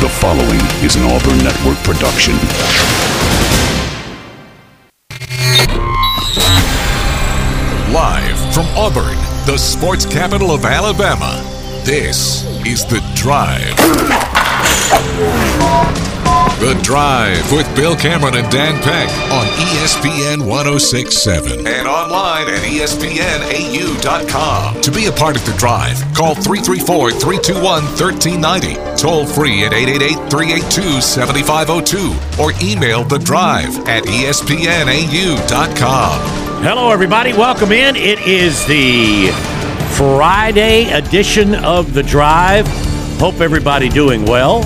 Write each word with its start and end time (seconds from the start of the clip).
The 0.00 0.08
following 0.08 0.60
is 0.84 0.94
an 0.94 1.02
Auburn 1.02 1.38
Network 1.38 1.76
production. 1.78 2.34
Live 7.92 8.54
from 8.54 8.66
Auburn, 8.76 9.16
the 9.46 9.56
sports 9.56 10.06
capital 10.06 10.52
of 10.52 10.64
Alabama, 10.64 11.42
this 11.84 12.44
is 12.64 12.84
The 12.86 13.00
Drive. 13.16 13.74
The 16.58 16.74
Drive 16.82 17.52
with 17.52 17.66
Bill 17.76 17.94
Cameron 17.94 18.34
and 18.36 18.50
Dan 18.50 18.82
Peck 18.82 19.08
on 19.32 19.46
ESPN 19.46 20.46
1067 20.46 21.66
and 21.66 21.86
online 21.86 22.48
at 22.48 22.60
ESPNAU.com. 22.60 24.00
To 24.80 24.90
be 24.90 25.06
a 25.06 25.12
part 25.12 25.36
of 25.36 25.46
The 25.46 25.52
Drive, 25.56 25.96
call 26.14 26.34
334 26.34 27.12
321 27.12 27.62
1390, 27.62 28.74
toll 29.00 29.24
free 29.24 29.64
at 29.64 29.72
888 29.72 30.30
382 30.30 31.00
7502, 31.00 32.42
or 32.42 32.52
email 32.60 33.04
The 33.04 33.18
Drive 33.18 33.78
at 33.88 34.02
ESPNAU.com. 34.04 35.38
Hello, 36.64 36.90
everybody. 36.90 37.32
Welcome 37.34 37.70
in. 37.70 37.94
It 37.94 38.18
is 38.26 38.66
the 38.66 39.30
Friday 39.96 40.90
edition 40.90 41.54
of 41.54 41.94
the 41.94 42.02
Drive. 42.02 42.66
Hope 43.18 43.40
everybody 43.40 43.88
doing 43.88 44.24
well. 44.24 44.64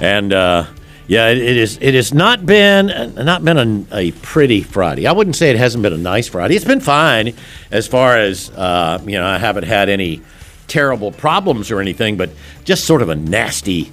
And 0.00 0.32
uh, 0.32 0.66
yeah, 1.06 1.28
it, 1.28 1.38
it 1.38 1.56
is. 1.56 1.78
It 1.80 1.94
has 1.94 2.14
not 2.14 2.46
been 2.46 2.86
not 3.16 3.44
been 3.44 3.86
a, 3.92 3.96
a 3.96 4.10
pretty 4.12 4.62
Friday. 4.62 5.06
I 5.06 5.12
wouldn't 5.12 5.36
say 5.36 5.50
it 5.50 5.56
hasn't 5.56 5.82
been 5.82 5.92
a 5.92 5.98
nice 5.98 6.28
Friday. 6.28 6.56
It's 6.56 6.64
been 6.64 6.80
fine 6.80 7.34
as 7.70 7.86
far 7.86 8.16
as 8.16 8.50
uh, 8.50 9.00
you 9.04 9.18
know. 9.18 9.26
I 9.26 9.38
haven't 9.38 9.64
had 9.64 9.88
any 9.88 10.22
terrible 10.66 11.12
problems 11.12 11.70
or 11.70 11.80
anything, 11.80 12.16
but 12.16 12.30
just 12.64 12.84
sort 12.84 13.02
of 13.02 13.10
a 13.10 13.16
nasty 13.16 13.92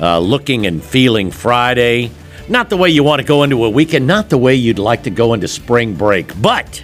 uh, 0.00 0.18
looking 0.18 0.66
and 0.66 0.82
feeling 0.82 1.30
Friday. 1.30 2.10
Not 2.48 2.70
the 2.70 2.76
way 2.76 2.88
you 2.88 3.04
want 3.04 3.20
to 3.20 3.26
go 3.26 3.42
into 3.42 3.64
a 3.64 3.70
weekend, 3.70 4.06
not 4.06 4.30
the 4.30 4.38
way 4.38 4.54
you'd 4.54 4.78
like 4.78 5.02
to 5.04 5.10
go 5.10 5.34
into 5.34 5.46
spring 5.46 5.94
break, 5.94 6.40
but 6.40 6.82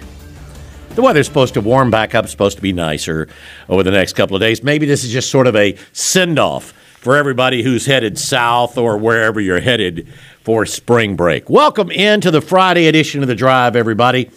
the 0.91 1.01
weather's 1.01 1.25
supposed 1.27 1.55
to 1.55 1.61
warm 1.61 1.91
back 1.91 2.15
up, 2.15 2.27
supposed 2.27 2.55
to 2.57 2.61
be 2.61 2.71
nicer 2.71 3.27
over 3.67 3.83
the 3.83 3.91
next 3.91 4.13
couple 4.13 4.35
of 4.35 4.41
days. 4.41 4.63
Maybe 4.63 4.85
this 4.85 5.03
is 5.03 5.11
just 5.11 5.29
sort 5.29 5.47
of 5.47 5.55
a 5.55 5.75
send 5.91 6.39
off 6.39 6.73
for 7.05 7.15
everybody 7.15 7.61
who's 7.61 7.85
headed 7.85 8.17
south 8.17 8.79
or 8.79 8.97
wherever 8.97 9.39
you're 9.39 9.59
headed 9.59 10.11
for 10.41 10.65
spring 10.65 11.15
break. 11.15 11.51
Welcome 11.51 11.91
into 11.91 12.31
the 12.31 12.41
Friday 12.41 12.87
edition 12.87 13.21
of 13.21 13.27
the 13.27 13.35
Drive, 13.35 13.75
everybody. 13.75 14.31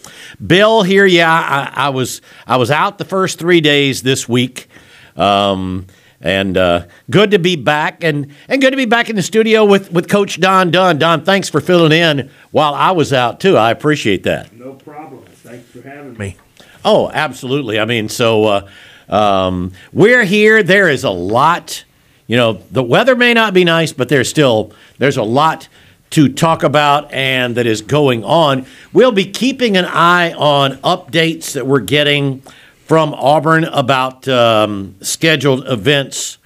Bill 0.45 0.83
here. 0.83 1.07
Yeah, 1.07 1.31
I, 1.31 1.87
I 1.87 1.89
was 1.89 2.21
I 2.45 2.57
was 2.57 2.69
out 2.69 2.99
the 2.99 3.05
first 3.05 3.39
three 3.39 3.59
days 3.59 4.03
this 4.03 4.29
week. 4.29 4.67
Um, 5.15 5.87
and 6.21 6.55
uh, 6.57 6.85
good 7.09 7.31
to 7.31 7.39
be 7.39 7.55
back, 7.55 8.03
and, 8.03 8.31
and 8.47 8.61
good 8.61 8.69
to 8.69 8.77
be 8.77 8.85
back 8.85 9.09
in 9.09 9.15
the 9.15 9.23
studio 9.23 9.65
with, 9.65 9.91
with 9.91 10.07
Coach 10.07 10.39
Don 10.39 10.69
Dunn. 10.69 10.99
Don, 10.99 11.25
thanks 11.25 11.49
for 11.49 11.61
filling 11.61 11.91
in 11.91 12.29
while 12.51 12.75
I 12.75 12.91
was 12.91 13.11
out 13.13 13.39
too. 13.39 13.57
I 13.57 13.71
appreciate 13.71 14.21
that. 14.23 14.53
No 14.53 14.73
problem. 14.73 15.23
Thanks 15.25 15.67
for 15.71 15.81
having 15.81 16.15
me. 16.19 16.37
Oh, 16.85 17.09
absolutely. 17.09 17.79
I 17.79 17.85
mean, 17.85 18.09
so 18.09 18.45
uh, 18.45 18.69
um, 19.09 19.71
we're 19.91 20.23
here. 20.23 20.61
There 20.61 20.87
is 20.87 21.03
a 21.03 21.09
lot. 21.09 21.85
You 22.29 22.37
know, 22.37 22.53
the 22.69 22.83
weather 22.83 23.15
may 23.15 23.33
not 23.33 23.55
be 23.55 23.63
nice, 23.63 23.91
but 23.91 24.07
there's 24.07 24.29
still 24.29 24.71
there's 24.99 25.17
a 25.17 25.23
lot 25.23 25.67
to 26.11 26.29
talk 26.29 26.61
about 26.61 27.11
and 27.11 27.55
that 27.55 27.65
is 27.65 27.81
going 27.81 28.23
on. 28.23 28.67
We'll 28.93 29.11
be 29.11 29.25
keeping 29.25 29.75
an 29.75 29.85
eye 29.85 30.33
on 30.33 30.73
updates 30.77 31.53
that 31.53 31.65
we're 31.65 31.79
getting 31.79 32.41
from 32.85 33.15
Auburn 33.15 33.63
about 33.63 34.27
um, 34.27 34.95
scheduled 35.01 35.67
events 35.67 36.37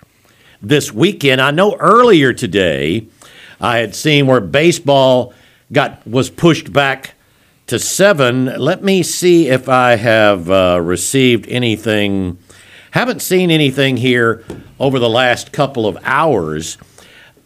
this 0.61 0.93
weekend. 0.93 1.41
I 1.41 1.51
know 1.51 1.75
earlier 1.75 2.31
today 2.31 3.07
I 3.59 3.79
had 3.79 3.93
seen 3.93 4.25
where 4.25 4.39
baseball 4.39 5.33
got 5.69 6.07
was 6.07 6.29
pushed 6.29 6.71
back 6.71 7.15
to 7.67 7.77
seven. 7.77 8.45
Let 8.45 8.85
me 8.85 9.03
see 9.03 9.49
if 9.49 9.67
I 9.67 9.97
have 9.97 10.49
uh, 10.49 10.79
received 10.81 11.45
anything. 11.49 12.37
Haven't 12.93 13.23
seen 13.23 13.49
anything 13.49 13.97
here 13.97 14.43
over 14.79 14.99
the 14.99 15.09
last 15.09 15.51
couple 15.51 15.87
of 15.87 15.97
hours. 16.03 16.77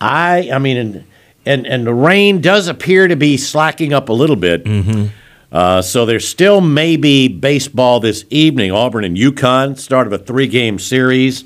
I, 0.02 0.50
I 0.52 0.60
mean, 0.60 0.76
and 0.76 1.06
and, 1.46 1.66
and 1.66 1.88
the 1.88 1.94
rain 1.94 2.42
does 2.42 2.68
appear 2.68 3.08
to 3.08 3.16
be 3.16 3.38
slacking 3.38 3.94
up 3.94 4.10
a 4.10 4.14
little 4.14 4.36
bit. 4.36 4.68
Uh, 5.50 5.82
so 5.82 6.06
there's 6.06 6.28
still 6.28 6.60
maybe 6.60 7.30
baseball 7.30 8.02
this 8.02 8.26
evening. 8.30 8.74
Auburn 8.74 9.06
and 9.06 9.16
UConn 9.16 9.80
start 9.80 10.06
of 10.06 10.12
a 10.12 10.18
three-game 10.18 10.80
series. 10.80 11.46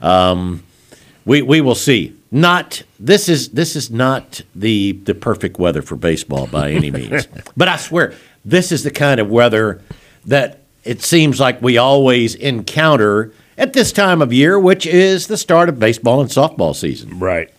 Um, 0.00 0.64
we 1.24 1.40
we 1.40 1.60
will 1.60 1.76
see. 1.76 2.16
Not 2.32 2.82
this 2.98 3.28
is 3.28 3.50
this 3.50 3.76
is 3.76 3.92
not 3.92 4.42
the 4.56 4.90
the 5.04 5.14
perfect 5.14 5.56
weather 5.60 5.82
for 5.82 5.94
baseball 5.94 6.48
by 6.48 6.72
any 6.72 6.90
means. 6.90 7.28
but 7.56 7.68
I 7.68 7.76
swear 7.76 8.14
this 8.44 8.72
is 8.72 8.82
the 8.82 8.90
kind 8.90 9.20
of 9.20 9.30
weather 9.30 9.80
that 10.26 10.59
it 10.84 11.02
seems 11.02 11.40
like 11.40 11.60
we 11.60 11.78
always 11.78 12.34
encounter 12.34 13.32
at 13.58 13.72
this 13.72 13.92
time 13.92 14.22
of 14.22 14.32
year, 14.32 14.58
which 14.58 14.86
is 14.86 15.26
the 15.26 15.36
start 15.36 15.68
of 15.68 15.78
baseball 15.78 16.20
and 16.20 16.30
softball 16.30 16.74
season. 16.74 17.18
Right. 17.18 17.50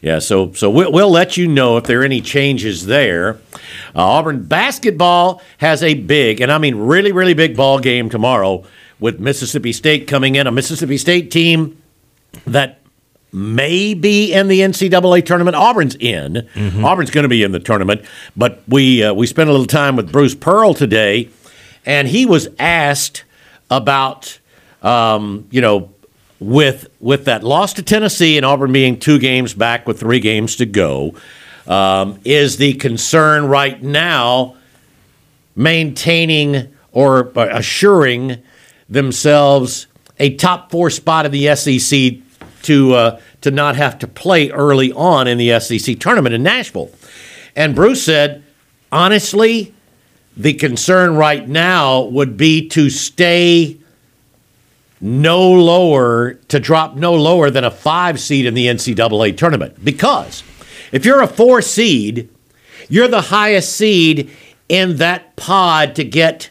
Yeah, 0.00 0.18
so 0.18 0.52
so 0.52 0.68
we'll, 0.68 0.92
we'll 0.92 1.10
let 1.10 1.36
you 1.36 1.48
know 1.48 1.76
if 1.78 1.84
there 1.84 2.02
are 2.02 2.04
any 2.04 2.20
changes 2.20 2.86
there. 2.86 3.38
Uh, 3.94 4.02
Auburn 4.02 4.44
basketball 4.44 5.40
has 5.58 5.82
a 5.82 5.94
big, 5.94 6.40
and 6.40 6.52
I 6.52 6.58
mean 6.58 6.76
really, 6.76 7.10
really 7.10 7.34
big 7.34 7.56
ball 7.56 7.78
game 7.78 8.10
tomorrow 8.10 8.64
with 9.00 9.18
Mississippi 9.18 9.72
State 9.72 10.06
coming 10.06 10.36
in. 10.36 10.46
A 10.46 10.52
Mississippi 10.52 10.98
State 10.98 11.30
team 11.30 11.80
that 12.46 12.80
may 13.32 13.94
be 13.94 14.32
in 14.32 14.48
the 14.48 14.60
NCAA 14.60 15.24
tournament. 15.26 15.56
Auburn's 15.56 15.96
in. 15.96 16.48
Auburn's 16.84 17.10
going 17.10 17.24
to 17.24 17.28
be 17.28 17.42
in 17.42 17.52
the 17.52 17.60
tournament. 17.60 18.02
But 18.36 18.62
we 18.68 19.02
uh, 19.02 19.12
we 19.14 19.26
spent 19.26 19.48
a 19.48 19.52
little 19.52 19.66
time 19.66 19.96
with 19.96 20.12
Bruce 20.12 20.34
Pearl 20.34 20.74
today, 20.74 21.30
and 21.84 22.08
he 22.08 22.26
was 22.26 22.48
asked 22.58 23.24
about 23.70 24.38
um, 24.82 25.46
you 25.50 25.60
know 25.60 25.90
with 26.40 26.88
with 27.00 27.24
that 27.26 27.42
loss 27.42 27.72
to 27.74 27.82
Tennessee 27.82 28.36
and 28.36 28.44
Auburn 28.44 28.72
being 28.72 28.98
two 28.98 29.18
games 29.18 29.54
back 29.54 29.86
with 29.86 30.00
three 30.00 30.20
games 30.20 30.56
to 30.56 30.66
go. 30.66 31.14
Um, 31.66 32.20
is 32.24 32.58
the 32.58 32.74
concern 32.74 33.46
right 33.46 33.82
now 33.82 34.56
maintaining 35.56 36.74
or 36.92 37.32
assuring 37.36 38.42
themselves 38.88 39.86
a 40.18 40.34
top 40.36 40.70
four 40.70 40.90
spot 40.90 41.26
in 41.26 41.32
the 41.32 41.54
SEC 41.56 42.16
to 42.62 42.94
uh, 42.94 43.20
to 43.40 43.50
not 43.50 43.76
have 43.76 43.98
to 44.00 44.06
play 44.06 44.50
early 44.50 44.92
on 44.92 45.26
in 45.26 45.38
the 45.38 45.58
SEC 45.60 45.98
tournament 45.98 46.34
in 46.34 46.42
Nashville. 46.42 46.90
And 47.56 47.74
Bruce 47.74 48.02
said, 48.02 48.42
honestly, 48.90 49.73
the 50.36 50.54
concern 50.54 51.16
right 51.16 51.48
now 51.48 52.02
would 52.02 52.36
be 52.36 52.68
to 52.68 52.90
stay 52.90 53.78
no 55.00 55.52
lower 55.52 56.34
to 56.48 56.58
drop 56.58 56.96
no 56.96 57.14
lower 57.14 57.50
than 57.50 57.64
a 57.64 57.70
five 57.70 58.18
seed 58.18 58.46
in 58.46 58.54
the 58.54 58.66
NCAA 58.66 59.36
tournament 59.36 59.84
because 59.84 60.42
if 60.92 61.04
you're 61.04 61.22
a 61.22 61.28
four 61.28 61.60
seed, 61.60 62.30
you're 62.88 63.08
the 63.08 63.20
highest 63.20 63.76
seed 63.76 64.30
in 64.68 64.96
that 64.96 65.36
pod 65.36 65.94
to 65.96 66.04
get 66.04 66.50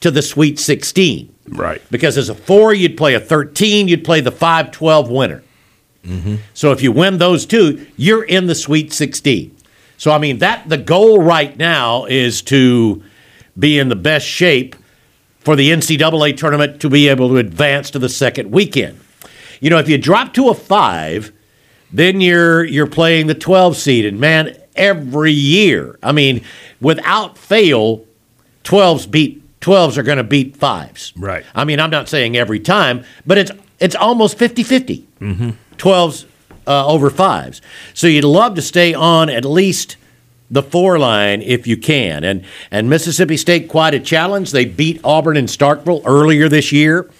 to 0.00 0.10
the 0.10 0.22
Sweet 0.22 0.58
16. 0.58 1.32
Right. 1.48 1.82
Because 1.90 2.18
as 2.18 2.28
a 2.28 2.34
four, 2.34 2.74
you'd 2.74 2.96
play 2.96 3.14
a 3.14 3.20
13, 3.20 3.88
you'd 3.88 4.04
play 4.04 4.20
the 4.20 4.32
5 4.32 4.70
12 4.70 5.10
winner. 5.10 5.42
Mm-hmm. 6.04 6.36
So 6.54 6.72
if 6.72 6.82
you 6.82 6.90
win 6.90 7.18
those 7.18 7.46
two, 7.46 7.86
you're 7.96 8.24
in 8.24 8.46
the 8.46 8.54
Sweet 8.54 8.92
16. 8.92 9.56
So, 9.96 10.10
I 10.10 10.18
mean, 10.18 10.38
that 10.38 10.68
the 10.68 10.78
goal 10.78 11.22
right 11.22 11.56
now 11.56 12.06
is 12.06 12.42
to 12.42 13.02
be 13.58 13.78
in 13.78 13.88
the 13.88 13.96
best 13.96 14.26
shape 14.26 14.76
for 15.40 15.56
the 15.56 15.70
NCAA 15.70 16.36
tournament 16.36 16.80
to 16.80 16.88
be 16.88 17.08
able 17.08 17.28
to 17.30 17.36
advance 17.36 17.90
to 17.90 17.98
the 17.98 18.08
second 18.08 18.50
weekend. 18.50 19.00
You 19.60 19.70
know, 19.70 19.78
if 19.78 19.88
you 19.88 19.98
drop 19.98 20.34
to 20.34 20.48
a 20.48 20.54
five, 20.54 21.32
then 21.92 22.20
you're 22.20 22.64
you're 22.64 22.86
playing 22.86 23.26
the 23.26 23.34
12 23.34 23.76
seed, 23.76 24.06
and 24.06 24.18
man, 24.18 24.56
every 24.74 25.32
year, 25.32 25.98
I 26.02 26.12
mean, 26.12 26.42
without 26.80 27.36
fail, 27.36 28.04
12s 28.64 29.10
beat 29.10 29.42
12s 29.60 29.96
are 29.96 30.02
going 30.02 30.18
to 30.18 30.24
beat 30.24 30.56
fives. 30.56 31.12
Right. 31.16 31.44
I 31.54 31.64
mean, 31.64 31.78
I'm 31.80 31.90
not 31.90 32.08
saying 32.08 32.36
every 32.36 32.60
time, 32.60 33.04
but 33.24 33.38
it's 33.38 33.50
it's 33.78 33.94
almost 33.94 34.38
50-50. 34.38 35.04
12s 35.76 36.26
uh, 36.66 36.86
over 36.86 37.10
fives. 37.10 37.60
So 37.94 38.06
you'd 38.06 38.24
love 38.24 38.54
to 38.54 38.62
stay 38.62 38.94
on 38.94 39.28
at 39.28 39.44
least 39.44 39.96
the 40.52 40.62
four 40.62 40.98
line 40.98 41.42
if 41.42 41.66
you 41.66 41.76
can. 41.76 42.22
And 42.22 42.44
and 42.70 42.88
Mississippi 42.88 43.36
State 43.36 43.68
quite 43.68 43.94
a 43.94 44.00
challenge. 44.00 44.52
They 44.52 44.64
beat 44.64 45.00
Auburn 45.02 45.36
in 45.36 45.46
Starkville 45.46 46.02
earlier 46.04 46.48
this 46.48 46.70
year. 46.70 47.10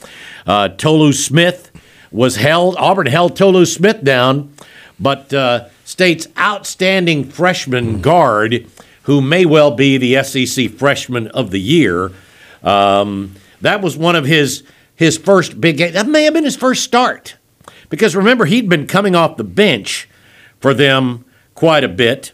Uh, 0.46 0.68
Tolu 0.68 1.12
Smith 1.12 1.70
was 2.12 2.36
held. 2.36 2.76
Auburn 2.76 3.06
held 3.06 3.34
Tolu 3.34 3.64
Smith 3.64 4.04
down, 4.04 4.54
but 5.00 5.32
uh, 5.32 5.68
State's 5.84 6.28
outstanding 6.38 7.24
freshman 7.24 8.00
guard, 8.00 8.66
who 9.02 9.20
may 9.20 9.44
well 9.44 9.72
be 9.72 9.96
the 9.96 10.22
SEC 10.22 10.70
Freshman 10.70 11.26
of 11.28 11.50
the 11.50 11.60
Year, 11.60 12.12
um, 12.62 13.34
that 13.62 13.80
was 13.80 13.96
one 13.96 14.14
of 14.14 14.26
his 14.26 14.62
his 14.94 15.16
first 15.16 15.60
big 15.60 15.78
game. 15.78 15.94
That 15.94 16.06
may 16.06 16.24
have 16.24 16.34
been 16.34 16.44
his 16.44 16.56
first 16.56 16.84
start 16.84 17.36
because 17.88 18.14
remember, 18.14 18.44
he'd 18.44 18.68
been 18.68 18.86
coming 18.86 19.14
off 19.14 19.36
the 19.36 19.44
bench 19.44 20.08
for 20.60 20.74
them 20.74 21.24
quite 21.54 21.84
a 21.84 21.88
bit, 21.88 22.32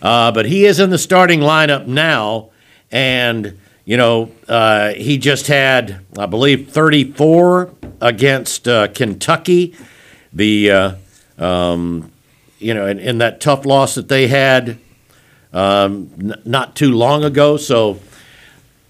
uh, 0.00 0.32
but 0.32 0.46
he 0.46 0.64
is 0.64 0.80
in 0.80 0.90
the 0.90 0.98
starting 0.98 1.40
lineup 1.40 1.86
now. 1.86 2.50
And, 2.90 3.58
you 3.84 3.96
know, 3.96 4.30
uh, 4.48 4.94
he 4.94 5.18
just 5.18 5.46
had, 5.46 6.04
I 6.18 6.26
believe, 6.26 6.70
34 6.70 7.74
against 8.00 8.68
uh, 8.68 8.88
Kentucky. 8.88 9.74
The, 10.32 10.70
uh, 10.70 10.94
um, 11.38 12.12
you 12.58 12.74
know, 12.74 12.86
in, 12.86 12.98
in, 12.98 13.18
that 13.18 13.40
tough 13.40 13.64
loss 13.64 13.94
that 13.94 14.08
they 14.08 14.28
had 14.28 14.78
um, 15.52 16.10
n- 16.18 16.40
not 16.44 16.76
too 16.76 16.92
long 16.92 17.24
ago. 17.24 17.56
So, 17.56 17.98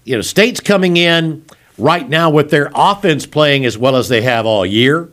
you 0.03 0.15
know, 0.15 0.21
State's 0.21 0.59
coming 0.59 0.97
in 0.97 1.45
right 1.77 2.07
now 2.07 2.29
with 2.29 2.49
their 2.49 2.71
offense 2.75 3.25
playing 3.25 3.65
as 3.65 3.77
well 3.77 3.95
as 3.95 4.09
they 4.09 4.21
have 4.21 4.45
all 4.45 4.65
year. 4.65 5.09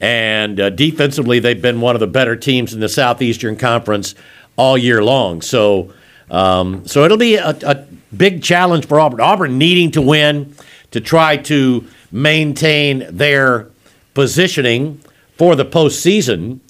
And 0.00 0.60
uh, 0.60 0.70
defensively, 0.70 1.38
they've 1.38 1.60
been 1.60 1.80
one 1.80 1.94
of 1.96 2.00
the 2.00 2.06
better 2.06 2.36
teams 2.36 2.74
in 2.74 2.80
the 2.80 2.88
Southeastern 2.88 3.56
Conference 3.56 4.14
all 4.56 4.78
year 4.78 5.02
long. 5.02 5.42
So, 5.42 5.92
um, 6.30 6.86
so 6.86 7.04
it'll 7.04 7.16
be 7.16 7.36
a, 7.36 7.56
a, 7.64 7.86
big 8.16 8.44
challenge 8.44 8.86
for 8.86 9.00
Auburn. 9.00 9.20
Auburn 9.20 9.58
needing 9.58 9.90
to 9.90 10.00
win 10.00 10.54
to 10.92 11.00
try 11.00 11.36
to 11.36 11.84
maintain 12.12 13.04
their 13.10 13.68
positioning 14.14 15.00
for 15.36 15.56
the 15.56 15.64
postseason. 15.64 16.60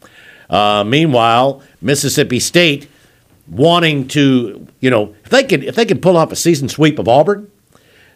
Uh, 0.48 0.84
meanwhile, 0.84 1.62
Mississippi 1.82 2.40
State 2.40 2.88
wanting 3.46 4.08
to, 4.08 4.66
you 4.81 4.88
know, 4.88 5.14
if 5.25 5.31
they 5.31 5.44
could 5.44 5.64
if 5.64 5.75
they 5.75 5.84
could 5.84 6.00
pull 6.00 6.16
off 6.16 6.32
a 6.32 6.36
season 6.36 6.69
sweep 6.69 6.98
of 6.98 7.08
Auburn, 7.08 7.50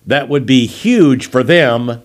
that 0.06 0.28
would 0.28 0.46
be 0.46 0.66
huge 0.66 1.26
for 1.26 1.42
them 1.42 2.02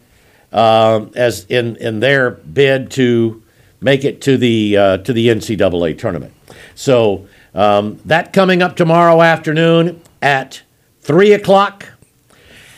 uh, 0.51 1.05
as 1.15 1.45
in 1.45 1.77
in 1.77 1.99
their 1.99 2.31
bid 2.31 2.91
to 2.91 3.41
make 3.81 4.03
it 4.03 4.21
to 4.21 4.37
the 4.37 4.77
uh, 4.77 4.97
to 4.99 5.13
the 5.13 5.27
NCAA 5.27 5.97
tournament. 5.97 6.33
So 6.75 7.27
um, 7.53 7.99
that 8.05 8.33
coming 8.33 8.61
up 8.61 8.75
tomorrow 8.75 9.21
afternoon 9.21 10.01
at 10.21 10.61
three 11.01 11.33
o'clock, 11.33 11.87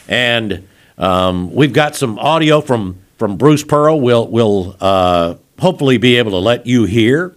and 0.07 0.67
um, 0.97 1.53
we've 1.53 1.73
got 1.73 1.95
some 1.95 2.19
audio 2.19 2.61
from 2.61 2.99
from 3.17 3.37
Bruce 3.37 3.63
Pearl. 3.63 3.99
We'll 3.99 4.27
we'll 4.27 4.75
uh, 4.81 5.35
hopefully 5.59 5.97
be 5.97 6.17
able 6.17 6.31
to 6.31 6.37
let 6.37 6.65
you 6.65 6.85
hear. 6.85 7.35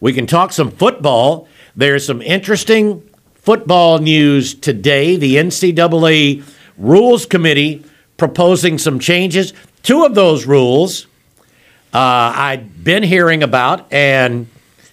We 0.00 0.12
can 0.12 0.26
talk 0.26 0.52
some 0.52 0.70
football. 0.70 1.48
There's 1.76 2.04
some 2.04 2.20
interesting 2.20 3.08
football 3.34 3.98
news 3.98 4.54
today. 4.54 5.16
The 5.16 5.36
NCAA 5.36 6.44
Rules 6.76 7.26
Committee 7.26 7.84
proposing 8.16 8.78
some 8.78 8.98
changes. 8.98 9.52
Two 9.82 10.04
of 10.04 10.14
those 10.14 10.46
rules 10.46 11.06
uh, 11.92 12.32
I'd 12.34 12.84
been 12.84 13.02
hearing 13.02 13.42
about, 13.42 13.92
and 13.92 14.46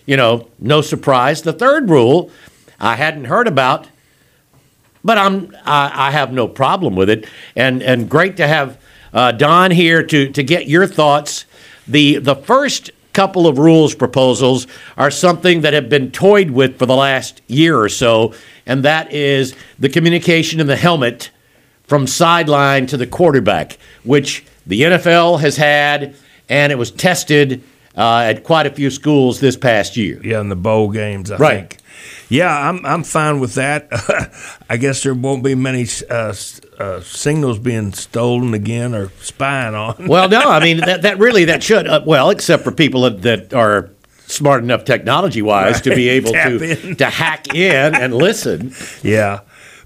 you 0.09 0.17
know, 0.17 0.47
no 0.57 0.81
surprise. 0.81 1.43
The 1.43 1.53
third 1.53 1.87
rule 1.87 2.31
I 2.79 2.95
hadn't 2.95 3.25
heard 3.25 3.47
about, 3.47 3.87
but 5.03 5.19
I'm 5.19 5.55
I, 5.63 6.07
I 6.07 6.11
have 6.11 6.33
no 6.33 6.47
problem 6.47 6.95
with 6.95 7.11
it, 7.11 7.27
and 7.55 7.83
and 7.83 8.09
great 8.09 8.35
to 8.37 8.47
have 8.47 8.81
uh, 9.13 9.33
Don 9.33 9.69
here 9.69 10.01
to 10.01 10.31
to 10.31 10.43
get 10.43 10.67
your 10.67 10.87
thoughts. 10.87 11.45
The 11.87 12.17
the 12.17 12.35
first 12.35 12.89
couple 13.13 13.45
of 13.45 13.59
rules 13.59 13.93
proposals 13.93 14.65
are 14.97 15.11
something 15.11 15.61
that 15.61 15.73
have 15.73 15.89
been 15.89 16.09
toyed 16.09 16.49
with 16.49 16.79
for 16.79 16.87
the 16.87 16.95
last 16.95 17.43
year 17.45 17.79
or 17.79 17.89
so, 17.89 18.33
and 18.65 18.83
that 18.83 19.13
is 19.13 19.55
the 19.77 19.89
communication 19.89 20.59
in 20.59 20.65
the 20.65 20.75
helmet 20.75 21.29
from 21.83 22.07
sideline 22.07 22.87
to 22.87 22.97
the 22.97 23.05
quarterback, 23.05 23.77
which 24.03 24.43
the 24.65 24.81
NFL 24.81 25.41
has 25.41 25.57
had, 25.57 26.15
and 26.49 26.71
it 26.71 26.79
was 26.79 26.89
tested 26.89 27.61
uh, 27.99 28.21
at 28.21 28.45
quite 28.45 28.65
a 28.65 28.69
few 28.69 28.89
schools 28.89 29.41
this 29.41 29.57
past 29.57 29.97
year. 29.97 30.21
Yeah, 30.23 30.39
in 30.39 30.47
the 30.47 30.55
bowl 30.55 30.89
games, 30.89 31.29
I 31.29 31.37
right. 31.37 31.69
think. 31.69 31.81
Yeah, 32.29 32.69
I'm 32.69 32.85
I'm 32.85 33.03
fine 33.03 33.39
with 33.39 33.55
that. 33.55 33.89
I 34.69 34.77
guess 34.77 35.03
there 35.03 35.13
won't 35.13 35.43
be 35.43 35.53
many 35.53 35.85
uh, 36.09 36.33
uh, 36.79 37.01
signals 37.01 37.59
being 37.59 37.91
stolen 37.91 38.53
again 38.53 38.95
or 38.95 39.09
spying 39.19 39.75
on. 39.75 39.95
well, 40.07 40.29
no, 40.29 40.39
I 40.39 40.61
mean 40.61 40.77
that 40.77 41.01
that 41.01 41.19
really 41.19 41.45
that 41.45 41.61
should 41.61 41.87
uh, 41.87 42.01
well, 42.05 42.29
except 42.29 42.63
for 42.63 42.71
people 42.71 43.09
that, 43.09 43.53
are 43.53 43.89
smart 44.27 44.63
enough 44.63 44.85
technology 44.85 45.41
wise 45.41 45.73
right. 45.73 45.83
to 45.83 45.95
be 45.95 46.07
able 46.17 46.31
to 46.31 46.95
to 46.95 47.05
hack 47.05 47.53
in 47.53 47.95
and 47.95 48.13
listen. 48.13 48.73
Yeah, 49.03 49.41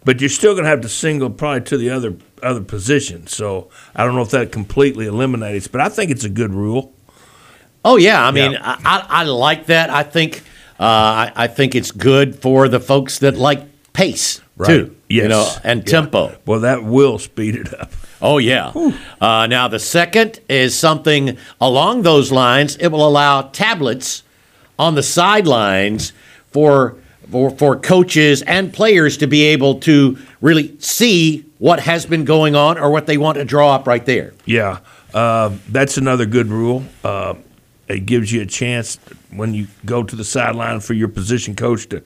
but 0.05 0.21
you're 0.21 0.29
still 0.29 0.53
going 0.53 0.65
to 0.65 0.69
have 0.69 0.81
to 0.81 0.89
single 0.89 1.31
probably 1.31 1.61
to 1.61 1.77
the 1.77 1.89
other 1.89 2.15
other 2.43 2.61
position. 2.61 3.25
So 3.25 3.69
I 3.95 4.05
don't 4.05 4.13
know 4.13 4.21
if 4.21 4.31
that 4.31 4.51
completely 4.51 5.07
eliminates, 5.07 5.67
but 5.67 5.81
I 5.81 5.89
think 5.89 6.11
it's 6.11 6.25
a 6.25 6.29
good 6.29 6.53
rule. 6.53 6.92
Oh 7.85 7.97
yeah, 7.97 8.25
I 8.25 8.31
mean 8.31 8.53
yeah. 8.53 8.77
I, 8.85 9.05
I 9.09 9.23
like 9.23 9.67
that. 9.67 9.89
I 9.89 10.03
think 10.03 10.43
uh, 10.79 10.83
I, 10.83 11.31
I, 11.35 11.47
think 11.47 11.75
it's 11.75 11.91
good 11.91 12.35
for 12.35 12.67
the 12.67 12.79
folks 12.79 13.19
that 13.19 13.37
like 13.37 13.93
pace 13.93 14.41
right. 14.57 14.67
too. 14.67 14.95
Yes. 15.09 15.23
You 15.23 15.29
know, 15.29 15.51
and 15.63 15.79
yeah. 15.81 15.85
tempo. 15.91 16.35
Well, 16.45 16.61
that 16.61 16.83
will 16.83 17.19
speed 17.19 17.55
it 17.55 17.73
up. 17.79 17.91
Oh 18.21 18.37
yeah. 18.37 18.71
Uh, 19.19 19.47
now 19.47 19.67
the 19.67 19.79
second 19.79 20.39
is 20.47 20.77
something 20.77 21.37
along 21.59 22.03
those 22.03 22.31
lines. 22.31 22.77
It 22.77 22.87
will 22.87 23.07
allow 23.07 23.43
tablets 23.43 24.23
on 24.79 24.95
the 24.95 25.03
sidelines 25.03 26.13
for 26.51 26.95
for, 27.29 27.49
for 27.49 27.75
coaches 27.75 28.41
and 28.43 28.71
players 28.71 29.17
to 29.17 29.27
be 29.27 29.43
able 29.43 29.79
to 29.81 30.17
really 30.39 30.77
see 30.79 31.45
what 31.57 31.79
has 31.79 32.05
been 32.05 32.25
going 32.25 32.55
on 32.55 32.77
or 32.77 32.91
what 32.91 33.07
they 33.07 33.17
want 33.17 33.37
to 33.37 33.45
draw 33.45 33.73
up 33.73 33.87
right 33.87 34.05
there. 34.05 34.33
Yeah, 34.45 34.79
uh, 35.13 35.51
that's 35.69 35.97
another 35.97 36.25
good 36.25 36.47
rule. 36.47 36.83
Uh, 37.03 37.35
it 37.93 38.05
gives 38.05 38.31
you 38.31 38.41
a 38.41 38.45
chance 38.45 38.97
when 39.31 39.53
you 39.53 39.67
go 39.85 40.03
to 40.03 40.15
the 40.15 40.23
sideline 40.23 40.79
for 40.79 40.93
your 40.93 41.07
position 41.07 41.55
coach 41.55 41.87
to 41.89 42.03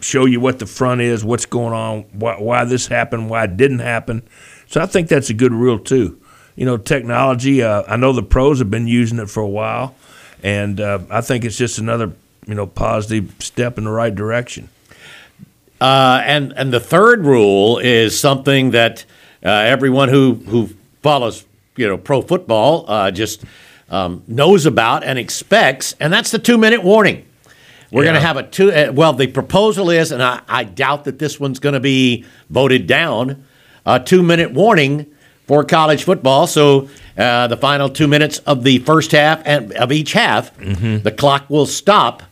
show 0.00 0.26
you 0.26 0.40
what 0.40 0.58
the 0.58 0.66
front 0.66 1.00
is, 1.00 1.24
what's 1.24 1.46
going 1.46 1.72
on, 1.72 2.02
why, 2.12 2.34
why 2.38 2.64
this 2.64 2.86
happened, 2.86 3.30
why 3.30 3.44
it 3.44 3.56
didn't 3.56 3.80
happen. 3.80 4.22
So 4.66 4.80
I 4.80 4.86
think 4.86 5.08
that's 5.08 5.30
a 5.30 5.34
good 5.34 5.52
rule 5.52 5.78
too. 5.78 6.18
You 6.56 6.66
know, 6.66 6.76
technology. 6.76 7.62
Uh, 7.62 7.82
I 7.86 7.96
know 7.96 8.12
the 8.12 8.22
pros 8.22 8.58
have 8.58 8.70
been 8.70 8.86
using 8.86 9.18
it 9.18 9.30
for 9.30 9.40
a 9.40 9.48
while, 9.48 9.94
and 10.42 10.80
uh, 10.80 11.00
I 11.10 11.20
think 11.22 11.44
it's 11.44 11.56
just 11.56 11.78
another 11.78 12.12
you 12.46 12.54
know 12.54 12.66
positive 12.66 13.34
step 13.38 13.78
in 13.78 13.84
the 13.84 13.90
right 13.90 14.14
direction. 14.14 14.68
Uh, 15.80 16.22
and 16.24 16.52
and 16.52 16.72
the 16.72 16.80
third 16.80 17.24
rule 17.24 17.78
is 17.78 18.18
something 18.18 18.72
that 18.72 19.04
uh, 19.44 19.48
everyone 19.48 20.08
who 20.08 20.34
who 20.34 20.68
follows 21.02 21.44
you 21.76 21.88
know 21.88 21.96
pro 21.96 22.20
football 22.20 22.84
uh, 22.88 23.10
just 23.10 23.44
um, 23.92 24.24
knows 24.26 24.66
about 24.66 25.04
and 25.04 25.18
expects, 25.18 25.94
and 26.00 26.12
that's 26.12 26.32
the 26.32 26.38
two 26.40 26.58
minute 26.58 26.82
warning. 26.82 27.26
We're 27.92 28.04
yeah. 28.04 28.12
going 28.12 28.22
to 28.22 28.26
have 28.26 28.36
a 28.38 28.42
two. 28.42 28.72
Uh, 28.72 28.90
well, 28.92 29.12
the 29.12 29.26
proposal 29.26 29.90
is, 29.90 30.10
and 30.10 30.22
I, 30.22 30.40
I 30.48 30.64
doubt 30.64 31.04
that 31.04 31.18
this 31.18 31.38
one's 31.38 31.60
going 31.60 31.74
to 31.74 31.80
be 31.80 32.24
voted 32.50 32.86
down. 32.86 33.44
A 33.84 34.00
two 34.00 34.22
minute 34.22 34.52
warning 34.52 35.06
for 35.46 35.64
college 35.64 36.04
football. 36.04 36.46
So 36.46 36.88
uh, 37.18 37.48
the 37.48 37.56
final 37.56 37.90
two 37.90 38.08
minutes 38.08 38.38
of 38.38 38.64
the 38.64 38.78
first 38.78 39.12
half 39.12 39.42
and 39.44 39.72
of 39.72 39.92
each 39.92 40.12
half, 40.12 40.56
mm-hmm. 40.56 41.02
the 41.02 41.10
clock 41.10 41.50
will 41.50 41.66
stop 41.66 42.22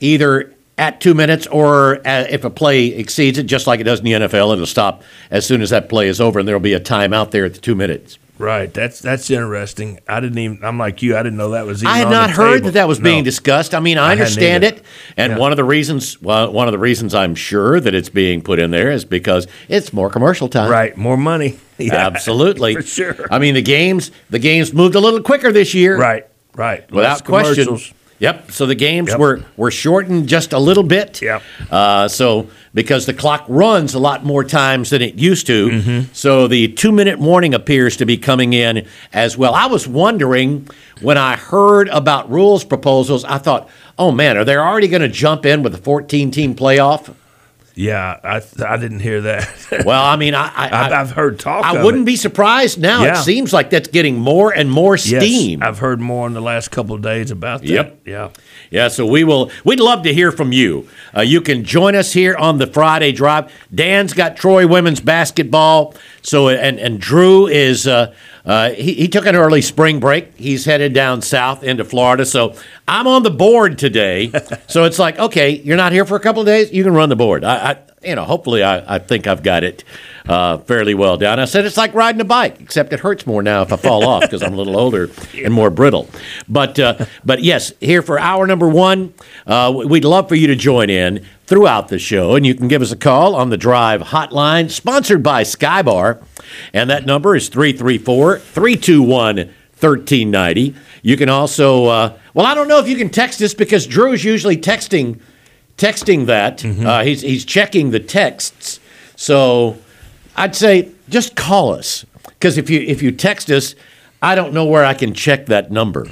either 0.00 0.54
at 0.76 1.00
two 1.00 1.14
minutes 1.14 1.46
or 1.48 1.96
uh, 2.06 2.26
if 2.30 2.44
a 2.44 2.50
play 2.50 2.86
exceeds 2.86 3.38
it, 3.38 3.44
just 3.44 3.66
like 3.66 3.80
it 3.80 3.84
does 3.84 3.98
in 3.98 4.04
the 4.04 4.12
NFL, 4.12 4.52
it'll 4.52 4.66
stop 4.66 5.02
as 5.30 5.44
soon 5.44 5.60
as 5.62 5.70
that 5.70 5.88
play 5.88 6.06
is 6.06 6.20
over, 6.20 6.38
and 6.38 6.46
there'll 6.46 6.60
be 6.60 6.74
a 6.74 6.80
timeout 6.80 7.32
there 7.32 7.44
at 7.44 7.54
the 7.54 7.60
two 7.60 7.74
minutes. 7.74 8.18
Right. 8.38 8.72
That's 8.72 9.00
that's 9.00 9.30
interesting. 9.30 9.98
I 10.08 10.20
didn't 10.20 10.38
even. 10.38 10.64
I'm 10.64 10.78
like 10.78 11.02
you. 11.02 11.16
I 11.16 11.22
didn't 11.22 11.38
know 11.38 11.50
that 11.50 11.66
was. 11.66 11.84
I 11.84 11.98
had 11.98 12.08
not 12.08 12.30
heard 12.30 12.58
table. 12.58 12.66
that 12.66 12.72
that 12.74 12.88
was 12.88 13.00
no. 13.00 13.04
being 13.04 13.24
discussed. 13.24 13.74
I 13.74 13.80
mean, 13.80 13.98
I, 13.98 14.08
I 14.08 14.12
understand 14.12 14.64
it, 14.64 14.82
and 15.16 15.32
yeah. 15.32 15.38
one 15.38 15.52
of 15.52 15.56
the 15.56 15.64
reasons, 15.64 16.20
well, 16.22 16.52
one 16.52 16.68
of 16.68 16.72
the 16.72 16.78
reasons 16.78 17.14
I'm 17.14 17.34
sure 17.34 17.80
that 17.80 17.94
it's 17.94 18.08
being 18.08 18.40
put 18.40 18.58
in 18.58 18.70
there 18.70 18.90
is 18.90 19.04
because 19.04 19.46
it's 19.68 19.92
more 19.92 20.08
commercial 20.08 20.48
time. 20.48 20.70
Right. 20.70 20.96
More 20.96 21.16
money. 21.16 21.58
Yeah, 21.80 21.94
Absolutely. 21.94 22.74
For 22.74 22.82
sure. 22.82 23.28
I 23.30 23.38
mean, 23.38 23.54
the 23.54 23.62
games 23.62 24.10
the 24.30 24.40
games 24.40 24.74
moved 24.74 24.96
a 24.96 25.00
little 25.00 25.22
quicker 25.22 25.52
this 25.52 25.74
year. 25.74 25.96
Right. 25.96 26.26
Right. 26.56 26.90
Without 26.90 27.24
question. 27.24 27.78
Yep. 28.20 28.50
So 28.50 28.66
the 28.66 28.74
games 28.74 29.10
yep. 29.10 29.18
were, 29.18 29.44
were 29.56 29.70
shortened 29.70 30.28
just 30.28 30.52
a 30.52 30.58
little 30.58 30.82
bit. 30.82 31.22
Yep. 31.22 31.42
Uh, 31.70 32.08
so 32.08 32.48
because 32.74 33.06
the 33.06 33.14
clock 33.14 33.44
runs 33.48 33.94
a 33.94 33.98
lot 33.98 34.24
more 34.24 34.42
times 34.44 34.90
than 34.90 35.02
it 35.02 35.14
used 35.14 35.46
to, 35.46 35.68
mm-hmm. 35.68 36.12
so 36.12 36.48
the 36.48 36.68
two 36.68 36.90
minute 36.90 37.18
warning 37.18 37.54
appears 37.54 37.96
to 37.98 38.06
be 38.06 38.16
coming 38.16 38.52
in 38.52 38.86
as 39.12 39.38
well. 39.38 39.54
I 39.54 39.66
was 39.66 39.86
wondering 39.86 40.68
when 41.00 41.16
I 41.16 41.36
heard 41.36 41.88
about 41.88 42.30
rules 42.30 42.64
proposals, 42.64 43.24
I 43.24 43.38
thought, 43.38 43.68
oh 43.98 44.10
man, 44.10 44.36
are 44.36 44.44
they 44.44 44.56
already 44.56 44.88
going 44.88 45.02
to 45.02 45.08
jump 45.08 45.46
in 45.46 45.62
with 45.62 45.74
a 45.74 45.78
14 45.78 46.30
team 46.30 46.54
playoff? 46.54 47.14
Yeah, 47.78 48.18
I 48.24 48.42
I 48.66 48.76
didn't 48.76 48.98
hear 48.98 49.20
that. 49.20 49.82
well, 49.86 50.04
I 50.04 50.16
mean, 50.16 50.34
I, 50.34 50.50
I 50.56 50.88
have 50.88 51.12
heard 51.12 51.38
talk. 51.38 51.64
I 51.64 51.84
wouldn't 51.84 52.02
it. 52.02 52.06
be 52.06 52.16
surprised 52.16 52.80
now. 52.80 53.04
Yeah. 53.04 53.20
It 53.20 53.22
seems 53.22 53.52
like 53.52 53.70
that's 53.70 53.86
getting 53.86 54.18
more 54.18 54.52
and 54.52 54.68
more 54.68 54.98
steam. 54.98 55.60
Yes, 55.60 55.68
I've 55.68 55.78
heard 55.78 56.00
more 56.00 56.26
in 56.26 56.32
the 56.32 56.40
last 56.40 56.72
couple 56.72 56.96
of 56.96 57.02
days 57.02 57.30
about 57.30 57.60
that. 57.60 57.68
Yep. 57.68 58.00
Yeah. 58.04 58.30
Yeah. 58.72 58.88
So 58.88 59.06
we 59.06 59.22
will. 59.22 59.52
We'd 59.64 59.78
love 59.78 60.02
to 60.02 60.12
hear 60.12 60.32
from 60.32 60.50
you. 60.50 60.88
Uh, 61.16 61.20
you 61.20 61.40
can 61.40 61.62
join 61.62 61.94
us 61.94 62.12
here 62.12 62.34
on 62.34 62.58
the 62.58 62.66
Friday 62.66 63.12
Drive. 63.12 63.52
Dan's 63.72 64.12
got 64.12 64.36
Troy 64.36 64.66
women's 64.66 65.00
basketball 65.00 65.94
So 66.28 66.48
and 66.50 66.78
and 66.78 67.00
Drew 67.00 67.46
is 67.46 67.86
uh, 67.86 68.14
uh, 68.44 68.70
he, 68.70 68.94
he 68.94 69.08
took 69.08 69.24
an 69.26 69.34
early 69.34 69.62
spring 69.62 69.98
break. 69.98 70.36
He's 70.36 70.66
headed 70.66 70.92
down 70.92 71.22
south 71.22 71.62
into 71.62 71.84
Florida. 71.84 72.26
So 72.26 72.54
I'm 72.86 73.06
on 73.06 73.22
the 73.22 73.30
board 73.30 73.78
today. 73.78 74.30
so 74.66 74.84
it's 74.84 74.98
like, 74.98 75.18
okay, 75.18 75.50
you're 75.50 75.76
not 75.76 75.92
here 75.92 76.04
for 76.04 76.16
a 76.16 76.20
couple 76.20 76.42
of 76.42 76.46
days. 76.46 76.70
You 76.70 76.84
can 76.84 76.92
run 76.92 77.08
the 77.08 77.16
board. 77.16 77.44
I, 77.44 77.70
I 77.70 77.78
you 78.02 78.14
know, 78.14 78.24
hopefully 78.24 78.62
I, 78.62 78.96
I 78.96 78.98
think 79.00 79.26
I've 79.26 79.42
got 79.42 79.64
it 79.64 79.82
uh, 80.28 80.58
fairly 80.58 80.94
well 80.94 81.16
down. 81.16 81.40
I 81.40 81.46
said 81.46 81.64
it's 81.64 81.76
like 81.76 81.94
riding 81.94 82.20
a 82.20 82.24
bike, 82.24 82.60
except 82.60 82.92
it 82.92 83.00
hurts 83.00 83.26
more 83.26 83.42
now 83.42 83.62
if 83.62 83.72
I 83.72 83.76
fall 83.76 84.06
off 84.06 84.22
because 84.22 84.42
I'm 84.42 84.52
a 84.52 84.56
little 84.56 84.78
older 84.78 85.10
and 85.34 85.52
more 85.52 85.70
brittle. 85.70 86.08
But 86.48 86.78
uh, 86.78 87.06
but 87.24 87.42
yes, 87.42 87.72
here 87.80 88.02
for 88.02 88.18
hour 88.18 88.46
number 88.46 88.68
one, 88.68 89.14
uh, 89.46 89.72
we'd 89.74 90.04
love 90.04 90.28
for 90.28 90.36
you 90.36 90.46
to 90.46 90.56
join 90.56 90.90
in 90.90 91.26
throughout 91.48 91.88
the 91.88 91.98
show, 91.98 92.36
and 92.36 92.46
you 92.46 92.54
can 92.54 92.68
give 92.68 92.82
us 92.82 92.92
a 92.92 92.96
call 92.96 93.34
on 93.34 93.48
the 93.48 93.56
Drive 93.56 94.02
Hotline, 94.02 94.70
sponsored 94.70 95.22
by 95.22 95.44
Skybar, 95.44 96.22
and 96.74 96.90
that 96.90 97.06
number 97.06 97.34
is 97.34 97.48
334 97.48 98.38
321 98.38 99.36
1390. 99.36 100.74
You 101.00 101.16
can 101.16 101.30
also, 101.30 101.86
uh, 101.86 102.18
well, 102.34 102.44
I 102.44 102.54
don't 102.54 102.68
know 102.68 102.80
if 102.80 102.86
you 102.86 102.96
can 102.96 103.08
text 103.08 103.40
us 103.40 103.54
because 103.54 103.86
Drew's 103.86 104.24
usually 104.24 104.58
texting 104.58 105.20
texting 105.78 106.26
that. 106.26 106.62
Uh, 106.64 107.02
he's 107.02 107.22
he's 107.22 107.46
checking 107.46 107.92
the 107.92 108.00
texts. 108.00 108.78
So 109.16 109.78
I'd 110.36 110.54
say 110.54 110.90
just 111.08 111.34
call 111.34 111.72
us 111.72 112.04
because 112.24 112.58
if 112.58 112.68
you 112.68 112.80
if 112.80 113.00
you 113.02 113.10
text 113.10 113.50
us, 113.50 113.74
I 114.20 114.34
don't 114.34 114.52
know 114.52 114.66
where 114.66 114.84
I 114.84 114.92
can 114.92 115.14
check 115.14 115.46
that 115.46 115.70
number. 115.70 116.08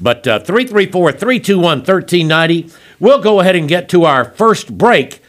But 0.00 0.26
uh, 0.26 0.38
334 0.40 1.12
321 1.12 1.78
1390. 1.78 2.70
We'll 2.98 3.20
go 3.20 3.40
ahead 3.40 3.56
and 3.56 3.68
get 3.68 3.88
to 3.90 4.04
our 4.04 4.24
first 4.24 4.76
break 4.76 5.22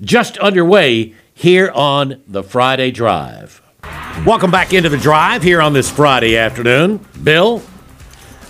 just 0.00 0.38
underway 0.38 1.14
here 1.34 1.70
on 1.70 2.22
the 2.26 2.42
Friday 2.42 2.90
Drive. 2.90 3.62
Welcome 4.26 4.50
back 4.50 4.72
into 4.72 4.88
the 4.88 4.98
drive 4.98 5.42
here 5.42 5.62
on 5.62 5.72
this 5.72 5.90
Friday 5.90 6.36
afternoon. 6.36 7.06
Bill, 7.22 7.62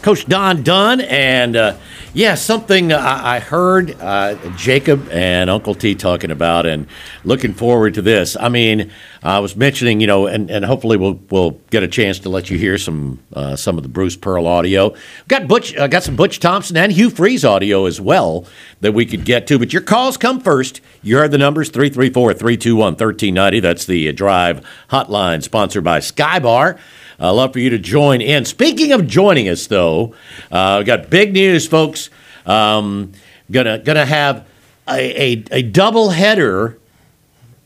Coach 0.03 0.27
Don 0.27 0.63
Dunn, 0.63 1.01
and 1.01 1.57
uh, 1.57 1.77
yeah, 2.15 2.35
something 2.35 2.93
I, 2.93 3.37
I 3.37 3.41
heard 3.41 3.97
uh, 4.01 4.37
Jacob 4.57 5.09
and 5.11 5.51
Uncle 5.51 5.75
T 5.75 5.95
talking 5.95 6.31
about, 6.31 6.67
and 6.67 6.87
looking 7.25 7.53
forward 7.53 7.95
to 7.95 8.03
this. 8.03 8.37
I 8.37 8.49
mean, 8.49 8.91
I 9.23 9.41
was 9.41 9.57
mentioning, 9.57 10.01
you 10.01 10.07
know, 10.07 10.27
and, 10.27 10.51
and 10.51 10.65
hopefully 10.65 10.97
we'll 10.97 11.21
we'll 11.31 11.53
get 11.71 11.83
a 11.83 11.89
chance 11.89 12.21
to 12.21 12.29
let 12.29 12.49
you 12.49 12.59
hear 12.59 12.79
some 12.79 13.19
uh, 13.35 13.57
some 13.57 13.77
of 13.77 13.83
the 13.83 13.89
Bruce 13.89 14.17
Pearl 14.17 14.47
audio. 14.47 14.95
Got 15.27 15.49
Butch, 15.49 15.77
uh, 15.77 15.89
got 15.89 16.05
some 16.05 16.17
Butch 16.17 16.39
Thompson 16.39 16.77
and 16.77 16.93
Hugh 16.93 17.11
Freeze 17.11 17.45
audio 17.45 17.87
as 17.87 18.01
well 18.01 18.47
that 18.81 18.93
we 18.93 19.05
could 19.05 19.25
get 19.25 19.47
to. 19.49 19.59
But 19.59 19.73
your 19.73 19.83
calls 19.83 20.17
come 20.17 20.41
first. 20.41 20.81
You 21.03 21.19
heard 21.19 21.33
the 21.33 21.39
numbers 21.39 21.71
334 21.71 22.35
321 22.35 22.93
1390. 22.93 23.61
That's 23.61 23.85
the 23.85 24.13
Drive 24.13 24.65
hotline 24.91 25.43
sponsored 25.43 25.85
by 25.85 25.99
Skybar. 25.99 26.79
I'd 27.19 27.31
love 27.31 27.53
for 27.53 27.59
you 27.59 27.71
to 27.71 27.79
join 27.79 28.21
in. 28.21 28.45
Speaking 28.45 28.93
of 28.93 29.07
joining 29.07 29.49
us, 29.49 29.67
though, 29.67 30.15
uh, 30.53 30.77
we 30.79 30.85
got 30.85 31.11
big 31.11 31.33
news, 31.33 31.67
folks. 31.67 32.11
Um, 32.47 33.13
gonna 33.51 33.79
gonna 33.79 34.07
have 34.07 34.47
a, 34.89 35.33
a, 35.33 35.45
a 35.51 35.63
double 35.63 36.11
header 36.11 36.79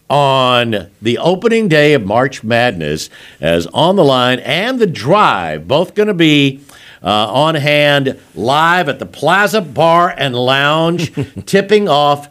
on 0.09 0.91
the 1.01 1.19
opening 1.19 1.69
day 1.69 1.95
of 1.95 2.05
March 2.05 2.45
Madness 2.45 3.09
as 3.41 3.67
On 3.69 3.97
the 3.97 4.05
Line 4.05 4.41
and 4.41 4.79
The 4.79 4.87
Drive, 4.87 5.67
both 5.67 5.95
going 5.95 6.09
to 6.09 6.15
be 6.15 6.61
uh, 7.03 7.33
on 7.33 7.55
hand 7.55 8.21
live 8.35 8.89
at 8.89 8.99
the 8.99 9.07
Plaza 9.07 9.63
Bar 9.63 10.15
and 10.17 10.35
Lounge, 10.35 11.13
tipping 11.47 11.89
off 11.89 12.29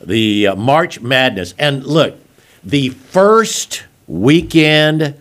the 0.00 0.48
uh, 0.48 0.54
March 0.54 1.00
Madness. 1.00 1.54
And 1.58 1.84
look, 1.84 2.16
the 2.62 2.90
first 2.90 3.84
weekend 4.06 5.20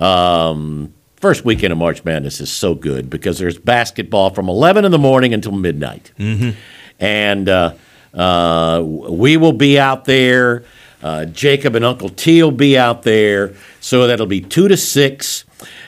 um, 0.00 0.92
first 1.16 1.44
weekend 1.44 1.72
of 1.72 1.78
March 1.78 2.04
Madness 2.04 2.40
is 2.40 2.50
so 2.50 2.74
good 2.74 3.10
because 3.10 3.38
there's 3.38 3.58
basketball 3.58 4.30
from 4.30 4.48
11 4.48 4.84
in 4.84 4.90
the 4.90 4.98
morning 4.98 5.34
until 5.34 5.52
midnight. 5.52 6.12
Mm-hmm. 6.18 6.58
And 6.98 7.48
uh, 7.48 7.74
uh, 8.14 8.82
we 8.84 9.36
will 9.36 9.52
be 9.52 9.78
out 9.78 10.06
there. 10.06 10.64
Uh, 11.02 11.24
Jacob 11.26 11.76
and 11.76 11.84
Uncle 11.84 12.08
T 12.08 12.42
will 12.42 12.50
be 12.50 12.76
out 12.76 13.02
there. 13.02 13.54
So 13.80 14.06
that'll 14.06 14.26
be 14.26 14.40
2 14.40 14.68
to 14.68 14.76
6 14.76 15.44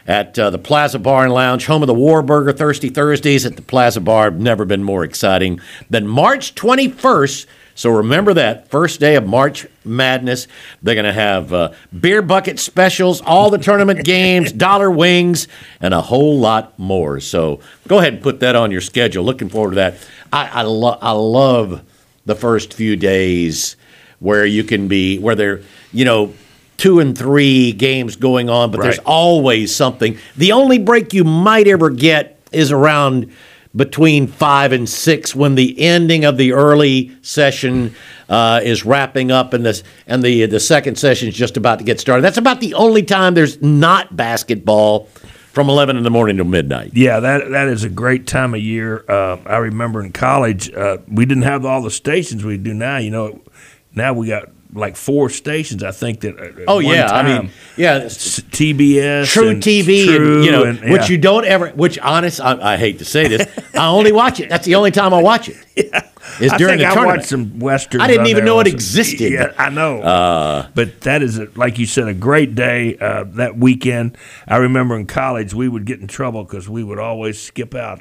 at 0.07 0.39
uh, 0.39 0.51
the 0.51 0.59
Plaza 0.59 0.99
Bar 0.99 1.25
and 1.25 1.35
Lounge, 1.35 1.67
home 1.67 1.83
of 1.83 1.87
the 1.87 1.95
Warburger 1.95 2.57
Thirsty 2.57 2.89
Thursdays 2.89 3.47
at 3.47 3.57
the 3.57 3.63
Plaza 3.63 4.01
Bar. 4.01 4.31
Never 4.31 4.65
been 4.65 4.83
more 4.83 5.05
exciting 5.05 5.61
than 5.91 6.07
March 6.07 6.55
21st. 6.55 7.47
So 7.75 7.91
remember 7.91 8.35
that 8.35 8.69
first 8.71 9.01
day 9.01 9.17
of 9.17 9.27
March 9.27 9.67
Madness, 9.85 10.47
they're 10.83 10.95
going 10.95 11.05
to 11.07 11.13
have 11.13 11.53
uh, 11.53 11.73
beer 11.99 12.23
bucket 12.23 12.59
specials, 12.59 13.21
all 13.21 13.51
the 13.51 13.59
tournament 13.59 14.05
games, 14.05 14.53
dollar 14.53 14.91
wings, 14.91 15.49
and 15.81 15.95
a 15.95 16.01
whole 16.01 16.39
lot 16.39 16.79
more. 16.79 17.21
So 17.21 17.61
go 17.89 17.99
ahead 17.99 18.15
and 18.15 18.23
put 18.23 18.41
that 18.41 18.55
on 18.57 18.71
your 18.71 18.81
schedule. 18.81 19.25
Looking 19.25 19.49
forward 19.49 19.71
to 19.71 19.77
that. 19.77 19.95
I 20.33 20.49
I, 20.49 20.63
lo- 20.63 20.99
I 21.01 21.13
love 21.13 21.83
the 22.27 22.35
first 22.35 22.75
few 22.75 22.97
days 22.97 23.77
where 24.21 24.47
you 24.47 24.63
can 24.65 24.87
be 24.89 25.19
where 25.19 25.35
they're 25.35 25.63
you 25.93 26.05
know 26.05 26.33
two 26.77 26.99
and 27.01 27.17
three 27.17 27.73
games 27.73 28.17
going 28.17 28.51
on, 28.51 28.71
but 28.71 28.79
there's 28.83 28.99
always 29.07 29.75
something. 29.75 30.19
The 30.37 30.53
only 30.53 30.79
break 30.79 31.13
you 31.13 31.23
might 31.25 31.69
ever 31.69 31.91
get 31.91 32.39
is 32.51 32.73
around 32.73 33.33
between 33.75 34.27
five 34.27 34.73
and 34.73 34.89
six 34.89 35.35
when 35.35 35.55
the 35.55 35.81
ending 35.81 36.25
of 36.25 36.37
the 36.37 36.53
early 36.53 37.17
session 37.23 37.95
uh, 38.29 38.61
is 38.63 38.85
wrapping 38.85 39.31
up 39.31 39.55
and 39.55 39.65
this 39.65 39.83
and 40.07 40.23
the 40.23 40.47
the 40.47 40.61
second 40.61 40.97
session 40.97 41.29
is 41.29 41.35
just 41.35 41.57
about 41.57 41.79
to 41.79 41.85
get 41.85 41.99
started. 42.01 42.23
That's 42.23 42.39
about 42.39 42.61
the 42.61 42.75
only 42.75 43.03
time 43.03 43.35
there's 43.35 43.61
not 43.63 44.15
basketball 44.15 45.09
from 45.53 45.69
11 45.69 45.97
in 45.99 46.03
the 46.03 46.11
morning 46.11 46.37
till 46.37 46.47
midnight. 46.47 46.93
Yeah, 46.95 47.21
that 47.21 47.51
that 47.51 47.69
is 47.69 47.85
a 47.85 47.89
great 47.89 48.27
time 48.27 48.55
of 48.55 48.61
year. 48.61 49.05
Uh, 49.09 49.39
I 49.47 49.59
remember 49.59 50.03
in 50.03 50.13
college, 50.13 50.73
uh, 50.73 50.99
we 51.09 51.27
didn't 51.27 51.45
have 51.45 51.65
all 51.65 51.83
the 51.83 51.91
stations 51.91 52.45
we 52.45 52.57
do 52.57 52.75
now. 52.75 52.99
You 52.99 53.11
know, 53.11 53.41
now 53.95 54.13
we 54.13 54.29
got 54.29 54.49
like 54.73 54.97
four 54.97 55.29
stations. 55.31 55.83
I 55.83 55.91
think 55.91 56.21
that. 56.21 56.39
at 56.39 56.55
Oh 56.67 56.79
yeah, 56.79 57.11
I 57.11 57.23
mean, 57.23 57.51
yeah, 57.77 58.01
TBS, 58.01 59.25
truTV, 59.25 60.05
True 60.07 60.37
and, 60.37 60.45
you 60.45 60.51
know, 60.51 60.65
and- 60.65 60.91
which 60.93 61.09
you 61.09 61.19
don't 61.19 61.45
ever. 61.45 61.69
Which 61.71 61.99
honest, 61.99 62.41
I, 62.41 62.75
I 62.75 62.77
hate 62.77 62.99
to 62.99 63.05
say 63.05 63.29
this, 63.29 63.47
I 63.75 63.87
only 63.87 64.13
watch 64.13 64.41
it. 64.41 64.49
That's 64.49 64.67
the 64.67 64.75
only 64.75 64.91
time 64.91 65.13
I 65.15 65.23
watch 65.23 65.49
it. 65.49 65.57
it. 65.77 65.93
Is 66.41 66.53
I 66.53 66.57
during 66.57 66.79
the 66.79 66.87
I 66.87 66.95
tournament. 66.95 67.19
watched 67.19 67.29
some 67.29 67.59
westerns. 67.59 68.03
I 68.03 68.07
didn't 68.07 68.29
even 68.29 68.45
know 68.45 68.61
it 68.61 68.67
existed. 68.67 69.33
Yeah, 69.33 69.53
I 69.59 69.71
know. 69.71 70.01
Uh, 70.01 70.69
but 70.75 71.01
that 71.03 71.21
is, 71.23 71.39
a, 71.39 71.49
like 71.57 71.79
you 71.79 71.87
said, 71.87 72.09
a 72.09 72.15
great 72.15 72.55
day. 72.55 72.97
Uh, 72.97 73.25
that 73.25 73.57
weekend, 73.59 74.17
I 74.47 74.57
remember 74.57 74.97
in 74.97 75.07
college 75.07 75.53
we 75.53 75.69
would 75.69 75.85
get 75.85 76.01
in 76.01 76.07
trouble 76.07 76.45
because 76.45 76.69
we 76.69 76.83
would 76.85 76.99
always 76.99 77.41
skip 77.41 77.75
out. 77.75 78.01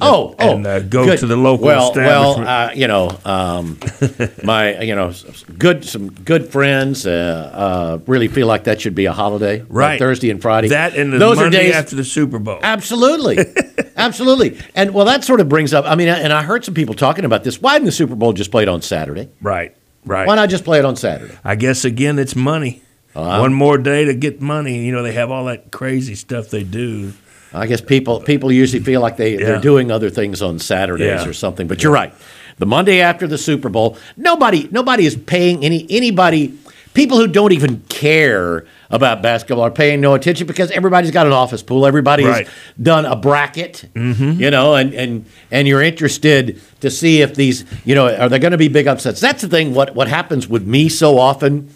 Oh, 0.00 0.34
oh, 0.40 0.56
and, 0.56 0.66
uh, 0.66 0.80
go 0.80 1.04
good. 1.04 1.20
to 1.20 1.26
the 1.26 1.36
local 1.36 1.66
well, 1.66 1.88
establishment. 1.90 2.46
Well, 2.46 2.68
uh, 2.68 2.72
you 2.72 2.88
know, 2.88 3.16
um, 3.24 3.78
my, 4.44 4.80
you 4.80 4.96
know, 4.96 5.12
good, 5.56 5.84
some 5.84 6.10
good 6.10 6.48
friends. 6.50 7.06
Uh, 7.06 7.50
uh, 7.54 7.98
really 8.06 8.26
feel 8.26 8.48
like 8.48 8.64
that 8.64 8.80
should 8.80 8.96
be 8.96 9.04
a 9.06 9.12
holiday, 9.12 9.60
like 9.60 9.68
Right. 9.70 9.98
Thursday 9.98 10.30
and 10.30 10.42
Friday. 10.42 10.68
That 10.68 10.96
and 10.96 11.12
the 11.12 11.18
those 11.18 11.36
Monday 11.36 11.58
are 11.58 11.62
days. 11.62 11.74
after 11.76 11.94
the 11.94 12.04
Super 12.04 12.40
Bowl. 12.40 12.58
Absolutely, 12.60 13.38
absolutely. 13.96 14.58
And 14.74 14.92
well, 14.92 15.06
that 15.06 15.22
sort 15.22 15.40
of 15.40 15.48
brings 15.48 15.72
up. 15.72 15.84
I 15.86 15.94
mean, 15.94 16.08
and 16.08 16.32
I 16.32 16.42
heard 16.42 16.64
some 16.64 16.74
people 16.74 16.94
talking 16.96 17.24
about 17.24 17.44
this. 17.44 17.62
Why 17.62 17.74
didn't 17.74 17.86
the 17.86 17.92
Super 17.92 18.16
Bowl 18.16 18.32
just 18.32 18.50
play 18.50 18.64
it 18.64 18.68
on 18.68 18.82
Saturday? 18.82 19.28
Right, 19.40 19.76
right. 20.04 20.26
Why 20.26 20.34
not 20.34 20.48
just 20.50 20.64
play 20.64 20.80
it 20.80 20.84
on 20.84 20.96
Saturday? 20.96 21.38
I 21.44 21.54
guess 21.54 21.84
again, 21.84 22.18
it's 22.18 22.34
money. 22.34 22.82
Uh-huh. 23.14 23.42
One 23.42 23.54
more 23.54 23.78
day 23.78 24.06
to 24.06 24.14
get 24.14 24.40
money. 24.40 24.84
You 24.84 24.90
know, 24.92 25.04
they 25.04 25.12
have 25.12 25.30
all 25.30 25.44
that 25.44 25.70
crazy 25.70 26.16
stuff 26.16 26.50
they 26.50 26.64
do. 26.64 27.12
I 27.54 27.66
guess 27.66 27.80
people 27.80 28.20
people 28.20 28.50
usually 28.52 28.82
feel 28.82 29.00
like 29.00 29.16
they, 29.16 29.36
they're 29.36 29.60
doing 29.60 29.90
other 29.90 30.10
things 30.10 30.42
on 30.42 30.58
Saturdays 30.58 31.22
Yeah. 31.22 31.28
or 31.28 31.32
something. 31.32 31.66
But 31.68 31.82
you're 31.82 31.92
right. 31.92 32.12
The 32.58 32.66
Monday 32.66 33.00
after 33.00 33.26
the 33.26 33.38
Super 33.38 33.68
Bowl, 33.68 33.96
nobody 34.16 34.68
nobody 34.70 35.06
is 35.06 35.16
paying 35.16 35.64
any 35.64 35.86
anybody 35.90 36.58
people 36.94 37.18
who 37.18 37.26
don't 37.26 37.52
even 37.52 37.80
care 37.88 38.64
about 38.90 39.22
basketball 39.22 39.64
are 39.64 39.70
paying 39.70 40.00
no 40.00 40.14
attention 40.14 40.46
because 40.46 40.70
everybody's 40.70 41.10
got 41.10 41.26
an 41.26 41.32
office 41.32 41.62
pool. 41.62 41.84
Everybody's 41.86 42.26
Right. 42.26 42.48
done 42.80 43.04
a 43.04 43.16
bracket, 43.16 43.84
mm-hmm. 43.94 44.40
you 44.40 44.50
know, 44.50 44.74
and, 44.76 44.94
and 44.94 45.24
and 45.50 45.66
you're 45.66 45.82
interested 45.82 46.60
to 46.80 46.90
see 46.90 47.22
if 47.22 47.34
these, 47.34 47.64
you 47.84 47.94
know, 47.96 48.14
are 48.14 48.28
there 48.28 48.38
going 48.38 48.52
to 48.52 48.58
be 48.58 48.68
big 48.68 48.86
upsets? 48.86 49.20
That's 49.20 49.42
the 49.42 49.48
thing. 49.48 49.74
What 49.74 49.94
what 49.96 50.06
happens 50.08 50.46
with 50.48 50.66
me 50.66 50.88
so 50.88 51.18
often 51.18 51.70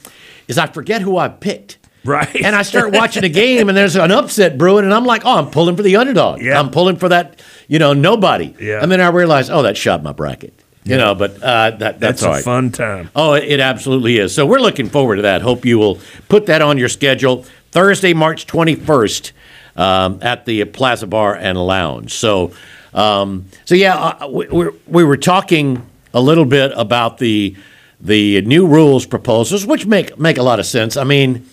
is 0.47 0.59
I 0.59 0.67
forget 0.67 1.03
who 1.03 1.17
I 1.19 1.29
picked. 1.29 1.78
Right. 2.09 2.37
And 2.43 2.57
I 2.57 2.63
start 2.63 2.93
watching 2.93 3.25
a 3.25 3.29
game 3.29 3.69
and 3.69 3.77
there's 3.77 3.95
an 3.97 4.11
upset 4.11 4.57
brewing 4.57 4.85
and 4.85 4.95
I'm 4.95 5.05
like, 5.05 5.23
oh, 5.25 5.39
I'm 5.39 5.51
pulling 5.51 5.77
for 5.77 5.83
the 5.83 5.97
underdog. 5.97 6.41
Yeah. 6.41 6.59
I'm 6.59 6.71
pulling 6.71 6.97
for 6.97 7.09
that, 7.11 7.43
you 7.69 7.79
know, 7.79 7.93
nobody. 7.93 8.55
Yeah. 8.59 8.83
And 8.83 8.91
then 8.91 9.01
I 9.01 9.09
realize, 9.09 9.51
oh, 9.51 9.63
that 9.63 9.77
shot 9.77 10.03
my 10.03 10.13
bracket. 10.13 10.55
You 10.85 10.97
know, 10.97 11.15
but 11.15 11.43
uh, 11.43 11.73
that, 11.73 11.79
that's, 11.79 12.01
That's 12.01 12.23
a 12.23 12.29
right. 12.31 12.45
fun 12.45 12.71
time. 12.71 13.11
Oh, 13.15 13.35
it 13.35 13.45
it 13.45 13.61
absolutely 13.61 14.17
is. 14.17 14.35
So 14.35 14.47
we're 14.47 14.61
looking 14.61 14.89
forward 14.89 15.17
to 15.17 15.23
that. 15.23 15.43
Hope 15.43 15.67
you 15.67 15.79
will 15.79 15.99
put 16.31 16.47
that 16.47 16.63
on 16.63 16.79
your 16.79 16.89
schedule. 16.89 17.45
Thursday, 17.73 18.15
March 18.15 18.47
21st 18.47 19.33
um, 19.77 20.19
at 20.23 20.47
the 20.47 20.65
Plaza 20.65 21.07
Bar 21.07 21.37
and 21.37 21.59
Lounge. 21.59 22.15
So, 22.15 22.53
um, 22.95 23.45
so 23.67 23.75
yeah, 23.75 23.97
uh, 23.97 24.29
we, 24.29 24.47
we, 24.49 24.69
we 24.87 25.05
were 25.05 25.19
talking 25.19 25.85
a 26.15 26.23
little 26.23 26.47
bit 26.47 26.73
about 26.75 27.19
the 27.19 27.55
the 28.01 28.41
new 28.43 28.67
rules 28.67 29.05
proposals, 29.05 29.67
which 29.67 29.85
make 29.85 30.19
make 30.19 30.39
a 30.39 30.43
lot 30.43 30.59
of 30.59 30.65
sense. 30.65 30.97
I 30.97 31.05
mean, 31.05 31.47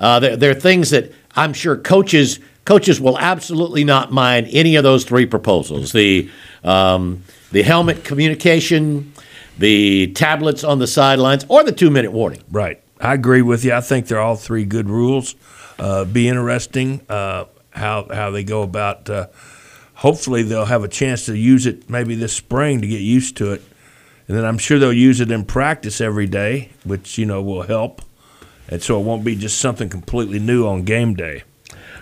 uh, 0.00 0.20
there, 0.20 0.36
there 0.36 0.50
are 0.50 0.60
things 0.60 0.90
that 0.90 1.12
I'm 1.34 1.52
sure 1.52 1.76
coaches 1.76 2.40
coaches 2.64 3.00
will 3.00 3.18
absolutely 3.18 3.82
not 3.82 4.12
mind 4.12 4.46
any 4.50 4.76
of 4.76 4.84
those 4.84 5.04
three 5.04 5.24
proposals. 5.24 5.92
The 5.92 6.30
um, 6.62 7.24
the 7.50 7.62
helmet 7.62 8.04
communication, 8.04 9.12
the 9.56 10.12
tablets 10.12 10.64
on 10.64 10.78
the 10.78 10.86
sidelines, 10.86 11.46
or 11.48 11.64
the 11.64 11.72
two 11.72 11.90
minute 11.90 12.12
warning. 12.12 12.42
Right. 12.50 12.82
I 13.00 13.14
agree 13.14 13.42
with 13.42 13.64
you. 13.64 13.72
I 13.72 13.80
think 13.80 14.06
they're 14.06 14.20
all 14.20 14.36
three 14.36 14.64
good 14.64 14.88
rules. 14.88 15.34
Uh, 15.78 16.04
be 16.04 16.28
interesting 16.28 17.00
uh, 17.08 17.44
how 17.70 18.08
how 18.12 18.30
they 18.30 18.44
go 18.44 18.62
about. 18.62 19.08
Uh, 19.08 19.28
hopefully, 19.94 20.42
they'll 20.42 20.66
have 20.66 20.84
a 20.84 20.88
chance 20.88 21.26
to 21.26 21.36
use 21.36 21.66
it 21.66 21.88
maybe 21.88 22.14
this 22.14 22.34
spring 22.34 22.80
to 22.80 22.86
get 22.86 23.00
used 23.00 23.36
to 23.38 23.52
it, 23.52 23.62
and 24.26 24.36
then 24.36 24.44
I'm 24.44 24.58
sure 24.58 24.78
they'll 24.78 24.92
use 24.92 25.20
it 25.20 25.30
in 25.30 25.44
practice 25.44 26.00
every 26.00 26.26
day, 26.26 26.72
which 26.84 27.16
you 27.16 27.24
know 27.26 27.40
will 27.40 27.62
help, 27.62 28.02
and 28.68 28.82
so 28.82 29.00
it 29.00 29.04
won't 29.04 29.24
be 29.24 29.34
just 29.34 29.58
something 29.58 29.88
completely 29.88 30.38
new 30.38 30.66
on 30.66 30.84
game 30.84 31.14
day. 31.14 31.42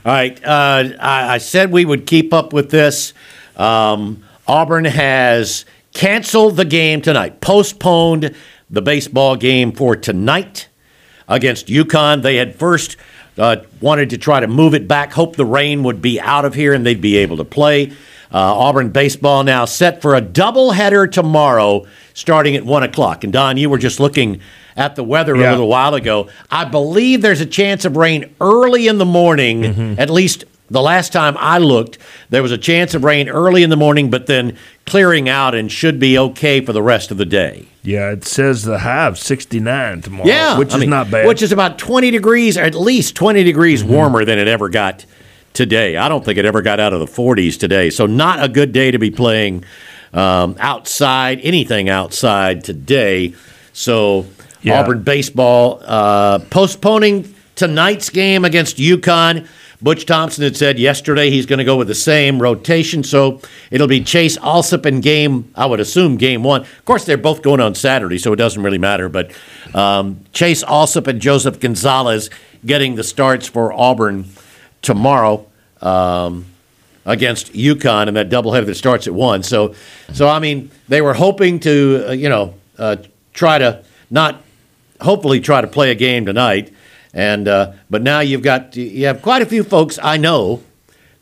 All 0.05 0.13
right. 0.13 0.43
Uh, 0.45 0.91
I, 1.01 1.35
I, 1.35 1.39
said 1.39 1.73
we 1.73 1.85
would 1.85 2.07
keep 2.07 2.33
up 2.33 2.53
with 2.53 2.71
this. 2.71 3.13
Um, 3.57 4.23
Auburn 4.47 4.85
has 4.85 5.65
canceled 5.93 6.57
the 6.57 6.65
game 6.65 7.03
tonight, 7.03 7.41
postponed 7.41 8.35
the 8.71 8.83
baseball 8.83 9.37
game 9.37 9.73
for 9.73 9.97
tonight 9.97 10.69
against 11.29 11.67
UConn. 11.67 12.23
They 12.23 12.37
had 12.37 12.55
first 12.55 12.97
uh, 13.39 13.57
wanted 13.81 14.11
to 14.11 14.19
try 14.19 14.41
to 14.41 14.47
move 14.47 14.75
it 14.75 14.87
back, 14.87 15.13
hope 15.13 15.37
the 15.37 15.45
rain 15.45 15.83
would 15.83 16.01
be 16.01 16.21
out 16.21 16.45
of 16.45 16.55
here 16.55 16.73
and 16.73 16.87
they'd 16.87 17.01
be 17.01 17.17
able 17.17 17.37
to 17.39 17.45
play. 17.45 17.89
Uh, 18.33 18.55
Auburn 18.55 18.91
baseball 18.91 19.45
now 19.45 19.65
set 19.65 20.03
for 20.03 20.15
a 20.15 20.23
doubleheader 20.23 21.11
tomorrow 21.11 21.87
starting 22.15 22.57
at 22.57 22.65
1 22.65 22.83
o'clock. 22.83 23.25
And 23.25 23.33
Don, 23.33 23.57
you 23.57 23.71
were 23.71 23.79
just 23.79 24.01
looking 24.01 24.41
at 24.77 24.97
the 24.97 25.05
weather 25.05 25.37
yeah. 25.37 25.51
a 25.51 25.53
little 25.53 25.69
while 25.69 25.95
ago. 25.95 26.29
I 26.51 26.65
believe 26.65 27.23
there's 27.23 27.41
a 27.41 27.47
chance 27.47 27.85
of 27.85 27.97
rain 27.97 28.35
early 28.41 28.89
in 28.89 28.99
the 28.99 29.05
morning, 29.05 29.63
mm-hmm. 29.63 30.01
at 30.01 30.11
least 30.11 30.45
the 30.69 30.83
last 30.83 31.13
time 31.13 31.37
I 31.39 31.59
looked, 31.59 31.99
there 32.31 32.43
was 32.43 32.53
a 32.53 32.59
chance 32.59 32.95
of 32.95 33.05
rain 33.05 33.29
early 33.29 33.63
in 33.63 33.71
the 33.71 33.77
morning, 33.77 34.11
but 34.11 34.27
then 34.27 34.57
clearing 34.85 35.29
out 35.29 35.55
and 35.55 35.71
should 35.71 36.01
be 36.01 36.19
okay 36.19 36.61
for 36.61 36.73
the 36.73 36.83
rest 36.83 37.11
of 37.11 37.19
the 37.19 37.25
day. 37.25 37.67
Yeah, 37.83 38.11
it 38.11 38.25
says 38.25 38.65
the 38.65 38.81
high 38.81 39.07
of 39.07 39.17
69 39.17 40.03
tomorrow, 40.03 40.29
yeah, 40.29 40.59
which 40.59 40.73
I 40.73 40.75
is 40.75 40.81
mean, 40.81 40.91
not 40.91 41.09
bad. 41.09 41.29
Which 41.29 41.41
is 41.41 41.53
about 41.53 41.79
20 41.79 42.11
degrees, 42.11 42.59
or 42.59 42.63
at 42.63 42.75
least 42.75 43.15
20 43.15 43.45
degrees 43.45 43.83
mm-hmm. 43.83 43.93
warmer 43.93 44.25
than 44.25 44.41
it 44.41 44.49
ever 44.49 44.69
got 44.69 45.07
today. 45.53 45.97
I 45.97 46.09
don't 46.09 46.25
think 46.25 46.37
it 46.37 46.45
ever 46.45 46.63
got 46.63 46.81
out 46.81 46.93
of 46.93 46.99
the 46.99 47.07
40s 47.07 47.59
today. 47.59 47.91
So, 47.91 48.07
not 48.07 48.43
a 48.43 48.49
good 48.49 48.73
day 48.73 48.91
to 48.91 48.99
be 48.99 49.13
playing 49.13 49.65
um, 50.13 50.57
outside, 50.59 51.41
anything 51.43 51.89
outside 51.89 52.65
today. 52.65 53.35
So, 53.73 54.27
yeah. 54.67 54.81
Auburn 54.81 55.03
baseball 55.03 55.81
uh, 55.85 56.39
postponing 56.51 57.35
tonight's 57.55 58.11
game 58.11 58.45
against 58.45 58.77
UConn. 58.77 59.47
Butch 59.81 60.07
Thompson 60.07 60.43
had 60.43 60.57
said 60.57 60.79
yesterday 60.79 61.31
he's 61.31 61.47
going 61.47 61.59
to 61.59 61.65
go 61.65 61.77
with 61.77 61.89
the 61.89 61.95
same 61.95 62.41
rotation, 62.41 63.05
so 63.05 63.41
it'll 63.71 63.87
be 63.87 64.03
Chase 64.03 64.39
Allsup 64.39 64.87
in 64.87 65.01
game, 65.01 65.53
I 65.55 65.67
would 65.67 65.81
assume, 65.81 66.17
game 66.17 66.43
one. 66.43 66.63
Of 66.63 66.85
course, 66.85 67.05
they're 67.05 67.19
both 67.19 67.43
going 67.43 67.61
on 67.61 67.75
Saturday, 67.75 68.19
so 68.19 68.33
it 68.33 68.37
doesn't 68.37 68.63
really 68.63 68.79
matter, 68.79 69.09
but 69.09 69.33
um, 69.75 70.21
Chase 70.33 70.65
Allsup 70.65 71.07
and 71.07 71.21
Joseph 71.21 71.61
Gonzalez 71.61 72.31
getting 72.65 72.95
the 72.95 73.05
starts 73.05 73.47
for 73.47 73.73
Auburn 73.73 74.25
tomorrow. 74.83 75.47
Um, 75.81 76.47
against 77.07 77.53
UConn 77.53 78.09
and 78.09 78.17
that 78.17 78.29
doubleheader 78.29 78.67
that 78.67 78.75
starts 78.75 79.07
at 79.07 79.15
one. 79.15 79.43
So, 79.45 79.75
so 80.13 80.29
I 80.29 80.41
mean, 80.41 80.73
they 80.89 81.01
were 81.01 81.15
hoping 81.15 81.61
to, 81.61 82.07
uh, 82.09 82.13
you 82.13 82.29
know, 82.29 82.55
uh, 82.79 82.97
try 83.33 83.59
to 83.59 83.85
not 84.11 84.43
hopefully 85.01 85.41
try 85.41 85.61
to 85.61 85.67
play 85.67 85.91
a 85.91 85.95
game 85.95 86.27
tonight. 86.27 86.73
And 87.13 87.49
uh, 87.49 87.73
but 87.89 88.03
now 88.03 88.21
you've 88.21 88.43
got 88.43 88.77
you 88.77 89.07
have 89.07 89.23
quite 89.23 89.43
a 89.43 89.47
few 89.47 89.63
folks 89.63 89.99
I 90.03 90.17
know 90.17 90.63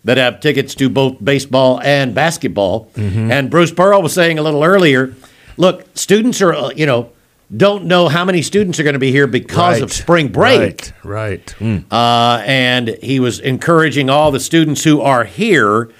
that 0.05 0.19
have 0.19 0.41
tickets 0.41 0.75
to 0.77 0.89
both 0.89 1.25
baseball 1.25 1.81
and 1.83 2.15
basketball. 2.15 2.87
Mm-hmm. 2.95 3.31
And 3.31 3.51
Bruce 3.51 3.73
Pearl 3.73 4.03
was 4.03 4.13
saying 4.13 4.39
a 4.39 4.43
little 4.43 4.65
earlier, 4.65 5.15
look, 5.57 5.87
students 5.97 6.43
are 6.43 6.53
uh, 6.53 6.71
you 6.71 6.87
know 6.87 7.11
don't 7.55 7.85
know 7.85 8.09
how 8.09 8.25
many 8.25 8.43
students 8.43 8.81
are 8.81 8.83
going 8.83 8.95
to 8.95 8.99
be 8.99 9.13
here 9.13 9.27
because 9.27 9.75
right. 9.77 9.83
of 9.83 9.93
spring 9.93 10.29
break. 10.29 10.93
Right, 11.05 11.05
right. 11.05 11.55
Mm. 11.59 11.85
Uh, 11.91 12.43
and 12.45 12.89
he 13.03 13.21
was 13.21 13.39
encouraging 13.39 14.11
all 14.11 14.31
the 14.33 14.41
students 14.41 14.83
who 14.83 15.01
are 15.01 15.25
here 15.25 15.91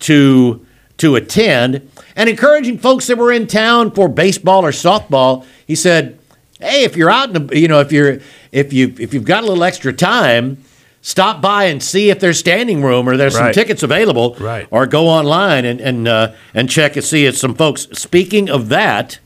to 0.00 0.64
to 0.98 1.16
attend, 1.16 1.90
and 2.14 2.28
encouraging 2.28 2.78
folks 2.78 3.06
that 3.06 3.16
were 3.16 3.32
in 3.32 3.46
town 3.46 3.90
for 3.90 4.08
baseball 4.08 4.64
or 4.64 4.70
softball. 4.70 5.46
He 5.66 5.74
said, 5.74 6.19
hey, 6.60 6.84
if 6.84 6.96
you're 6.96 7.10
out 7.10 7.34
in 7.34 7.46
the, 7.46 7.58
you 7.58 7.68
know, 7.68 7.80
if 7.80 7.92
you're 7.92 8.20
if 8.52 8.72
you 8.72 8.94
if 8.98 9.14
you've 9.14 9.24
got 9.24 9.42
a 9.42 9.46
little 9.46 9.64
extra 9.64 9.92
time, 9.92 10.62
stop 11.02 11.40
by 11.40 11.64
and 11.64 11.82
see 11.82 12.10
if 12.10 12.20
there's 12.20 12.38
standing 12.38 12.82
room 12.82 13.08
or 13.08 13.16
there's 13.16 13.34
some 13.36 13.52
tickets 13.52 13.82
available. 13.82 14.36
Right. 14.38 14.66
Or 14.70 14.86
go 14.86 15.08
online 15.08 15.64
and 15.64 15.80
and 15.80 16.08
uh, 16.08 16.32
and 16.54 16.68
check 16.68 16.96
and 16.96 17.04
see 17.04 17.26
if 17.26 17.36
some 17.36 17.54
folks. 17.54 17.88
Speaking 17.92 18.50
of 18.50 18.68
that, 18.68 19.18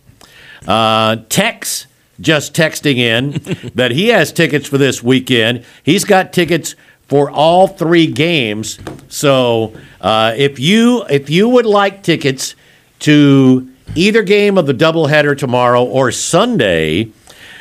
uh, 0.67 1.17
Tex 1.29 1.87
just 2.21 2.55
texting 2.55 2.97
in 2.97 3.33
that 3.75 3.91
he 3.91 4.09
has 4.09 4.33
tickets 4.33 4.69
for 4.69 4.79
this 4.79 5.03
weekend. 5.03 5.65
He's 5.83 6.05
got 6.05 6.33
tickets 6.33 6.77
for 7.09 7.31
all 7.31 7.67
three 7.67 8.07
games. 8.07 8.79
So 9.09 9.75
uh, 10.01 10.35
if 10.37 10.59
you 10.59 11.05
if 11.11 11.29
you 11.31 11.49
would 11.49 11.67
like 11.67 12.03
tickets 12.03 12.55
to 13.01 13.69
either 13.95 14.23
game 14.23 14.57
of 14.59 14.67
the 14.67 14.75
doubleheader 14.75 15.37
tomorrow 15.37 15.85
or 15.85 16.11
Sunday 16.11 17.13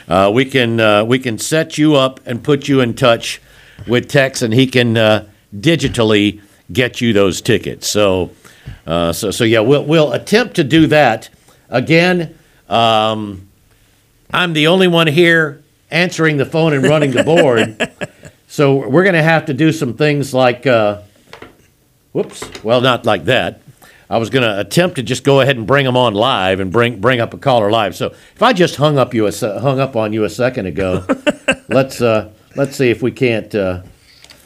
uh, 0.07 0.31
we 0.33 0.45
can 0.45 0.79
uh, 0.79 1.03
we 1.05 1.19
can 1.19 1.37
set 1.37 1.77
you 1.77 1.95
up 1.95 2.19
and 2.25 2.43
put 2.43 2.67
you 2.67 2.81
in 2.81 2.93
touch 2.93 3.41
with 3.87 4.09
Tex, 4.09 4.41
and 4.41 4.53
he 4.53 4.67
can 4.67 4.97
uh, 4.97 5.27
digitally 5.55 6.41
get 6.71 7.01
you 7.01 7.13
those 7.13 7.41
tickets. 7.41 7.87
So, 7.87 8.31
uh, 8.85 9.13
so 9.13 9.31
so 9.31 9.43
yeah, 9.43 9.59
we'll 9.59 9.85
we'll 9.85 10.13
attempt 10.13 10.55
to 10.55 10.63
do 10.63 10.87
that 10.87 11.29
again. 11.69 12.37
Um, 12.69 13.49
I'm 14.31 14.53
the 14.53 14.67
only 14.67 14.87
one 14.87 15.07
here 15.07 15.63
answering 15.91 16.37
the 16.37 16.45
phone 16.45 16.73
and 16.73 16.83
running 16.83 17.11
the 17.11 17.23
board, 17.25 17.91
so 18.47 18.87
we're 18.87 19.03
going 19.03 19.15
to 19.15 19.23
have 19.23 19.45
to 19.45 19.53
do 19.53 19.71
some 19.71 19.95
things 19.95 20.33
like, 20.33 20.65
uh, 20.67 21.01
whoops, 22.11 22.43
well, 22.63 22.81
not 22.81 23.05
like 23.05 23.25
that. 23.25 23.62
I 24.13 24.17
was 24.17 24.29
going 24.29 24.43
to 24.43 24.59
attempt 24.59 24.97
to 24.97 25.01
just 25.01 25.23
go 25.23 25.41
ahead 25.41 25.57
and 25.57 25.65
bring 25.65 25.85
them 25.85 25.97
on 25.97 26.13
live 26.13 26.59
and 26.59 26.71
bring 26.71 27.01
bring 27.01 27.19
up 27.19 27.33
a 27.33 27.37
caller 27.39 27.71
live. 27.71 27.95
So 27.95 28.09
if 28.35 28.43
I 28.43 28.53
just 28.53 28.75
hung 28.75 28.99
up 28.99 29.15
you 29.15 29.25
a, 29.25 29.31
hung 29.59 29.79
up 29.79 29.95
on 29.95 30.13
you 30.13 30.23
a 30.23 30.29
second 30.29 30.67
ago, 30.67 31.03
let's 31.67 31.99
uh, 31.99 32.31
let's 32.55 32.77
see 32.77 32.91
if 32.91 33.01
we 33.01 33.11
can't. 33.11 33.53
Uh, 33.55 33.81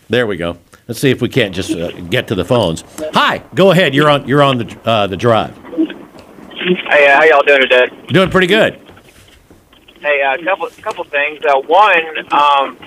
there 0.08 0.26
we 0.26 0.38
go. 0.38 0.58
Let's 0.88 1.02
see 1.02 1.10
if 1.10 1.22
we 1.22 1.28
can't 1.28 1.54
just 1.54 1.72
uh, 1.72 1.92
get 1.92 2.30
to 2.30 2.36
the 2.36 2.46
phones. 2.46 2.86
Hi, 3.14 3.40
go 3.56 3.72
ahead. 3.72 3.94
You're 3.94 4.10
on 4.10 4.26
you're 4.26 4.42
on 4.42 4.60
the 4.60 4.80
uh, 4.86 5.08
the 5.08 5.18
drive. 5.18 5.54
Hey, 5.58 7.08
how 7.10 7.26
y'all 7.26 7.44
doing 7.46 7.60
today? 7.60 7.88
Doing 8.08 8.30
pretty 8.30 8.48
good. 8.48 8.80
Hey, 10.00 10.22
a 10.22 10.30
uh, 10.30 10.38
couple 10.46 10.70
couple 10.82 11.04
things. 11.04 11.44
Uh, 11.44 11.60
one, 11.60 12.34
um, 12.34 12.78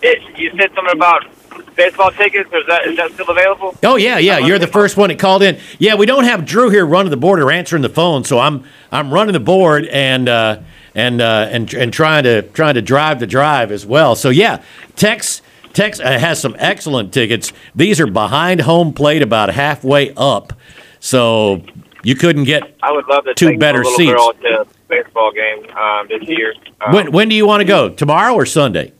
it, 0.00 0.22
you 0.38 0.50
said 0.52 0.70
something 0.74 0.96
about 0.96 1.26
baseball 1.74 2.10
tickets? 2.10 2.50
Is 2.52 2.66
that 2.66 2.86
is 2.86 2.96
that 2.96 3.12
still 3.12 3.28
available? 3.28 3.74
Oh 3.82 3.96
yeah, 3.96 4.18
yeah. 4.18 4.38
You're 4.38 4.58
the 4.58 4.66
first 4.66 4.96
one 4.96 5.08
that 5.08 5.18
called 5.18 5.42
in. 5.42 5.58
Yeah, 5.78 5.94
we 5.94 6.06
don't 6.06 6.24
have 6.24 6.44
Drew 6.44 6.70
here 6.70 6.86
running 6.86 7.10
the 7.10 7.16
board 7.16 7.40
or 7.40 7.50
answering 7.50 7.82
the 7.82 7.88
phone, 7.88 8.24
so 8.24 8.38
I'm 8.38 8.64
I'm 8.92 9.12
running 9.12 9.32
the 9.32 9.40
board 9.40 9.86
and 9.86 10.28
uh, 10.28 10.60
and 10.94 11.20
uh, 11.20 11.48
and 11.50 11.72
and 11.74 11.92
trying 11.92 12.24
to 12.24 12.42
trying 12.42 12.74
to 12.74 12.82
drive 12.82 13.20
the 13.20 13.26
drive 13.26 13.70
as 13.70 13.84
well. 13.86 14.16
So 14.16 14.30
yeah, 14.30 14.62
Tex 14.96 15.42
Tex 15.72 16.00
uh, 16.00 16.18
has 16.18 16.40
some 16.40 16.56
excellent 16.58 17.12
tickets. 17.12 17.52
These 17.74 18.00
are 18.00 18.06
behind 18.06 18.62
home 18.62 18.92
plate, 18.92 19.22
about 19.22 19.50
halfway 19.50 20.14
up, 20.14 20.54
so 21.00 21.62
you 22.02 22.14
couldn't 22.14 22.44
get 22.44 22.76
I 22.82 22.92
would 22.92 23.06
love 23.08 23.24
to 23.24 23.34
two 23.34 23.58
better 23.58 23.84
seats. 23.84 24.12
Girl 24.12 24.32
to 24.32 24.66
baseball 24.88 25.32
game 25.32 25.68
um, 25.76 26.08
this 26.08 26.26
year. 26.28 26.54
Um, 26.80 26.94
when 26.94 27.12
when 27.12 27.28
do 27.28 27.34
you 27.34 27.46
want 27.46 27.60
to 27.60 27.66
go? 27.66 27.90
Tomorrow 27.90 28.34
or 28.34 28.46
Sunday? 28.46 28.92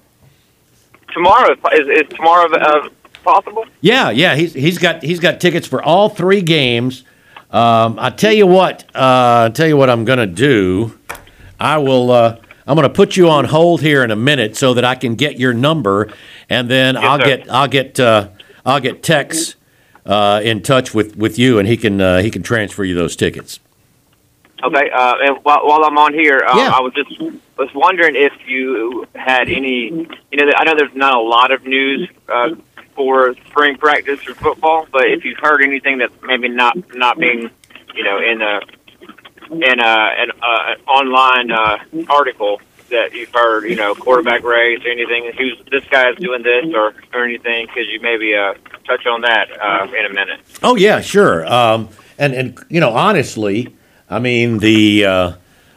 Tomorrow. 1.16 1.52
Is, 1.72 1.88
is 1.88 2.08
tomorrow 2.16 2.52
uh, 2.54 2.88
possible? 3.24 3.64
Yeah, 3.80 4.10
yeah. 4.10 4.36
He's 4.36 4.52
he's 4.52 4.78
got 4.78 5.02
he's 5.02 5.18
got 5.18 5.40
tickets 5.40 5.66
for 5.66 5.82
all 5.82 6.08
three 6.08 6.42
games. 6.42 7.04
Um, 7.50 7.98
I 7.98 8.10
tell 8.10 8.32
you 8.32 8.46
what. 8.46 8.84
Uh, 8.94 9.48
I 9.48 9.50
tell 9.52 9.66
you 9.66 9.76
what. 9.76 9.88
I'm 9.88 10.04
going 10.04 10.18
to 10.18 10.26
do. 10.26 10.98
I 11.58 11.78
will. 11.78 12.10
Uh, 12.10 12.36
I'm 12.66 12.76
going 12.76 12.88
to 12.88 12.94
put 12.94 13.16
you 13.16 13.28
on 13.30 13.46
hold 13.46 13.80
here 13.80 14.04
in 14.04 14.10
a 14.10 14.16
minute 14.16 14.56
so 14.56 14.74
that 14.74 14.84
I 14.84 14.94
can 14.94 15.14
get 15.14 15.38
your 15.38 15.54
number, 15.54 16.12
and 16.50 16.68
then 16.68 16.94
yes, 16.94 17.04
I'll 17.04 17.18
sir. 17.18 17.24
get 17.24 17.50
I'll 17.50 17.68
get 17.68 18.00
uh, 18.00 18.28
I'll 18.64 18.80
get 18.80 19.02
Tex 19.02 19.56
uh, 20.04 20.40
in 20.42 20.62
touch 20.62 20.92
with, 20.94 21.16
with 21.16 21.38
you, 21.38 21.58
and 21.58 21.66
he 21.68 21.76
can 21.76 22.00
uh, 22.00 22.20
he 22.20 22.30
can 22.30 22.42
transfer 22.42 22.84
you 22.84 22.94
those 22.94 23.16
tickets. 23.16 23.60
Okay, 24.66 24.90
uh, 24.90 25.14
and 25.20 25.36
while, 25.44 25.64
while 25.64 25.84
I'm 25.84 25.96
on 25.96 26.12
here, 26.12 26.44
um, 26.48 26.58
yeah. 26.58 26.72
I 26.74 26.80
was 26.80 26.92
just 26.92 27.20
was 27.56 27.72
wondering 27.72 28.16
if 28.16 28.32
you 28.48 29.06
had 29.14 29.48
any. 29.48 30.08
You 30.32 30.36
know, 30.36 30.50
I 30.56 30.64
know 30.64 30.74
there's 30.76 30.94
not 30.94 31.14
a 31.14 31.20
lot 31.20 31.52
of 31.52 31.64
news 31.64 32.10
uh, 32.28 32.56
for 32.96 33.34
spring 33.46 33.76
practice 33.76 34.20
for 34.22 34.34
football, 34.34 34.88
but 34.90 35.04
if 35.04 35.24
you've 35.24 35.38
heard 35.38 35.62
anything 35.62 35.98
that's 35.98 36.14
maybe 36.22 36.48
not 36.48 36.76
not 36.96 37.16
being, 37.16 37.48
you 37.94 38.02
know, 38.02 38.18
in 38.18 38.42
a 38.42 38.60
in 39.52 39.78
a, 39.78 40.14
an 40.18 40.30
uh, 40.42 40.90
online 40.90 41.52
uh, 41.52 41.78
article 42.08 42.60
that 42.90 43.14
you've 43.14 43.32
heard, 43.32 43.68
you 43.68 43.76
know, 43.76 43.94
quarterback 43.94 44.42
race 44.42 44.84
or 44.84 44.90
anything? 44.90 45.30
Who's 45.38 45.60
this 45.70 45.84
guy's 45.84 46.16
doing 46.16 46.42
this 46.42 46.66
or 46.74 46.92
or 47.14 47.24
anything? 47.24 47.68
Could 47.68 47.86
you 47.86 48.00
maybe 48.00 48.34
uh, 48.34 48.54
touch 48.84 49.06
on 49.06 49.20
that 49.20 49.48
uh, 49.60 49.86
in 49.96 50.06
a 50.06 50.12
minute? 50.12 50.40
Oh 50.64 50.74
yeah, 50.74 51.00
sure. 51.00 51.46
Um, 51.46 51.88
and 52.18 52.34
and 52.34 52.58
you 52.68 52.80
know, 52.80 52.90
honestly, 52.90 53.76
I 54.08 54.18
mean 54.18 54.58
the 54.58 55.04
uh, 55.04 55.32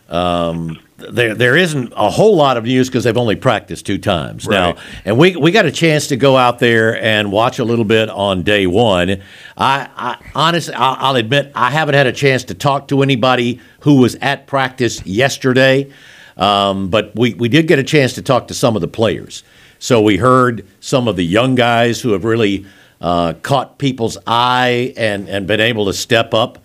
um, 0.10 0.80
there 0.98 1.34
there 1.34 1.56
isn't 1.58 1.94
a 1.96 2.10
whole 2.10 2.36
lot 2.36 2.58
of 2.58 2.64
news 2.66 2.88
because 2.90 3.04
they've 3.04 3.18
only 3.18 3.36
practiced 3.36 3.86
two 3.86 3.98
times 3.98 4.46
Right. 4.46 4.76
now, 4.76 4.82
and 5.06 5.18
we 5.18 5.36
we 5.36 5.52
got 5.52 5.66
a 5.66 5.72
chance 5.72 6.08
to 6.08 6.18
go 6.18 6.36
out 6.38 6.60
there 6.60 7.02
and 7.02 7.32
watch 7.32 7.60
a 7.60 7.64
little 7.64 7.86
bit 7.86 8.10
on 8.10 8.44
day 8.44 8.68
one. 8.68 9.22
I, 9.58 9.88
I 9.96 10.18
honestly, 10.36 10.74
I'll, 10.74 10.98
I'll 11.00 11.16
admit, 11.16 11.52
I 11.56 11.72
haven't 11.72 11.96
had 11.96 12.08
a 12.08 12.12
chance 12.14 12.44
to 12.46 12.54
talk 12.54 12.88
to 12.90 13.02
anybody 13.02 13.60
who 13.82 13.96
was 14.02 14.16
at 14.16 14.46
practice 14.48 15.06
yesterday, 15.06 15.92
um, 16.38 16.90
but 16.90 17.16
we 17.16 17.34
we 17.36 17.50
did 17.50 17.68
get 17.68 17.80
a 17.80 17.84
chance 17.84 18.14
to 18.14 18.22
talk 18.22 18.48
to 18.50 18.54
some 18.54 18.76
of 18.76 18.82
the 18.82 18.88
players. 18.88 19.44
So 19.80 20.02
we 20.02 20.18
heard 20.18 20.66
some 20.82 21.08
of 21.08 21.16
the 21.16 21.26
young 21.26 21.56
guys 21.56 22.02
who 22.02 22.12
have 22.12 22.26
really 22.26 22.66
uh, 23.00 23.34
caught 23.42 23.78
people's 23.78 24.18
eye 24.28 24.94
and 24.98 25.30
and 25.30 25.48
been 25.48 25.62
able 25.62 25.86
to 25.86 25.94
step 25.94 26.34
up. 26.34 26.60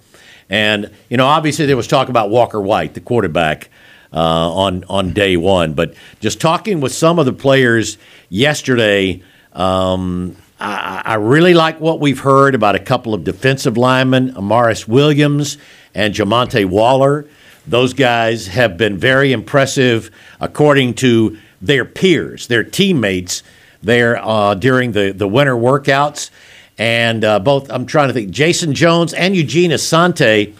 And 0.48 0.90
you 1.08 1.16
know, 1.16 1.26
obviously 1.26 1.66
there 1.66 1.76
was 1.76 1.86
talk 1.86 2.08
about 2.08 2.30
Walker 2.30 2.60
White, 2.60 2.94
the 2.94 3.00
quarterback, 3.00 3.70
uh, 4.12 4.52
on 4.52 4.84
on 4.84 5.12
day 5.12 5.36
one. 5.36 5.74
But 5.74 5.94
just 6.20 6.40
talking 6.40 6.80
with 6.80 6.92
some 6.92 7.18
of 7.18 7.26
the 7.26 7.32
players 7.32 7.98
yesterday, 8.28 9.22
um, 9.52 10.36
I, 10.60 11.02
I 11.04 11.14
really 11.14 11.54
like 11.54 11.80
what 11.80 12.00
we've 12.00 12.20
heard 12.20 12.54
about 12.54 12.74
a 12.74 12.78
couple 12.78 13.14
of 13.14 13.24
defensive 13.24 13.76
linemen, 13.76 14.32
Amaris 14.34 14.86
Williams 14.86 15.58
and 15.94 16.14
Jamonte 16.14 16.64
Waller. 16.66 17.26
Those 17.66 17.94
guys 17.94 18.46
have 18.48 18.76
been 18.76 18.98
very 18.98 19.32
impressive, 19.32 20.10
according 20.38 20.94
to 20.94 21.38
their 21.62 21.84
peers, 21.84 22.46
their 22.46 22.62
teammates, 22.62 23.42
there 23.82 24.18
uh, 24.22 24.54
during 24.54 24.92
the 24.92 25.12
the 25.12 25.28
winter 25.28 25.54
workouts. 25.54 26.30
And 26.78 27.24
uh, 27.24 27.38
both, 27.40 27.70
I'm 27.70 27.86
trying 27.86 28.08
to 28.08 28.14
think, 28.14 28.30
Jason 28.30 28.74
Jones 28.74 29.12
and 29.12 29.36
Eugene 29.36 29.70
Asante 29.70 30.54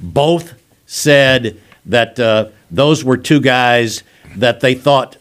both 0.00 0.54
said 0.86 1.60
that 1.86 2.18
uh, 2.18 2.48
those 2.70 3.04
were 3.04 3.16
two 3.16 3.40
guys 3.40 4.02
that 4.36 4.60
they 4.60 4.74
thought 4.74 5.16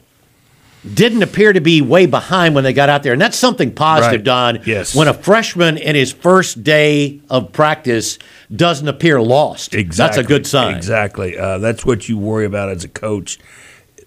didn't 0.94 1.22
appear 1.24 1.52
to 1.52 1.60
be 1.60 1.82
way 1.82 2.06
behind 2.06 2.56
when 2.56 2.64
they 2.64 2.72
got 2.74 2.90
out 2.90 3.04
there. 3.04 3.12
And 3.14 3.22
that's 3.22 3.38
something 3.38 3.74
positive, 3.76 4.20
Right. 4.22 4.24
Don. 4.24 4.60
Yes. 4.66 4.96
When 4.96 5.08
a 5.10 5.14
freshman 5.14 5.78
in 5.78 5.96
his 5.96 6.12
first 6.14 6.64
day 6.64 7.20
of 7.30 7.52
practice 7.52 8.18
doesn't 8.56 8.88
appear 8.88 9.22
lost, 9.22 9.76
Exactly. 9.76 10.16
that's 10.16 10.26
a 10.26 10.28
good 10.28 10.48
sign. 10.48 10.76
Exactly. 10.78 11.38
Uh, 11.38 11.58
that's 11.58 11.86
what 11.86 12.08
you 12.08 12.18
worry 12.18 12.46
about 12.46 12.70
as 12.70 12.84
a 12.86 12.88
coach. 12.88 13.40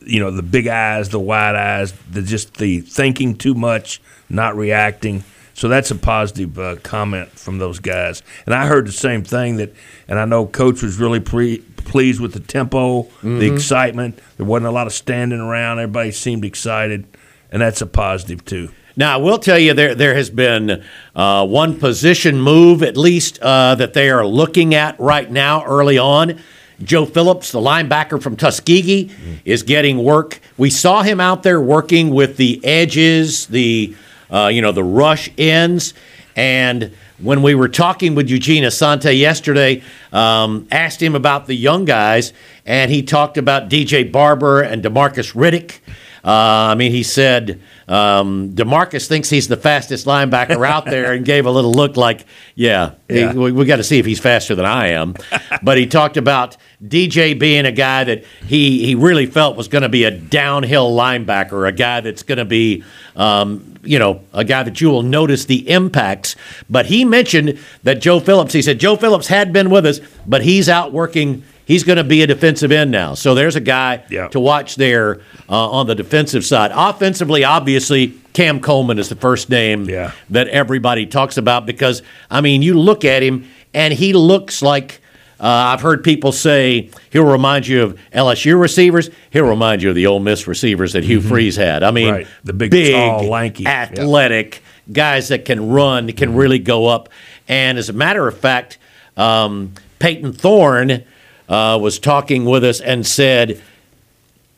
You 0.01 0.19
know, 0.21 0.31
the 0.31 0.43
big 0.43 0.67
eyes, 0.67 1.11
the 1.11 1.21
wide 1.21 1.55
eyes, 1.55 1.93
the 2.11 2.23
just 2.23 2.55
the 2.55 2.81
thinking 2.81 3.37
too 3.37 3.55
much, 3.55 4.01
not 4.31 4.57
reacting. 4.57 5.23
So 5.63 5.69
that's 5.69 5.93
a 5.93 5.95
positive 5.95 6.59
uh, 6.59 6.75
comment 6.83 7.31
from 7.39 7.59
those 7.59 7.79
guys. 7.79 8.21
And 8.47 8.53
I 8.53 8.67
heard 8.67 8.85
the 8.85 8.91
same 8.91 9.23
thing 9.23 9.59
that, 9.59 9.73
and 10.09 10.19
I 10.19 10.25
know 10.25 10.45
coach 10.45 10.83
was 10.83 10.99
really 10.99 11.21
pre- 11.21 11.59
pleased 11.77 12.21
with 12.21 12.33
the 12.33 12.41
tempo, 12.41 13.05
Mm-hmm. 13.05 13.39
the 13.39 13.55
excitement. 13.55 14.19
There 14.39 14.45
wasn't 14.45 14.67
a 14.67 14.71
lot 14.73 14.89
of 14.89 14.93
standing 14.93 15.39
around. 15.39 15.79
Everybody 15.79 16.11
seemed 16.11 16.45
excited, 16.45 17.07
and 17.53 17.63
that's 17.63 17.81
a 17.81 17.87
positive 17.87 18.45
too. 18.45 18.71
Now, 18.97 19.15
I 19.15 19.19
will 19.19 19.39
tell 19.39 19.57
you 19.57 19.73
there 19.73 19.95
there 19.95 20.17
has 20.17 20.31
been 20.31 20.83
uh, 21.15 21.47
one 21.47 21.79
position 21.79 22.41
move 22.41 22.83
at 22.83 22.97
least 22.97 23.39
uh, 23.41 23.77
that 23.77 23.93
they 23.95 24.11
are 24.11 24.27
looking 24.27 24.75
at 24.75 24.99
right 24.99 25.31
now 25.31 25.65
early 25.65 25.97
on. 25.97 26.41
Joe 26.83 27.07
Phillips, 27.07 27.53
the 27.53 27.61
linebacker 27.61 28.21
from 28.21 28.35
Tuskegee, 28.35 29.13
is 29.45 29.63
getting 29.63 30.03
work. 30.03 30.41
We 30.59 30.71
saw 30.71 31.05
him 31.05 31.21
out 31.21 31.45
there 31.45 31.61
working 31.61 32.11
with 32.11 32.37
the 32.37 32.61
edges, 32.65 33.47
the 33.47 33.95
uh, 34.33 34.49
you 34.49 34.63
know 34.63 34.73
the 34.73 34.85
rush 34.85 35.31
ends, 35.37 35.95
and 36.35 36.93
when 37.19 37.43
we 37.43 37.55
were 37.55 37.69
talking 37.69 38.15
with 38.15 38.29
Eugene 38.29 38.65
Asante 38.65 39.17
yesterday, 39.17 39.83
um, 40.13 40.67
asked 40.73 41.01
him 41.01 41.15
about 41.15 41.47
the 41.47 41.55
young 41.55 41.85
guys, 41.85 42.33
and 42.67 42.91
he 42.91 43.03
talked 43.03 43.39
about 43.39 43.69
DJ 43.69 44.11
Barber 44.11 44.61
and 44.61 44.83
Demarcus 44.83 45.35
Riddick. 45.35 45.79
Uh, 46.25 46.71
I 46.71 46.75
mean, 46.77 46.93
he 46.93 47.03
said 47.03 47.61
um, 47.89 48.51
Demarcus 48.55 49.09
thinks 49.09 49.29
he's 49.29 49.49
the 49.49 49.57
fastest 49.57 50.07
linebacker 50.07 50.67
out 50.67 50.85
there, 50.85 51.13
and 51.13 51.25
gave 51.25 51.47
a 51.47 51.51
little 51.51 51.73
look 51.73 51.97
like, 51.97 52.25
"Yeah, 52.55 52.93
Yeah. 53.09 53.33
we, 53.33 53.51
we 53.51 53.65
got 53.65 53.77
to 53.77 53.85
see 53.85 53.99
if 53.99 54.07
he's 54.07 54.21
faster 54.21 54.55
than 54.55 54.65
I 54.65 54.89
am." 54.91 55.15
but 55.63 55.79
he 55.79 55.87
talked 55.87 56.17
about 56.17 56.57
DJ 56.83 57.39
being 57.39 57.67
a 57.67 57.73
guy 57.73 58.05
that 58.05 58.25
he 58.47 58.87
he 58.87 58.95
really 58.95 59.27
felt 59.27 59.57
was 59.57 59.67
going 59.69 59.83
to 59.83 59.89
be 59.89 60.05
a 60.05 60.11
downhill 60.13 60.95
linebacker, 60.97 61.67
a 61.69 61.73
guy 61.73 62.01
that's 62.01 62.23
going 62.23 62.39
to 62.39 62.45
be, 62.45 62.85
um, 63.17 63.75
you 63.83 63.99
know, 63.99 64.21
a 64.33 64.45
guy 64.45 64.63
that 64.63 64.81
you 64.81 64.91
will 64.91 65.03
notice 65.03 65.45
the 65.47 65.69
impacts. 65.69 66.37
But 66.71 66.87
he 66.87 67.05
mentioned 67.05 67.59
that 67.83 68.01
Joe 68.01 68.21
Phillips. 68.21 68.53
He 68.53 68.63
said 68.63 68.79
Joe 68.79 68.95
Phillips 68.95 69.27
had 69.27 69.53
been 69.53 69.71
with 69.71 69.87
us, 69.87 69.99
but 70.27 70.43
he's 70.45 70.69
out 70.69 70.93
working. 70.93 71.43
He's 71.65 71.85
going 71.85 71.97
to 71.99 72.05
be 72.05 72.23
a 72.23 72.27
defensive 72.27 72.73
end 72.73 72.91
now. 72.91 73.15
So 73.15 73.35
there's 73.35 73.57
a 73.57 73.61
guy 73.61 74.03
Yeah. 74.11 74.29
to 74.29 74.41
watch 74.41 74.75
there 74.77 75.21
uh, 75.49 75.71
on 75.71 75.87
the 75.87 75.95
defensive 75.95 76.45
side. 76.45 76.73
Offensively, 76.75 77.45
obviously, 77.45 78.15
Cam 78.33 78.61
Coleman 78.61 78.99
is 78.99 79.09
the 79.09 79.15
first 79.17 79.49
name 79.49 79.89
Yeah. 79.89 80.11
that 80.31 80.49
everybody 80.49 81.07
talks 81.07 81.37
about 81.37 81.65
because, 81.67 82.03
I 82.31 82.41
mean, 82.41 82.63
you 82.63 82.79
look 82.79 83.05
at 83.05 83.23
him 83.23 83.49
and 83.75 83.95
he 83.95 84.13
looks 84.13 84.61
like. 84.63 85.01
Uh, 85.41 85.75
I've 85.75 85.81
heard 85.81 86.05
people 86.05 86.31
say 86.31 86.89
he'll 87.11 87.25
remind 87.25 87.67
you 87.67 87.83
of 87.83 87.99
LSU 88.15 88.61
receivers. 88.61 89.11
He'll 89.31 89.45
remind 89.49 89.83
you 89.83 89.89
of 89.89 89.97
the 89.97 90.07
Ole 90.07 90.21
Miss 90.21 90.47
receivers 90.47 90.93
that 90.93 91.03
Hugh 91.03 91.21
Freeze 91.21 91.57
had. 91.57 91.83
I 91.83 91.91
mean, 91.91 92.07
Mm-hmm. 92.07 92.15
Right. 92.17 92.27
The 92.45 92.53
big, 92.53 92.93
tall, 92.95 93.25
lanky. 93.29 93.65
Yeah. 93.65 93.71
athletic 93.91 94.63
guys 94.93 95.29
that 95.29 95.45
can 95.45 95.69
run, 95.71 96.13
can 96.13 96.37
really 96.37 96.61
go 96.61 96.87
up. 96.87 97.09
And 97.49 97.77
as 97.77 97.89
a 97.89 97.93
matter 97.93 98.29
of 98.29 98.39
fact, 98.39 98.79
um, 99.17 99.73
Payton 99.99 100.33
Thorne 100.35 101.03
uh, 101.53 101.79
was 101.79 101.99
talking 101.99 102.47
with 102.47 102.65
us 102.65 102.81
and 102.81 103.07
said 103.07 103.61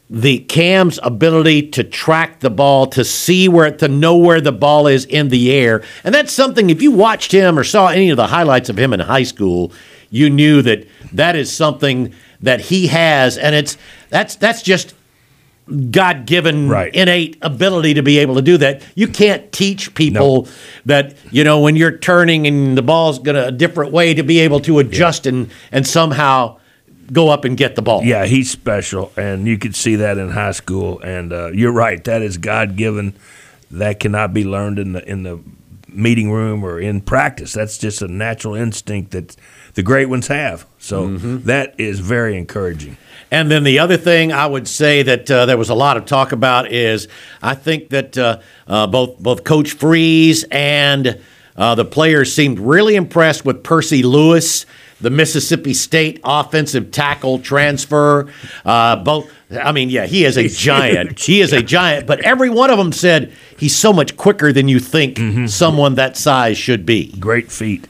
the 0.09 0.39
Cam's 0.39 1.01
ability 1.03 1.71
to 1.71 1.83
track 1.83 2.39
the 2.39 2.51
ball, 2.51 2.87
to 2.87 3.05
see 3.05 3.49
where, 3.49 3.71
to 3.73 3.89
know 3.89 4.17
where 4.17 4.41
the 4.41 4.53
ball 4.53 4.87
is 4.87 5.05
in 5.07 5.29
the 5.29 5.53
air, 5.53 5.83
and 6.05 6.15
that's 6.15 6.33
something. 6.33 6.71
If 6.71 6.81
you 6.81 6.93
watched 6.93 7.33
him 7.33 7.59
or 7.59 7.65
saw 7.65 7.89
any 7.89 8.11
of 8.11 8.17
the 8.17 8.29
highlights 8.29 8.69
of 8.69 8.79
him 8.79 8.93
in 8.93 9.01
high 9.01 9.25
school, 9.25 9.73
you 10.11 10.31
knew 10.31 10.63
that 10.63 10.87
that 11.13 11.35
is 11.35 11.51
something 11.51 12.15
that 12.41 12.61
he 12.61 12.87
has, 12.87 13.39
and 13.39 13.57
it's 13.57 13.77
that's 14.11 14.37
that's 14.37 14.63
just 14.63 14.95
God 15.91 16.27
given 16.27 16.69
Right. 16.69 16.95
innate 16.95 17.39
ability 17.43 17.95
to 17.95 18.03
be 18.03 18.19
able 18.19 18.37
to 18.37 18.43
do 18.43 18.57
that. 18.59 18.83
You 18.95 19.09
can't 19.09 19.51
teach 19.51 19.95
people 19.95 20.47
that, 20.85 21.17
you 21.33 21.43
know, 21.43 21.59
when 21.59 21.75
you're 21.75 21.97
turning 21.97 22.47
and 22.47 22.79
the 22.79 22.83
ball's 22.83 23.19
going 23.19 23.37
a 23.37 23.51
different 23.51 23.91
way 23.91 24.15
to 24.15 24.23
be 24.23 24.41
able 24.41 24.61
to 24.61 24.79
adjust 24.79 25.27
and, 25.27 25.51
and 25.73 25.87
somehow 25.87 26.59
go 27.13 27.29
up 27.29 27.45
and 27.45 27.57
get 27.57 27.77
the 27.77 27.83
ball. 27.83 28.03
Yeah, 28.05 28.27
he's 28.27 28.51
special, 28.51 29.13
and 29.17 29.47
you 29.47 29.59
could 29.59 29.75
see 29.75 29.97
that 29.97 30.19
in 30.19 30.31
high 30.31 30.53
school. 30.53 31.01
And 31.01 31.33
uh, 31.33 31.51
you're 31.53 31.73
right; 31.73 32.03
that 32.05 32.23
is 32.23 32.39
God 32.39 32.77
given. 32.77 33.15
That 33.71 34.01
cannot 34.01 34.33
be 34.33 34.45
learned 34.45 34.79
in 34.79 34.93
the 34.93 35.09
in 35.09 35.23
the 35.23 35.41
meeting 35.89 36.31
room 36.31 36.65
or 36.65 36.81
in 36.81 37.01
practice. 37.01 37.53
That's 37.53 37.79
just 37.79 38.03
a 38.03 38.09
natural 38.09 38.55
instinct 38.55 39.13
that 39.13 39.37
the 39.75 39.83
great 39.83 40.07
ones 40.07 40.29
have. 40.29 40.67
So 40.79 41.17
that 41.17 41.75
is 41.79 42.01
very 42.01 42.37
encouraging. 42.37 42.97
And 43.31 43.51
then 43.51 43.65
the 43.65 43.79
other 43.81 43.97
thing 43.97 44.33
I 44.33 44.47
would 44.47 44.69
say 44.69 45.03
that 45.03 45.31
uh, 45.31 45.47
there 45.47 45.57
was 45.57 45.71
a 45.71 45.75
lot 45.75 45.97
of 45.97 46.05
talk 46.05 46.33
about 46.33 46.71
is 46.71 47.09
I 47.43 47.55
think 47.55 47.91
that 47.91 48.17
uh, 48.17 48.41
uh, 48.69 48.87
both 48.87 49.19
both 49.19 49.45
Coach 49.45 49.73
Freeze 49.73 50.45
and 50.51 51.21
uh, 51.57 51.75
the 51.75 51.85
players 51.85 52.33
seemed 52.33 52.59
really 52.59 52.95
impressed 52.97 53.45
with 53.45 53.63
Percy 53.63 54.03
Lewis, 54.03 54.67
the 55.05 55.11
Mississippi 55.11 55.75
State 55.75 56.21
offensive 56.25 56.91
tackle 56.91 57.39
transfer. 57.39 58.29
Uh, 58.65 58.97
both, 58.97 59.31
I 59.51 59.71
mean, 59.71 59.91
yeah, 59.91 60.07
he 60.07 60.25
is 60.25 60.37
a 60.37 60.49
giant. 60.49 61.21
He 61.21 61.41
is 61.41 61.53
a 61.53 61.63
giant. 61.63 62.07
But 62.07 62.21
every 62.21 62.51
one 62.51 62.71
of 62.71 62.79
them 62.79 62.91
said 62.91 63.33
he's 63.59 63.77
so 63.77 63.93
much 63.93 64.17
quicker 64.17 64.53
than 64.53 64.67
you 64.67 64.81
think 64.81 65.49
someone 65.49 65.95
that 65.95 66.17
size 66.17 66.59
should 66.59 66.85
be. 66.85 67.13
Great 67.19 67.53
feat. 67.53 67.87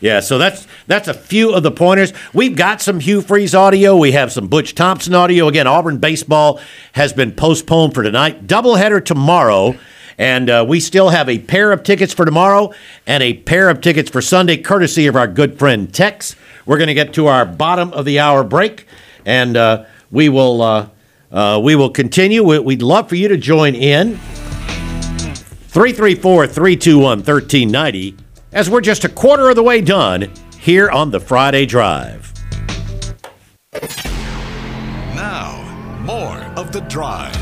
Yeah, 0.00 0.20
so 0.20 0.38
that's 0.38 0.66
that's 0.86 1.08
a 1.08 1.14
few 1.14 1.52
of 1.52 1.62
the 1.62 1.70
pointers. 1.70 2.12
We've 2.32 2.56
got 2.56 2.80
some 2.80 3.00
Hugh 3.00 3.20
Freeze 3.20 3.54
audio. 3.54 3.96
We 3.96 4.12
have 4.12 4.32
some 4.32 4.46
Butch 4.46 4.74
Thompson 4.74 5.14
audio. 5.14 5.48
Again, 5.48 5.66
Auburn 5.66 5.98
baseball 5.98 6.60
has 6.92 7.12
been 7.12 7.32
postponed 7.32 7.94
for 7.94 8.02
tonight. 8.02 8.46
Doubleheader 8.46 9.04
tomorrow, 9.04 9.74
and 10.18 10.50
uh, 10.50 10.64
we 10.68 10.80
still 10.80 11.10
have 11.10 11.28
a 11.28 11.38
pair 11.38 11.70
of 11.72 11.82
tickets 11.82 12.12
for 12.12 12.24
tomorrow 12.24 12.72
and 13.06 13.22
a 13.22 13.34
pair 13.34 13.68
of 13.70 13.80
tickets 13.80 14.10
for 14.10 14.20
Sunday, 14.20 14.56
courtesy 14.56 15.06
of 15.06 15.14
our 15.16 15.26
good 15.28 15.58
friend 15.58 15.92
Tex. 15.94 16.34
We're 16.66 16.76
going 16.78 16.88
to 16.88 16.94
get 16.94 17.14
to 17.14 17.28
our 17.28 17.46
bottom 17.46 17.92
of 17.92 18.04
the 18.04 18.18
hour 18.18 18.44
break, 18.44 18.86
and 19.24 19.56
uh, 19.56 19.84
we 20.10 20.28
will 20.28 20.60
uh, 20.60 20.88
uh, 21.30 21.60
we 21.62 21.74
will 21.76 21.90
continue. 21.90 22.42
We- 22.42 22.58
We'd 22.58 22.82
love 22.82 23.08
for 23.08 23.14
you 23.14 23.28
to 23.28 23.36
join 23.36 23.74
in. 23.74 24.18
334 25.68 26.46
321 26.46 27.02
1390 27.18 28.16
as 28.52 28.68
we're 28.70 28.80
just 28.80 29.04
a 29.04 29.08
quarter 29.08 29.50
of 29.50 29.54
the 29.56 29.62
way 29.62 29.80
done 29.82 30.32
here 30.58 30.90
on 30.90 31.10
the 31.10 31.20
Friday 31.20 31.66
Drive. 31.66 32.32
Now, 35.14 35.62
more 36.04 36.38
of 36.58 36.72
The 36.72 36.80
Drive. 36.88 37.36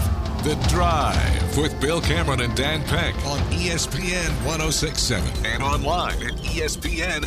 The 0.46 0.54
Drive 0.68 1.58
with 1.58 1.80
Bill 1.80 2.00
Cameron 2.00 2.40
and 2.40 2.54
Dan 2.54 2.80
Peck 2.84 3.16
on 3.26 3.40
ESPN 3.50 4.28
1067 4.46 5.44
and 5.44 5.60
online 5.60 6.22
at 6.22 6.34
ESPNAU.com. 6.34 7.26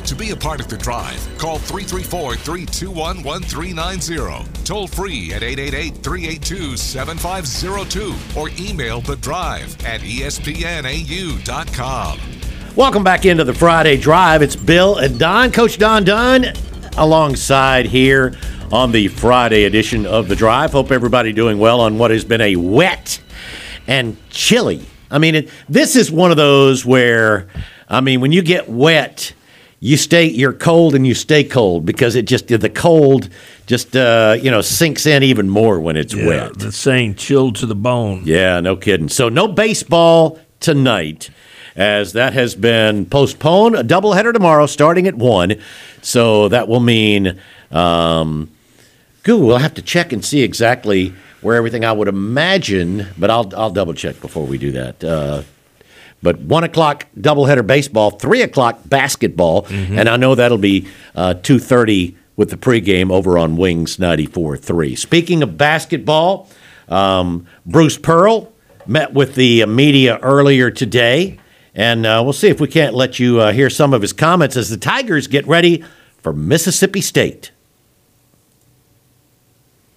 To 0.00 0.14
be 0.14 0.30
a 0.30 0.36
part 0.36 0.60
of 0.60 0.68
The 0.68 0.78
Drive, 0.78 1.20
call 1.36 1.58
334 1.58 2.36
321 2.36 3.22
1390. 3.22 4.64
Toll 4.64 4.86
free 4.86 5.34
at 5.34 5.42
888 5.42 5.96
382 6.02 6.78
7502 6.78 8.40
or 8.40 8.48
email 8.58 9.02
The 9.02 9.16
Drive 9.16 9.76
at 9.84 10.00
ESPNAU.com. 10.00 10.60
Welcome 12.74 13.04
back 13.04 13.26
into 13.26 13.44
the 13.44 13.52
Friday 13.52 13.98
Drive. 13.98 14.40
It's 14.40 14.56
Bill 14.56 14.96
and 14.96 15.18
Don, 15.18 15.52
Coach 15.52 15.76
Don 15.76 16.04
Dunn, 16.04 16.54
alongside 16.96 17.84
here 17.84 18.34
on 18.72 18.90
the 18.90 19.08
Friday 19.08 19.64
edition 19.64 20.06
of 20.06 20.28
the 20.28 20.34
Drive. 20.36 20.72
Hope 20.72 20.90
everybody 20.90 21.32
doing 21.32 21.58
well 21.58 21.80
on 21.80 21.98
what 21.98 22.10
has 22.10 22.24
been 22.24 22.40
a 22.40 22.56
wet 22.56 23.20
and 23.86 24.16
chilly. 24.30 24.84
I 25.10 25.18
mean, 25.18 25.34
it, 25.34 25.50
this 25.68 25.94
is 25.94 26.10
one 26.10 26.30
of 26.30 26.38
those 26.38 26.86
where, 26.86 27.48
I 27.88 28.00
mean, 28.00 28.22
when 28.22 28.32
you 28.32 28.40
get 28.40 28.70
wet, 28.70 29.34
you 29.78 29.98
stay, 29.98 30.24
you're 30.30 30.54
cold 30.54 30.94
and 30.94 31.06
you 31.06 31.12
stay 31.12 31.44
cold 31.44 31.84
because 31.84 32.14
it 32.16 32.22
just 32.26 32.46
the 32.48 32.70
cold 32.70 33.28
just 33.66 33.96
uh, 33.96 34.36
you 34.40 34.48
know 34.50 34.60
sinks 34.60 35.06
in 35.06 35.22
even 35.24 35.48
more 35.50 35.80
when 35.80 35.96
it's 35.96 36.14
Yeah, 36.14 36.26
wet. 36.26 36.58
the 36.58 36.70
saying 36.70 37.16
"chilled 37.16 37.56
to 37.56 37.66
the 37.66 37.74
bone." 37.74 38.22
Yeah, 38.24 38.60
no 38.60 38.76
kidding. 38.76 39.08
So 39.08 39.28
no 39.28 39.48
baseball 39.48 40.38
tonight, 40.60 41.30
as 41.74 42.12
that 42.12 42.32
has 42.32 42.54
been 42.54 43.06
postponed. 43.06 43.74
A 43.74 43.82
doubleheader 43.82 44.32
tomorrow, 44.32 44.66
starting 44.66 45.08
at 45.08 45.16
one. 45.16 45.56
So 46.00 46.48
that 46.48 46.68
will 46.68 46.78
mean, 46.80 47.40
um, 47.72 48.50
Google. 49.22 49.48
We'll 49.48 49.58
have 49.58 49.74
to 49.74 49.82
check 49.82 50.12
and 50.12 50.24
see 50.24 50.42
exactly 50.42 51.14
where 51.40 51.56
everything. 51.56 51.84
I 51.84 51.92
would 51.92 52.08
imagine, 52.08 53.08
but 53.18 53.30
I'll 53.30 53.52
I'll 53.56 53.70
double 53.70 53.94
check 53.94 54.20
before 54.20 54.46
we 54.46 54.58
do 54.58 54.72
that. 54.72 55.04
Uh, 55.04 55.42
but 56.22 56.38
one 56.38 56.62
o'clock 56.64 57.06
doubleheader 57.18 57.66
baseball, 57.66 58.10
three 58.12 58.42
o'clock 58.42 58.80
basketball, 58.84 59.66
and 59.70 60.08
I 60.08 60.16
know 60.16 60.34
that'll 60.34 60.58
be 60.58 60.86
uh, 61.14 61.34
two 61.34 61.58
thirty 61.58 62.16
with 62.36 62.50
the 62.50 62.56
pregame 62.56 63.10
over 63.12 63.38
on 63.38 63.56
Wings 63.56 63.98
ninety 63.98 64.26
four 64.26 64.56
three. 64.56 64.94
Speaking 64.94 65.42
of 65.42 65.58
basketball, 65.58 66.48
um, 66.88 67.46
Bruce 67.66 67.98
Pearl 67.98 68.52
met 68.86 69.12
with 69.14 69.34
the 69.34 69.66
media 69.66 70.18
earlier 70.18 70.70
today, 70.70 71.38
and 71.74 72.06
uh, 72.06 72.20
we'll 72.22 72.32
see 72.32 72.48
if 72.48 72.60
we 72.60 72.68
can't 72.68 72.94
let 72.94 73.18
you 73.18 73.40
uh, 73.40 73.52
hear 73.52 73.70
some 73.70 73.92
of 73.92 74.02
his 74.02 74.12
comments 74.12 74.56
as 74.56 74.68
the 74.68 74.76
Tigers 74.76 75.26
get 75.26 75.46
ready 75.46 75.84
for 76.18 76.32
Mississippi 76.32 77.00
State. 77.00 77.50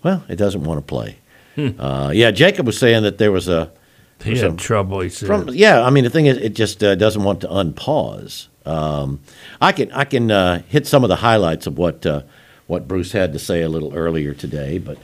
Well, 0.05 0.23
it 0.29 0.35
doesn't 0.35 0.63
want 0.63 0.77
to 0.77 0.85
play. 0.85 1.17
Uh, 1.57 2.11
yeah, 2.13 2.29
Jacob 2.29 2.67
was 2.67 2.77
saying 2.77 3.01
that 3.03 3.17
there 3.17 3.31
was 3.31 3.47
a 3.47 3.71
He 4.23 4.37
had 4.37 4.59
trouble. 4.59 4.99
He 4.99 5.09
said. 5.09 5.25
from 5.25 5.49
yeah, 5.49 5.81
I 5.83 5.89
mean 5.89 6.03
the 6.03 6.11
thing 6.11 6.27
is, 6.27 6.37
it 6.37 6.53
just 6.53 6.83
uh, 6.83 6.93
doesn't 6.93 7.23
want 7.23 7.41
to 7.41 7.47
unpause. 7.47 8.47
Um, 8.67 9.21
I 9.59 9.71
can 9.71 9.91
I 9.93 10.03
can 10.03 10.29
uh, 10.29 10.61
hit 10.67 10.85
some 10.85 11.03
of 11.03 11.07
the 11.07 11.15
highlights 11.15 11.65
of 11.65 11.79
what 11.79 12.05
uh, 12.05 12.21
what 12.67 12.87
Bruce 12.87 13.13
had 13.13 13.33
to 13.33 13.39
say 13.39 13.63
a 13.63 13.69
little 13.69 13.95
earlier 13.95 14.35
today, 14.35 14.77
but 14.77 14.99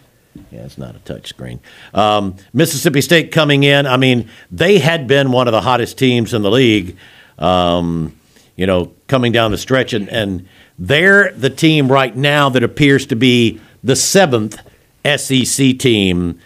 yeah, 0.51 0.59
it's 0.59 0.77
not 0.77 0.95
a 0.95 0.99
touch 0.99 1.29
screen. 1.29 1.61
Um, 1.95 2.35
Mississippi 2.53 3.01
State 3.01 3.31
coming 3.31 3.63
in. 3.63 3.87
I 3.87 3.97
mean, 3.97 4.29
they 4.51 4.77
had 4.77 5.07
been 5.07 5.31
one 5.31 5.47
of 5.47 5.51
the 5.51 5.61
hottest 5.61 5.97
teams 5.97 6.31
in 6.31 6.43
the 6.43 6.51
league. 6.51 6.95
Um, 7.39 8.19
you 8.55 8.67
know, 8.67 8.93
coming 9.07 9.31
down 9.31 9.49
the 9.49 9.57
stretch, 9.57 9.93
and, 9.93 10.07
and 10.09 10.47
they're 10.77 11.31
the 11.31 11.49
team 11.49 11.91
right 11.91 12.15
now 12.15 12.49
that 12.49 12.61
appears 12.61 13.07
to 13.07 13.15
be 13.15 13.59
the 13.83 13.95
seventh 13.95 14.59
SEC 15.05 15.77
team 15.77 16.39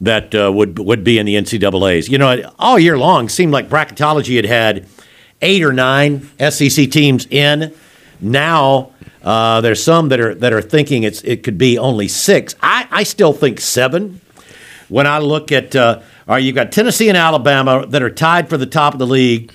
that 0.00 0.34
uh, 0.34 0.50
would 0.52 0.78
would 0.78 1.04
be 1.04 1.18
in 1.18 1.26
the 1.26 1.34
NCAA's. 1.36 2.08
You 2.08 2.18
know, 2.18 2.52
all 2.58 2.78
year 2.78 2.98
long 2.98 3.28
seemed 3.28 3.52
like 3.52 3.68
bracketology 3.68 4.36
had 4.36 4.46
had 4.46 4.86
eight 5.42 5.62
or 5.62 5.72
nine 5.72 6.28
SEC 6.38 6.90
teams 6.90 7.26
in. 7.26 7.74
Now 8.20 8.92
uh, 9.22 9.60
there's 9.60 9.82
some 9.82 10.08
that 10.08 10.20
are 10.20 10.34
that 10.34 10.52
are 10.52 10.62
thinking 10.62 11.02
it's 11.02 11.22
it 11.22 11.42
could 11.42 11.58
be 11.58 11.78
only 11.78 12.08
six. 12.08 12.54
I, 12.62 12.86
I 12.90 13.02
still 13.02 13.32
think 13.32 13.60
seven. 13.60 14.20
When 14.88 15.06
I 15.06 15.18
look 15.18 15.52
at, 15.52 15.76
uh, 15.76 16.00
all 16.26 16.34
right, 16.34 16.42
you've 16.42 16.56
got 16.56 16.72
Tennessee 16.72 17.08
and 17.08 17.16
Alabama 17.16 17.86
that 17.86 18.02
are 18.02 18.10
tied 18.10 18.48
for 18.48 18.56
the 18.56 18.66
top 18.66 18.92
of 18.92 18.98
the 18.98 19.06
league. 19.06 19.52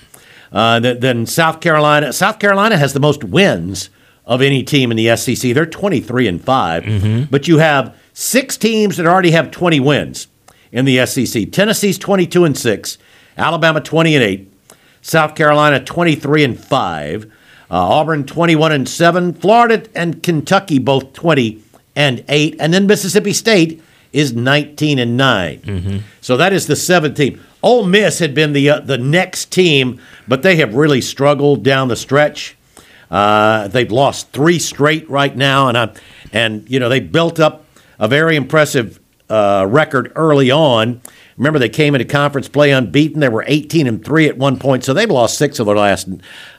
Uh, 0.50 0.80
then 0.80 1.26
South 1.26 1.60
Carolina. 1.60 2.10
South 2.12 2.38
Carolina 2.38 2.78
has 2.78 2.94
the 2.94 3.00
most 3.00 3.22
wins 3.22 3.90
of 4.24 4.40
any 4.40 4.62
team 4.62 4.90
in 4.90 4.96
the 4.96 5.14
SEC. 5.16 5.52
They're 5.52 5.66
23 5.66 6.26
and 6.26 6.42
5. 6.42 7.30
But 7.30 7.48
you 7.48 7.58
have 7.58 7.94
six 8.16 8.56
teams 8.56 8.96
that 8.96 9.04
already 9.04 9.32
have 9.32 9.50
20 9.50 9.78
wins 9.78 10.26
in 10.72 10.86
the 10.86 11.04
SEC. 11.04 11.52
Tennessee's 11.52 11.98
22 11.98 12.44
and 12.44 12.56
6, 12.56 12.98
Alabama 13.36 13.78
20 13.78 14.14
and 14.14 14.24
8, 14.24 14.52
South 15.02 15.34
Carolina 15.34 15.84
23 15.84 16.42
and 16.42 16.58
5, 16.58 17.24
uh, 17.24 17.28
Auburn 17.70 18.24
21 18.24 18.72
and 18.72 18.88
7, 18.88 19.34
Florida 19.34 19.86
and 19.94 20.22
Kentucky 20.22 20.78
both 20.78 21.12
20 21.12 21.62
and 21.94 22.24
8, 22.26 22.56
and 22.58 22.72
then 22.72 22.86
Mississippi 22.86 23.34
State 23.34 23.82
is 24.14 24.32
19 24.32 24.98
and 24.98 25.18
9. 25.18 26.02
So 26.22 26.38
that 26.38 26.54
is 26.54 26.66
the 26.66 26.76
seventh 26.76 27.18
team. 27.18 27.44
Ole 27.62 27.84
Miss 27.84 28.18
had 28.18 28.34
been 28.34 28.54
the 28.54 28.70
uh, 28.70 28.80
the 28.80 28.96
next 28.96 29.50
team, 29.50 30.00
but 30.26 30.42
they 30.42 30.56
have 30.56 30.74
really 30.74 31.00
struggled 31.02 31.62
down 31.64 31.88
the 31.88 31.96
stretch. 31.96 32.56
Uh, 33.10 33.68
they've 33.68 33.90
lost 33.90 34.30
three 34.30 34.58
straight 34.58 35.08
right 35.10 35.36
now, 35.36 35.68
and 35.68 35.76
I, 35.76 35.94
and 36.32 36.68
you 36.70 36.80
know 36.80 36.88
they 36.88 37.00
built 37.00 37.40
up 37.40 37.65
a 37.98 38.08
very 38.08 38.36
impressive 38.36 39.00
uh, 39.28 39.66
record 39.68 40.12
early 40.14 40.50
on. 40.50 41.00
Remember, 41.36 41.58
they 41.58 41.68
came 41.68 41.94
into 41.94 42.04
conference 42.06 42.48
play 42.48 42.70
unbeaten. 42.70 43.20
They 43.20 43.28
were 43.28 43.44
18 43.46 43.86
and 43.86 44.02
three 44.04 44.26
at 44.28 44.38
one 44.38 44.58
point, 44.58 44.84
so 44.84 44.94
they've 44.94 45.10
lost 45.10 45.36
six 45.36 45.58
of 45.58 45.66
their 45.66 45.76
last 45.76 46.08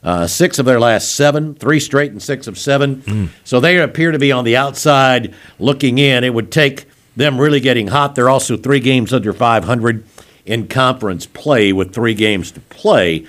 uh, 0.04 0.28
six 0.28 0.60
of 0.60 0.66
their 0.66 0.80
last 0.80 1.16
seven, 1.16 1.56
three 1.56 1.80
straight 1.80 2.12
and 2.12 2.22
six 2.22 2.46
of 2.46 2.58
seven. 2.58 3.32
So 3.44 3.60
they 3.60 3.80
appear 3.80 4.12
to 4.12 4.20
be 4.20 4.32
on 4.32 4.44
the 4.44 4.56
outside 4.58 5.34
looking 5.60 5.98
in. 5.98 6.24
It 6.24 6.34
would 6.34 6.52
take 6.52 6.86
them 7.16 7.40
really 7.40 7.60
getting 7.60 7.88
hot. 7.88 8.14
They're 8.14 8.30
also 8.30 8.56
three 8.56 8.80
games 8.80 9.14
under 9.14 9.34
500 9.34 10.04
in 10.46 10.68
conference 10.68 11.26
play 11.26 11.74
with 11.74 11.94
three 11.94 12.14
games 12.14 12.52
to 12.52 12.60
play. 12.62 13.26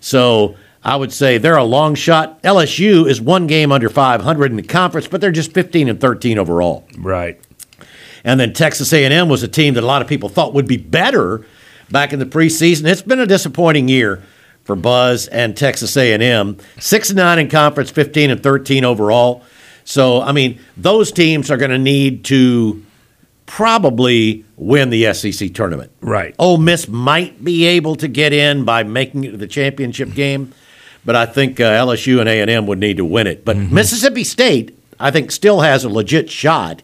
So 0.00 0.56
I 0.84 0.96
would 0.96 1.12
say 1.12 1.38
they're 1.38 1.56
a 1.56 1.64
long 1.64 1.94
shot. 1.94 2.42
LSU 2.42 3.08
is 3.08 3.20
one 3.20 3.46
game 3.46 3.72
under 3.72 3.88
500 3.88 4.50
in 4.50 4.56
the 4.56 4.62
conference, 4.62 5.08
but 5.08 5.20
they're 5.20 5.30
just 5.32 5.52
15 5.52 5.88
and 5.88 6.00
13 6.00 6.38
overall. 6.38 6.86
right. 6.98 7.40
And 8.24 8.38
then 8.38 8.52
Texas 8.52 8.92
A&M 8.92 9.28
was 9.28 9.42
a 9.42 9.48
team 9.48 9.74
that 9.74 9.84
a 9.84 9.86
lot 9.86 10.02
of 10.02 10.08
people 10.08 10.28
thought 10.28 10.54
would 10.54 10.68
be 10.68 10.76
better 10.76 11.44
back 11.90 12.12
in 12.12 12.18
the 12.18 12.26
preseason. 12.26 12.86
It's 12.86 13.02
been 13.02 13.20
a 13.20 13.26
disappointing 13.26 13.88
year 13.88 14.22
for 14.64 14.76
Buzz 14.76 15.26
and 15.28 15.56
Texas 15.56 15.96
A&M. 15.96 16.58
Six 16.78 17.10
and 17.10 17.16
nine 17.16 17.38
in 17.38 17.48
conference, 17.48 17.90
15 17.90 18.30
and 18.30 18.42
13 18.42 18.84
overall. 18.84 19.42
So 19.84 20.20
I 20.20 20.32
mean, 20.32 20.60
those 20.76 21.10
teams 21.10 21.50
are 21.50 21.56
going 21.56 21.70
to 21.70 21.78
need 21.78 22.24
to 22.26 22.84
probably 23.46 24.44
win 24.56 24.90
the 24.90 25.12
SEC 25.12 25.52
tournament. 25.54 25.90
Right. 26.00 26.36
Ole 26.38 26.58
Miss 26.58 26.86
might 26.86 27.44
be 27.44 27.64
able 27.64 27.96
to 27.96 28.06
get 28.06 28.32
in 28.32 28.64
by 28.64 28.84
making 28.84 29.24
it 29.24 29.32
to 29.32 29.36
the 29.36 29.48
championship 29.48 30.14
game, 30.14 30.52
but 31.04 31.16
I 31.16 31.26
think 31.26 31.58
uh, 31.58 31.64
LSU 31.64 32.20
and 32.20 32.28
A 32.28 32.40
and 32.40 32.48
M 32.48 32.66
would 32.68 32.78
need 32.78 32.98
to 32.98 33.04
win 33.04 33.26
it. 33.26 33.44
But 33.44 33.56
Mississippi 33.56 34.22
State, 34.22 34.78
I 35.00 35.10
think, 35.10 35.32
still 35.32 35.62
has 35.62 35.82
a 35.82 35.88
legit 35.88 36.30
shot, 36.30 36.80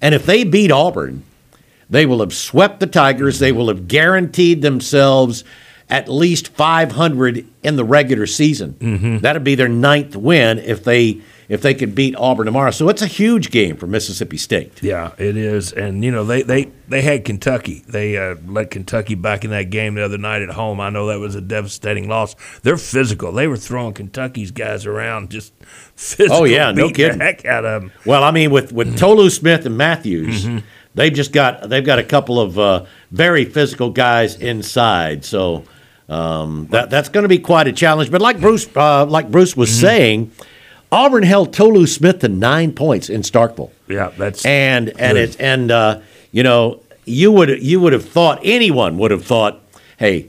and 0.00 0.14
if 0.14 0.26
they 0.26 0.44
beat 0.44 0.70
Auburn, 0.70 1.24
they 1.88 2.06
will 2.06 2.20
have 2.20 2.34
swept 2.34 2.80
the 2.80 2.86
Tigers. 2.86 3.38
They 3.38 3.52
will 3.52 3.68
have 3.68 3.88
guaranteed 3.88 4.62
themselves 4.62 5.44
at 5.88 6.08
least 6.08 6.48
500 6.48 7.46
in 7.62 7.76
the 7.76 7.84
regular 7.84 8.26
season. 8.26 8.74
Mm-hmm. 8.74 9.18
That'd 9.18 9.44
be 9.44 9.54
their 9.54 9.68
ninth 9.68 10.16
win 10.16 10.58
if 10.58 10.82
they 10.82 11.20
if 11.48 11.62
they 11.62 11.74
could 11.74 11.94
beat 11.94 12.14
Auburn 12.16 12.46
tomorrow. 12.46 12.70
So 12.70 12.88
it's 12.88 13.02
a 13.02 13.06
huge 13.06 13.50
game 13.50 13.76
for 13.76 13.86
Mississippi 13.86 14.36
State. 14.36 14.82
Yeah, 14.82 15.12
it 15.18 15.36
is, 15.36 15.72
and 15.72 16.04
you 16.04 16.10
know 16.10 16.24
they 16.24 16.42
they 16.42 16.70
they 16.88 17.02
had 17.02 17.24
Kentucky. 17.24 17.84
They 17.88 18.16
uh, 18.16 18.36
let 18.46 18.70
Kentucky 18.70 19.14
back 19.14 19.44
in 19.44 19.50
that 19.50 19.70
game 19.70 19.94
the 19.94 20.04
other 20.04 20.18
night 20.18 20.42
at 20.42 20.50
home. 20.50 20.80
I 20.80 20.90
know 20.90 21.06
that 21.06 21.18
was 21.18 21.34
a 21.34 21.40
devastating 21.40 22.08
loss. 22.08 22.34
They're 22.62 22.76
physical. 22.76 23.32
They 23.32 23.46
were 23.46 23.56
throwing 23.56 23.94
Kentucky's 23.94 24.50
guys 24.50 24.86
around, 24.86 25.30
just 25.30 25.52
physical. 25.94 26.38
Oh, 26.38 26.44
yeah, 26.44 26.72
no 26.72 26.90
kidding. 26.90 27.20
Heck 27.20 27.44
out 27.44 27.64
of 27.64 27.82
them. 27.82 27.92
Well, 28.04 28.22
I 28.22 28.30
mean, 28.30 28.50
with 28.50 28.72
with 28.72 28.98
Tolu 28.98 29.30
Smith 29.30 29.66
and 29.66 29.76
Matthews, 29.76 30.46
they've 30.94 31.12
just 31.12 31.32
got 31.32 31.68
they've 31.68 31.84
got 31.84 31.98
a 31.98 32.04
couple 32.04 32.40
of 32.40 32.58
uh, 32.58 32.84
very 33.10 33.44
physical 33.44 33.90
guys 33.90 34.36
inside. 34.36 35.24
So 35.24 35.64
um, 36.08 36.68
that 36.70 36.90
that's 36.90 37.08
going 37.08 37.22
to 37.22 37.28
be 37.28 37.38
quite 37.38 37.68
a 37.68 37.72
challenge. 37.72 38.10
But 38.10 38.20
like 38.20 38.40
Bruce 38.40 38.68
uh, 38.76 39.06
like 39.06 39.30
Bruce 39.30 39.56
was 39.56 39.76
saying, 39.76 40.30
Auburn 40.92 41.22
held 41.24 41.52
Tolu 41.52 41.86
Smith 41.86 42.20
to 42.20 42.28
nine 42.28 42.72
points 42.72 43.08
in 43.10 43.22
Starkville, 43.22 43.70
Yeah, 43.88 44.10
that's 44.16 44.44
and 44.44 44.88
and 45.00 45.18
it's 45.18 45.36
and 45.36 45.70
uh, 45.70 46.00
you 46.32 46.42
know 46.42 46.80
you 47.04 47.32
would 47.32 47.62
you 47.62 47.80
would 47.80 47.92
have 47.92 48.08
thought 48.08 48.40
anyone 48.42 48.98
would 48.98 49.10
have 49.10 49.24
thought, 49.24 49.60
hey, 49.98 50.28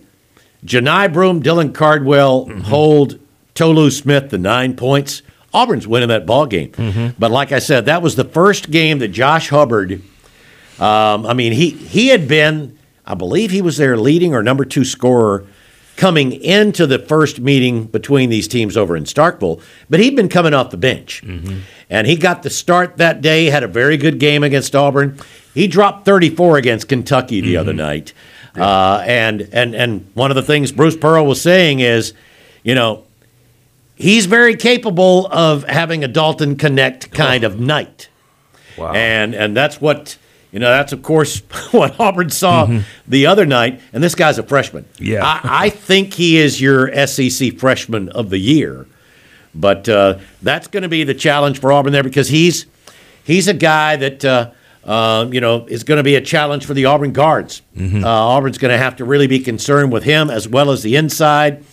Johni 0.65 1.11
Broome, 1.13 1.43
Dylan 1.43 1.73
Cardwell 1.73 2.45
hold 2.63 3.19
Tolu 3.53 3.89
Smith 3.91 4.29
to 4.31 4.37
nine 4.37 4.75
points. 4.75 5.21
Auburn's 5.53 5.87
winning 5.87 6.09
that 6.09 6.25
ball 6.25 6.45
game. 6.45 7.13
But 7.17 7.31
like 7.31 7.51
I 7.51 7.59
said, 7.59 7.85
that 7.85 8.01
was 8.01 8.15
the 8.15 8.25
first 8.25 8.69
game 8.69 8.99
that 8.99 9.07
Josh 9.09 9.49
Hubbard 9.49 10.01
Um, 10.79 11.25
I 11.25 11.33
mean, 11.33 11.53
he 11.53 11.69
he 11.71 12.09
had 12.09 12.27
been, 12.27 12.77
I 13.05 13.13
believe, 13.15 13.49
he 13.51 13.61
was 13.61 13.77
their 13.77 13.97
leading 13.97 14.33
or 14.35 14.43
number 14.43 14.65
two 14.65 14.83
scorer 14.85 15.45
coming 15.97 16.31
into 16.31 16.87
the 16.87 16.99
first 16.99 17.39
meeting 17.39 17.85
between 17.85 18.29
these 18.29 18.47
teams 18.47 18.77
over 18.77 18.95
in 18.95 19.03
Starkville, 19.03 19.61
but 19.89 19.99
he'd 19.99 20.15
been 20.15 20.29
coming 20.29 20.53
off 20.53 20.69
the 20.69 20.77
bench. 20.77 21.23
Mm-hmm. 21.25 21.59
And 21.89 22.07
he 22.07 22.15
got 22.15 22.43
the 22.43 22.49
start 22.49 22.97
that 22.97 23.19
day, 23.21 23.45
had 23.45 23.63
a 23.63 23.67
very 23.67 23.97
good 23.97 24.19
game 24.19 24.43
against 24.43 24.75
Auburn. 24.75 25.19
He 25.53 25.67
dropped 25.67 26.05
34 26.05 26.57
against 26.57 26.87
Kentucky 26.87 27.41
the 27.41 27.53
mm-hmm. 27.53 27.59
other 27.59 27.73
night. 27.73 28.13
Uh, 28.55 29.03
and, 29.05 29.49
and, 29.51 29.75
and 29.75 30.09
one 30.13 30.31
of 30.31 30.35
the 30.35 30.41
things 30.41 30.71
Bruce 30.71 30.95
Pearl 30.95 31.25
was 31.25 31.41
saying 31.41 31.79
is, 31.79 32.13
you 32.63 32.75
know, 32.75 33.03
he's 33.95 34.25
very 34.25 34.55
capable 34.55 35.27
of 35.27 35.63
having 35.63 36.03
a 36.03 36.07
Dalton 36.07 36.55
Knecht 36.55 37.11
kind 37.11 37.43
oh. 37.43 37.47
of 37.47 37.59
night. 37.59 38.09
Wow. 38.77 38.93
And, 38.93 39.33
and 39.33 39.57
that's 39.57 39.81
what 39.81 40.17
you 40.57 40.61
know, 40.61 40.71
that's 40.71 40.91
of 40.91 41.03
course 41.03 41.37
what 41.71 41.99
Auburn 41.99 42.31
saw 42.31 42.65
mm-hmm. 42.65 42.79
the 43.07 43.27
other 43.27 43.45
night. 43.45 43.79
And 43.93 44.03
this 44.03 44.15
guy's 44.15 44.39
a 44.39 44.43
freshman. 44.43 44.85
Yeah, 44.97 45.23
I, 45.23 45.65
I 45.65 45.69
think 45.69 46.15
he 46.15 46.37
is 46.39 46.59
your 46.59 46.91
SEC 47.05 47.59
freshman 47.59 48.09
of 48.09 48.31
the 48.31 48.39
year. 48.39 48.87
But 49.53 49.87
uh, 49.87 50.17
that's 50.41 50.67
going 50.67 50.81
to 50.81 50.89
be 50.89 51.03
the 51.03 51.13
challenge 51.13 51.61
for 51.61 51.71
Auburn 51.71 51.93
there 51.93 52.01
because 52.01 52.29
he's 52.29 52.65
he's 53.23 53.47
a 53.47 53.53
guy 53.53 53.97
that 53.97 54.25
uh, 54.25 54.49
uh, 54.83 55.29
you 55.31 55.41
know 55.41 55.67
is 55.67 55.83
going 55.83 55.97
to 55.97 56.03
be 56.03 56.15
a 56.15 56.21
challenge 56.21 56.65
for 56.65 56.73
the 56.73 56.85
Auburn 56.85 57.13
guards. 57.13 57.61
Mm-hmm. 57.75 58.03
Uh, 58.03 58.07
Auburn's 58.07 58.57
going 58.57 58.71
to 58.71 58.79
have 58.79 58.95
to 58.95 59.05
really 59.05 59.27
be 59.27 59.37
concerned 59.37 59.91
with 59.91 60.05
him 60.05 60.31
as 60.31 60.47
well 60.47 60.71
as 60.71 60.81
the 60.81 60.95
inside 60.95 61.63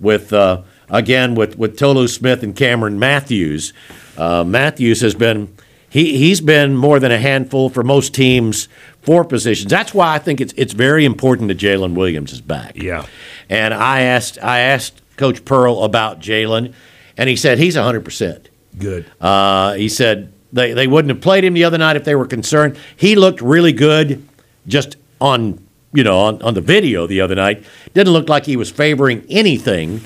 with 0.00 0.32
uh, 0.32 0.62
again 0.88 1.34
with 1.34 1.58
with 1.58 1.76
Tolu 1.76 2.08
Smith 2.08 2.42
and 2.42 2.56
Cameron 2.56 2.98
Matthews. 2.98 3.74
Uh, 4.16 4.42
Matthews 4.42 5.02
has 5.02 5.14
been 5.14 5.54
he 5.92 6.16
he's 6.16 6.40
been 6.40 6.74
more 6.74 6.98
than 6.98 7.12
a 7.12 7.18
handful 7.18 7.68
for 7.68 7.82
most 7.82 8.14
teams 8.14 8.66
for 9.02 9.26
positions. 9.26 9.70
That's 9.70 9.92
why 9.92 10.14
I 10.14 10.18
think 10.18 10.40
it's 10.40 10.54
it's 10.56 10.72
very 10.72 11.04
important 11.04 11.48
that 11.48 11.58
Jaylin 11.58 11.94
Williams 11.94 12.32
is 12.32 12.40
back. 12.40 12.76
Yeah. 12.76 13.04
And 13.50 13.74
I 13.74 14.00
asked 14.00 14.42
I 14.42 14.60
asked 14.60 15.02
Coach 15.18 15.44
Pearl 15.44 15.84
about 15.84 16.18
Jaylin, 16.18 16.72
and 17.18 17.28
he 17.28 17.36
said 17.36 17.58
he's 17.58 17.76
hundred 17.76 18.06
percent. 18.06 18.48
Good. 18.78 19.04
Uh, 19.20 19.74
he 19.74 19.90
said 19.90 20.32
they, 20.50 20.72
they 20.72 20.86
wouldn't 20.86 21.10
have 21.10 21.20
played 21.20 21.44
him 21.44 21.52
the 21.52 21.64
other 21.64 21.76
night 21.76 21.96
if 21.96 22.04
they 22.04 22.14
were 22.14 22.26
concerned. 22.26 22.78
He 22.96 23.14
looked 23.14 23.42
really 23.42 23.72
good 23.72 24.26
just 24.66 24.96
on 25.20 25.62
you 25.92 26.04
know 26.04 26.20
on, 26.20 26.40
on 26.40 26.54
the 26.54 26.62
video 26.62 27.06
the 27.06 27.20
other 27.20 27.34
night. 27.34 27.64
Didn't 27.92 28.14
look 28.14 28.30
like 28.30 28.46
he 28.46 28.56
was 28.56 28.70
favoring 28.70 29.26
anything. 29.28 30.00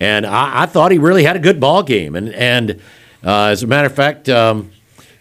And 0.00 0.24
I, 0.24 0.62
I 0.62 0.66
thought 0.66 0.92
he 0.92 0.98
really 0.98 1.24
had 1.24 1.36
a 1.36 1.40
good 1.40 1.60
ball 1.60 1.82
game. 1.82 2.16
And 2.16 2.32
and 2.32 2.80
uh, 3.22 3.48
as 3.48 3.62
a 3.62 3.66
matter 3.66 3.86
of 3.86 3.94
fact, 3.94 4.30
um, 4.30 4.70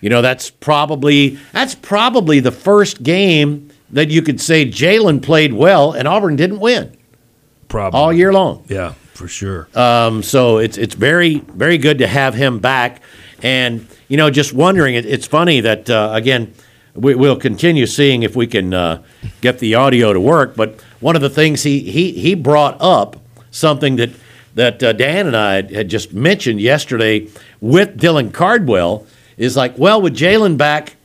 you 0.05 0.09
know, 0.11 0.21
that's 0.21 0.51
probably 0.51 1.39
that's 1.51 1.73
probably 1.73 2.39
the 2.39 2.51
first 2.51 3.01
game 3.01 3.71
that 3.89 4.11
you 4.11 4.21
could 4.21 4.39
say 4.39 4.63
Jaylin 4.63 5.23
played 5.23 5.51
well 5.51 5.93
and 5.93 6.07
Auburn 6.07 6.35
didn't 6.35 6.59
win. 6.59 6.95
Probably 7.69 7.99
all 7.99 8.13
year 8.13 8.31
long. 8.31 8.63
Yeah, 8.67 8.93
for 9.15 9.27
sure. 9.27 9.67
Um, 9.73 10.21
so 10.21 10.59
it's 10.59 10.77
it's 10.77 10.93
very 10.93 11.39
very 11.39 11.79
good 11.79 11.97
to 11.97 12.07
have 12.07 12.35
him 12.35 12.59
back, 12.59 13.01
and 13.41 13.87
you 14.07 14.15
know, 14.15 14.29
just 14.29 14.53
wondering. 14.53 14.93
It, 14.93 15.07
it's 15.07 15.25
funny 15.25 15.59
that 15.61 15.89
uh, 15.89 16.11
again. 16.13 16.53
We, 16.97 17.13
will 17.13 17.35
continue 17.35 17.87
seeing 17.87 18.23
if 18.23 18.37
we 18.37 18.47
can 18.47 18.73
uh, 18.73 19.03
get 19.41 19.59
the 19.59 19.75
audio 19.75 20.13
to 20.13 20.21
work. 20.21 20.55
But 20.55 20.79
one 21.01 21.17
of 21.17 21.21
the 21.21 21.29
things 21.29 21.63
he, 21.63 21.81
he, 21.81 22.13
he 22.13 22.35
brought 22.35 22.77
up 22.79 23.17
something 23.51 23.97
that 23.97 24.11
that 24.53 24.81
uh, 24.81 24.93
Dan 24.93 25.27
and 25.27 25.35
I 25.35 25.55
had 25.55 25.89
just 25.89 26.13
mentioned 26.13 26.61
yesterday 26.61 27.27
with 27.59 27.99
Dylan 27.99 28.33
Cardwell 28.33 29.05
is 29.37 29.55
like, 29.55 29.77
well, 29.77 30.01
with 30.01 30.15
Jaylin 30.15 30.57
back, 30.57 30.95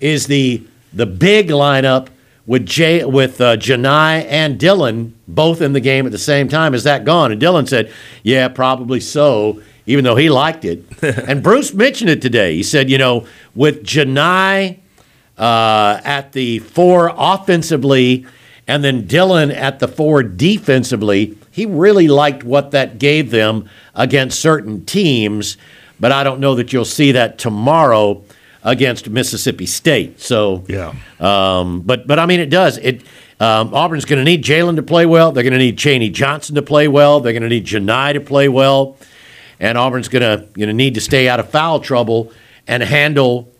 is 0.00 0.26
the 0.26 0.62
the 0.92 1.06
big 1.06 1.48
lineup 1.48 2.08
with 2.46 2.64
Jay 2.64 3.04
with 3.04 3.40
uh, 3.40 3.56
Johni 3.56 4.24
and 4.28 4.58
Dylan 4.58 5.12
both 5.26 5.60
in 5.60 5.72
the 5.72 5.80
game 5.80 6.06
at 6.06 6.12
the 6.12 6.18
same 6.18 6.48
time. 6.48 6.74
Is 6.74 6.84
that 6.84 7.04
gone? 7.04 7.32
And 7.32 7.40
Dylan 7.40 7.68
said, 7.68 7.92
yeah, 8.22 8.48
probably 8.48 9.00
so. 9.00 9.60
Even 9.88 10.04
though 10.04 10.16
he 10.16 10.30
liked 10.30 10.64
it, 10.64 10.84
and 11.28 11.44
Bruce 11.44 11.72
mentioned 11.72 12.10
it 12.10 12.20
today. 12.20 12.56
He 12.56 12.64
said, 12.64 12.90
you 12.90 12.98
know, 12.98 13.26
with 13.54 13.84
Johni 13.84 14.80
uh, 15.38 16.00
at 16.02 16.32
the 16.32 16.58
four 16.58 17.12
offensively, 17.16 18.26
and 18.66 18.82
then 18.82 19.04
Dylan 19.04 19.54
at 19.54 19.78
the 19.78 19.86
four 19.86 20.24
defensively, 20.24 21.38
he 21.52 21.66
really 21.66 22.08
liked 22.08 22.42
what 22.42 22.72
that 22.72 22.98
gave 22.98 23.30
them 23.30 23.68
against 23.94 24.40
certain 24.40 24.84
teams 24.84 25.56
but 25.98 26.12
I 26.12 26.24
don't 26.24 26.40
know 26.40 26.54
that 26.56 26.72
you'll 26.72 26.84
see 26.84 27.12
that 27.12 27.38
tomorrow 27.38 28.22
against 28.62 29.08
Mississippi 29.08 29.66
State. 29.66 30.20
So 30.20 30.64
yeah, 30.68 30.94
um, 31.20 31.82
but 31.82 32.06
but 32.06 32.18
I 32.18 32.26
mean 32.26 32.40
it 32.40 32.50
does 32.50 32.78
it. 32.78 33.02
Um, 33.38 33.74
Auburn's 33.74 34.06
going 34.06 34.18
to 34.18 34.24
need 34.24 34.42
Jaylin 34.42 34.76
to 34.76 34.82
play 34.82 35.04
well. 35.04 35.30
They're 35.30 35.42
going 35.42 35.52
to 35.52 35.58
need 35.58 35.76
Chaney 35.76 36.08
Johnson 36.08 36.54
to 36.54 36.62
play 36.62 36.88
well. 36.88 37.20
They're 37.20 37.34
going 37.34 37.42
to 37.42 37.50
need 37.50 37.66
Johni 37.66 38.14
to 38.14 38.20
play 38.20 38.48
well, 38.48 38.96
and 39.60 39.76
Auburn's 39.76 40.08
going 40.08 40.22
to 40.22 40.48
you 40.58 40.66
know 40.66 40.72
need 40.72 40.94
to 40.94 41.00
stay 41.00 41.28
out 41.28 41.40
of 41.40 41.50
foul 41.50 41.80
trouble 41.80 42.32
and 42.66 42.82
handle 42.82 43.52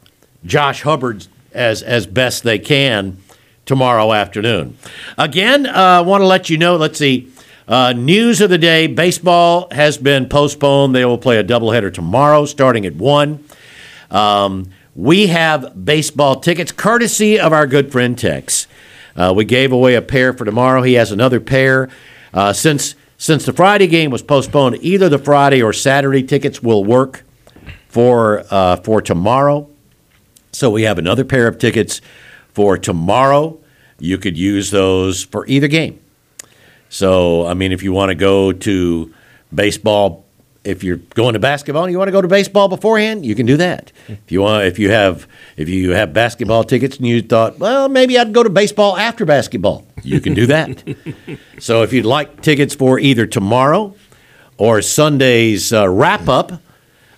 Josh 0.45 0.83
Hubbard 0.83 1.27
as 1.53 1.83
as 1.83 2.07
best 2.07 2.43
they 2.43 2.59
can 2.59 3.19
tomorrow 3.67 4.13
afternoon. 4.13 4.79
Again, 5.19 5.67
I 5.67 5.99
uh, 5.99 6.03
want 6.05 6.23
to 6.23 6.27
let 6.27 6.49
you 6.49 6.57
know. 6.57 6.77
Let's 6.77 6.99
see. 6.99 7.31
Uh, 7.69 7.93
news 7.93 8.41
of 8.41 8.49
the 8.49 8.59
day 8.59 8.87
baseball 8.87 9.69
has 9.73 9.99
been 9.99 10.29
postponed. 10.29 10.95
They 10.95 11.05
will 11.05 11.19
play 11.19 11.39
a 11.39 11.45
doubleheader 11.45 11.93
tomorrow 11.93 12.45
starting 12.45 12.87
at 12.87 12.95
1. 12.95 13.45
Um, 14.11 14.71
we 14.95 15.27
have 15.27 15.85
baseball 15.85 16.41
tickets 16.41 16.71
courtesy 16.71 17.41
of 17.41 17.53
our 17.53 17.67
good 17.67 17.91
friend 17.91 18.17
Tex. 18.17 18.69
Uh, 19.17 19.33
we 19.35 19.45
gave 19.45 19.73
away 19.73 19.95
a 19.95 20.03
pair 20.03 20.33
for 20.33 20.45
tomorrow. 20.45 20.83
He 20.83 20.95
has 20.95 21.11
another 21.11 21.41
pair. 21.41 21.89
Uh, 22.33 22.53
since 22.53 22.95
since 23.19 23.47
the 23.47 23.53
Friday 23.53 23.87
game 23.87 24.11
was 24.11 24.23
postponed, 24.23 24.79
either 24.83 25.09
the 25.09 25.19
Friday 25.19 25.63
or 25.63 25.73
Saturday 25.73 26.23
tickets 26.23 26.63
will 26.63 26.85
work 26.85 27.25
for 27.89 28.45
uh, 28.51 28.77
for 28.77 29.03
tomorrow. 29.03 29.69
So 30.53 30.71
we 30.71 30.83
have 30.83 30.99
another 30.99 31.25
pair 31.25 31.49
of 31.49 31.59
tickets 31.59 32.01
for 32.53 32.79
tomorrow. 32.79 33.59
You 33.99 34.19
could 34.19 34.37
use 34.39 34.71
those 34.71 35.25
for 35.25 35.47
either 35.47 35.67
game. 35.67 35.99
So, 36.97 37.47
I 37.47 37.53
mean, 37.53 37.73
if 37.73 37.83
you 37.83 37.93
want 37.93 38.09
to 38.09 38.15
go 38.15 38.53
to 38.53 39.13
baseball, 39.55 40.25
if 40.65 40.83
you're 40.83 40.97
going 40.97 41.35
to 41.35 41.39
basketball 41.39 41.85
and 41.85 41.93
you 41.93 41.99
want 41.99 42.09
to 42.09 42.13
go 42.13 42.23
to 42.23 42.29
baseball 42.29 42.69
beforehand, 42.69 43.27
you 43.27 43.35
can 43.35 43.45
do 43.45 43.59
that. 43.59 43.93
If 44.09 44.33
you 44.33 44.41
want, 44.41 44.65
if 44.65 44.79
you 44.79 44.91
have, 44.91 45.29
if 45.59 45.69
you 45.69 45.91
have 45.91 46.15
basketball 46.15 46.65
tickets 46.65 46.97
and 46.97 47.07
you 47.07 47.21
thought, 47.21 47.59
well, 47.59 47.91
maybe 47.91 48.19
I'd 48.19 48.33
go 48.33 48.43
to 48.43 48.49
baseball 48.49 48.97
after 48.97 49.27
basketball, 49.27 49.87
you 50.05 50.23
can 50.23 50.33
do 50.33 50.47
that. 50.47 50.83
so, 51.59 51.83
if 51.83 51.93
you'd 51.93 52.07
like 52.07 52.41
tickets 52.41 52.75
for 52.75 52.99
either 52.99 53.27
tomorrow 53.27 53.95
or 54.57 54.81
Sunday's 54.81 55.75
uh, 55.75 55.87
wrap 55.87 56.31
up 56.31 56.63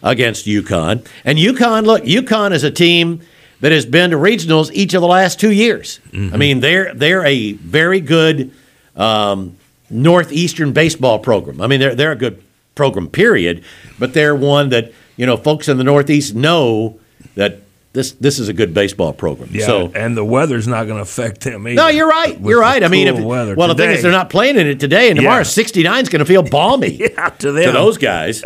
against 0.03 0.45
UConn, 0.45 1.07
and 1.25 1.39
UConn, 1.39 1.87
look, 1.87 2.03
UConn 2.03 2.51
is 2.51 2.65
a 2.65 2.73
team 2.73 3.21
that 3.61 3.71
has 3.71 3.87
been 3.87 4.11
to 4.11 4.17
regionals 4.17 4.73
each 4.73 4.93
of 4.95 5.03
the 5.03 5.07
last 5.07 5.39
two 5.39 5.53
years. 5.53 6.01
Mm-hmm. 6.11 6.35
I 6.35 6.37
mean, 6.37 6.59
they're 6.59 6.93
they're 6.95 7.25
a 7.25 7.53
very 7.53 8.01
good 8.01 8.51
um, 8.97 9.57
Northeastern 9.91 10.73
baseball 10.73 11.19
program. 11.19 11.61
I 11.61 11.67
mean, 11.67 11.81
they're 11.81 11.95
they're 11.95 12.13
a 12.13 12.17
good 12.17 12.43
program, 12.75 13.09
period, 13.09 13.65
but 13.99 14.15
they're 14.15 14.35
one 14.35 14.69
that 14.71 14.93
you 15.17 15.27
know 15.27 15.37
folks 15.37 15.69
in 15.69 15.79
the 15.79 15.85
Northeast 15.85 16.35
know 16.35 16.99
that 17.35 17.61
this 17.93 18.13
this 18.13 18.39
is 18.39 18.49
a 18.49 18.53
good 18.53 18.75
baseball 18.75 19.13
program. 19.13 19.49
Yeah, 19.53 19.67
so, 19.67 19.93
and 19.95 20.17
the 20.17 20.25
weather's 20.25 20.69
not 20.69 20.85
going 20.85 20.97
to 20.97 21.03
affect 21.03 21.41
them 21.41 21.67
either. 21.67 21.77
No, 21.77 21.89
you're 21.89 22.09
right. 22.09 22.39
You're 22.41 22.61
right. 22.61 22.83
I 22.83 22.89
mean, 22.89 23.09
if, 23.09 23.19
well, 23.19 23.47
today. 23.47 23.67
the 23.67 23.75
thing 23.75 23.91
is, 23.91 24.03
they're 24.03 24.13
not 24.13 24.31
playing 24.31 24.57
in 24.57 24.67
it 24.67 24.79
today, 24.79 25.09
and 25.09 25.17
tomorrow, 25.17 25.39
yeah. 25.39 25.43
69 25.45 26.03
is 26.03 26.09
going 26.09 26.21
to 26.21 26.27
feel 26.27 26.43
balmy. 26.43 26.91
yeah, 26.97 27.31
to 27.31 27.53
them, 27.53 27.65
to 27.65 27.73
those 27.73 27.99
guys. 27.99 28.43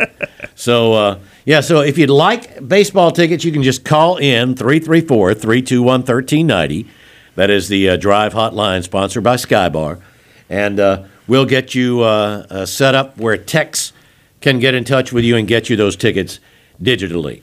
so, 0.55 0.93
uh, 0.93 1.19
yeah. 1.45 1.59
So, 1.59 1.81
if 1.81 1.97
you'd 1.97 2.09
like 2.09 2.67
baseball 2.67 3.11
tickets, 3.11 3.43
you 3.43 3.51
can 3.51 3.63
just 3.63 3.83
call 3.83 4.17
in 4.17 4.55
334 4.55 5.33
321 5.33 5.85
1390. 5.85 6.89
That 7.35 7.49
is 7.49 7.67
the 7.67 7.89
uh, 7.89 7.97
Drive 7.97 8.33
Hotline, 8.33 8.83
sponsored 8.83 9.23
by 9.23 9.35
Skybar, 9.35 10.01
and. 10.49 10.79
Uh, 10.79 11.03
we'll 11.27 11.45
get 11.45 11.75
you 11.75 12.01
uh, 12.01 12.45
uh, 12.49 12.65
set 12.65 12.95
up 12.95 13.17
where 13.17 13.37
Tex 13.37 13.93
can 14.41 14.59
get 14.59 14.73
in 14.73 14.83
touch 14.83 15.13
with 15.13 15.23
you 15.23 15.35
and 15.37 15.47
get 15.47 15.69
you 15.69 15.75
those 15.75 15.95
tickets 15.95 16.39
digitally. 16.81 17.41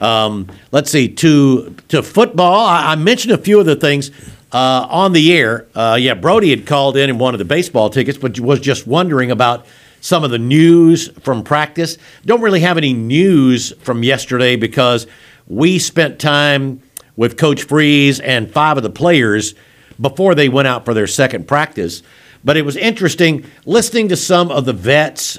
Um, 0.00 0.48
let's 0.72 0.90
see 0.90 1.08
to 1.08 1.74
to 1.88 2.02
football. 2.02 2.66
I, 2.66 2.92
I, 2.92 2.94
mentioned 2.96 3.34
a 3.34 3.38
few 3.38 3.60
of 3.60 3.66
the 3.66 3.76
things 3.76 4.10
uh, 4.52 4.86
on 4.90 5.12
the 5.12 5.32
air. 5.32 5.66
Uh, 5.74 5.98
yeah, 6.00 6.14
Brody 6.14 6.50
had 6.50 6.66
called 6.66 6.96
in 6.96 7.10
and 7.10 7.20
wanted 7.20 7.38
the 7.38 7.44
baseball 7.44 7.90
tickets, 7.90 8.16
but 8.16 8.40
was 8.40 8.60
just 8.60 8.86
wondering 8.86 9.30
about 9.30 9.66
some 10.00 10.24
of 10.24 10.30
the 10.30 10.38
news 10.38 11.08
from 11.20 11.44
practice. 11.44 11.98
Don't 12.24 12.40
really 12.40 12.60
have 12.60 12.78
any 12.78 12.94
news 12.94 13.72
from 13.80 14.02
yesterday 14.02 14.56
because 14.56 15.06
we 15.46 15.78
spent 15.78 16.18
time 16.18 16.80
with 17.16 17.36
Coach 17.36 17.64
Freeze 17.64 18.18
and 18.20 18.50
five 18.50 18.78
of 18.78 18.82
the 18.82 18.90
players 18.90 19.54
before 20.00 20.34
they 20.34 20.48
went 20.48 20.66
out 20.66 20.86
for 20.86 20.94
their 20.94 21.06
second 21.06 21.46
practice. 21.46 22.02
But 22.44 22.56
it 22.56 22.62
was 22.62 22.76
interesting 22.76 23.44
listening 23.66 24.08
to 24.08 24.16
some 24.16 24.50
of 24.50 24.64
the 24.64 24.72
vets 24.72 25.38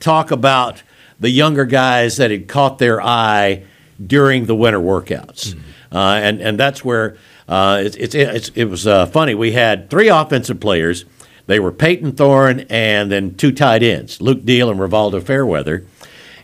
talk 0.00 0.30
about 0.30 0.82
the 1.18 1.30
younger 1.30 1.64
guys 1.64 2.16
that 2.16 2.30
had 2.30 2.48
caught 2.48 2.78
their 2.78 3.00
eye 3.00 3.64
during 4.04 4.46
the 4.46 4.54
winter 4.54 4.80
workouts. 4.80 5.54
Mm-hmm. 5.54 5.96
Uh, 5.96 6.14
and, 6.16 6.40
and 6.40 6.58
that's 6.58 6.84
where, 6.84 7.16
uh, 7.48 7.82
it's, 7.84 7.96
it's, 7.96 8.14
it's, 8.14 8.48
it 8.54 8.64
was 8.64 8.86
uh, 8.86 9.06
funny. 9.06 9.34
We 9.34 9.52
had 9.52 9.88
three 9.90 10.08
offensive 10.08 10.58
players. 10.58 11.04
They 11.46 11.60
were 11.60 11.72
Payton 11.72 12.12
Thorne 12.12 12.60
and 12.70 13.10
then 13.10 13.34
two 13.34 13.52
tight 13.52 13.82
ends, 13.82 14.20
Luke 14.20 14.44
Deal 14.44 14.70
and 14.70 14.80
Rivaldo 14.80 15.22
Fairweather. 15.22 15.84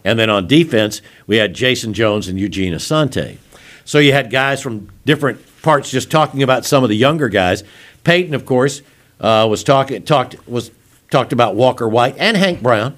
And 0.04 0.18
then 0.18 0.30
on 0.30 0.46
defense, 0.46 1.02
we 1.26 1.36
had 1.36 1.54
Jason 1.54 1.92
Jones 1.92 2.28
and 2.28 2.38
Eugene 2.38 2.72
Asante. 2.72 3.38
So 3.84 3.98
you 3.98 4.12
had 4.12 4.30
guys 4.30 4.61
from 4.61 4.90
different 5.04 5.40
parts 5.62 5.90
just 5.90 6.11
talking 6.11 6.42
about 6.42 6.64
some 6.64 6.82
of 6.82 6.88
the 6.88 6.96
younger 6.96 7.28
guys. 7.28 7.64
Payton, 8.04 8.34
of 8.34 8.44
course, 8.44 8.82
uh, 9.21 9.47
was 9.49 9.64
talking 9.64 10.03
talked 10.03 10.47
was 10.49 10.71
talked 11.11 11.33
about 11.33 11.55
Walker 11.55 11.89
White 11.89 12.16
and 12.19 12.37
Hank 12.37 12.62
Brown. 12.62 12.97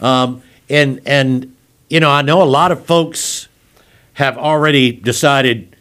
Um, 0.00 0.42
and 0.68 1.00
and 1.06 1.54
you 1.88 2.00
know, 2.00 2.10
I 2.10 2.22
know 2.22 2.42
a 2.42 2.44
lot 2.44 2.72
of 2.72 2.84
folks 2.86 3.48
have 4.14 4.38
already 4.38 4.92
decided 4.92 5.76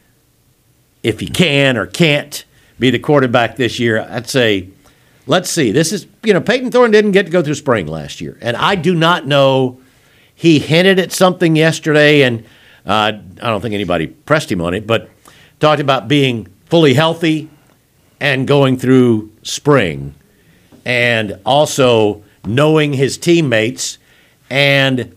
if 1.04 1.20
he 1.20 1.28
can 1.28 1.78
or 1.78 1.86
can't 1.86 2.44
be 2.80 2.90
the 2.90 3.00
quarterback 3.00 3.56
this 3.56 3.80
year. 3.80 4.02
I'd 4.10 4.28
say, 4.28 4.70
let's 5.28 5.50
see. 5.50 5.72
This 5.72 5.92
is 5.94 6.08
you 6.24 6.34
know, 6.34 6.42
Payton 6.42 6.72
Thorne 6.72 6.92
didn't 6.92 7.12
get 7.12 7.26
to 7.26 7.32
go 7.32 7.42
through 7.42 7.56
spring 7.56 7.88
last 7.88 8.22
year, 8.22 8.38
and 8.42 8.58
I 8.58 8.76
do 8.76 8.96
not 8.96 9.26
know. 9.26 9.80
He 10.34 10.60
hinted 10.60 11.00
at 11.00 11.12
something 11.12 11.58
yesterday, 11.58 12.22
and 12.22 12.46
uh, 12.86 13.12
I 13.42 13.50
don't 13.50 13.60
think 13.60 13.74
anybody 13.74 14.08
pressed 14.08 14.50
him 14.50 14.62
on 14.62 14.74
it, 14.74 14.88
but 14.88 15.10
talked 15.60 15.82
about 15.82 16.08
being 16.08 16.48
fully 16.68 16.94
healthy 16.94 17.50
and 18.20 18.48
going 18.48 18.78
through 18.78 19.32
spring, 19.44 20.14
and 20.86 21.40
also 21.46 22.24
knowing 22.46 22.94
his 22.94 23.18
teammates 23.18 23.98
and 24.50 25.16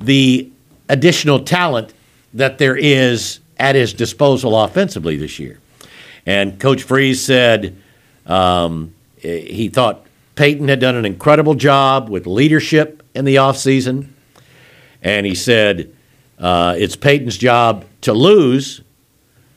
the 0.00 0.50
additional 0.88 1.40
talent 1.40 1.92
that 2.34 2.58
there 2.58 2.76
is 2.76 3.40
at 3.58 3.74
his 3.74 3.92
disposal 3.92 4.58
offensively 4.58 5.16
this 5.16 5.38
year. 5.38 5.60
And 6.26 6.58
Coach 6.58 6.82
Freeze 6.82 7.24
said 7.24 7.76
um, 8.26 8.94
he 9.18 9.68
thought 9.68 10.06
Payton 10.34 10.68
had 10.68 10.80
done 10.80 10.96
an 10.96 11.04
incredible 11.04 11.54
job 11.54 12.08
with 12.08 12.26
leadership 12.26 13.02
in 13.14 13.24
the 13.24 13.36
offseason. 13.36 14.08
And 15.02 15.26
he 15.26 15.34
said 15.34 15.92
uh, 16.38 16.74
it's 16.78 16.96
Payton's 16.96 17.36
job 17.36 17.84
to 18.02 18.12
lose, 18.12 18.80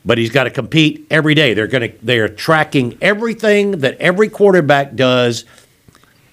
but 0.06 0.18
he's 0.18 0.32
got 0.32 0.44
to 0.44 0.50
compete 0.50 1.06
every 1.10 1.34
day. 1.34 1.54
They're 1.54 1.68
going 1.68 1.92
to 1.92 2.06
they 2.06 2.20
are 2.20 2.30
tracking 2.30 2.98
everything 3.02 3.80
that 3.80 3.98
every 4.00 4.30
quarterback 4.30 4.96
does, 4.96 5.46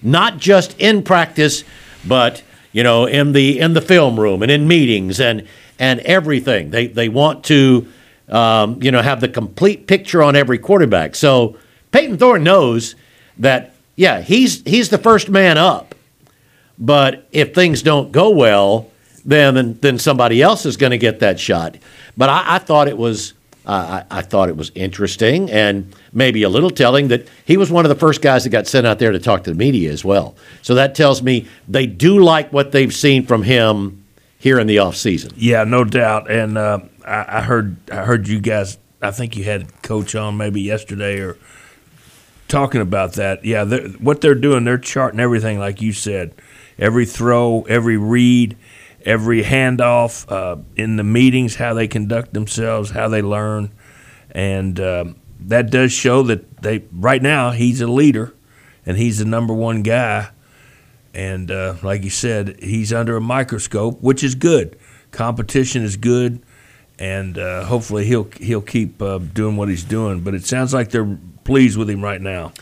not 0.01 0.37
just 0.37 0.77
in 0.79 1.03
practice, 1.03 1.63
but 2.05 2.43
you 2.71 2.83
know 2.83 3.05
in 3.05 3.31
the 3.31 3.59
in 3.59 3.73
the 3.73 3.81
film 3.81 4.19
room 4.19 4.41
and 4.41 4.51
in 4.51 4.67
meetings 4.67 5.19
and 5.19 5.47
and 5.79 5.99
everything. 6.01 6.71
They 6.71 6.87
they 6.87 7.09
want 7.09 7.43
to 7.45 7.87
um, 8.29 8.81
you 8.81 8.91
know 8.91 9.01
have 9.01 9.21
the 9.21 9.29
complete 9.29 9.87
picture 9.87 10.21
on 10.21 10.35
every 10.35 10.57
quarterback. 10.57 11.15
So 11.15 11.57
Payton 11.91 12.17
Thorne 12.17 12.43
knows 12.43 12.95
that 13.37 13.73
yeah 13.95 14.21
he's 14.21 14.61
he's 14.63 14.89
the 14.89 14.97
first 14.97 15.29
man 15.29 15.57
up, 15.57 15.95
but 16.77 17.27
if 17.31 17.53
things 17.53 17.81
don't 17.81 18.11
go 18.11 18.29
well, 18.29 18.91
then 19.25 19.77
then 19.81 19.97
somebody 19.97 20.41
else 20.41 20.65
is 20.65 20.77
going 20.77 20.91
to 20.91 20.97
get 20.97 21.19
that 21.19 21.39
shot. 21.39 21.77
But 22.17 22.29
I, 22.29 22.55
I 22.55 22.59
thought 22.59 22.87
it 22.87 22.97
was. 22.97 23.33
Uh, 23.63 24.03
I, 24.09 24.17
I, 24.17 24.21
thought 24.23 24.49
it 24.49 24.57
was 24.57 24.71
interesting 24.73 25.51
and 25.51 25.95
maybe 26.13 26.41
a 26.41 26.49
little 26.49 26.71
telling 26.71 27.09
that 27.09 27.27
he 27.45 27.57
was 27.57 27.69
one 27.69 27.85
of 27.85 27.89
the 27.89 27.95
first 27.95 28.19
guys 28.19 28.43
that 28.43 28.49
got 28.49 28.65
sent 28.65 28.87
out 28.87 28.97
there 28.97 29.11
to 29.11 29.19
talk 29.19 29.43
to 29.43 29.51
the 29.51 29.55
media 29.55 29.91
as 29.91 30.03
well. 30.03 30.35
So 30.63 30.73
that 30.73 30.95
tells 30.95 31.21
me 31.21 31.47
they 31.67 31.85
do 31.85 32.17
like 32.23 32.51
what 32.51 32.71
they've 32.71 32.93
seen 32.93 33.23
from 33.23 33.43
him 33.43 34.03
here 34.39 34.59
in 34.59 34.65
the 34.65 34.79
off 34.79 34.95
season. 34.95 35.31
Yeah, 35.35 35.63
no 35.63 35.83
doubt. 35.83 36.31
And 36.31 36.57
uh, 36.57 36.79
I, 37.05 37.37
I, 37.37 37.41
heard 37.41 37.75
I 37.91 38.03
heard 38.03 38.27
you 38.27 38.39
guys. 38.39 38.79
I 38.99 39.11
think 39.11 39.37
you 39.37 39.43
had 39.43 39.83
coach 39.83 40.15
on 40.15 40.37
maybe 40.37 40.61
yesterday 40.61 41.19
or 41.19 41.37
talking 42.47 42.81
about 42.81 43.13
that. 43.13 43.45
Yeah, 43.45 43.63
they're, 43.63 43.89
what 43.89 44.21
they're 44.21 44.33
doing, 44.33 44.63
they're 44.63 44.79
charting 44.79 45.19
everything 45.19 45.59
like 45.59 45.81
you 45.81 45.93
said. 45.93 46.33
Every 46.79 47.05
throw, 47.05 47.61
every 47.63 47.97
read, 47.97 48.57
every 49.05 49.43
handoff 49.43 50.31
uh, 50.31 50.61
in 50.75 50.95
the 50.95 51.03
meetings, 51.03 51.55
how 51.55 51.73
they 51.73 51.87
conduct 51.87 52.33
themselves, 52.33 52.91
how 52.91 53.07
they 53.07 53.21
learn, 53.21 53.71
and 54.31 54.79
um, 54.79 55.15
that 55.39 55.71
does 55.71 55.91
show 55.91 56.23
that 56.23 56.61
they 56.61 56.83
right 56.91 57.21
now 57.21 57.51
he's 57.51 57.81
a 57.81 57.87
leader, 57.87 58.33
and 58.85 58.97
he's 58.97 59.19
the 59.19 59.25
number 59.25 59.53
one 59.53 59.83
guy 59.83 60.29
and 61.13 61.51
uh, 61.51 61.75
like 61.83 62.03
you 62.03 62.09
said, 62.09 62.57
he's 62.61 62.93
under 62.93 63.17
a 63.17 63.21
microscope, 63.21 64.01
which 64.01 64.23
is 64.23 64.35
good. 64.35 64.77
Competition 65.11 65.83
is 65.83 65.97
good, 65.97 66.41
and 66.97 67.37
uh, 67.37 67.65
hopefully 67.65 68.05
he'll 68.05 68.29
he'll 68.37 68.61
keep 68.61 69.01
uh, 69.01 69.17
doing 69.17 69.57
what 69.57 69.67
he's 69.67 69.83
doing. 69.83 70.21
But 70.21 70.35
it 70.35 70.45
sounds 70.45 70.73
like 70.73 70.89
they're 70.89 71.17
pleased 71.43 71.77
with 71.77 71.89
him 71.89 72.01
right 72.01 72.21
now. 72.21 72.53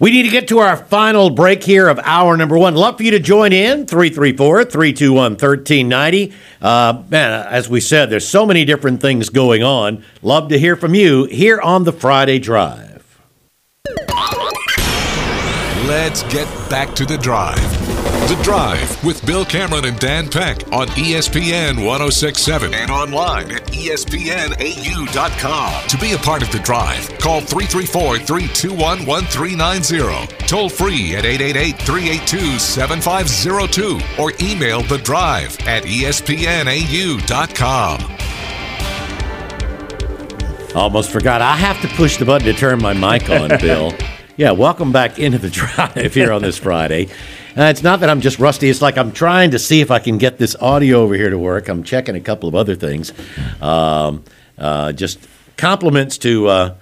We 0.00 0.10
need 0.10 0.22
to 0.22 0.30
get 0.30 0.48
to 0.48 0.60
our 0.60 0.78
final 0.78 1.28
break 1.28 1.62
here 1.62 1.86
of 1.86 2.00
hour 2.02 2.34
number 2.34 2.56
one. 2.56 2.74
Love 2.74 2.96
for 2.96 3.02
you 3.02 3.10
to 3.10 3.18
join 3.18 3.52
in 3.52 3.86
334 3.86 4.64
321 4.64 5.32
1390. 5.32 6.32
Uh, 6.62 7.02
man, 7.10 7.46
as 7.46 7.68
we 7.68 7.80
said, 7.80 8.08
there's 8.08 8.26
so 8.26 8.46
many 8.46 8.64
different 8.64 9.02
things 9.02 9.28
going 9.28 9.62
on. 9.62 10.02
Love 10.22 10.48
to 10.48 10.58
hear 10.58 10.74
from 10.74 10.94
you 10.94 11.26
here 11.26 11.60
on 11.60 11.84
the 11.84 11.92
Friday 11.92 12.38
Drive. 12.38 13.20
Let's 15.86 16.22
get 16.32 16.48
back 16.70 16.94
to 16.94 17.04
the 17.04 17.18
drive. 17.18 17.79
The 18.28 18.36
Drive 18.44 19.02
with 19.04 19.24
Bill 19.26 19.44
Cameron 19.44 19.84
and 19.86 19.98
Dan 19.98 20.28
Peck 20.28 20.58
on 20.72 20.86
ESPN 20.88 21.84
1067 21.84 22.72
and 22.74 22.90
online 22.90 23.50
at 23.50 23.62
ESPNAU.com. 23.72 25.08
To 25.88 25.98
be 25.98 26.12
a 26.12 26.18
part 26.18 26.42
of 26.42 26.52
the 26.52 26.60
drive, 26.60 27.08
call 27.18 27.40
334 27.40 28.18
321 28.18 29.04
1390. 29.06 30.46
Toll 30.46 30.68
free 30.68 31.16
at 31.16 31.24
888 31.24 31.82
382 31.82 32.58
7502 32.60 34.22
or 34.22 34.32
email 34.40 34.82
the 34.82 34.98
drive 34.98 35.58
at 35.66 35.82
ESPNAU.com. 35.84 36.36
Almost 40.76 41.10
forgot. 41.10 41.42
I 41.42 41.56
have 41.56 41.80
to 41.82 41.88
push 41.96 42.16
the 42.16 42.24
button 42.24 42.46
to 42.46 42.52
turn 42.52 42.80
my 42.80 42.92
mic 42.92 43.28
on, 43.28 43.48
Bill. 43.60 43.92
Yeah, 44.36 44.52
welcome 44.52 44.92
back 44.92 45.18
into 45.18 45.38
the 45.38 45.50
drive 45.50 46.14
here 46.14 46.30
on 46.32 46.42
this 46.42 46.56
Friday. 46.58 47.08
Uh, 47.60 47.64
it's 47.64 47.82
not 47.82 48.00
that 48.00 48.08
I'm 48.08 48.22
just 48.22 48.38
rusty. 48.38 48.70
It's 48.70 48.80
like 48.80 48.96
I'm 48.96 49.12
trying 49.12 49.50
to 49.50 49.58
see 49.58 49.82
if 49.82 49.90
I 49.90 49.98
can 49.98 50.16
get 50.16 50.38
this 50.38 50.56
audio 50.56 51.02
over 51.02 51.14
here 51.14 51.28
to 51.28 51.38
work. 51.38 51.68
I'm 51.68 51.82
checking 51.82 52.16
a 52.16 52.20
couple 52.20 52.48
of 52.48 52.54
other 52.54 52.74
things. 52.74 53.12
Um, 53.60 54.24
uh, 54.56 54.92
just 54.92 55.18
compliments 55.58 56.16
to 56.18 56.48
uh, 56.48 56.74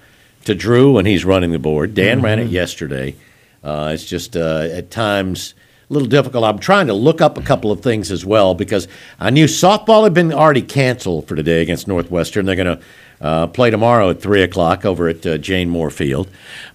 to 0.44 0.54
Drew 0.54 0.92
when 0.92 1.04
he's 1.04 1.24
running 1.24 1.50
the 1.50 1.58
board. 1.58 1.94
Dan 1.94 2.18
mm-hmm. 2.18 2.24
ran 2.26 2.38
it 2.38 2.50
yesterday. 2.50 3.16
Uh, 3.64 3.90
it's 3.92 4.04
just 4.04 4.36
uh, 4.36 4.68
at 4.70 4.92
times 4.92 5.54
a 5.90 5.92
little 5.92 6.06
difficult. 6.06 6.44
I'm 6.44 6.60
trying 6.60 6.86
to 6.86 6.94
look 6.94 7.20
up 7.20 7.38
a 7.38 7.42
couple 7.42 7.72
of 7.72 7.80
things 7.80 8.12
as 8.12 8.24
well 8.24 8.54
because 8.54 8.86
I 9.18 9.30
knew 9.30 9.46
softball 9.46 10.04
had 10.04 10.14
been 10.14 10.32
already 10.32 10.62
canceled 10.62 11.26
for 11.26 11.34
today 11.34 11.60
against 11.60 11.88
Northwestern. 11.88 12.46
They're 12.46 12.54
going 12.54 12.78
to 12.78 12.84
uh, 13.20 13.46
play 13.48 13.70
tomorrow 13.70 14.10
at 14.10 14.22
3 14.22 14.42
o'clock 14.42 14.84
over 14.84 15.08
at 15.08 15.26
uh, 15.26 15.38
Jane 15.38 15.70
Moore 15.70 15.90
Field. 15.90 16.30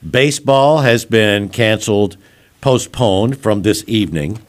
Baseball 0.08 0.80
has 0.80 1.06
been 1.06 1.48
canceled, 1.48 2.18
postponed 2.64 3.38
from 3.38 3.62
this 3.64 3.84
evening. 3.88 4.40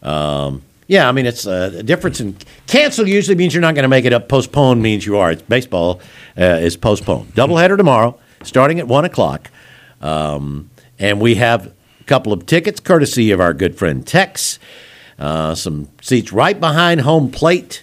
Um, 0.00 0.62
yeah, 0.86 1.08
I 1.08 1.12
mean, 1.12 1.26
it's 1.26 1.48
uh, 1.48 1.72
a 1.78 1.82
difference 1.82 2.20
in 2.20 2.36
cancel 2.68 3.08
usually 3.08 3.36
means 3.36 3.52
you're 3.52 3.60
not 3.60 3.74
going 3.74 3.82
to 3.82 3.88
make 3.88 4.04
it 4.04 4.12
up. 4.12 4.28
Postpone 4.28 4.80
means 4.80 5.04
you 5.04 5.16
are. 5.16 5.32
It's 5.32 5.42
baseball 5.42 6.00
uh, 6.38 6.44
is 6.44 6.76
postponed. 6.76 7.34
Doubleheader 7.34 7.76
tomorrow, 7.76 8.16
starting 8.44 8.78
at 8.78 8.86
1 8.86 9.04
o'clock. 9.04 9.50
Um, 10.00 10.70
and 11.00 11.20
we 11.20 11.34
have 11.34 11.66
a 12.00 12.04
couple 12.04 12.32
of 12.32 12.46
tickets 12.46 12.78
courtesy 12.78 13.32
of 13.32 13.40
our 13.40 13.52
good 13.52 13.76
friend 13.76 14.06
Tex. 14.06 14.60
Uh, 15.18 15.56
some 15.56 15.88
seats 16.00 16.32
right 16.32 16.60
behind 16.60 17.00
home 17.00 17.32
plate 17.32 17.82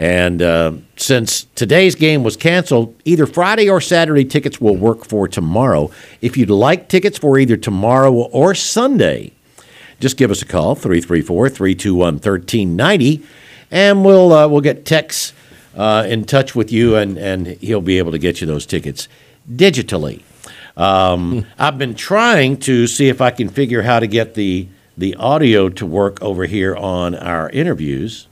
and 0.00 0.40
uh, 0.40 0.72
since 0.96 1.44
today's 1.54 1.94
game 1.94 2.22
was 2.22 2.34
canceled, 2.34 2.98
either 3.04 3.26
Friday 3.26 3.68
or 3.68 3.82
Saturday 3.82 4.24
tickets 4.24 4.58
will 4.58 4.74
work 4.74 5.04
for 5.04 5.28
tomorrow. 5.28 5.90
If 6.22 6.38
you'd 6.38 6.48
like 6.48 6.88
tickets 6.88 7.18
for 7.18 7.38
either 7.38 7.58
tomorrow 7.58 8.10
or 8.10 8.54
Sunday, 8.54 9.32
just 10.00 10.16
give 10.16 10.30
us 10.30 10.40
a 10.40 10.46
call 10.46 10.74
334 10.74 11.50
321 11.50 12.14
1390 12.14 13.22
and 13.70 14.02
we'll 14.02 14.32
uh, 14.32 14.48
we'll 14.48 14.62
get 14.62 14.86
Tex 14.86 15.34
uh, 15.76 16.06
in 16.08 16.24
touch 16.24 16.56
with 16.56 16.72
you 16.72 16.96
and, 16.96 17.18
and 17.18 17.46
he'll 17.46 17.82
be 17.82 17.98
able 17.98 18.12
to 18.12 18.18
get 18.18 18.40
you 18.40 18.46
those 18.46 18.64
tickets 18.64 19.06
digitally. 19.52 20.22
Um, 20.78 21.44
I've 21.58 21.76
been 21.76 21.94
trying 21.94 22.56
to 22.60 22.86
see 22.86 23.10
if 23.10 23.20
I 23.20 23.30
can 23.32 23.50
figure 23.50 23.82
how 23.82 24.00
to 24.00 24.06
get 24.06 24.32
the 24.32 24.66
the 24.96 25.14
audio 25.16 25.68
to 25.68 25.84
work 25.84 26.22
over 26.22 26.46
here 26.46 26.74
on 26.74 27.14
our 27.14 27.50
interviews. 27.50 28.28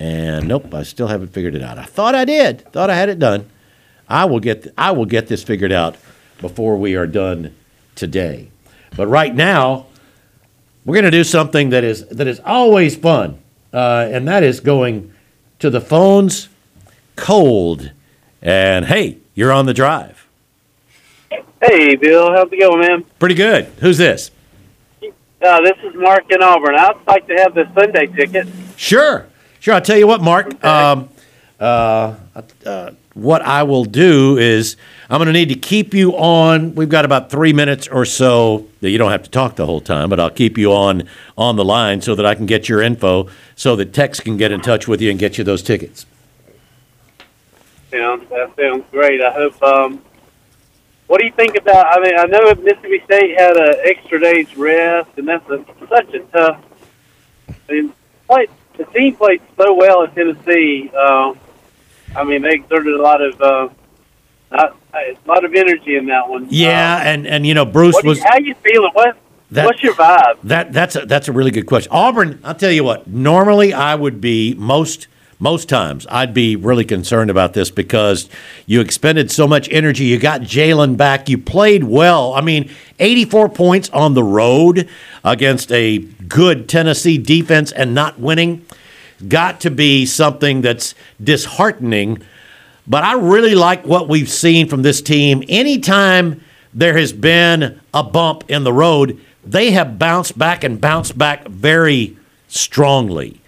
And 0.00 0.48
nope, 0.48 0.72
I 0.72 0.82
still 0.82 1.08
haven't 1.08 1.28
figured 1.28 1.54
it 1.54 1.62
out. 1.62 1.78
I 1.78 1.84
thought 1.84 2.14
I 2.14 2.24
did. 2.24 2.62
Thought 2.72 2.88
I 2.88 2.96
had 2.96 3.10
it 3.10 3.18
done. 3.18 3.48
I 4.08 4.24
will 4.24 4.40
get 4.40 4.66
I 4.76 4.90
will 4.92 5.04
get 5.04 5.28
this 5.28 5.44
figured 5.44 5.72
out 5.72 5.96
before 6.40 6.76
we 6.76 6.96
are 6.96 7.06
done 7.06 7.54
today. 7.94 8.50
But 8.96 9.06
right 9.08 9.34
now, 9.34 9.86
we're 10.84 10.94
going 10.94 11.04
to 11.04 11.10
do 11.10 11.22
something 11.22 11.68
that 11.70 11.84
is 11.84 12.06
that 12.08 12.26
is 12.26 12.40
always 12.44 12.96
fun, 12.96 13.38
uh, 13.74 14.08
and 14.10 14.26
that 14.26 14.42
is 14.42 14.60
going 14.60 15.12
to 15.58 15.68
the 15.68 15.80
phones 15.80 16.48
cold 17.16 17.92
And 18.40 18.86
hey, 18.86 19.18
you're 19.34 19.52
on 19.52 19.66
the 19.66 19.74
drive. 19.74 20.26
Hey, 21.62 21.94
Bill. 21.94 22.32
How's 22.32 22.50
it 22.50 22.58
going, 22.58 22.80
man? 22.80 23.04
Pretty 23.18 23.34
good. 23.34 23.66
Who's 23.80 23.98
this? 23.98 24.30
Uh, 25.02 25.60
this 25.60 25.76
is 25.84 25.94
Mark 25.94 26.24
in 26.30 26.42
Auburn. 26.42 26.74
I'd 26.74 26.96
like 27.06 27.26
to 27.26 27.34
have 27.34 27.54
the 27.54 27.70
Sunday 27.74 28.06
ticket. 28.06 28.48
Sure. 28.76 29.26
Sure. 29.60 29.74
I'll 29.74 29.80
tell 29.80 29.98
you 29.98 30.06
what, 30.06 30.22
Mark. 30.22 30.46
Okay. 30.46 30.68
Um, 30.68 31.08
uh, 31.60 32.14
uh, 32.64 32.90
what 33.14 33.42
I 33.42 33.62
will 33.64 33.84
do 33.84 34.38
is 34.38 34.76
I'm 35.10 35.18
going 35.18 35.26
to 35.26 35.32
need 35.32 35.50
to 35.50 35.54
keep 35.54 35.92
you 35.92 36.12
on. 36.12 36.74
We've 36.74 36.88
got 36.88 37.04
about 37.04 37.30
three 37.30 37.52
minutes 37.52 37.86
or 37.88 38.04
so. 38.04 38.66
That 38.80 38.90
you 38.90 38.98
don't 38.98 39.10
have 39.10 39.24
to 39.24 39.30
talk 39.30 39.56
the 39.56 39.66
whole 39.66 39.80
time, 39.80 40.08
but 40.08 40.18
I'll 40.18 40.30
keep 40.30 40.56
you 40.56 40.72
on 40.72 41.08
on 41.36 41.56
the 41.56 41.64
line 41.64 42.00
so 42.00 42.14
that 42.14 42.24
I 42.24 42.34
can 42.34 42.46
get 42.46 42.68
your 42.68 42.80
info, 42.80 43.28
so 43.56 43.76
that 43.76 43.92
Tex 43.92 44.20
can 44.20 44.36
get 44.36 44.52
in 44.52 44.60
touch 44.60 44.88
with 44.88 45.02
you 45.02 45.10
and 45.10 45.18
get 45.18 45.36
you 45.36 45.44
those 45.44 45.62
tickets. 45.62 46.06
Sounds 47.90 48.28
that 48.30 48.56
sounds 48.56 48.84
great. 48.90 49.20
I 49.20 49.32
hope. 49.32 49.62
Um, 49.62 50.02
what 51.08 51.18
do 51.18 51.26
you 51.26 51.32
think 51.32 51.56
about? 51.56 51.86
I 51.90 52.00
mean, 52.00 52.16
I 52.16 52.24
know 52.24 52.54
Mississippi 52.54 53.02
State 53.04 53.36
had 53.36 53.56
an 53.56 53.74
extra 53.82 54.20
day's 54.20 54.56
rest, 54.56 55.10
and 55.16 55.26
that's 55.26 55.50
a, 55.50 55.64
such 55.88 56.14
a 56.14 56.20
tough. 56.20 56.60
I 57.48 57.72
mean, 57.72 57.92
play, 58.28 58.46
the 58.76 58.84
team 58.86 59.16
played 59.16 59.42
so 59.56 59.74
well 59.74 60.04
at 60.04 60.14
Tennessee. 60.14 60.90
Um, 60.90 61.38
I 62.16 62.24
mean, 62.24 62.42
they 62.42 62.54
exerted 62.54 62.94
a 62.94 63.02
lot 63.02 63.20
of 63.20 63.40
uh, 63.40 63.68
a 64.52 65.16
lot 65.26 65.44
of 65.44 65.54
energy 65.54 65.96
in 65.96 66.06
that 66.06 66.28
one. 66.28 66.46
Yeah, 66.50 66.96
um, 66.96 67.06
and 67.06 67.26
and 67.26 67.46
you 67.46 67.54
know 67.54 67.64
Bruce 67.64 68.02
you, 68.02 68.08
was. 68.08 68.22
How 68.22 68.38
you 68.38 68.54
feeling? 68.56 68.90
What 68.92 69.16
that, 69.52 69.64
what's 69.64 69.82
your 69.82 69.94
vibe? 69.94 70.38
That 70.44 70.72
that's 70.72 70.96
a, 70.96 71.06
that's 71.06 71.28
a 71.28 71.32
really 71.32 71.50
good 71.50 71.66
question. 71.66 71.90
Auburn, 71.92 72.40
I'll 72.44 72.54
tell 72.54 72.70
you 72.70 72.84
what. 72.84 73.06
Normally, 73.06 73.72
I 73.72 73.94
would 73.94 74.20
be 74.20 74.54
most 74.54 75.06
most 75.40 75.68
times 75.68 76.06
I'd 76.10 76.34
be 76.34 76.54
really 76.54 76.84
concerned 76.84 77.30
about 77.30 77.54
this 77.54 77.70
because 77.70 78.28
you 78.66 78.80
expended 78.80 79.30
so 79.30 79.48
much 79.48 79.68
energy. 79.72 80.04
You 80.04 80.18
got 80.18 80.42
Jaylin 80.42 80.96
back. 80.96 81.28
You 81.28 81.38
played 81.38 81.84
well. 81.84 82.34
I 82.34 82.42
mean, 82.42 82.70
84 82.98 83.48
points 83.48 83.88
on 83.90 84.14
the 84.14 84.22
road 84.22 84.88
against 85.24 85.72
a 85.72 85.98
good 85.98 86.68
Tennessee 86.68 87.18
defense 87.18 87.72
and 87.72 87.94
not 87.94 88.20
winning 88.20 88.64
got 89.28 89.60
to 89.60 89.70
be 89.70 90.06
something 90.06 90.60
that's 90.60 90.94
disheartening. 91.22 92.22
But 92.86 93.04
I 93.04 93.14
really 93.14 93.54
like 93.54 93.86
what 93.86 94.08
we've 94.08 94.30
seen 94.30 94.68
from 94.68 94.82
this 94.82 95.00
team. 95.02 95.42
Anytime 95.48 96.42
there 96.72 96.96
has 96.96 97.12
been 97.12 97.80
a 97.92 98.02
bump 98.02 98.44
in 98.48 98.64
the 98.64 98.72
road, 98.72 99.20
they 99.44 99.70
have 99.72 99.98
bounced 99.98 100.38
back 100.38 100.64
and 100.64 100.80
bounced 100.80 101.16
back 101.16 101.48
very 101.48 102.16
strongly. 102.48 103.39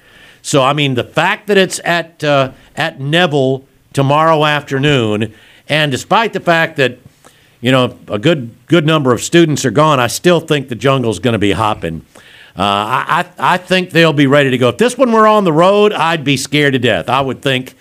So, 0.43 0.63
I 0.63 0.73
mean, 0.73 0.95
the 0.95 1.05
fact 1.05 1.47
that 1.47 1.57
it's 1.57 1.81
at 1.85 2.23
uh, 2.23 2.53
at 2.77 3.01
Neville 3.01 3.65
tomorrow 3.93 4.45
afternoon, 4.45 5.33
and 5.69 5.93
despite 5.93 6.33
the 6.33 6.41
fact 6.41 6.77
that 6.77 6.99
you 7.61 7.71
know 7.71 7.97
a 8.09 8.19
good 8.19 8.55
good 8.67 8.85
number 8.85 9.13
of 9.13 9.23
students 9.23 9.65
are 9.65 9.71
gone, 9.71 10.01
I 10.01 10.09
still 10.09 10.41
think 10.41 10.69
the 10.69 10.75
jungle's 10.75 11.21
going 11.21 11.33
to 11.33 11.39
be 11.39 11.53
hopping. 11.53 12.05
Uh, 12.55 13.25
I, 13.25 13.31
I 13.39 13.57
think 13.57 13.91
they'll 13.91 14.13
be 14.13 14.27
ready 14.27 14.51
to 14.51 14.59
go. 14.59 14.69
If 14.69 14.79
this 14.79 14.99
one 14.99 15.11
were 15.11 15.27
on 15.27 15.45
the 15.45 15.53
road, 15.53 15.93
I'd 15.93 16.23
be 16.23 16.37
scared 16.37 16.75
to 16.75 16.79
death. 16.79 17.09
I 17.09 17.23
would 17.23 17.41
think 17.41 17.75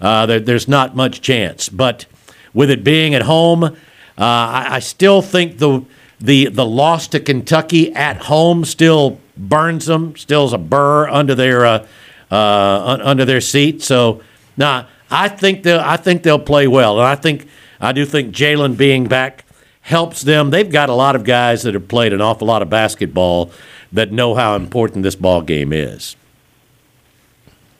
uh, 0.00 0.26
that 0.26 0.46
there's 0.46 0.66
not 0.66 0.96
much 0.96 1.20
chance. 1.20 1.68
But 1.68 2.06
with 2.52 2.70
it 2.70 2.82
being 2.82 3.14
at 3.14 3.22
home, 3.22 3.62
uh, 3.62 3.74
I, 4.18 4.66
I, 4.70 4.78
still 4.80 5.22
think 5.22 5.58
the 5.58 5.84
the 6.18 6.46
the 6.46 6.66
loss 6.66 7.06
to 7.08 7.20
Kentucky 7.20 7.94
at 7.94 8.16
home 8.16 8.64
still 8.64 9.20
burns 9.36 9.86
them, 9.86 10.16
still 10.16 10.46
is 10.46 10.52
a 10.52 10.58
burr 10.58 11.08
under 11.08 11.34
their 11.34 11.64
uh, 11.64 11.86
uh, 12.30 12.98
under 13.02 13.24
their 13.24 13.40
seat. 13.40 13.82
So, 13.82 14.22
now 14.56 14.80
nah, 14.82 14.86
I 15.10 15.28
think 15.28 15.62
they'll 15.62 15.80
I 15.80 15.96
think 15.96 16.22
they'll 16.22 16.38
play 16.38 16.66
well, 16.66 16.98
and 16.98 17.06
I 17.06 17.14
think 17.14 17.46
I 17.80 17.92
do 17.92 18.04
think 18.04 18.34
Jaylin 18.34 18.76
being 18.76 19.06
back 19.06 19.44
helps 19.82 20.22
them. 20.22 20.50
They've 20.50 20.70
got 20.70 20.88
a 20.88 20.94
lot 20.94 21.14
of 21.14 21.24
guys 21.24 21.62
that 21.62 21.74
have 21.74 21.88
played 21.88 22.12
an 22.12 22.20
awful 22.20 22.46
lot 22.48 22.62
of 22.62 22.68
basketball 22.68 23.52
that 23.92 24.10
know 24.10 24.34
how 24.34 24.56
important 24.56 25.02
this 25.04 25.14
ball 25.14 25.42
game 25.42 25.72
is. 25.72 26.16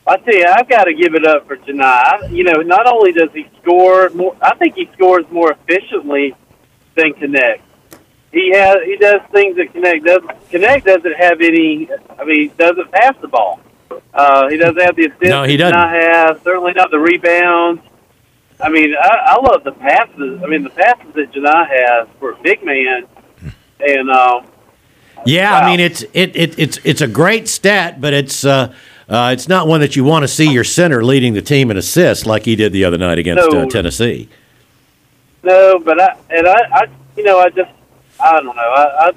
I 0.07 0.15
you, 0.25 0.45
I've 0.47 0.69
got 0.69 0.85
to 0.85 0.93
give 0.93 1.15
it 1.15 1.25
up 1.25 1.47
for 1.47 1.57
Johni. 1.57 2.31
You 2.31 2.45
know, 2.45 2.61
not 2.61 2.87
only 2.87 3.11
does 3.11 3.29
he 3.33 3.45
score 3.61 4.09
more, 4.11 4.37
I 4.41 4.55
think 4.55 4.75
he 4.75 4.89
scores 4.93 5.25
more 5.29 5.51
efficiently 5.51 6.33
than 6.95 7.11
Knecht. 7.13 7.59
He 8.31 8.51
has 8.53 8.77
he 8.85 8.95
does 8.95 9.19
things 9.33 9.57
that 9.57 9.73
Knecht 9.73 10.05
does. 10.05 10.21
Knecht 10.49 10.85
doesn't 10.85 11.15
have 11.17 11.41
any. 11.41 11.89
I 12.17 12.23
mean, 12.23 12.51
doesn't 12.57 12.89
pass 12.89 13.15
the 13.21 13.27
ball. 13.27 13.59
Uh, 14.13 14.49
he 14.49 14.57
doesn't 14.57 14.81
have 14.81 14.95
the 14.95 15.05
assists. 15.05 15.29
No, 15.29 15.43
he 15.43 15.57
doesn't. 15.57 15.77
Not 15.77 15.91
have 15.91 16.41
certainly 16.43 16.73
not 16.73 16.91
the 16.91 16.99
rebounds. 16.99 17.81
I 18.59 18.69
mean, 18.69 18.95
I, 18.99 19.35
I 19.37 19.41
love 19.41 19.63
the 19.63 19.71
passes. 19.71 20.41
I 20.43 20.47
mean, 20.47 20.63
the 20.63 20.71
passes 20.71 21.13
that 21.13 21.31
Johni 21.31 21.67
has 21.67 22.07
for 22.19 22.31
a 22.31 22.37
big 22.41 22.63
man, 22.63 23.05
and 23.79 24.09
um, 24.09 24.47
yeah, 25.25 25.51
wow. 25.51 25.67
I 25.67 25.69
mean 25.69 25.79
it's 25.79 26.03
it, 26.13 26.35
it 26.35 26.59
it's 26.59 26.79
it's 26.83 27.01
a 27.01 27.07
great 27.07 27.47
stat, 27.47 27.99
but 27.99 28.13
it's 28.13 28.45
uh, 28.45 28.73
uh, 29.09 29.31
it's 29.33 29.47
not 29.47 29.67
one 29.67 29.79
that 29.81 29.95
you 29.95 30.03
want 30.03 30.23
to 30.23 30.27
see 30.27 30.51
your 30.51 30.63
center 30.63 31.03
leading 31.03 31.33
the 31.33 31.41
team 31.41 31.71
in 31.71 31.77
assists 31.77 32.25
like 32.25 32.45
he 32.45 32.55
did 32.55 32.73
the 32.73 32.83
other 32.83 32.97
night 32.97 33.17
against 33.17 33.51
no. 33.51 33.63
uh, 33.63 33.65
Tennessee. 33.65 34.29
No, 35.43 35.79
but 35.79 35.99
I 35.99 36.17
and 36.29 36.47
I, 36.47 36.61
I 36.71 36.87
you 37.15 37.23
know 37.23 37.39
I 37.39 37.49
just 37.49 37.71
I 38.19 38.41
don't 38.41 38.45
know 38.45 38.53
I 38.53 39.11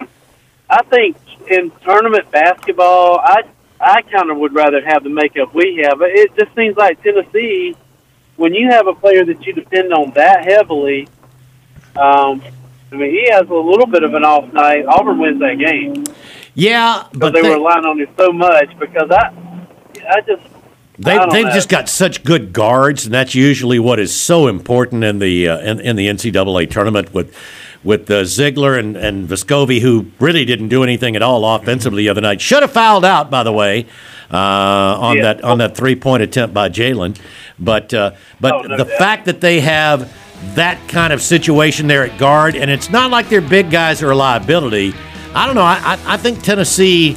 I, 0.00 0.06
I 0.70 0.82
think 0.84 1.16
in 1.50 1.70
tournament 1.82 2.30
basketball 2.30 3.18
I 3.20 3.42
I 3.80 4.02
kind 4.02 4.30
of 4.30 4.38
would 4.38 4.54
rather 4.54 4.84
have 4.84 5.04
the 5.04 5.10
makeup 5.10 5.54
we 5.54 5.84
have. 5.84 5.98
It 6.00 6.36
just 6.36 6.54
seems 6.54 6.76
like 6.76 7.02
Tennessee 7.02 7.76
when 8.36 8.54
you 8.54 8.70
have 8.70 8.86
a 8.86 8.94
player 8.94 9.24
that 9.24 9.44
you 9.46 9.52
depend 9.52 9.92
on 9.92 10.12
that 10.12 10.44
heavily. 10.44 11.08
Um, 11.96 12.42
I 12.92 12.96
mean, 12.96 13.10
he 13.10 13.28
has 13.30 13.48
a 13.48 13.54
little 13.54 13.86
bit 13.86 14.02
of 14.02 14.14
an 14.14 14.24
off 14.24 14.52
night. 14.52 14.84
Auburn 14.86 15.18
wins 15.18 15.40
that 15.40 15.58
game. 15.58 16.04
Yeah, 16.54 17.08
but 17.12 17.32
they, 17.32 17.42
they, 17.42 17.48
were 17.48 17.56
relying 17.56 17.84
on 17.84 18.00
him 18.00 18.08
so 18.16 18.32
much 18.32 18.78
because 18.78 19.10
I, 19.10 19.32
I 20.08 20.20
just. 20.20 20.42
They, 20.96 21.18
they've 21.32 21.46
know. 21.46 21.52
just 21.52 21.68
got 21.68 21.88
such 21.88 22.22
good 22.22 22.52
guards, 22.52 23.04
and 23.04 23.12
that's 23.12 23.34
usually 23.34 23.80
what 23.80 23.98
is 23.98 24.14
so 24.14 24.46
important 24.46 25.02
in 25.02 25.18
the 25.18 25.48
uh, 25.48 25.58
in, 25.58 25.80
in 25.80 25.96
the 25.96 26.06
NCAA 26.06 26.70
tournament 26.70 27.12
with 27.12 27.36
with 27.84 28.10
uh, 28.10 28.22
Zeigler 28.22 28.78
and, 28.78 28.96
and 28.96 29.28
Vescovi, 29.28 29.80
who 29.80 30.06
really 30.18 30.44
didn't 30.44 30.68
do 30.68 30.82
anything 30.82 31.14
at 31.14 31.22
all 31.22 31.44
offensively 31.44 32.04
the 32.04 32.08
other 32.08 32.20
night. 32.20 32.40
Should 32.40 32.62
have 32.62 32.72
fouled 32.72 33.04
out, 33.04 33.30
by 33.30 33.42
the 33.42 33.52
way, 33.52 33.86
uh, 34.32 34.36
on 34.36 35.16
yeah. 35.18 35.22
that 35.22 35.44
on 35.44 35.58
that 35.58 35.76
three 35.76 35.94
point 35.94 36.22
attempt 36.22 36.54
by 36.54 36.68
Jaylin. 36.68 37.16
But 37.58 37.92
uh, 37.92 38.12
but 38.40 38.52
oh, 38.54 38.62
no 38.62 38.76
the 38.78 38.84
doubt. 38.84 38.98
fact 38.98 39.24
that 39.26 39.40
they 39.40 39.60
have 39.60 40.12
that 40.54 40.88
kind 40.88 41.12
of 41.12 41.22
situation 41.22 41.86
there 41.86 42.04
at 42.04 42.18
guard, 42.18 42.56
and 42.56 42.70
it's 42.70 42.90
not 42.90 43.10
like 43.10 43.28
their 43.28 43.40
big 43.40 43.70
guys 43.70 44.02
are 44.02 44.10
a 44.10 44.16
liability. 44.16 44.94
I 45.34 45.46
don't 45.46 45.54
know. 45.54 45.62
I, 45.62 45.80
I, 45.84 46.14
I 46.14 46.16
think 46.16 46.42
Tennessee 46.42 47.16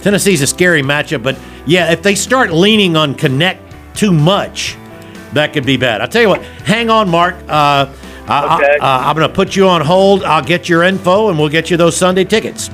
Tennessee's 0.00 0.40
a 0.40 0.46
scary 0.46 0.82
matchup, 0.82 1.22
but 1.22 1.38
yeah, 1.66 1.92
if 1.92 2.02
they 2.02 2.14
start 2.14 2.52
leaning 2.52 2.96
on 2.96 3.14
Knecht 3.14 3.58
too 3.94 4.12
much, 4.12 4.76
that 5.32 5.52
could 5.52 5.66
be 5.66 5.76
bad. 5.76 6.00
I'll 6.00 6.08
tell 6.08 6.22
you 6.22 6.28
what. 6.28 6.42
Hang 6.42 6.90
on, 6.90 7.08
Mark. 7.08 7.34
Uh, 7.48 7.92
okay. 8.28 8.78
Uh, 8.78 8.86
I, 8.86 9.10
am 9.10 9.16
going 9.16 9.28
to 9.28 9.34
put 9.34 9.54
you 9.54 9.68
on 9.68 9.80
hold. 9.80 10.24
I'll 10.24 10.42
get 10.42 10.68
your 10.68 10.82
info, 10.82 11.28
and 11.28 11.38
we'll 11.38 11.48
get 11.48 11.70
you 11.70 11.76
those 11.76 11.96
Sunday 11.96 12.24
tickets. 12.24 12.70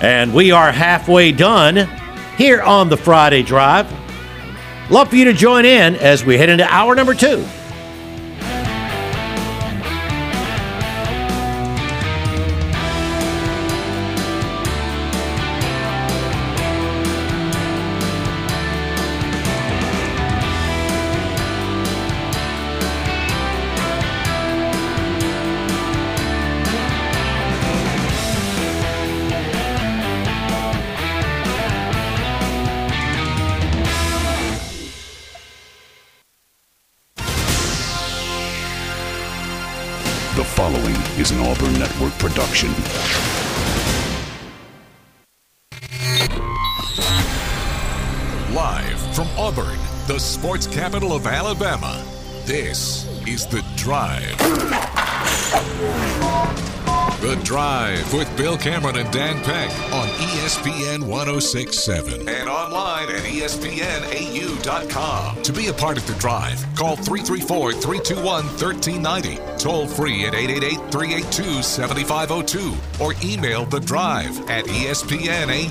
And 0.00 0.34
we 0.34 0.50
are 0.50 0.72
halfway 0.72 1.32
done 1.32 1.88
here 2.36 2.62
on 2.62 2.88
the 2.88 2.96
Friday 2.96 3.42
Drive. 3.42 3.90
Love 4.90 5.08
for 5.08 5.16
you 5.16 5.24
to 5.26 5.32
join 5.32 5.64
in 5.64 5.96
as 5.96 6.24
we 6.24 6.36
head 6.36 6.48
into 6.48 6.64
hour 6.64 6.94
number 6.94 7.14
two. 7.14 7.46
Production. 42.34 42.70
Live 48.52 49.14
from 49.14 49.28
Auburn, 49.38 49.78
the 50.08 50.18
sports 50.18 50.66
capital 50.66 51.12
of 51.12 51.28
Alabama, 51.28 52.04
this 52.44 53.06
is 53.24 53.46
The 53.46 53.64
Drive. 53.76 54.34
The 57.24 57.36
Drive 57.36 58.12
with 58.12 58.36
Bill 58.36 58.58
Cameron 58.58 58.96
and 58.96 59.10
Dan 59.10 59.42
Peck 59.44 59.70
on 59.94 60.06
ESPN 60.08 61.06
1067 61.06 62.28
and 62.28 62.48
online 62.50 63.08
at 63.08 63.22
ESPNAU.com. 63.22 64.62
To 65.42 65.52
be 65.54 65.68
a 65.68 65.72
part 65.72 65.96
of 65.96 66.06
The 66.06 66.12
Drive, 66.16 66.62
call 66.76 66.96
334 66.96 67.72
321 67.72 68.44
1390, 68.44 69.38
toll 69.56 69.86
free 69.86 70.26
at 70.26 70.34
888 70.34 70.92
382 70.92 71.62
7502, 71.62 72.76
or 73.02 73.14
email 73.24 73.64
The 73.64 73.80
Drive 73.80 74.38
at 74.50 74.66
ESPNAU.com. 74.66 75.64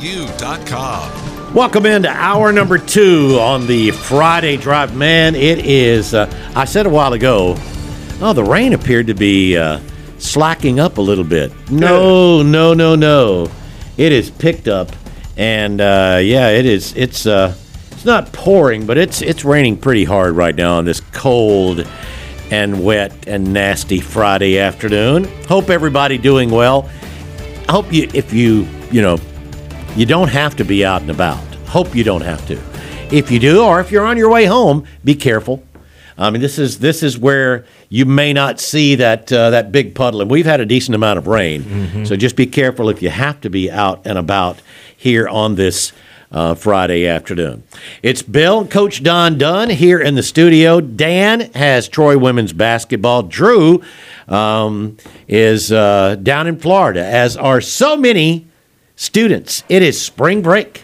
Welcome 1.53 1.85
into 1.85 2.09
hour 2.09 2.51
number 2.51 2.79
two 2.79 3.37
on 3.39 3.67
the 3.67 3.91
Friday 3.91 4.57
drive. 4.57 4.95
Man, 4.95 5.35
it 5.35 5.59
is, 5.59 6.15
uh, 6.15 6.27
I 6.55 6.65
said 6.65 6.87
a 6.87 6.89
while 6.89 7.13
ago, 7.13 7.53
oh, 8.21 8.33
the 8.33 8.43
rain 8.43 8.73
appeared 8.73 9.05
to 9.05 9.13
be 9.13 9.55
uh, 9.55 9.79
slacking 10.23 10.79
up 10.79 10.97
a 10.97 11.01
little 11.01 11.23
bit. 11.23 11.51
No, 11.69 12.41
no, 12.41 12.73
no, 12.73 12.95
no. 12.95 13.51
It 13.97 14.11
is 14.11 14.31
picked 14.31 14.67
up. 14.67 14.91
And 15.37 15.81
uh, 15.81 16.19
yeah, 16.21 16.49
it 16.49 16.65
is, 16.65 16.95
it's, 16.95 17.25
uh, 17.25 17.55
it's 17.91 18.05
not 18.05 18.31
pouring, 18.33 18.85
but 18.85 18.97
it's, 18.97 19.21
it's 19.21 19.43
raining 19.43 19.77
pretty 19.77 20.03
hard 20.03 20.35
right 20.35 20.55
now 20.55 20.77
on 20.77 20.85
this 20.85 20.99
cold 21.11 21.87
and 22.51 22.83
wet 22.83 23.27
and 23.27 23.51
nasty 23.51 23.99
Friday 23.99 24.59
afternoon. 24.59 25.25
Hope 25.47 25.69
everybody 25.69 26.17
doing 26.17 26.51
well. 26.51 26.89
I 27.67 27.71
hope 27.71 27.91
you, 27.91 28.09
if 28.13 28.31
you, 28.31 28.67
you 28.91 29.01
know, 29.01 29.17
you 29.95 30.05
don't 30.05 30.29
have 30.29 30.55
to 30.57 30.63
be 30.63 30.85
out 30.85 31.01
and 31.01 31.09
about. 31.09 31.43
Hope 31.67 31.95
you 31.95 32.03
don't 32.03 32.21
have 32.21 32.45
to. 32.47 32.59
If 33.11 33.31
you 33.31 33.39
do, 33.39 33.63
or 33.63 33.79
if 33.79 33.91
you're 33.91 34.05
on 34.05 34.17
your 34.17 34.29
way 34.29 34.45
home, 34.45 34.85
be 35.03 35.15
careful. 35.15 35.63
I 36.17 36.29
mean, 36.29 36.41
this 36.41 36.59
is 36.59 36.77
this 36.79 37.01
is 37.01 37.17
where 37.17 37.65
you 37.93 38.05
may 38.07 38.33
not 38.33 38.59
see 38.59 38.95
that 38.95 39.31
uh, 39.31 39.51
that 39.51 39.71
big 39.71 39.93
puddle, 39.93 40.19
and 40.19 40.31
we've 40.31 40.47
had 40.47 40.59
a 40.59 40.65
decent 40.65 40.95
amount 40.95 41.19
of 41.19 41.27
rain. 41.27 41.61
So 42.07 42.15
just 42.15 42.35
be 42.35 42.47
careful 42.47 42.89
if 42.89 43.03
you 43.03 43.11
have 43.11 43.39
to 43.41 43.51
be 43.51 43.69
out 43.69 44.01
and 44.03 44.17
about 44.17 44.57
here 44.97 45.27
on 45.27 45.53
this 45.53 45.93
uh, 46.31 46.55
Friday 46.55 47.05
afternoon. 47.05 47.61
It's 48.01 48.23
Bill, 48.23 48.65
Coach 48.65 49.03
Don 49.03 49.37
Dunn 49.37 49.69
here 49.69 49.99
in 49.99 50.15
the 50.15 50.23
studio. 50.23 50.81
Dan 50.81 51.51
has 51.53 51.87
Troy 51.87 52.17
women's 52.17 52.51
basketball. 52.51 53.21
Drew 53.21 53.83
um, 54.27 54.97
is 55.27 55.71
uh, 55.71 56.15
down 56.15 56.47
in 56.47 56.57
Florida, 56.57 57.05
as 57.05 57.37
are 57.37 57.61
so 57.61 57.95
many 57.95 58.47
students. 58.95 59.63
It 59.69 59.83
is 59.83 60.01
spring 60.01 60.41
break. 60.41 60.82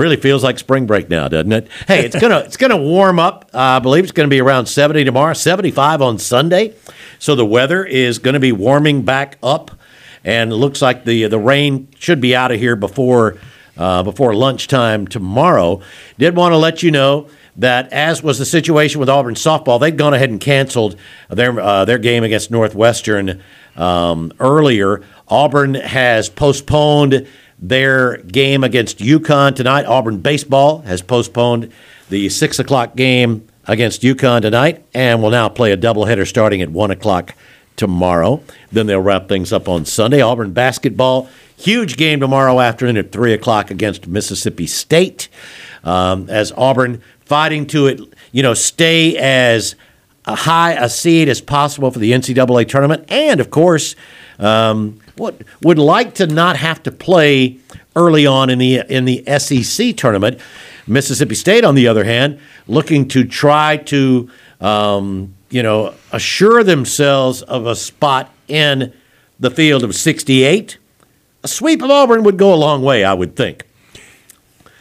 Really 0.00 0.16
feels 0.16 0.42
like 0.42 0.58
spring 0.58 0.86
break 0.86 1.10
now, 1.10 1.28
doesn't 1.28 1.52
it? 1.52 1.68
Hey, 1.86 2.06
it's 2.06 2.18
gonna 2.18 2.38
it's 2.38 2.56
gonna 2.56 2.78
warm 2.78 3.18
up. 3.18 3.50
Uh, 3.52 3.58
I 3.58 3.78
believe 3.80 4.04
it's 4.04 4.12
gonna 4.12 4.28
be 4.28 4.40
around 4.40 4.64
seventy 4.64 5.04
tomorrow, 5.04 5.34
seventy 5.34 5.70
five 5.70 6.00
on 6.00 6.18
Sunday. 6.18 6.74
So 7.18 7.34
the 7.34 7.44
weather 7.44 7.84
is 7.84 8.18
to 8.18 8.40
be 8.40 8.50
warming 8.50 9.02
back 9.02 9.36
up, 9.42 9.70
and 10.24 10.52
it 10.52 10.56
looks 10.56 10.80
like 10.80 11.04
the 11.04 11.26
the 11.26 11.38
rain 11.38 11.88
should 11.98 12.20
be 12.20 12.34
out 12.34 12.50
of 12.50 12.58
here 12.58 12.76
before 12.76 13.36
uh, 13.76 14.02
before 14.02 14.34
lunchtime 14.34 15.06
tomorrow. 15.06 15.82
Did 16.18 16.34
want 16.34 16.52
to 16.52 16.56
let 16.56 16.82
you 16.82 16.90
know 16.90 17.28
that 17.56 17.92
as 17.92 18.22
was 18.22 18.38
the 18.38 18.46
situation 18.46 19.00
with 19.00 19.10
Auburn 19.10 19.34
softball, 19.34 19.78
they'd 19.78 19.98
gone 19.98 20.14
ahead 20.14 20.30
and 20.30 20.40
canceled 20.40 20.96
their 21.28 21.60
uh, 21.60 21.84
their 21.84 21.98
game 21.98 22.24
against 22.24 22.50
Northwestern 22.50 23.42
um, 23.76 24.32
earlier. 24.40 25.02
Auburn 25.28 25.74
has 25.74 26.30
postponed 26.30 27.26
their 27.60 28.18
game 28.18 28.64
against 28.64 28.98
UConn 28.98 29.54
tonight. 29.54 29.84
Auburn 29.86 30.18
baseball 30.18 30.80
has 30.82 31.02
postponed 31.02 31.72
the 32.08 32.28
six 32.28 32.58
o'clock 32.58 32.96
game 32.96 33.46
against 33.66 34.02
UConn 34.02 34.42
tonight, 34.42 34.84
and 34.94 35.22
will 35.22 35.30
now 35.30 35.48
play 35.48 35.72
a 35.72 35.76
doubleheader 35.76 36.26
starting 36.26 36.62
at 36.62 36.70
one 36.70 36.90
o'clock 36.90 37.34
tomorrow. 37.76 38.42
Then 38.72 38.86
they'll 38.86 39.00
wrap 39.00 39.28
things 39.28 39.52
up 39.52 39.68
on 39.68 39.84
Sunday. 39.84 40.20
Auburn 40.20 40.52
basketball, 40.52 41.28
huge 41.56 41.96
game 41.96 42.20
tomorrow 42.20 42.60
afternoon 42.60 42.96
at 42.96 43.12
three 43.12 43.32
o'clock 43.32 43.70
against 43.70 44.06
Mississippi 44.06 44.66
State. 44.66 45.28
Um, 45.84 46.28
as 46.28 46.52
Auburn 46.52 47.02
fighting 47.24 47.66
to 47.68 47.86
it, 47.86 48.00
you 48.32 48.42
know, 48.42 48.54
stay 48.54 49.16
as 49.16 49.76
high 50.26 50.72
a 50.72 50.88
seed 50.88 51.28
as 51.28 51.40
possible 51.40 51.90
for 51.90 51.98
the 51.98 52.12
NCAA 52.12 52.68
tournament, 52.68 53.04
and 53.08 53.40
of 53.40 53.50
course, 53.50 53.94
um, 54.38 55.00
what 55.16 55.40
would 55.62 55.78
like 55.78 56.14
to 56.14 56.26
not 56.26 56.56
have 56.56 56.82
to 56.84 56.90
play 56.92 57.58
early 57.96 58.26
on 58.26 58.50
in 58.50 58.58
the 58.58 58.82
in 58.88 59.04
the 59.04 59.22
SEC 59.38 59.96
tournament. 59.96 60.38
Mississippi 60.86 61.34
State, 61.34 61.64
on 61.64 61.74
the 61.74 61.86
other 61.86 62.04
hand, 62.04 62.38
looking 62.66 63.06
to 63.08 63.24
try 63.24 63.76
to 63.76 64.28
um, 64.60 65.34
you 65.50 65.62
know 65.62 65.94
assure 66.12 66.64
themselves 66.64 67.42
of 67.42 67.66
a 67.66 67.76
spot 67.76 68.30
in 68.48 68.92
the 69.38 69.50
field 69.50 69.84
of 69.84 69.94
68. 69.94 70.78
A 71.42 71.48
sweep 71.48 71.80
of 71.82 71.90
Auburn 71.90 72.22
would 72.24 72.36
go 72.36 72.52
a 72.52 72.56
long 72.56 72.82
way, 72.82 73.02
I 73.04 73.14
would 73.14 73.34
think. 73.36 73.64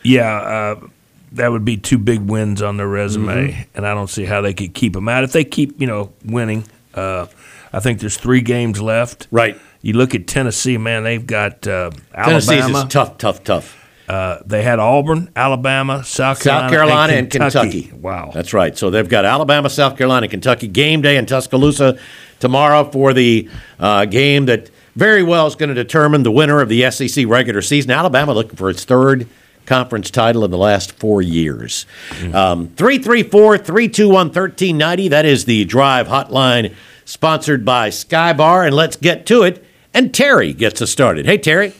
Yeah, 0.03 0.25
uh, 0.37 0.87
that 1.33 1.51
would 1.51 1.63
be 1.65 1.77
two 1.77 1.97
big 1.97 2.21
wins 2.21 2.61
on 2.61 2.77
their 2.77 2.87
resume, 2.87 3.51
Mm-hmm. 3.51 3.61
and 3.75 3.85
I 3.87 3.93
don't 3.93 4.09
see 4.09 4.25
how 4.25 4.41
they 4.41 4.53
could 4.53 4.73
keep 4.73 4.93
them 4.93 5.07
out 5.07 5.23
if 5.23 5.31
they 5.31 5.43
keep 5.43 5.79
you 5.79 5.87
know 5.87 6.11
winning. 6.25 6.63
Uh, 6.93 7.27
I 7.71 7.79
think 7.79 7.99
there's 7.99 8.17
three 8.17 8.41
games 8.41 8.81
left. 8.81 9.27
Right. 9.29 9.57
You 9.81 9.93
look 9.93 10.13
at 10.13 10.27
Tennessee, 10.27 10.77
man. 10.77 11.03
They've 11.03 11.25
got 11.25 11.65
uh, 11.67 11.91
Tennessee's 12.13 12.63
Alabama. 12.63 12.79
is 12.79 12.85
tough, 12.85 13.17
tough, 13.17 13.43
tough. 13.43 13.75
Uh, 14.09 14.39
they 14.43 14.63
had 14.63 14.79
Auburn, 14.79 15.29
Alabama, 15.35 16.03
South 16.03 16.41
Carolina, 16.41 16.67
South 16.67 16.71
Carolina 16.71 17.13
and 17.13 17.29
Kentucky. 17.29 17.91
Wow. 17.93 18.31
That's 18.33 18.53
right. 18.53 18.75
So 18.75 18.89
they've 18.89 19.07
got 19.07 19.23
Alabama, 19.23 19.69
South 19.69 19.97
Carolina, 19.97 20.27
Kentucky 20.27 20.67
game 20.67 21.01
day 21.01 21.15
in 21.15 21.27
Tuscaloosa 21.27 21.99
tomorrow 22.39 22.89
for 22.89 23.13
the 23.13 23.47
uh, 23.79 24.05
game 24.05 24.47
that 24.47 24.71
very 24.95 25.21
well 25.21 25.45
is 25.45 25.55
going 25.55 25.69
to 25.69 25.75
determine 25.75 26.23
the 26.23 26.31
winner 26.31 26.59
of 26.59 26.69
the 26.69 26.89
SEC 26.89 27.25
regular 27.27 27.61
season. 27.61 27.91
Alabama 27.91 28.33
looking 28.33 28.55
for 28.55 28.71
its 28.71 28.83
third 28.83 29.27
conference 29.67 30.09
title 30.09 30.43
in 30.43 30.49
the 30.49 30.57
last 30.57 30.93
four 30.93 31.21
years. 31.21 31.85
Um, 32.33 32.69
334 32.69 33.59
321 33.59 34.13
1390. 34.13 35.07
That 35.09 35.25
is 35.25 35.45
the 35.45 35.65
drive 35.65 36.07
hotline 36.07 36.73
sponsored 37.05 37.63
by 37.63 37.89
Skybar. 37.89 38.65
And 38.65 38.75
let's 38.75 38.95
get 38.95 39.27
to 39.27 39.43
it. 39.43 39.63
And 39.93 40.13
Terry 40.13 40.53
gets 40.53 40.81
us 40.81 40.91
started. 40.91 41.25
Hey, 41.25 41.37
Terry. 41.37 41.73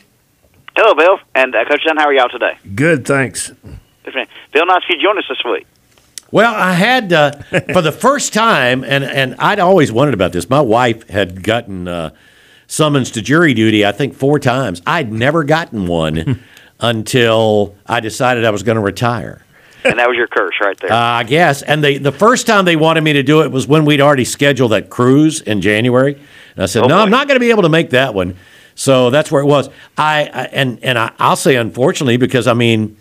Hello, 0.75 0.93
Bill. 0.95 1.19
And 1.35 1.53
uh, 1.55 1.65
Coach 1.65 1.83
Dunn, 1.85 1.97
how 1.97 2.05
are 2.05 2.13
y'all 2.13 2.29
today? 2.29 2.57
Good, 2.75 3.05
thanks. 3.05 3.51
Good 4.03 4.15
man. 4.15 4.27
Bill, 4.51 4.65
nice 4.65 4.83
for 4.85 4.93
you 4.93 4.97
to 4.97 5.03
join 5.03 5.17
us 5.17 5.25
this 5.29 5.43
week. 5.45 5.67
Well, 6.31 6.53
I 6.53 6.73
had 6.73 7.11
uh, 7.11 7.31
for 7.73 7.81
the 7.81 7.91
first 7.91 8.33
time, 8.33 8.83
and 8.83 9.03
and 9.03 9.35
I'd 9.39 9.59
always 9.59 9.91
wondered 9.91 10.13
about 10.13 10.31
this. 10.31 10.49
My 10.49 10.61
wife 10.61 11.09
had 11.09 11.43
gotten 11.43 11.87
uh, 11.87 12.11
summons 12.67 13.11
to 13.11 13.21
jury 13.21 13.53
duty, 13.53 13.85
I 13.85 13.91
think 13.91 14.13
four 14.13 14.39
times. 14.39 14.81
I'd 14.85 15.11
never 15.11 15.43
gotten 15.43 15.87
one 15.87 16.43
until 16.79 17.75
I 17.85 17.99
decided 17.99 18.45
I 18.45 18.51
was 18.51 18.63
going 18.63 18.75
to 18.75 18.81
retire. 18.81 19.43
And 19.83 19.97
that 19.97 20.09
was 20.09 20.17
your 20.17 20.27
curse 20.27 20.55
right 20.61 20.77
there. 20.79 20.91
Uh, 20.91 20.97
I 20.97 21.23
guess. 21.23 21.61
And 21.61 21.83
they 21.83 21.97
the 21.97 22.11
first 22.11 22.45
time 22.45 22.65
they 22.65 22.75
wanted 22.75 23.01
me 23.01 23.13
to 23.13 23.23
do 23.23 23.41
it 23.41 23.51
was 23.51 23.67
when 23.67 23.85
we'd 23.85 24.01
already 24.01 24.25
scheduled 24.25 24.71
that 24.71 24.89
cruise 24.89 25.41
in 25.41 25.61
January. 25.61 26.21
And 26.55 26.63
I 26.63 26.65
said, 26.65 26.83
Oh, 26.83 26.87
no, 26.87 26.97
I'm 26.97 27.09
not 27.09 27.27
going 27.27 27.35
to 27.35 27.39
be 27.39 27.51
able 27.51 27.63
to 27.63 27.69
make 27.69 27.91
that 27.91 28.13
one. 28.13 28.35
So 28.75 29.09
that's 29.09 29.29
where 29.29 29.41
it 29.41 29.45
was. 29.45 29.69
I, 29.97 30.29
I 30.33 30.43
and 30.53 30.81
and 30.83 30.97
I, 30.97 31.11
I'll 31.19 31.35
say 31.35 31.57
unfortunately 31.57 32.15
because 32.15 32.47
I 32.47 32.53
mean, 32.53 32.97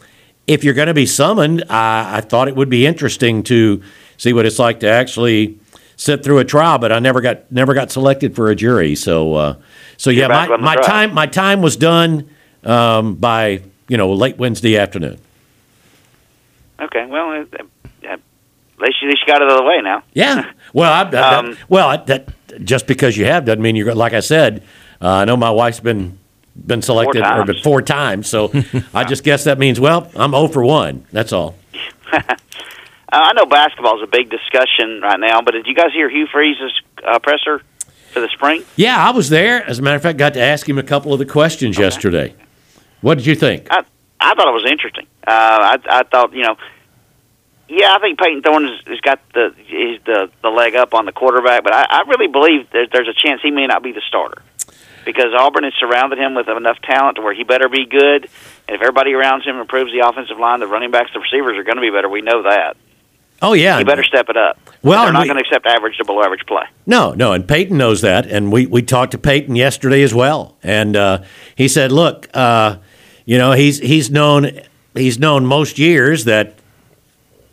if 0.49 0.65
you're 0.65 0.75
going 0.75 0.89
to 0.89 0.95
be 0.95 1.07
summoned, 1.07 1.63
I, 1.71 2.17
I 2.17 2.21
thought 2.21 2.49
it 2.49 2.57
would 2.57 2.69
be 2.69 2.85
interesting 2.85 3.45
to 3.45 3.81
see 4.17 4.33
what 4.33 4.45
it's 4.45 4.59
like 4.59 4.81
to 4.81 4.89
actually 4.89 5.61
sit 5.97 6.25
through 6.25 6.39
a 6.39 6.45
trial. 6.45 6.79
But 6.79 6.91
I 6.91 6.99
never 6.99 7.21
got 7.21 7.51
never 7.53 7.75
got 7.75 7.93
selected 7.93 8.35
for 8.35 8.51
a 8.51 8.57
jury. 8.57 8.97
So 8.97 9.35
uh, 9.35 9.55
so 9.97 10.11
yeah, 10.11 10.27
my, 10.27 10.57
my 10.57 10.75
trial. 10.75 10.87
time 10.87 11.15
my 11.15 11.27
time 11.27 11.63
was 11.63 11.77
done 11.77 12.29
um, 12.65 13.15
by 13.15 13.63
you 13.87 13.97
know 13.97 14.13
late 14.13 14.37
Wednesday 14.37 14.77
afternoon. 14.77 15.19
okay, 16.81 17.07
well, 17.07 17.31
uh, 17.31 17.45
uh, 17.45 17.67
at 18.05 18.21
least 18.81 19.01
you, 19.03 19.09
at 19.09 19.13
least 19.13 19.23
you 19.27 19.33
got 19.33 19.43
it 19.43 19.51
out 19.51 19.53
of 19.53 19.57
the 19.59 19.65
way 19.65 19.81
now. 19.83 20.03
Yeah. 20.13 20.51
Well, 20.73 20.93
I, 20.93 21.05
that, 21.11 21.35
Um, 21.45 21.57
well, 21.69 21.89
I, 21.89 21.97
that 21.99 22.29
just 22.65 22.87
because 22.87 23.17
you 23.17 23.25
have 23.25 23.45
doesn't 23.45 23.63
mean 23.63 23.77
you're. 23.77 23.95
Like 23.95 24.13
I 24.13 24.21
said, 24.21 24.63
uh, 25.01 25.09
I 25.09 25.25
know 25.25 25.37
my 25.37 25.51
wife's 25.51 25.81
been 25.81 26.19
been 26.55 26.83
selected 26.83 27.21
or 27.21 27.23
times. 27.23 27.47
been 27.47 27.63
four 27.63 27.83
times, 27.83 28.29
so 28.29 28.51
I 28.95 29.05
just 29.05 29.25
guess 29.25 29.45
that 29.45 29.59
means 29.59 29.79
well, 29.79 30.11
I'm 30.17 30.33
0 30.33 30.49
for 30.49 30.65
one. 30.65 31.07
That's 31.13 31.33
all. 31.33 31.55
Uh, 33.11 33.21
I 33.23 33.33
know 33.33 33.47
basketball 33.47 33.97
is 33.97 34.03
a 34.03 34.07
big 34.07 34.29
discussion 34.29 35.01
right 35.01 35.19
now, 35.19 35.41
but 35.41 35.53
did 35.53 35.67
you 35.67 35.75
guys 35.75 35.93
hear 35.95 36.11
Hugh 36.11 36.27
Freeze's 36.31 36.79
uh, 37.03 37.19
presser 37.19 37.63
for 38.13 38.21
the 38.21 38.29
spring? 38.29 38.65
Yeah, 38.77 38.99
I 38.99 39.13
was 39.13 39.31
there. 39.31 39.65
As 39.65 39.79
a 39.79 39.83
matter 39.83 39.97
of 39.97 40.03
fact, 40.03 40.19
got 40.19 40.35
to 40.35 40.43
ask 40.43 40.69
him 40.69 40.77
a 40.77 40.83
couple 40.83 41.15
of 41.15 41.19
the 41.19 41.25
questions 41.25 41.79
yesterday. 41.79 42.35
What 43.01 43.17
did 43.17 43.27
you 43.27 43.35
think? 43.35 43.67
I 43.71 43.83
I 44.21 44.35
thought 44.35 44.49
it 44.49 44.53
was 44.53 44.67
interesting. 44.71 45.07
Uh, 45.27 45.31
I 45.31 45.79
I 45.89 46.03
thought 46.03 46.35
you 46.35 46.43
know, 46.43 46.57
yeah, 47.69 47.95
I 47.95 47.99
think 48.01 48.19
Payton 48.19 48.43
Thorne 48.43 48.64
has, 48.64 48.81
has 48.87 49.01
got 49.01 49.21
the 49.35 49.47
is 49.69 50.01
the 50.05 50.31
the 50.43 50.49
leg 50.49 50.75
up 50.75 50.95
on 50.95 51.05
the 51.05 51.12
quarterback, 51.12 51.64
but 51.64 51.75
I, 51.75 51.87
I 51.89 52.01
really 52.09 52.29
believe 52.29 52.71
that 52.71 52.89
there's 52.93 53.09
a 53.09 53.14
chance 53.14 53.41
he 53.43 53.51
may 53.51 53.66
not 53.66 53.83
be 53.83 53.93
the 53.93 54.03
starter 54.09 54.43
because 55.05 55.33
Auburn 55.39 55.64
has 55.64 55.75
surrounded 55.79 56.19
him 56.19 56.35
with 56.35 56.49
enough 56.49 56.79
talent 56.83 57.16
to 57.16 57.23
where 57.23 57.35
he 57.35 57.45
better 57.45 57.69
be 57.69 57.87
good. 57.87 58.29
And 58.66 58.75
if 58.75 58.81
everybody 58.83 59.14
around 59.14 59.43
him 59.43 59.57
improves 59.57 59.93
the 59.93 60.07
offensive 60.07 60.39
line, 60.39 60.61
the 60.61 60.66
running 60.66 60.91
backs, 60.91 61.11
the 61.14 61.21
receivers 61.21 61.57
are 61.57 61.64
going 61.64 61.77
to 61.77 61.83
be 61.83 61.91
better. 61.91 62.09
We 62.09 62.23
know 62.23 62.43
that. 62.43 62.77
Oh 63.41 63.53
yeah, 63.53 63.79
he 63.79 63.85
better 63.85 64.03
step 64.03 64.29
it 64.29 64.37
up. 64.37 64.59
Well, 64.83 65.05
they're 65.05 65.12
not 65.12 65.23
we, 65.23 65.29
going 65.29 65.39
to 65.39 65.45
accept 65.45 65.66
average 65.66 65.97
to 65.99 66.05
below 66.05 66.23
average 66.23 66.45
play. 66.47 66.64
No, 66.87 67.12
no, 67.12 67.33
and 67.33 67.47
Payton 67.47 67.77
knows 67.77 68.01
that, 68.01 68.27
and 68.27 68.51
we 68.51 68.66
we 68.66 68.83
talked 68.83 69.12
to 69.12 69.19
Payton 69.19 69.55
yesterday 69.55 70.03
as 70.03 70.12
well, 70.12 70.57
and 70.62 70.97
uh, 70.97 71.23
he 71.55 71.69
said, 71.69 71.93
look, 71.93 72.29
uh, 72.35 72.79
you 73.25 73.39
know, 73.39 73.53
he's 73.53 73.79
he's 73.79 74.11
known 74.11 74.59
he's 74.95 75.19
known 75.19 75.47
most 75.47 75.79
years 75.79 76.25
that 76.25 76.58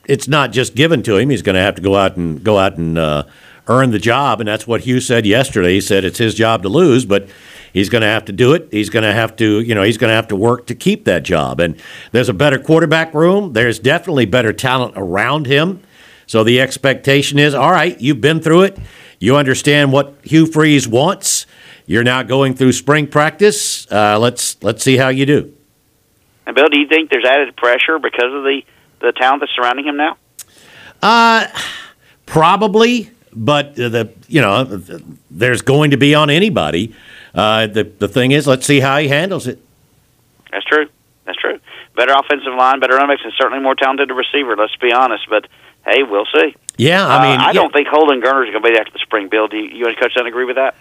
it's 0.08 0.28
not 0.28 0.52
just 0.52 0.76
given 0.76 1.04
to 1.04 1.18
him. 1.18 1.30
He's 1.30 1.42
going 1.42 1.56
to 1.56 1.62
have 1.62 1.76
to 1.76 1.82
go 1.82 1.96
out 1.96 2.18
and 2.18 2.44
go 2.44 2.58
out 2.58 2.78
and 2.78 2.98
uh, 2.98 3.24
earn 3.68 3.92
the 3.92 4.00
job, 4.00 4.40
and 4.40 4.48
that's 4.48 4.68
what 4.68 4.82
Hugh 4.82 5.02
said 5.02 5.26
yesterday. 5.26 5.74
He 5.74 5.82
said 5.82 6.04
it's 6.04 6.18
his 6.18 6.36
job 6.36 6.64
to 6.64 6.70
lose, 6.70 7.06
but 7.06 7.28
he's 7.74 7.90
going 7.90 8.02
to 8.02 8.08
have 8.08 8.26
to 8.26 8.32
do 8.32 8.54
it. 8.54 8.68
He's 8.72 8.90
going 8.90 9.04
to 9.04 9.14
have 9.14 9.36
to, 9.38 9.60
you 9.62 9.76
know, 9.76 9.84
he's 9.84 9.98
going 9.98 10.10
to 10.10 10.16
have 10.16 10.28
to 10.30 10.36
work 10.36 10.68
to 10.68 10.76
keep 10.76 11.06
that 11.06 11.24
job. 11.24 11.60
And 11.60 11.80
there's 12.12 12.30
a 12.30 12.34
better 12.34 12.60
quarterback 12.60 13.14
room. 13.14 13.54
There's 13.54 13.80
definitely 13.80 14.26
better 14.26 14.54
talent 14.54 14.94
around 14.96 15.48
him. 15.48 15.82
So 16.28 16.44
the 16.44 16.60
expectation 16.62 17.38
is, 17.38 17.54
all 17.54 17.72
right, 17.72 18.00
you've 18.00 18.22
been 18.22 18.40
through 18.42 18.64
it. 18.64 18.80
You 19.20 19.36
understand 19.36 19.92
what 19.92 20.16
Hugh 20.24 20.46
Freeze 20.46 20.88
wants. 20.88 21.46
You're 21.86 22.04
now 22.04 22.24
going 22.24 22.56
through 22.56 22.72
spring 22.74 23.08
practice. 23.08 23.90
Uh, 23.92 24.18
let's 24.20 24.62
let's 24.64 24.84
see 24.84 24.98
how 24.98 25.10
you 25.10 25.26
do. 25.26 25.54
And 26.48 26.56
Bill, 26.56 26.68
do 26.68 26.80
you 26.80 26.88
think 26.88 27.10
there's 27.12 27.26
added 27.26 27.56
pressure 27.56 28.00
because 28.00 28.34
of 28.34 28.44
the 28.44 28.62
the 29.00 29.12
talent 29.12 29.42
that's 29.42 29.54
surrounding 29.56 29.86
him 29.86 29.98
now? 29.98 30.18
Uh, 31.02 31.48
probably, 32.26 33.12
but 33.34 33.76
the 33.76 34.12
you 34.28 34.42
know 34.42 34.64
there's 35.30 35.62
going 35.62 35.92
to 35.92 35.98
be 35.98 36.16
on 36.16 36.30
anybody. 36.30 36.96
Uh, 37.34 37.68
the 37.68 37.84
the 37.84 38.08
thing 38.08 38.32
is, 38.32 38.48
let's 38.48 38.66
see 38.66 38.80
how 38.80 38.98
he 38.98 39.08
handles 39.08 39.48
it. 39.48 39.60
That's 40.52 40.66
true. 40.66 40.88
That's 41.26 41.38
true. 41.38 41.60
Better 41.96 42.14
offensive 42.14 42.54
line, 42.58 42.80
better 42.80 42.94
running 42.94 43.16
backs, 43.16 43.24
and 43.24 43.34
certainly 43.38 43.62
more 43.62 43.76
talented 43.76 44.10
receiver. 44.12 44.56
Let's 44.56 44.76
be 44.78 44.94
honest, 44.94 45.26
but 45.30 45.48
hey, 45.86 46.04
we'll 46.04 46.28
see. 46.34 46.56
Yeah, 46.78 47.08
I 47.08 47.30
mean, 47.30 47.40
uh, 47.40 47.44
I 47.44 47.48
yeah. 47.48 47.54
don't 47.54 47.74
think 47.74 47.88
Holden 47.88 48.22
Geriner 48.22 48.48
is 48.48 48.52
going 48.52 48.64
to 48.64 48.70
be 48.70 48.72
there 48.72 48.82
after 48.82 48.92
the 48.92 49.00
spring. 49.00 49.30
Bill, 49.30 49.48
do 49.48 49.58
you, 49.58 49.70
you 49.70 49.86
and 49.88 49.98
Coach 49.98 50.14
Dunn 50.14 50.28
agree 50.28 50.46
with 50.46 50.58
that? 50.58 50.76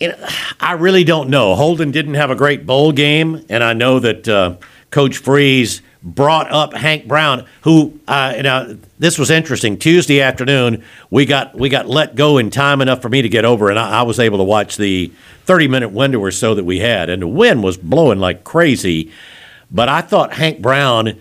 You 0.00 0.08
know, 0.08 0.28
I 0.60 0.72
really 0.72 1.04
don't 1.04 1.28
know. 1.28 1.54
Holden 1.54 1.90
didn't 1.90 2.14
have 2.14 2.30
a 2.30 2.34
great 2.34 2.66
bowl 2.66 2.92
game, 2.92 3.44
and 3.48 3.62
I 3.62 3.72
know 3.72 4.00
that 4.00 4.28
uh, 4.28 4.56
Coach 4.90 5.18
Freeze 5.18 5.80
brought 6.02 6.50
up 6.50 6.74
Hank 6.74 7.06
Brown, 7.06 7.46
who 7.62 7.98
uh, 8.08 8.34
you 8.36 8.42
know 8.42 8.78
this 8.98 9.18
was 9.18 9.30
interesting. 9.30 9.78
Tuesday 9.78 10.20
afternoon, 10.20 10.84
we 11.10 11.26
got 11.26 11.54
we 11.54 11.68
got 11.68 11.88
let 11.88 12.14
go 12.14 12.38
in 12.38 12.50
time 12.50 12.80
enough 12.80 13.02
for 13.02 13.08
me 13.08 13.22
to 13.22 13.28
get 13.28 13.44
over, 13.44 13.70
and 13.70 13.78
I, 13.78 14.00
I 14.00 14.02
was 14.02 14.18
able 14.18 14.38
to 14.38 14.44
watch 14.44 14.76
the 14.76 15.12
thirty 15.44 15.68
minute 15.68 15.90
window 15.90 16.18
or 16.18 16.30
so 16.30 16.54
that 16.54 16.64
we 16.64 16.80
had, 16.80 17.08
and 17.08 17.22
the 17.22 17.28
wind 17.28 17.62
was 17.62 17.76
blowing 17.76 18.18
like 18.18 18.44
crazy. 18.44 19.12
But 19.70 19.88
I 19.88 20.02
thought 20.02 20.34
Hank 20.34 20.60
Brown 20.60 21.20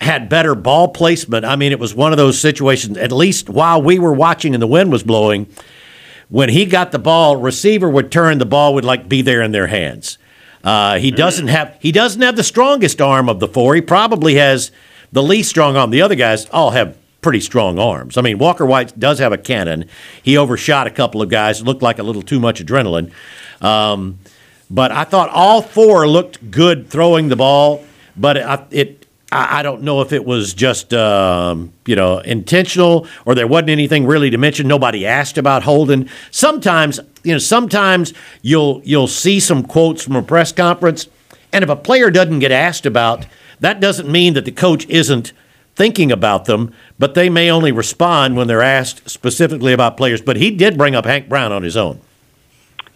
had 0.00 0.28
better 0.28 0.54
ball 0.54 0.88
placement. 0.88 1.44
I 1.44 1.54
mean, 1.54 1.70
it 1.70 1.78
was 1.78 1.94
one 1.94 2.12
of 2.12 2.16
those 2.16 2.40
situations. 2.40 2.98
At 2.98 3.12
least 3.12 3.48
while 3.48 3.80
we 3.80 3.98
were 3.98 4.12
watching 4.12 4.54
and 4.54 4.62
the 4.62 4.66
wind 4.66 4.90
was 4.90 5.04
blowing, 5.04 5.46
when 6.28 6.48
he 6.48 6.64
got 6.66 6.90
the 6.90 6.98
ball, 6.98 7.36
receiver 7.36 7.88
would 7.88 8.10
turn, 8.10 8.38
the 8.38 8.46
ball 8.46 8.74
would 8.74 8.84
like 8.84 9.08
be 9.08 9.22
there 9.22 9.42
in 9.42 9.52
their 9.52 9.68
hands. 9.68 10.18
Uh, 10.64 10.98
he 10.98 11.10
doesn't 11.10 11.48
have 11.48 11.76
he 11.80 11.92
doesn't 11.92 12.22
have 12.22 12.36
the 12.36 12.44
strongest 12.44 13.00
arm 13.00 13.28
of 13.28 13.40
the 13.40 13.48
four. 13.48 13.74
He 13.74 13.80
probably 13.80 14.34
has 14.36 14.70
the 15.10 15.22
least 15.22 15.50
strong 15.50 15.76
arm. 15.76 15.90
The 15.90 16.02
other 16.02 16.14
guys 16.14 16.48
all 16.50 16.70
have 16.70 16.96
pretty 17.20 17.40
strong 17.40 17.78
arms. 17.78 18.16
I 18.16 18.22
mean, 18.22 18.38
Walker 18.38 18.66
White 18.66 18.98
does 18.98 19.18
have 19.18 19.32
a 19.32 19.38
cannon. 19.38 19.86
He 20.22 20.36
overshot 20.36 20.86
a 20.86 20.90
couple 20.90 21.22
of 21.22 21.28
guys. 21.28 21.62
Looked 21.62 21.82
like 21.82 21.98
a 21.98 22.02
little 22.02 22.22
too 22.22 22.40
much 22.40 22.64
adrenaline. 22.64 23.12
Um, 23.60 24.18
but 24.70 24.90
I 24.92 25.04
thought 25.04 25.30
all 25.30 25.62
four 25.62 26.08
looked 26.08 26.50
good 26.50 26.88
throwing 26.88 27.28
the 27.28 27.36
ball. 27.36 27.84
But 28.16 28.72
it, 28.72 29.06
I 29.32 29.62
don't 29.62 29.82
know 29.82 30.02
if 30.02 30.12
it 30.12 30.24
was 30.24 30.52
just 30.52 30.92
um, 30.92 31.72
you 31.86 31.96
know 31.96 32.18
intentional 32.18 33.06
or 33.24 33.34
there 33.34 33.46
wasn't 33.46 33.70
anything 33.70 34.06
really 34.06 34.30
to 34.30 34.38
mention. 34.38 34.68
Nobody 34.68 35.06
asked 35.06 35.38
about 35.38 35.62
Holden. 35.62 36.10
Sometimes 36.30 37.00
you 37.22 37.32
know 37.32 37.38
sometimes 37.38 38.12
you'll 38.42 38.80
you'll 38.84 39.06
see 39.06 39.40
some 39.40 39.62
quotes 39.62 40.02
from 40.02 40.16
a 40.16 40.22
press 40.22 40.52
conference, 40.52 41.08
and 41.52 41.62
if 41.62 41.70
a 41.70 41.76
player 41.76 42.10
doesn't 42.10 42.40
get 42.40 42.52
asked 42.52 42.86
about, 42.86 43.26
that 43.60 43.80
doesn't 43.80 44.10
mean 44.10 44.34
that 44.34 44.44
the 44.44 44.52
coach 44.52 44.86
isn't 44.88 45.32
thinking 45.74 46.12
about 46.12 46.44
them, 46.44 46.74
but 46.98 47.14
they 47.14 47.30
may 47.30 47.50
only 47.50 47.72
respond 47.72 48.36
when 48.36 48.46
they're 48.46 48.62
asked 48.62 49.08
specifically 49.08 49.72
about 49.72 49.96
players. 49.96 50.20
But 50.20 50.36
he 50.36 50.50
did 50.50 50.76
bring 50.76 50.94
up 50.94 51.04
Hank 51.04 51.28
Brown 51.28 51.52
on 51.52 51.62
his 51.62 51.76
own. 51.76 52.00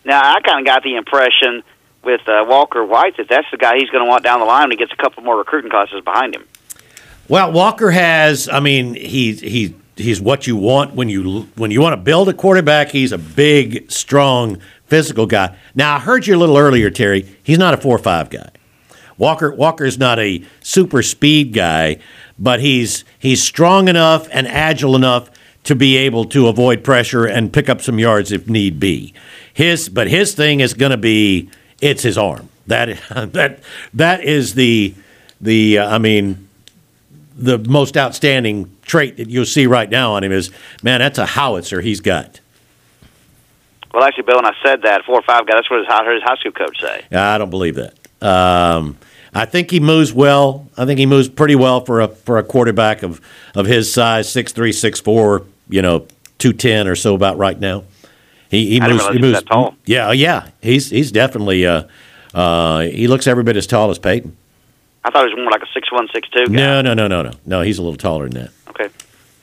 Now, 0.05 0.21
I 0.21 0.41
kind 0.41 0.61
of 0.61 0.67
got 0.67 0.83
the 0.83 0.97
impression 0.97 1.63
with 2.05 2.21
uh, 2.29 2.45
Walker 2.47 2.85
White 2.85 3.17
that 3.17 3.29
that's 3.29 3.51
the 3.51 3.57
guy 3.57 3.77
he's 3.77 3.91
going 3.91 4.05
to 4.05 4.09
want 4.09 4.23
down 4.23 4.39
the 4.39 4.47
line 4.47 4.65
when 4.65 4.73
he 4.73 4.77
gets 4.77 4.93
a 4.93 4.97
couple 4.97 5.23
more 5.23 5.37
recruiting 5.37 5.71
classes 5.71 6.01
behind 6.05 6.35
him. 6.35 6.45
Well, 7.29 7.51
Walker 7.51 7.91
has. 7.91 8.49
I 8.49 8.61
mean, 8.61 8.95
he's 8.95 9.41
he 9.41 9.75
he's 9.97 10.21
what 10.21 10.47
you 10.47 10.57
want 10.57 10.95
when 10.95 11.09
you 11.09 11.49
when 11.57 11.71
you 11.71 11.81
want 11.81 11.95
to 11.95 11.97
build 11.97 12.29
a 12.29 12.35
quarterback. 12.35 12.91
He's 12.91 13.13
a 13.13 13.19
big, 13.19 13.91
strong, 13.91 14.61
physical 14.87 15.27
guy. 15.27 15.57
Now, 15.75 15.97
I 15.97 15.99
heard 15.99 16.27
you 16.27 16.37
a 16.37 16.39
little 16.39 16.57
earlier, 16.57 16.91
Terry. 16.91 17.27
He's 17.43 17.59
not 17.59 17.75
a 17.75 17.77
four 17.77 17.99
five 17.99 18.31
guy. 18.31 18.51
Walker 19.19 19.53
Walker's 19.53 19.99
not 19.99 20.19
a 20.19 20.45
super 20.61 21.03
speed 21.03 21.53
guy, 21.53 21.99
but 22.39 22.61
he's 22.61 23.05
he's 23.19 23.43
strong 23.43 23.89
enough 23.89 24.29
and 24.31 24.47
agile 24.47 24.95
enough 24.95 25.31
to 25.65 25.75
be 25.75 25.97
able 25.97 26.25
to 26.27 26.47
avoid 26.47 26.85
pressure 26.85 27.25
and 27.25 27.53
pick 27.53 27.69
up 27.69 27.81
some 27.81 27.99
yards 27.99 28.31
if 28.31 28.49
need 28.49 28.79
be. 28.79 29.15
His 29.53 29.89
but 29.89 30.09
his 30.09 30.35
thing 30.35 30.61
is 30.61 30.75
going 30.75 30.91
to 30.91 30.99
be 30.99 31.49
it's 31.81 32.03
his 32.03 32.19
arm. 32.19 32.49
That 32.67 32.99
that 33.33 33.61
that 33.95 34.23
is 34.23 34.55
the 34.55 34.95
the 35.41 35.79
uh, 35.79 35.95
I 35.95 35.99
mean 35.99 36.46
the 37.37 37.59
most 37.59 37.97
outstanding 37.97 38.75
trait 38.83 39.19
that 39.19 39.29
you'll 39.29 39.45
see 39.45 39.67
right 39.67 39.91
now 39.91 40.13
on 40.15 40.25
him 40.25 40.33
is 40.33 40.51
man 40.83 41.01
that's 41.01 41.19
a 41.19 41.27
howitzer 41.27 41.81
he's 41.81 42.01
got. 42.01 42.41
Well, 43.93 44.05
actually, 44.05 44.25
Bill, 44.25 44.37
when 44.37 44.47
I 44.47 44.53
said 44.63 44.83
that 44.83 45.05
four 45.05 45.17
or 45.17 45.23
five 45.23 45.47
guy, 45.47 45.55
that's 45.55 45.71
what 45.71 45.79
his, 45.79 45.87
I 45.89 46.05
heard 46.05 46.15
his 46.15 46.23
high 46.23 46.37
school 46.37 46.53
coach 46.53 46.79
say. 46.81 47.05
I 47.13 47.39
don't 47.39 47.49
believe 47.49 47.77
that. 47.77 47.95
Um, 48.21 48.99
I 49.35 49.47
think 49.47 49.71
he 49.71 49.81
moves 49.81 50.13
well. 50.13 50.69
I 50.77 50.85
think 50.85 50.99
he 50.99 51.07
moves 51.07 51.29
pretty 51.29 51.55
well 51.55 51.83
for 51.85 52.01
a 52.01 52.09
for 52.09 52.39
a 52.39 52.43
quarterback 52.43 53.03
of, 53.03 53.21
of 53.55 53.67
his 53.67 53.93
size, 53.93 54.31
six 54.31 54.53
three, 54.53 54.73
six 54.73 55.01
four, 55.01 55.45
you 55.69 55.83
know, 55.83 56.07
two 56.39 56.53
ten 56.53 56.89
or 56.89 56.97
so 56.97 57.15
about 57.15 57.39
right 57.39 57.59
now. 57.59 57.85
He, 58.51 58.69
he 58.69 58.81
I 58.81 58.89
moves. 58.89 59.03
He 59.03 59.09
realize 59.09 59.17
he 59.17 59.21
was 59.21 59.21
moves. 59.21 59.41
that 59.41 59.47
tall. 59.47 59.75
Yeah, 59.85 60.13
yeah. 60.13 60.51
He's 60.61 60.91
he's 60.91 61.13
definitely. 61.13 61.67
Uh, 61.67 61.85
uh, 62.35 62.81
he 62.83 63.09
looks 63.09 63.27
every 63.27 63.45
bit 63.45 63.57
as 63.57 63.67
tall 63.67 63.91
as 63.91 63.99
Payton. 63.99 64.37
I 65.07 65.11
thought 65.11 65.29
he 65.29 65.35
was 65.35 65.39
more 65.39 65.53
like 65.53 65.63
a 65.63 65.73
six 65.73 65.91
one, 65.93 66.09
six 66.13 66.29
two. 66.29 66.47
No, 66.47 66.83
no, 66.83 66.93
no, 66.93 67.07
no, 67.07 67.23
no. 67.23 67.31
No, 67.47 67.63
he's 67.63 67.79
a 67.79 67.83
little 67.83 67.97
taller 67.97 68.29
than 68.29 68.43
that. 68.43 68.51
Okay. 68.71 68.89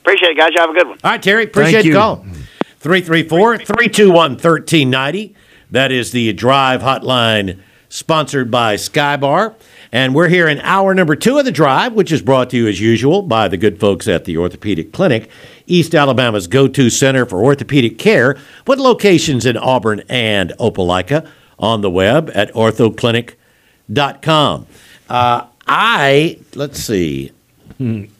Appreciate 0.01 0.32
it, 0.32 0.38
guys. 0.38 0.49
You 0.53 0.59
have 0.59 0.70
a 0.70 0.74
good 0.74 0.88
one. 0.88 0.97
All 1.03 1.11
right, 1.11 1.24
Terry. 1.24 1.45
Appreciate 1.45 1.72
Thank 1.72 1.84
the 1.84 1.89
you. 1.89 1.95
call. 1.95 2.18
334 2.80 3.59
321 3.59 4.32
1390. 4.32 5.34
That 5.72 5.91
is 5.93 6.11
the 6.11 6.34
drive 6.34 6.82
hotline 6.82 7.61
sponsored 7.88 8.51
by 8.51 8.76
Skybar. 8.76 9.55
And 9.93 10.14
we're 10.14 10.28
here 10.28 10.49
in 10.49 10.59
hour 10.59 10.93
number 10.93 11.16
two 11.16 11.38
of 11.38 11.45
the 11.45 11.51
drive, 11.51 11.93
which 11.93 12.11
is 12.11 12.22
brought 12.22 12.49
to 12.49 12.57
you 12.57 12.68
as 12.68 12.82
usual 12.82 13.22
by 13.22 13.47
the 13.47 13.55
good 13.55 13.80
folks 13.80 14.05
at 14.07 14.26
the 14.26 14.38
Orthopedic 14.38 14.91
Clinic, 14.91 15.30
East 15.68 15.95
Alabama's 15.95 16.47
go 16.47 16.68
to 16.68 16.89
center 16.89 17.26
for 17.26 17.41
orthopedic 17.41 17.97
care, 17.97 18.36
with 18.68 18.80
locations 18.80 19.45
in 19.45 19.55
Auburn 19.55 20.01
and 20.09 20.51
Opelika 20.59 21.26
on 21.57 21.80
the 21.82 21.89
web 21.89 22.30
at 22.34 22.51
orthoclinic.com. 22.53 24.68
Uh, 25.09 25.45
I, 25.68 26.39
let's 26.55 26.80
see, 26.80 27.32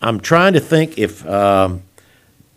I'm 0.02 0.20
trying 0.20 0.54
to 0.54 0.60
think 0.60 0.98
if. 0.98 1.26
Um, 1.28 1.84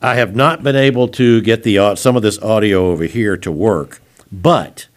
I 0.03 0.16
have 0.16 0.37
not 0.37 0.62
been 0.62 0.76
able 0.76 1.09
to 1.09 1.41
get 1.41 1.62
the 1.62 1.97
some 1.97 2.16
of 2.16 2.22
this 2.22 2.39
audio 2.41 2.91
over 2.91 3.05
here 3.05 3.34
to 3.39 3.51
work, 3.51 4.03
but 4.30 4.89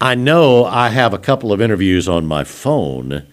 I 0.00 0.16
know 0.16 0.64
I 0.64 0.88
have 0.88 1.14
a 1.14 1.18
couple 1.18 1.52
of 1.52 1.60
interviews 1.60 2.08
on 2.08 2.26
my 2.26 2.42
phone. 2.44 3.24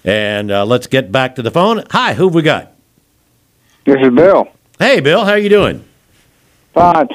And 0.05 0.51
uh, 0.51 0.65
let's 0.65 0.87
get 0.87 1.11
back 1.11 1.35
to 1.35 1.41
the 1.41 1.49
phone. 1.51 1.83
Hi, 1.89 2.13
who 2.13 2.25
have 2.25 2.35
we 2.35 2.43
got? 2.43 2.73
This 3.85 3.97
is 4.01 4.13
Bill. 4.13 4.47
Hey, 4.77 4.99
Bill, 4.99 5.25
how 5.25 5.31
are 5.31 5.37
you 5.39 5.49
doing? 5.49 5.83
Fine. 6.73 7.07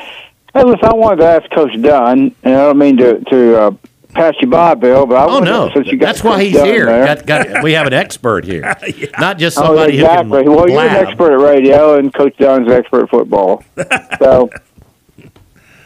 Hey, 0.52 0.64
listen, 0.64 0.84
I 0.84 0.94
wanted 0.94 1.20
to 1.20 1.26
ask 1.26 1.50
Coach 1.52 1.80
Dunn, 1.80 2.34
and 2.42 2.54
I 2.54 2.64
don't 2.64 2.78
mean 2.78 2.96
to 2.96 3.20
to 3.20 3.60
uh, 3.60 3.70
pass 4.12 4.34
you 4.40 4.48
by, 4.48 4.74
Bill, 4.74 5.06
but 5.06 5.16
I 5.16 5.24
Oh 5.24 5.34
wanted, 5.34 5.50
no, 5.50 5.70
since 5.72 5.86
you 5.86 5.98
got 5.98 6.06
that's 6.06 6.24
why 6.24 6.42
he's 6.42 6.54
Dunn 6.54 6.66
here. 6.66 6.86
Got, 6.86 7.26
got, 7.26 7.62
we 7.62 7.72
have 7.74 7.86
an 7.86 7.92
expert 7.92 8.44
here, 8.44 8.62
not 9.20 9.38
just 9.38 9.56
Oh, 9.58 9.62
somebody 9.66 9.94
exactly. 9.98 10.38
who 10.38 10.44
can 10.44 10.54
well, 10.56 10.68
you're 10.68 10.80
an 10.80 11.06
expert 11.06 11.32
at 11.34 11.40
radio, 11.40 11.96
and 11.98 12.12
Coach 12.12 12.36
Dunn's 12.38 12.66
an 12.66 12.72
expert 12.72 13.04
at 13.04 13.10
football. 13.10 13.62
so, 14.18 14.50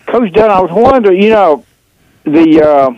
Coach 0.06 0.32
Dunn, 0.32 0.50
I 0.50 0.60
was 0.60 0.70
wondering, 0.72 1.20
you 1.22 1.30
know, 1.30 1.64
the 2.24 2.62
uh, 2.62 2.90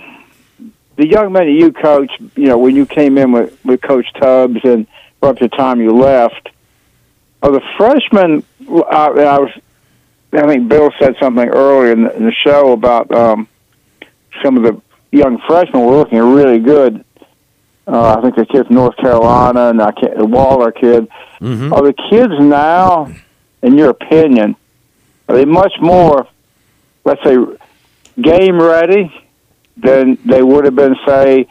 the 0.97 1.07
young 1.07 1.33
men 1.33 1.47
that 1.47 1.53
you 1.53 1.73
coached, 1.73 2.19
you 2.37 2.47
know, 2.47 2.59
when 2.59 2.75
you 2.75 2.87
came 2.87 3.19
in 3.19 3.33
with 3.33 3.57
with 3.65 3.83
Coach 3.83 4.07
Tubbs 4.15 4.61
and 4.65 4.87
up 5.23 5.39
to 5.39 5.49
the 5.49 5.57
time 5.57 5.81
you 5.81 5.93
left, 5.93 6.51
Are 7.43 7.51
the 7.51 7.63
freshmen? 7.77 8.45
I, 8.69 9.07
I 9.07 9.39
was. 9.39 9.51
I 10.33 10.47
think 10.47 10.69
Bill 10.69 10.91
said 10.99 11.15
something 11.21 11.49
earlier 11.49 11.93
in 11.93 12.05
the, 12.05 12.17
in 12.17 12.25
the 12.25 12.33
show 12.33 12.73
about 12.73 13.11
um, 13.13 13.49
some 14.43 14.57
of 14.57 14.63
the 14.65 14.81
young 15.17 15.39
freshmen 15.47 15.85
were 15.85 15.97
looking 15.97 16.19
really 16.19 16.59
good. 16.59 17.05
Uh, 17.87 18.17
I 18.19 18.21
think 18.21 18.35
the 18.35 18.45
kid 18.45 18.67
from 18.67 18.75
North 18.75 18.97
Carolina 18.97 19.71
and 19.71 19.81
I 19.81 19.93
can't, 19.93 20.19
the 20.19 20.27
Waller 20.27 20.73
kid. 20.73 21.09
Mm-hmm. 21.41 21.73
Are 21.73 21.83
the 21.83 21.95
kids 22.11 22.33
now, 22.39 23.11
in 23.63 23.79
your 23.79 23.91
opinion, 23.91 24.57
are 25.29 25.37
they 25.37 25.45
much 25.45 25.73
more, 25.81 26.27
let's 27.05 27.23
say, 27.23 27.37
game 28.21 28.61
ready 28.61 29.26
than 29.77 30.19
they 30.25 30.43
would 30.43 30.65
have 30.65 30.75
been, 30.75 30.97
say, 31.07 31.47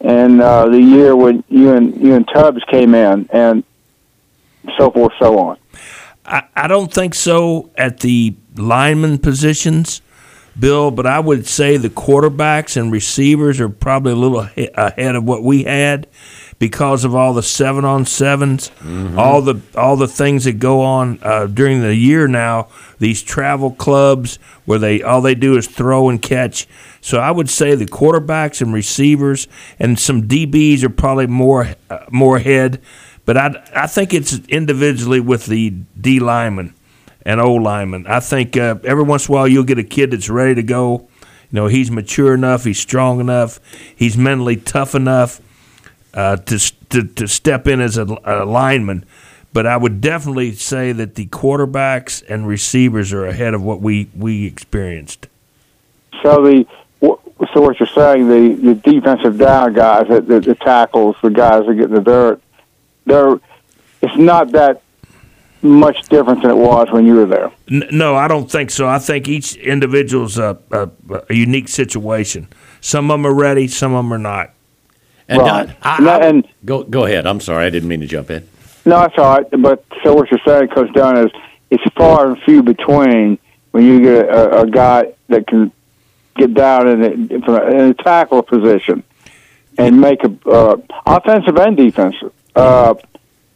in 0.00 0.40
uh, 0.40 0.66
the 0.68 0.80
year 0.80 1.14
when 1.14 1.44
you 1.48 1.72
and 1.72 2.00
you 2.00 2.14
and 2.14 2.26
Tubbs 2.28 2.62
came 2.70 2.94
in, 2.94 3.28
and 3.32 3.64
so 4.78 4.90
forth, 4.90 5.12
so 5.18 5.38
on. 5.38 5.58
I, 6.24 6.44
I 6.54 6.68
don't 6.68 6.92
think 6.92 7.14
so 7.14 7.70
at 7.76 8.00
the 8.00 8.34
lineman 8.56 9.18
positions, 9.18 10.00
Bill, 10.58 10.90
but 10.90 11.06
I 11.06 11.20
would 11.20 11.46
say 11.46 11.76
the 11.76 11.90
quarterbacks 11.90 12.76
and 12.76 12.92
receivers 12.92 13.60
are 13.60 13.68
probably 13.68 14.12
a 14.12 14.16
little 14.16 14.40
ahead 14.40 15.16
of 15.16 15.24
what 15.24 15.42
we 15.42 15.64
had 15.64 16.06
because 16.60 17.04
of 17.04 17.14
all 17.14 17.32
the 17.32 17.42
seven 17.42 17.86
on 17.86 18.04
7s 18.04 18.70
all 19.18 19.40
the 19.42 19.60
all 19.74 19.96
the 19.96 20.06
things 20.06 20.44
that 20.44 20.58
go 20.60 20.82
on 20.82 21.18
uh, 21.22 21.46
during 21.46 21.80
the 21.80 21.94
year 21.94 22.28
now. 22.28 22.68
These 22.98 23.22
travel 23.22 23.72
clubs 23.72 24.36
where 24.66 24.78
they 24.78 25.02
all 25.02 25.22
they 25.22 25.34
do 25.34 25.56
is 25.56 25.66
throw 25.66 26.08
and 26.08 26.20
catch. 26.22 26.68
So 27.00 27.18
I 27.18 27.30
would 27.30 27.48
say 27.48 27.74
the 27.74 27.86
quarterbacks 27.86 28.60
and 28.60 28.72
receivers 28.72 29.48
and 29.78 29.98
some 29.98 30.28
DBs 30.28 30.84
are 30.84 30.90
probably 30.90 31.26
more 31.26 31.74
uh, 31.88 32.04
more 32.10 32.36
ahead. 32.36 32.80
But 33.24 33.36
I, 33.36 33.70
I 33.74 33.86
think 33.86 34.12
it's 34.12 34.38
individually 34.48 35.20
with 35.20 35.46
the 35.46 35.70
D 35.98 36.20
lineman 36.20 36.74
and 37.24 37.40
O 37.40 37.54
lineman. 37.54 38.06
I 38.06 38.20
think 38.20 38.56
uh, 38.56 38.76
every 38.84 39.04
once 39.04 39.28
in 39.28 39.32
a 39.32 39.34
while 39.34 39.48
you'll 39.48 39.64
get 39.64 39.78
a 39.78 39.84
kid 39.84 40.10
that's 40.10 40.28
ready 40.28 40.54
to 40.56 40.62
go. 40.62 41.08
You 41.50 41.56
know, 41.56 41.66
he's 41.68 41.90
mature 41.90 42.34
enough, 42.34 42.64
he's 42.64 42.78
strong 42.78 43.18
enough, 43.18 43.58
he's 43.96 44.16
mentally 44.16 44.56
tough 44.56 44.94
enough 44.94 45.40
uh, 46.14 46.36
to, 46.36 46.58
to 46.90 47.02
to 47.04 47.28
step 47.28 47.66
in 47.66 47.80
as 47.80 47.96
a, 47.96 48.06
a 48.24 48.44
lineman. 48.44 49.04
But 49.52 49.66
I 49.66 49.76
would 49.76 50.00
definitely 50.00 50.52
say 50.52 50.92
that 50.92 51.16
the 51.16 51.26
quarterbacks 51.26 52.22
and 52.28 52.46
receivers 52.46 53.12
are 53.12 53.26
ahead 53.26 53.52
of 53.52 53.62
what 53.62 53.80
we, 53.80 54.08
we 54.16 54.46
experienced. 54.46 55.26
So 56.22 56.42
the 56.44 56.66
so 57.54 57.62
what 57.62 57.80
you're 57.80 57.88
saying, 57.88 58.28
the, 58.28 58.54
the 58.54 58.74
defensive 58.74 59.38
down 59.38 59.72
guys, 59.72 60.06
the, 60.08 60.20
the, 60.20 60.40
the 60.40 60.54
tackles, 60.54 61.16
the 61.22 61.30
guys 61.30 61.66
that 61.66 61.74
get 61.74 61.86
in 61.86 61.94
the 61.94 62.00
dirt, 62.00 62.40
they're 63.06 63.40
it's 64.02 64.16
not 64.16 64.52
that 64.52 64.82
much 65.62 66.08
different 66.08 66.42
than 66.42 66.50
it 66.50 66.56
was 66.56 66.90
when 66.90 67.06
you 67.06 67.14
were 67.14 67.26
there. 67.26 67.52
No, 67.68 68.16
I 68.16 68.28
don't 68.28 68.50
think 68.50 68.70
so. 68.70 68.88
I 68.88 68.98
think 68.98 69.28
each 69.28 69.56
individual's 69.56 70.38
a, 70.38 70.58
a, 70.70 70.90
a 71.28 71.34
unique 71.34 71.68
situation. 71.68 72.48
Some 72.80 73.10
of 73.10 73.14
them 73.14 73.26
are 73.26 73.34
ready, 73.34 73.68
some 73.68 73.92
of 73.92 74.04
them 74.04 74.12
are 74.12 74.18
not. 74.18 74.52
And 75.30 75.38
Right. 75.40 75.66
Don, 75.68 75.76
I, 75.82 75.96
And 75.96 76.06
that- 76.06 76.22
I- 76.22 76.26
and- 76.26 76.48
go 76.64 76.82
go 76.82 77.04
ahead. 77.06 77.26
I'm 77.26 77.40
sorry, 77.40 77.64
I 77.64 77.70
didn't 77.70 77.88
mean 77.88 78.00
to 78.00 78.06
jump 78.06 78.30
in. 78.30 78.42
No, 78.84 78.98
that's 79.00 79.16
all 79.16 79.36
right. 79.36 79.46
But 79.62 79.84
so 80.02 80.14
what 80.14 80.30
you're 80.30 80.40
saying, 80.44 80.68
Coach 80.68 80.92
Dunn, 80.92 81.16
is 81.18 81.30
it's 81.70 81.84
far 81.96 82.26
and 82.28 82.42
few 82.42 82.62
between 82.62 83.38
when 83.70 83.84
you 83.84 84.00
get 84.00 84.28
a, 84.28 84.62
a 84.62 84.66
guy 84.66 85.12
that 85.28 85.46
can 85.46 85.70
get 86.36 86.52
down 86.54 86.88
in 86.88 87.02
a, 87.04 87.52
a, 87.52 87.70
in 87.70 87.80
a 87.90 87.94
tackle 87.94 88.42
position 88.42 89.04
and 89.78 90.00
make 90.00 90.20
a 90.24 90.50
uh, 90.50 90.76
offensive 91.06 91.56
and 91.56 91.76
defensive 91.76 92.32
uh, 92.56 92.94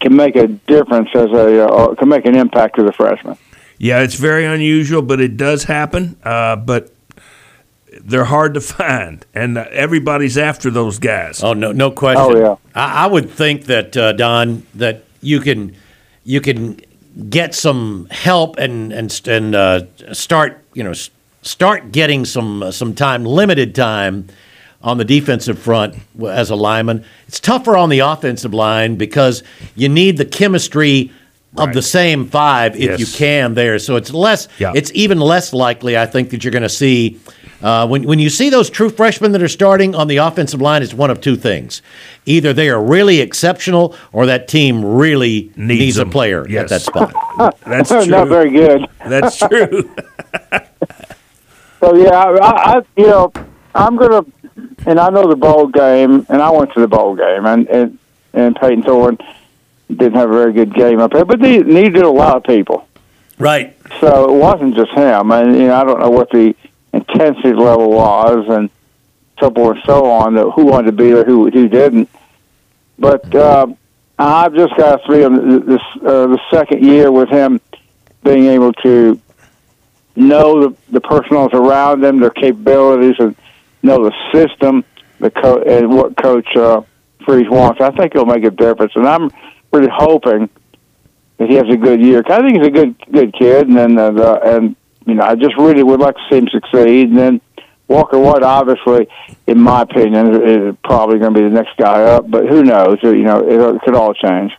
can 0.00 0.14
make 0.14 0.36
a 0.36 0.46
difference 0.46 1.08
as 1.14 1.30
a 1.32 1.66
uh, 1.66 1.94
can 1.96 2.08
make 2.08 2.24
an 2.26 2.36
impact 2.36 2.76
to 2.76 2.84
the 2.84 2.92
freshman. 2.92 3.36
Yeah, 3.78 4.00
it's 4.02 4.14
very 4.14 4.44
unusual, 4.44 5.02
but 5.02 5.20
it 5.20 5.36
does 5.36 5.64
happen. 5.64 6.16
Uh, 6.22 6.54
but 6.54 6.93
they're 8.02 8.24
hard 8.24 8.54
to 8.54 8.60
find, 8.60 9.24
and 9.34 9.58
everybody's 9.58 10.38
after 10.38 10.70
those 10.70 10.98
guys. 10.98 11.42
Oh 11.42 11.52
no, 11.52 11.72
no 11.72 11.90
question. 11.90 12.36
Oh, 12.36 12.38
yeah. 12.38 12.56
I, 12.74 13.04
I 13.04 13.06
would 13.06 13.30
think 13.30 13.64
that 13.64 13.96
uh, 13.96 14.12
Don 14.12 14.66
that 14.74 15.04
you 15.20 15.40
can 15.40 15.76
you 16.24 16.40
can 16.40 16.80
get 17.28 17.54
some 17.54 18.08
help 18.10 18.58
and 18.58 18.92
and 18.92 19.20
and 19.26 19.54
uh, 19.54 19.82
start 20.12 20.62
you 20.74 20.82
know 20.82 20.94
start 21.42 21.92
getting 21.92 22.24
some 22.24 22.62
uh, 22.62 22.70
some 22.70 22.94
time, 22.94 23.24
limited 23.24 23.74
time 23.74 24.28
on 24.82 24.98
the 24.98 25.04
defensive 25.04 25.58
front 25.58 25.96
as 26.28 26.50
a 26.50 26.56
lineman. 26.56 27.04
It's 27.28 27.40
tougher 27.40 27.76
on 27.76 27.88
the 27.88 28.00
offensive 28.00 28.52
line 28.52 28.96
because 28.96 29.42
you 29.74 29.88
need 29.88 30.18
the 30.18 30.24
chemistry. 30.24 31.12
Of 31.56 31.72
the 31.72 31.82
same 31.82 32.26
five, 32.26 32.74
if 32.74 32.82
Yes. 32.82 33.00
you 33.00 33.06
can, 33.06 33.54
there. 33.54 33.78
So 33.78 33.96
it's 33.96 34.12
less. 34.12 34.48
Yeah. 34.58 34.72
It's 34.74 34.90
even 34.94 35.20
less 35.20 35.52
likely, 35.52 35.96
I 35.96 36.04
think, 36.06 36.30
that 36.30 36.42
you're 36.42 36.50
going 36.50 36.62
to 36.62 36.68
see 36.68 37.20
uh, 37.62 37.86
when 37.86 38.02
when 38.02 38.18
you 38.18 38.28
see 38.28 38.50
those 38.50 38.68
true 38.68 38.90
freshmen 38.90 39.32
that 39.32 39.42
are 39.42 39.48
starting 39.48 39.94
on 39.94 40.08
the 40.08 40.16
offensive 40.18 40.60
line. 40.60 40.82
It's 40.82 40.92
one 40.92 41.10
of 41.10 41.20
two 41.20 41.36
things: 41.36 41.80
either 42.26 42.52
they 42.52 42.68
are 42.70 42.82
really 42.82 43.20
exceptional, 43.20 43.94
or 44.12 44.26
that 44.26 44.48
team 44.48 44.84
really 44.84 45.52
Needs 45.56 45.96
needs, 45.96 45.98
a 45.98 46.06
player 46.06 46.44
Yes. 46.48 46.64
at 46.64 46.68
that 46.70 46.82
spot. 46.82 47.14
That's 47.66 47.88
true. 47.90 48.06
not 48.06 48.28
very 48.28 48.50
good. 48.50 48.86
That's 49.06 49.38
true. 49.38 49.88
So 51.80 51.94
yeah, 51.96 52.10
I, 52.18 52.76
I 52.78 52.82
you 52.96 53.06
know 53.06 53.32
I'm 53.74 53.96
gonna, 53.96 54.24
and 54.86 54.98
I 54.98 55.08
know 55.10 55.28
the 55.28 55.36
bowl 55.36 55.66
game, 55.68 56.26
and 56.28 56.42
I 56.42 56.50
went 56.50 56.72
to 56.74 56.80
the 56.80 56.88
bowl 56.88 57.14
game, 57.14 57.46
and 57.46 57.68
and 57.68 57.98
and 58.32 58.56
Payton 58.56 58.82
Thorne 58.84 59.18
didn't 59.88 60.14
have 60.14 60.30
a 60.30 60.32
very 60.32 60.52
good 60.52 60.74
game 60.74 61.00
up 61.00 61.12
there, 61.12 61.24
but 61.24 61.44
he 61.44 61.58
needed 61.58 62.02
a 62.02 62.10
lot 62.10 62.36
of 62.36 62.44
people. 62.44 62.86
right. 63.38 63.76
So 64.00 64.34
it 64.34 64.38
wasn't 64.38 64.74
just 64.74 64.90
him, 64.92 65.30
and 65.30 65.54
you 65.56 65.66
know 65.68 65.76
I 65.76 65.84
don't 65.84 66.00
know 66.00 66.10
what 66.10 66.30
the 66.30 66.54
intensity 66.92 67.52
level 67.52 67.90
was, 67.90 68.46
and 68.48 68.70
so 69.38 69.50
forth 69.50 69.76
and 69.76 69.86
so 69.86 70.06
on. 70.06 70.34
That 70.34 70.50
who 70.50 70.64
wanted 70.64 70.86
to 70.86 70.92
be 70.92 71.10
there, 71.12 71.24
who 71.24 71.50
who 71.50 71.68
didn't. 71.68 72.08
But 72.98 73.32
uh, 73.34 73.66
I've 74.18 74.54
just 74.54 74.76
got 74.76 75.00
to 75.02 75.06
feel 75.06 75.30
this 75.60 75.80
uh, 75.96 76.26
the 76.26 76.40
second 76.50 76.84
year 76.84 77.10
with 77.12 77.28
him 77.28 77.60
being 78.24 78.46
able 78.46 78.72
to 78.72 79.20
know 80.16 80.68
the, 80.68 80.76
the 80.90 81.00
personnel 81.00 81.48
around 81.52 82.00
them, 82.00 82.20
their 82.20 82.30
capabilities, 82.30 83.16
and 83.18 83.36
know 83.82 84.04
the 84.04 84.14
system, 84.32 84.84
the 85.18 85.30
co- 85.30 85.62
and 85.62 85.90
what 85.90 86.16
Coach 86.16 86.56
uh, 86.56 86.82
Freeze 87.24 87.48
wants. 87.48 87.80
I 87.80 87.90
think 87.90 88.14
it'll 88.14 88.26
make 88.26 88.44
a 88.44 88.50
difference, 88.50 88.92
and 88.96 89.06
I'm 89.06 89.30
really 89.74 89.90
hoping 89.92 90.48
that 91.38 91.48
he 91.48 91.56
has 91.56 91.68
a 91.68 91.76
good 91.76 92.00
year. 92.00 92.22
I 92.26 92.40
think 92.40 92.58
he's 92.58 92.66
a 92.66 92.70
good 92.70 92.96
good 93.12 93.34
kid, 93.34 93.68
and 93.68 93.76
then 93.76 93.98
uh, 93.98 94.10
the, 94.12 94.56
and 94.56 94.76
you 95.06 95.14
know 95.14 95.24
I 95.24 95.34
just 95.34 95.56
really 95.56 95.82
would 95.82 96.00
like 96.00 96.14
to 96.14 96.22
see 96.30 96.38
him 96.38 96.48
succeed. 96.48 97.10
And 97.10 97.18
then 97.18 97.40
Walker 97.88 98.18
White, 98.18 98.42
obviously, 98.42 99.08
in 99.46 99.60
my 99.60 99.82
opinion, 99.82 100.42
is, 100.42 100.76
probably 100.84 101.18
going 101.18 101.34
to 101.34 101.40
be 101.40 101.48
the 101.48 101.54
next 101.54 101.76
guy 101.76 102.02
up. 102.02 102.30
But 102.30 102.48
who 102.48 102.62
knows? 102.62 102.98
You 103.02 103.22
know, 103.22 103.40
it, 103.40 103.76
it 103.76 103.82
could 103.82 103.94
all 103.94 104.14
change. 104.14 104.52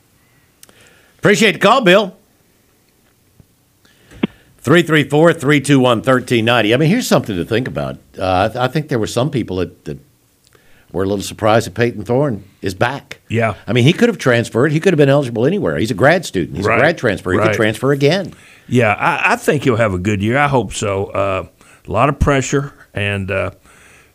Appreciate 1.17 1.53
the 1.53 1.59
call, 1.59 1.81
Bill. 1.81 2.15
334 4.59 5.33
321 5.33 5.97
1390. 5.97 6.73
I 6.73 6.77
mean, 6.77 6.89
here's 6.89 7.07
something 7.07 7.35
to 7.35 7.45
think 7.45 7.67
about. 7.67 7.99
Uh, 8.17 8.49
I, 8.55 8.65
I 8.65 8.67
think 8.67 8.89
there 8.89 8.97
were 8.97 9.07
some 9.07 9.29
people 9.29 9.57
that, 9.57 9.85
that 9.85 9.99
were 10.95 11.03
a 11.03 11.07
little 11.07 11.23
surprised 11.23 11.67
that 11.67 11.75
Payton 11.75 12.05
Thorne 12.05 12.43
is 12.61 12.73
back. 12.73 13.19
Yeah. 13.29 13.53
I 13.67 13.73
mean, 13.73 13.83
he 13.83 13.93
could 13.93 14.09
have 14.09 14.17
transferred. 14.17 14.71
He 14.71 14.79
could 14.79 14.93
have 14.93 14.97
been 14.97 15.09
eligible 15.09 15.45
anywhere. 15.45 15.77
He's 15.77 15.91
a 15.91 15.95
grad 15.95 16.25
student. 16.25 16.57
He's 16.57 16.65
Right. 16.65 16.77
a 16.77 16.81
grad 16.81 16.97
transfer. 16.97 17.31
He 17.31 17.37
Right. 17.37 17.49
could 17.49 17.55
transfer 17.55 17.91
again. 17.91 18.33
Yeah, 18.67 18.93
I, 18.93 19.33
I 19.33 19.35
think 19.35 19.63
he'll 19.63 19.75
have 19.75 19.93
a 19.93 19.99
good 19.99 20.23
year. 20.23 20.37
I 20.37 20.47
hope 20.47 20.73
so. 20.73 21.05
Uh, 21.05 21.45
a 21.87 21.91
lot 21.91 22.09
of 22.09 22.17
pressure, 22.19 22.73
and 22.95 23.29
uh, 23.29 23.51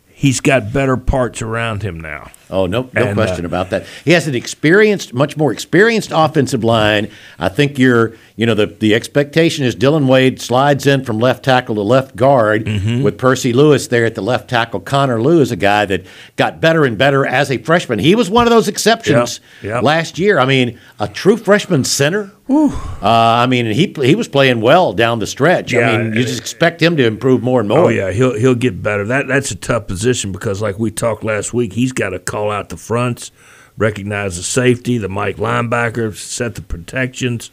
he's 0.09 0.41
got 0.41 0.73
better 0.73 0.97
parts 0.97 1.41
around 1.41 1.83
him 1.83 1.99
now. 1.99 2.29
Oh, 2.51 2.65
no, 2.65 2.89
no 2.93 3.03
And, 3.05 3.15
question 3.15 3.45
uh, 3.45 3.47
about 3.47 3.69
that. 3.69 3.85
He 4.05 4.11
has 4.11 4.27
an 4.27 4.35
experienced, 4.35 5.13
much 5.13 5.37
more 5.37 5.51
experienced 5.51 6.11
offensive 6.13 6.63
line. 6.63 7.09
I 7.39 7.49
think 7.49 7.79
you're, 7.79 8.13
you 8.35 8.45
know, 8.45 8.53
the, 8.53 8.65
the 8.67 8.93
expectation 8.93 9.65
is 9.65 9.73
Dillon 9.73 10.07
Wade 10.07 10.41
slides 10.41 10.85
in 10.85 11.03
from 11.05 11.19
left 11.19 11.43
tackle 11.45 11.75
to 11.75 11.81
left 11.81 12.15
guard 12.15 12.65
Mm-hmm. 12.65 13.03
with 13.03 13.17
Percy 13.17 13.53
Lewis 13.53 13.87
there 13.87 14.05
at 14.05 14.15
the 14.15 14.21
left 14.21 14.49
tackle. 14.49 14.79
Connor 14.81 15.21
Lewis, 15.21 15.51
a 15.51 15.55
guy 15.55 15.85
that 15.85 16.05
got 16.35 16.59
better 16.59 16.83
and 16.85 16.97
better 16.97 17.25
as 17.25 17.49
a 17.51 17.57
freshman. 17.57 17.99
He 17.99 18.13
was 18.15 18.29
one 18.29 18.45
of 18.47 18.51
those 18.51 18.67
exceptions 18.67 19.39
Yeah, 19.61 19.69
yeah. 19.69 19.79
last 19.79 20.19
year. 20.19 20.39
I 20.39 20.45
mean, 20.45 20.79
a 20.99 21.07
true 21.07 21.37
freshman 21.37 21.83
center. 21.83 22.31
Uh, 22.49 22.73
I 23.01 23.47
mean, 23.47 23.67
he 23.67 23.93
he 24.03 24.13
was 24.15 24.27
playing 24.27 24.59
well 24.59 24.91
down 24.91 25.19
the 25.19 25.27
stretch. 25.27 25.71
Yeah, 25.71 25.89
I 25.91 25.97
mean, 25.97 26.13
you 26.13 26.23
just 26.23 26.39
expect 26.39 26.81
him 26.81 26.97
to 26.97 27.05
improve 27.05 27.41
more 27.41 27.61
and 27.61 27.69
more. 27.69 27.77
Oh 27.79 27.87
yeah, 27.87 28.11
he'll 28.11 28.37
he'll 28.37 28.55
get 28.55 28.83
better. 28.83 29.05
That 29.05 29.27
that's 29.27 29.51
a 29.51 29.55
tough 29.55 29.87
position 29.87 30.33
because, 30.33 30.61
like 30.61 30.77
we 30.77 30.91
talked 30.91 31.23
last 31.23 31.53
week, 31.53 31.71
he's 31.73 31.93
got 31.93 32.09
to 32.09 32.19
call 32.19 32.40
out 32.49 32.69
the 32.69 32.77
fronts, 32.77 33.31
recognize 33.77 34.37
the 34.37 34.43
safety, 34.43 34.97
the 34.97 35.09
Mike 35.09 35.35
linebacker, 35.37 36.15
set 36.15 36.55
the 36.55 36.61
protections, 36.61 37.51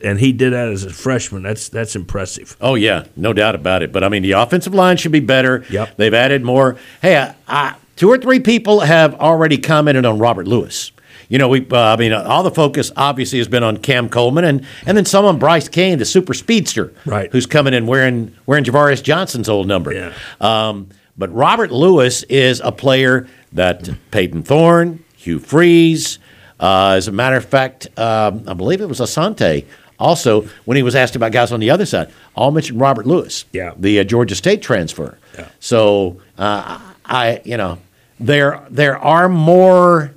and 0.00 0.20
he 0.20 0.32
did 0.32 0.52
that 0.52 0.68
as 0.68 0.84
a 0.84 0.90
freshman. 0.92 1.42
That's 1.42 1.68
that's 1.68 1.96
impressive. 1.96 2.56
Oh 2.60 2.74
yeah, 2.74 3.06
no 3.16 3.32
doubt 3.32 3.54
about 3.54 3.82
it. 3.82 3.92
But 3.92 4.04
I 4.04 4.08
mean, 4.08 4.22
the 4.22 4.32
offensive 4.32 4.74
line 4.74 4.96
should 4.98 5.12
be 5.12 5.20
better. 5.20 5.64
Yep. 5.70 5.96
They've 5.96 6.14
added 6.14 6.42
more. 6.42 6.76
Hey, 7.02 7.16
I, 7.16 7.34
I, 7.48 7.74
two 7.96 8.10
or 8.10 8.18
three 8.18 8.40
people 8.40 8.80
have 8.80 9.14
already 9.14 9.58
commented 9.58 10.04
on 10.04 10.18
Robert 10.18 10.46
Lewis. 10.46 10.90
You 11.28 11.34
you 11.34 11.38
know, 11.38 11.48
we, 11.48 11.66
uh, 11.70 11.76
I 11.78 11.96
mean, 11.96 12.12
all 12.12 12.42
the 12.42 12.50
focus 12.50 12.92
obviously 12.96 13.38
has 13.38 13.48
been 13.48 13.62
on 13.64 13.78
Cam 13.78 14.10
Coleman 14.10 14.44
and, 14.44 14.64
and 14.86 14.96
then 14.96 15.06
some 15.06 15.24
on 15.24 15.38
Bryce 15.38 15.68
Cain, 15.70 15.98
the 15.98 16.04
super 16.04 16.34
speedster, 16.34 16.92
Right. 17.06 17.32
who's 17.32 17.46
coming 17.46 17.72
in 17.72 17.86
wearing, 17.86 18.36
wearing 18.44 18.62
Ja'Varrius 18.62 19.02
Johnson's 19.02 19.48
old 19.48 19.66
number. 19.66 19.92
Yeah. 19.92 20.12
Um, 20.40 20.90
but 21.16 21.32
Robert 21.34 21.72
Lewis 21.72 22.24
is 22.24 22.60
a 22.60 22.70
player 22.70 23.26
that 23.54 23.88
Payton 24.10 24.42
Thorne, 24.42 25.02
Hugh 25.16 25.38
Freeze, 25.38 26.18
uh, 26.60 26.90
as 26.96 27.08
a 27.08 27.12
matter 27.12 27.36
of 27.36 27.44
fact, 27.44 27.86
um, 27.98 28.44
I 28.46 28.54
believe 28.54 28.80
it 28.80 28.88
was 28.88 29.00
Asante. 29.00 29.64
Also, 29.98 30.42
when 30.64 30.76
he 30.76 30.82
was 30.82 30.94
asked 30.96 31.14
about 31.16 31.32
guys 31.32 31.52
on 31.52 31.60
the 31.60 31.70
other 31.70 31.86
side, 31.86 32.10
all 32.34 32.50
mentioned 32.50 32.80
Robert 32.80 33.06
Lewis, 33.06 33.44
Yeah. 33.52 33.72
the 33.76 34.00
uh, 34.00 34.04
Georgia 34.04 34.34
State 34.34 34.60
transfer. 34.60 35.18
Yeah. 35.38 35.48
So 35.60 36.20
uh, 36.36 36.80
I, 37.04 37.40
you 37.44 37.56
know, 37.56 37.78
there 38.20 38.60
there 38.70 38.98
are 38.98 39.28
more 39.28 40.12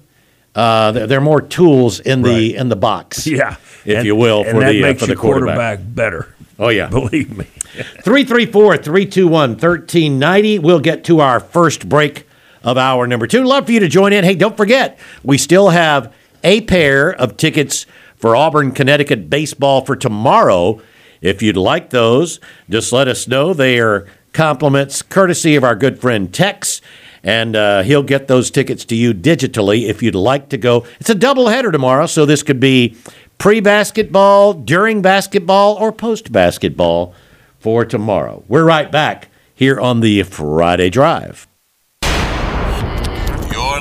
uh, 0.55 0.91
there, 0.91 1.05
there 1.07 1.17
are 1.19 1.21
more 1.21 1.41
tools 1.41 1.99
in 1.99 2.23
the 2.23 2.29
Right. 2.51 2.55
in 2.55 2.69
the 2.69 2.75
box, 2.75 3.27
Yeah, 3.27 3.55
if 3.85 3.97
And- 3.97 4.05
you 4.05 4.15
will, 4.15 4.43
for 4.43 4.59
the 4.59 4.83
uh, 4.83 4.93
for 4.95 5.05
the 5.05 5.13
your 5.13 5.15
quarterback. 5.21 5.79
better. 5.83 6.33
Oh 6.59 6.69
yeah, 6.69 6.87
Believe 6.87 7.37
me. 7.37 7.45
334 8.03 8.77
321 8.77 9.49
1390. 9.51 10.59
We'll 10.59 10.79
get 10.79 11.03
to 11.05 11.19
our 11.19 11.39
first 11.39 11.87
break 11.87 12.26
of 12.67 12.77
hour 12.77 13.07
number 13.07 13.25
two. 13.25 13.45
Love 13.45 13.65
for 13.65 13.71
you 13.71 13.79
to 13.79 13.87
join 13.87 14.11
in. 14.11 14.25
Hey, 14.25 14.35
don't 14.35 14.57
forget, 14.57 14.99
we 15.23 15.37
still 15.37 15.69
have 15.69 16.13
a 16.43 16.61
pair 16.61 17.09
of 17.09 17.37
tickets 17.37 17.85
for 18.17 18.35
Auburn, 18.35 18.73
Connecticut 18.73 19.29
baseball 19.29 19.85
for 19.85 19.95
tomorrow. 19.95 20.81
If 21.21 21.41
you'd 21.41 21.55
like 21.55 21.91
those, 21.91 22.41
just 22.69 22.91
let 22.91 23.07
us 23.07 23.25
know. 23.25 23.53
They 23.53 23.79
are 23.79 24.05
compliments 24.33 25.01
courtesy 25.01 25.55
of 25.55 25.63
our 25.63 25.75
good 25.75 25.99
friend 25.99 26.31
Tex. 26.31 26.81
And 27.23 27.55
uh, 27.55 27.83
he'll 27.83 28.03
get 28.03 28.27
those 28.27 28.51
tickets 28.51 28.83
to 28.85 28.95
you 28.95 29.13
digitally 29.13 29.87
if 29.87 30.03
you'd 30.03 30.13
like 30.13 30.49
to 30.49 30.57
go. 30.57 30.85
It's 30.99 31.09
a 31.09 31.15
doubleheader 31.15 31.71
tomorrow, 31.71 32.05
so 32.05 32.25
this 32.25 32.43
could 32.43 32.59
be 32.59 32.97
pre 33.37 33.61
basketball, 33.61 34.53
during 34.53 35.01
basketball, 35.01 35.75
or 35.75 35.91
post 35.93 36.31
basketball 36.31 37.13
for 37.59 37.85
tomorrow. 37.85 38.43
We're 38.47 38.65
right 38.65 38.91
back 38.91 39.29
here 39.55 39.79
on 39.79 40.01
the 40.01 40.23
Friday 40.23 40.89
Drive. 40.89 41.46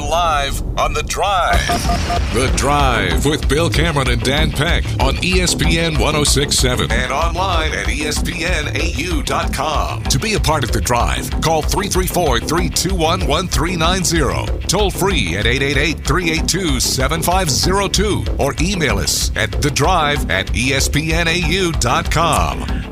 You're 0.07 0.13
live 0.13 0.63
on 0.79 0.93
The 0.93 1.03
Drive. 1.03 1.67
The 2.33 2.53
Drive 2.57 3.27
with 3.27 3.49
Bill 3.49 3.69
Cameron 3.69 4.09
and 4.09 4.23
Dan 4.23 4.53
Peck 4.53 4.85
on 5.01 5.17
ESPN 5.17 5.99
1067 5.99 6.93
and 6.93 7.11
online 7.11 7.73
at 7.73 7.87
ESPNAU.com. 7.87 8.45
To 10.05 10.19
be 10.21 10.35
a 10.35 10.41
part 10.41 10.63
of 10.63 10.71
The 10.71 10.81
Drive, 10.81 11.29
call 11.41 11.63
334 11.63 12.39
321 12.41 13.27
1390. 13.27 14.67
Toll 14.69 14.93
free 14.93 15.37
at 15.37 15.47
888 15.47 15.99
382 16.07 16.79
7502 16.79 18.37
or 18.39 18.55
email 18.61 18.99
us 18.99 19.37
at 19.37 19.51
The 19.61 19.71
Drive 19.71 20.31
at 20.31 20.47
ESPNAU.com. 20.49 21.07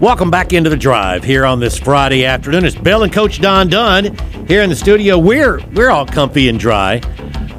Welcome 0.00 0.30
back 0.30 0.52
into 0.52 0.68
the 0.68 0.76
drive 0.76 1.22
here 1.22 1.46
on 1.46 1.60
this 1.60 1.78
Friday 1.78 2.24
afternoon. 2.24 2.64
It's 2.64 2.74
Bill 2.74 3.04
and 3.04 3.12
Coach 3.12 3.40
Don 3.40 3.68
Dunn 3.68 4.16
here 4.48 4.62
in 4.62 4.70
the 4.70 4.76
studio. 4.76 5.16
We're 5.18 5.60
we're 5.74 5.90
all 5.90 6.06
comfy 6.06 6.48
and 6.48 6.58
dry. 6.58 7.00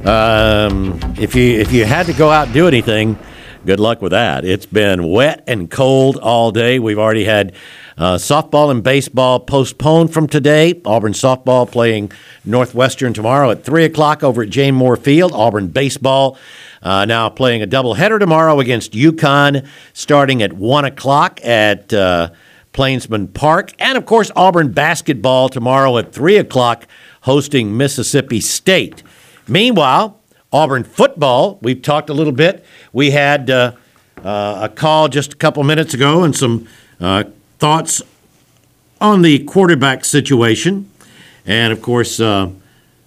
Um, 0.06 0.99
if 1.18 1.34
you 1.34 1.60
if 1.60 1.72
you 1.72 1.84
had 1.84 2.06
to 2.06 2.14
go 2.14 2.30
out 2.30 2.45
and 2.45 2.53
do 2.53 2.68
anything, 2.68 3.18
good 3.66 3.80
luck 3.80 4.03
with 4.03 4.12
that. 4.12 4.45
It's 4.45 4.68
been 4.68 5.10
wet 5.10 5.43
and 5.47 5.70
cold 5.72 6.18
all 6.18 6.51
day. 6.51 6.78
We've 6.78 6.99
already 6.99 7.26
had 7.26 7.53
uh, 7.97 8.16
softball 8.16 8.70
and 8.70 8.84
baseball 8.84 9.39
postponed 9.39 10.14
from 10.14 10.28
today. 10.28 10.80
Auburn 10.86 11.14
softball 11.14 11.70
playing 11.70 12.12
Northwestern 12.45 13.14
tomorrow 13.14 13.49
at 13.49 13.64
three 13.64 13.84
o'clock 13.84 14.24
over 14.24 14.43
at 14.43 14.49
Jane 14.51 14.76
Moore 14.76 14.95
Field. 14.95 15.32
Auburn 15.32 15.70
baseball 15.70 16.38
uh, 16.84 17.06
now 17.06 17.28
playing 17.30 17.64
a 17.64 17.68
doubleheader 17.68 18.20
tomorrow 18.20 18.60
against 18.60 18.93
UConn, 18.93 19.68
starting 19.93 20.43
at 20.43 20.53
one 20.53 20.86
o'clock 20.86 21.43
at. 21.43 21.91
Uh, 21.91 22.30
Plainsman 22.74 23.30
Park. 23.30 23.72
And 23.80 23.97
of 23.97 24.06
course, 24.06 24.32
Auburn 24.36 24.74
basketball 24.74 25.47
tomorrow 25.47 25.97
at 25.97 26.12
3 26.12 26.36
o'clock, 26.36 26.86
hosting 27.22 27.78
Mississippi 27.78 28.41
State. 28.41 29.01
Meanwhile, 29.48 30.20
Auburn 30.52 30.84
football, 30.84 31.60
we've 31.62 31.82
talked 31.82 32.10
a 32.10 32.14
little 32.14 32.34
bit. 32.34 32.66
We 32.93 33.12
had 33.12 33.50
uh, 33.50 33.74
uh, 34.24 34.60
a 34.64 34.70
call 34.70 35.08
just 35.08 35.34
a 35.34 35.36
couple 35.36 35.64
minutes 35.64 35.93
ago 35.93 36.24
and 36.24 36.36
some 36.36 36.68
uh, 37.00 37.26
thoughts 37.60 38.02
on 39.00 39.22
the 39.22 39.39
quarterback 39.43 40.06
situation. 40.06 40.89
And 41.46 41.72
of 41.72 41.82
course, 41.82 42.20
uh, 42.20 42.50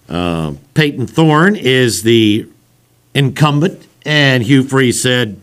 uh, 0.07 0.53
Payton 0.73 1.07
Thorne 1.07 1.55
is 1.55 2.03
the 2.03 2.47
incumbent, 3.13 3.85
and 4.05 4.43
Hugh 4.43 4.63
Freeze 4.63 5.01
said 5.01 5.39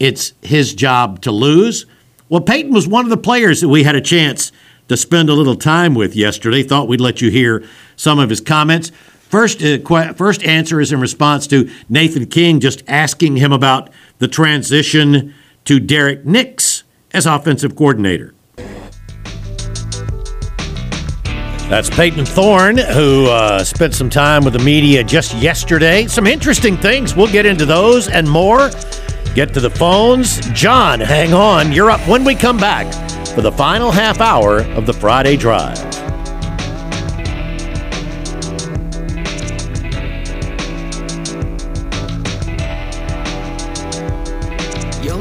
it's 0.00 0.32
his 0.42 0.74
job 0.74 1.20
to 1.22 1.30
lose. 1.30 1.86
Well, 2.28 2.40
Payton 2.40 2.72
was 2.72 2.88
one 2.88 3.04
of 3.04 3.10
the 3.10 3.16
players 3.16 3.60
that 3.60 3.68
we 3.68 3.84
had 3.84 3.94
a 3.94 4.00
chance 4.00 4.50
to 4.88 4.96
spend 4.96 5.28
a 5.28 5.34
little 5.34 5.56
time 5.56 5.94
with 5.94 6.16
yesterday. 6.16 6.62
Thought 6.62 6.88
we'd 6.88 7.00
let 7.00 7.20
you 7.20 7.30
hear 7.30 7.64
some 7.96 8.18
of 8.18 8.30
his 8.30 8.40
comments. 8.40 8.90
First, 9.28 9.62
uh, 9.62 9.78
que- 9.78 10.14
first 10.14 10.42
answer 10.44 10.80
is 10.80 10.92
in 10.92 11.00
response 11.00 11.46
to 11.48 11.68
Nathan 11.88 12.26
King 12.26 12.60
just 12.60 12.82
asking 12.86 13.36
him 13.36 13.52
about 13.52 13.90
the 14.18 14.28
transition 14.28 15.34
to 15.64 15.80
Derrick 15.80 16.24
Nix 16.24 16.84
as 17.12 17.26
offensive 17.26 17.74
coordinator. 17.74 18.34
That's 21.68 21.88
Payton 21.88 22.26
Thorne, 22.26 22.76
who 22.76 23.26
uh, 23.26 23.64
spent 23.64 23.94
some 23.94 24.10
time 24.10 24.44
with 24.44 24.52
the 24.52 24.58
media 24.58 25.02
just 25.02 25.34
yesterday. 25.36 26.06
Some 26.06 26.26
interesting 26.26 26.76
things. 26.76 27.16
We'll 27.16 27.32
get 27.32 27.46
into 27.46 27.64
those 27.64 28.08
and 28.08 28.28
more. 28.30 28.70
Get 29.34 29.54
to 29.54 29.60
the 29.60 29.70
phones. 29.70 30.38
John, 30.50 31.00
hang 31.00 31.32
on. 31.32 31.72
You're 31.72 31.90
up 31.90 32.06
when 32.06 32.22
we 32.22 32.34
come 32.34 32.58
back 32.58 32.86
for 33.28 33.40
the 33.40 33.50
final 33.50 33.90
half 33.90 34.20
hour 34.20 34.60
of 34.74 34.84
the 34.84 34.92
Friday 34.92 35.36
Drive. 35.36 36.03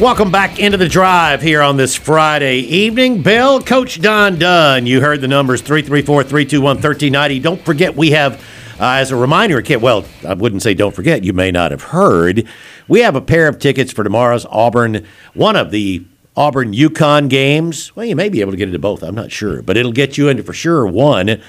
Welcome 0.00 0.30
back 0.32 0.58
into 0.58 0.78
the 0.78 0.88
drive 0.88 1.42
here 1.42 1.60
on 1.60 1.76
this 1.76 1.94
Friday 1.94 2.60
evening. 2.60 3.20
Bill, 3.20 3.60
Coach 3.60 4.00
Don 4.00 4.38
Dunn, 4.38 4.86
you 4.86 5.02
heard 5.02 5.20
the 5.20 5.28
numbers 5.28 5.60
334 5.60 6.22
321 6.24 6.76
1390. 6.76 7.38
Don't 7.40 7.60
forget, 7.60 7.94
we 7.94 8.12
have, 8.12 8.40
uh, 8.80 8.92
as 8.92 9.10
a 9.10 9.16
reminder, 9.16 9.60
kid, 9.60 9.82
well, 9.82 10.06
I 10.26 10.32
wouldn't 10.32 10.62
say 10.62 10.72
don't 10.72 10.94
forget, 10.94 11.22
you 11.22 11.34
may 11.34 11.50
not 11.50 11.70
have 11.70 11.82
heard. 11.82 12.48
We 12.88 13.00
have 13.00 13.14
a 13.14 13.20
pair 13.20 13.46
of 13.46 13.58
tickets 13.58 13.92
for 13.92 14.02
tomorrow's 14.02 14.46
Auburn, 14.46 15.06
one 15.34 15.54
of 15.54 15.70
the 15.70 16.06
Auburn 16.34 16.72
UConn 16.72 17.28
games. 17.28 17.94
Well, 17.94 18.06
you 18.06 18.16
may 18.16 18.30
be 18.30 18.40
able 18.40 18.52
to 18.52 18.56
get 18.56 18.68
into 18.68 18.78
both, 18.78 19.02
I'm 19.02 19.14
not 19.14 19.30
sure, 19.30 19.60
but 19.60 19.76
it'll 19.76 19.92
get 19.92 20.16
you 20.16 20.30
into 20.30 20.42
for 20.42 20.54
sure 20.54 20.86
one 20.86 21.42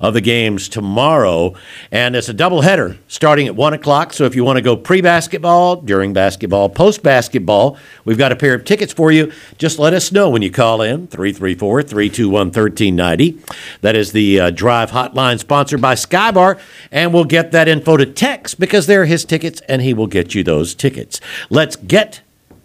of 0.00 0.14
the 0.14 0.20
games 0.20 0.68
tomorrow. 0.68 1.54
And 1.90 2.14
it's 2.14 2.28
a 2.28 2.34
doubleheader 2.34 2.98
starting 3.08 3.46
at 3.46 3.56
1 3.56 3.72
o'clock. 3.74 4.12
So 4.12 4.24
if 4.24 4.34
you 4.34 4.44
want 4.44 4.56
to 4.56 4.62
go 4.62 4.76
pre 4.76 5.00
basketball, 5.00 5.76
during 5.76 6.12
basketball, 6.12 6.68
post 6.68 7.02
basketball, 7.02 7.76
we've 8.04 8.18
got 8.18 8.32
a 8.32 8.36
pair 8.36 8.54
of 8.54 8.64
tickets 8.64 8.92
for 8.92 9.10
you. 9.10 9.32
Just 9.56 9.78
let 9.78 9.92
us 9.92 10.12
know 10.12 10.30
when 10.30 10.42
you 10.42 10.50
call 10.50 10.82
in 10.82 11.08
334 11.08 11.82
321 11.82 12.46
1390. 12.46 13.40
That 13.80 13.96
is 13.96 14.12
the 14.12 14.40
uh, 14.40 14.50
drive 14.50 14.92
hotline 14.92 15.38
sponsored 15.38 15.80
by 15.80 15.94
Skybar. 15.94 16.60
And 16.92 17.12
we'll 17.12 17.24
get 17.24 17.52
that 17.52 17.68
info 17.68 17.96
to 17.96 18.06
Tex 18.06 18.54
because 18.54 18.86
they're 18.86 19.06
his 19.06 19.24
tickets 19.24 19.60
and 19.68 19.82
he 19.82 19.94
will 19.94 20.06
get 20.06 20.34
you 20.34 20.44
those 20.44 20.74
tickets. 20.74 21.20
Let's 21.50 21.76
get 21.76 22.20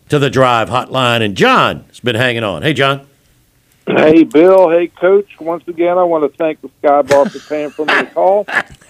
to 0.10 0.20
the 0.20 0.30
drive 0.30 0.70
hotline. 0.70 1.24
And 1.24 1.36
John 1.36 1.86
has 1.88 2.00
been 2.00 2.16
hanging 2.16 2.44
on. 2.44 2.62
Hey, 2.62 2.74
John. 2.74 3.08
Hey, 3.86 4.24
Bill. 4.24 4.70
Hey, 4.70 4.88
Coach. 4.88 5.40
Once 5.40 5.68
again, 5.68 5.98
I 5.98 6.04
want 6.04 6.24
to 6.30 6.38
thank 6.38 6.62
the 6.62 6.70
Sky 6.80 7.02
Skybar 7.02 7.32
for 7.32 7.40
paying 7.50 7.70
for 7.70 7.86
me 7.86 7.94
to 7.94 8.06
call. 8.08 8.46
Um, 8.50 8.56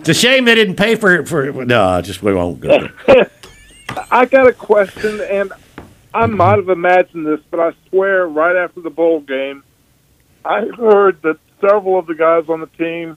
It's 0.00 0.08
a 0.10 0.14
shame 0.14 0.44
they 0.44 0.54
didn't 0.54 0.76
pay 0.76 0.96
for 0.96 1.14
it. 1.14 1.28
for. 1.28 1.52
No, 1.64 2.00
just 2.02 2.22
we 2.22 2.34
won't 2.34 2.60
go. 2.60 2.88
I 4.10 4.26
got 4.26 4.46
a 4.46 4.52
question, 4.52 5.20
and 5.22 5.52
I 6.12 6.26
might 6.26 6.56
have 6.58 6.68
imagined 6.68 7.26
this, 7.26 7.40
but 7.50 7.58
I 7.60 7.72
swear, 7.88 8.26
right 8.28 8.54
after 8.56 8.80
the 8.80 8.90
bowl 8.90 9.20
game, 9.20 9.62
I 10.44 10.66
heard 10.66 11.22
that 11.22 11.38
several 11.60 11.98
of 11.98 12.06
the 12.06 12.14
guys 12.14 12.48
on 12.48 12.60
the 12.60 12.66
team 12.66 13.16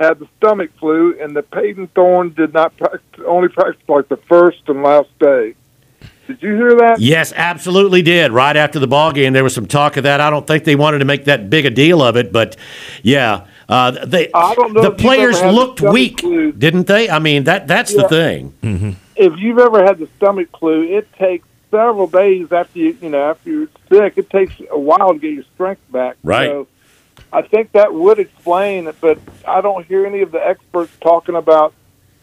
had 0.00 0.18
the 0.18 0.26
stomach 0.38 0.70
flu, 0.80 1.18
and 1.20 1.36
that 1.36 1.50
Payton 1.52 1.86
Thorne 1.88 2.30
did 2.34 2.52
not 2.52 2.76
practice, 2.76 3.00
only 3.24 3.48
practice 3.48 3.80
like 3.88 4.08
the 4.08 4.16
first 4.16 4.62
and 4.66 4.82
last 4.82 5.16
day. 5.20 5.54
Did 6.26 6.42
you 6.42 6.54
hear 6.56 6.74
that? 6.76 7.00
Yes, 7.00 7.32
absolutely 7.36 8.02
did. 8.02 8.32
Right 8.32 8.56
after 8.56 8.78
the 8.78 8.86
ball 8.86 9.12
game, 9.12 9.32
there 9.34 9.44
was 9.44 9.54
some 9.54 9.66
talk 9.66 9.96
of 9.96 10.04
that. 10.04 10.20
I 10.20 10.30
don't 10.30 10.46
think 10.46 10.64
they 10.64 10.76
wanted 10.76 10.98
to 11.00 11.04
make 11.04 11.24
that 11.26 11.50
big 11.50 11.66
a 11.66 11.70
deal 11.70 12.02
of 12.02 12.16
it, 12.16 12.32
but 12.32 12.56
yeah, 13.02 13.46
uh, 13.68 13.90
they 14.06 14.30
I 14.32 14.54
don't 14.54 14.72
know 14.72 14.82
the 14.82 14.90
players 14.92 15.40
the 15.40 15.52
looked 15.52 15.80
weak, 15.82 16.20
flu. 16.20 16.52
didn't 16.52 16.86
they? 16.86 17.10
I 17.10 17.18
mean 17.18 17.44
that 17.44 17.66
that's 17.68 17.94
the 17.94 18.02
Yeah. 18.02 18.08
thing. 18.08 18.96
If 19.16 19.38
you've 19.38 19.58
ever 19.58 19.84
had 19.84 19.98
the 19.98 20.08
stomach 20.16 20.48
flu, 20.58 20.82
it 20.82 21.12
takes 21.14 21.46
several 21.70 22.06
days 22.06 22.50
after 22.52 22.78
you, 22.78 22.96
you 23.02 23.10
know, 23.10 23.30
after 23.30 23.50
you're 23.50 23.68
sick. 23.90 24.14
It 24.16 24.30
takes 24.30 24.54
a 24.70 24.78
while 24.78 25.12
to 25.12 25.18
get 25.18 25.32
your 25.32 25.44
strength 25.54 25.82
back. 25.92 26.16
Right. 26.22 26.48
So 26.48 26.66
I 27.32 27.42
think 27.42 27.72
that 27.72 27.92
would 27.92 28.18
explain 28.18 28.86
it, 28.86 28.96
but 29.00 29.18
I 29.46 29.60
don't 29.60 29.84
hear 29.86 30.06
any 30.06 30.22
of 30.22 30.32
the 30.32 30.44
experts 30.44 30.92
talking 31.00 31.34
about. 31.36 31.74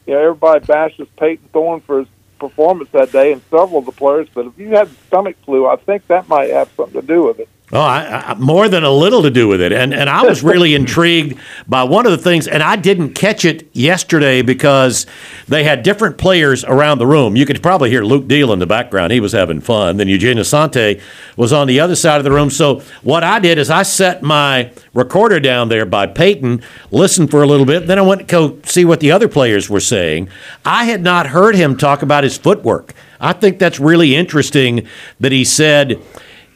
You 0.07 0.13
know, 0.15 0.19
everybody 0.21 0.65
bashes 0.65 1.07
Payton 1.17 1.49
Thorne 1.53 1.79
for 1.81 1.99
his 1.99 2.07
performance 2.41 2.89
that 2.91 3.11
day, 3.13 3.31
and 3.31 3.41
several 3.49 3.77
of 3.77 3.85
the 3.85 3.93
players. 3.93 4.27
But 4.33 4.47
if 4.47 4.57
you 4.57 4.69
had 4.69 4.89
stomach 5.07 5.37
flu, 5.45 5.67
I 5.67 5.77
think 5.77 6.07
that 6.07 6.27
might 6.27 6.49
have 6.49 6.69
something 6.75 6.99
to 6.99 7.07
do 7.07 7.23
with 7.23 7.39
it. 7.39 7.47
Oh, 7.73 7.79
I, 7.79 8.31
I, 8.31 8.33
more 8.33 8.67
than 8.67 8.83
a 8.83 8.91
little 8.91 9.21
to 9.21 9.31
do 9.31 9.47
with 9.47 9.61
it, 9.61 9.71
and 9.71 9.93
and 9.93 10.09
I 10.09 10.23
was 10.23 10.43
really 10.43 10.75
intrigued 10.81 11.39
by 11.67 11.83
one 11.83 12.05
of 12.05 12.11
the 12.11 12.17
things, 12.17 12.47
and 12.47 12.61
I 12.61 12.75
didn't 12.75 13.13
catch 13.13 13.45
it 13.45 13.69
yesterday 13.73 14.41
because 14.41 15.05
they 15.47 15.63
had 15.63 15.81
different 15.81 16.17
players 16.17 16.65
around 16.65 16.97
the 16.97 17.07
room. 17.07 17.37
You 17.37 17.45
could 17.45 17.63
probably 17.63 17.89
hear 17.89 18.03
Luke 18.03 18.27
Deal 18.27 18.51
in 18.51 18.59
the 18.59 18.65
background; 18.65 19.13
he 19.13 19.21
was 19.21 19.31
having 19.31 19.61
fun. 19.61 19.95
Then 19.95 20.09
Eugene 20.09 20.37
Asante 20.37 21.01
was 21.37 21.53
on 21.53 21.67
the 21.67 21.79
other 21.79 21.95
side 21.95 22.17
of 22.17 22.25
the 22.25 22.31
room. 22.31 22.49
So 22.49 22.81
what 23.03 23.23
I 23.23 23.39
did 23.39 23.57
is 23.57 23.69
I 23.69 23.83
set 23.83 24.21
my 24.21 24.71
recorder 24.93 25.39
down 25.39 25.69
there 25.69 25.85
by 25.85 26.07
Payton, 26.07 26.61
listened 26.91 27.31
for 27.31 27.41
a 27.41 27.47
little 27.47 27.65
bit, 27.65 27.87
then 27.87 27.97
I 27.97 28.01
went 28.01 28.21
to 28.21 28.27
go 28.27 28.59
see 28.65 28.83
what 28.83 28.99
the 28.99 29.11
other 29.11 29.29
players 29.29 29.69
were 29.69 29.79
saying. 29.79 30.27
I 30.65 30.85
had 30.85 31.01
not 31.01 31.27
heard 31.27 31.55
him 31.55 31.77
talk 31.77 32.01
about 32.01 32.25
his 32.25 32.37
footwork. 32.37 32.93
I 33.21 33.33
think 33.33 33.59
that's 33.59 33.79
really 33.79 34.15
interesting 34.15 34.87
that 35.19 35.31
he 35.31 35.45
said 35.45 36.01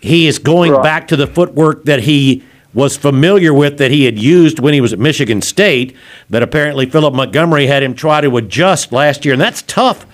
he 0.06 0.28
is 0.28 0.40
going 0.40 0.72
Right. 0.72 0.84
back 0.84 1.08
to 1.10 1.16
the 1.16 1.28
footwork 1.28 1.86
that 1.86 2.02
he 2.02 2.44
was 2.74 2.98
familiar 2.98 3.54
with 3.54 3.78
that 3.78 3.90
he 3.92 4.06
had 4.06 4.20
used 4.20 4.60
when 4.60 4.74
he 4.74 4.82
was 4.82 4.92
at 4.94 5.00
Michigan 5.00 5.42
State 5.42 5.96
that 6.30 6.44
apparently 6.44 6.86
Philip 6.86 7.14
Montgomery 7.14 7.68
had 7.68 7.82
him 7.84 7.94
try 7.94 8.22
to 8.22 8.38
adjust 8.38 8.92
last 8.92 9.26
year 9.26 9.34
and 9.34 9.42
that's 9.42 9.62
tough 9.64 10.06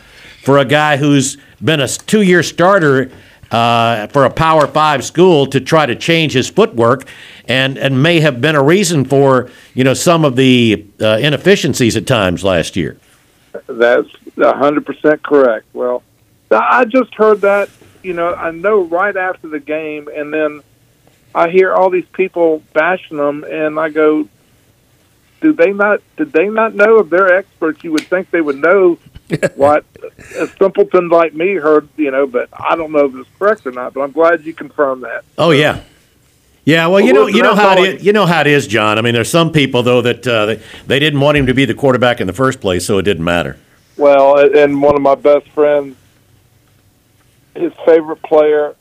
for 0.44 0.58
a 0.58 0.66
guy 0.66 0.98
who's 0.98 1.38
been 1.64 1.80
a 1.80 1.88
two-year 1.88 2.44
starter 2.44 3.12
uh, 3.52 4.08
for 4.08 4.24
a 4.24 4.30
Power 4.30 4.66
Five 4.66 5.04
school 5.04 5.46
to 5.48 5.60
try 5.60 5.86
to 5.86 5.96
change 5.96 6.32
his 6.32 6.50
footwork, 6.50 7.04
and 7.50 7.78
and 7.78 8.02
may 8.02 8.22
have 8.22 8.39
been 8.39 8.56
a 8.56 8.64
reason 8.64 9.04
for 9.04 9.50
you 9.74 9.84
know 9.84 9.94
some 9.94 10.24
of 10.24 10.38
the 10.38 10.86
uh, 11.02 11.18
inefficiencies 11.22 11.98
at 11.98 12.08
times 12.08 12.46
last 12.46 12.78
year. 12.78 12.98
That's 13.68 14.08
a 14.38 14.56
hundred 14.56 14.86
percent 14.86 15.22
correct. 15.24 15.66
Well, 15.74 16.02
I 16.50 16.86
just 16.86 17.14
heard 17.14 17.42
that. 17.42 17.70
You 18.04 18.14
know, 18.14 18.34
I 18.34 18.52
know 18.52 18.82
right 18.82 19.16
after 19.16 19.47
the 19.47 19.60
game, 19.60 20.08
and 20.08 20.34
then 20.34 20.62
I 21.34 21.49
hear 21.49 21.74
all 21.74 21.89
these 21.89 22.08
people 22.14 22.64
bashing 22.74 23.18
them, 23.18 23.43
and 23.43 23.80
I 23.80 23.89
go, 23.89 24.28
"Do 25.41 25.54
they 25.54 25.72
not? 25.74 26.02
Did 26.18 26.32
they 26.32 26.49
not 26.49 26.76
know 26.76 26.99
if 26.99 27.10
they're 27.10 27.36
experts? 27.36 27.84
You 27.84 27.91
would 27.93 28.08
think 28.08 28.32
they 28.32 28.41
would 28.41 28.58
know 28.58 28.97
what 29.56 29.86
a 30.38 30.47
simpleton 30.60 31.10
like 31.10 31.34
me 31.34 31.56
heard. 31.56 31.88
You 31.97 32.12
know, 32.12 32.28
but 32.28 32.49
I 32.54 32.76
don't 32.76 32.91
know 32.91 33.06
if 33.06 33.16
it's 33.16 33.30
correct 33.38 33.66
or 33.66 33.72
not. 33.72 33.93
But 33.93 34.02
I'm 34.02 34.12
glad 34.12 34.45
you 34.45 34.54
confirmed 34.54 35.04
that. 35.04 35.24
Oh 35.38 35.52
yeah. 35.52 35.84
Yeah, 36.64 36.88
well, 36.88 36.99
you 36.99 37.12
know, 37.12 37.26
you 37.26 37.41
know 37.41 37.56
how 37.56 37.82
it 37.82 38.02
you 38.02 38.14
know 38.14 38.28
how 38.28 38.41
it 38.41 38.47
is, 38.47 38.68
John. 38.68 38.99
I 38.99 39.02
mean, 39.02 39.16
there's 39.16 39.32
some 39.32 39.52
people 39.52 39.82
though 39.82 40.02
that 40.02 40.28
uh, 40.28 40.45
they, 40.45 40.62
they 40.86 40.99
didn't 40.99 41.20
want 41.20 41.38
him 41.38 41.47
to 41.47 41.56
be 41.56 41.66
the 41.66 41.74
quarterback 41.74 42.22
in 42.22 42.28
the 42.28 42.34
first 42.34 42.62
place, 42.62 42.86
so 42.86 42.99
it 42.99 43.04
didn't 43.04 43.24
matter. 43.24 43.58
Well, 43.97 44.38
and 44.56 44.82
one 44.82 44.95
of 44.95 45.02
my 45.02 45.16
best 45.16 45.47
friends, 45.49 45.95
his 47.62 47.74
favorite 47.86 48.22
player 48.24 48.76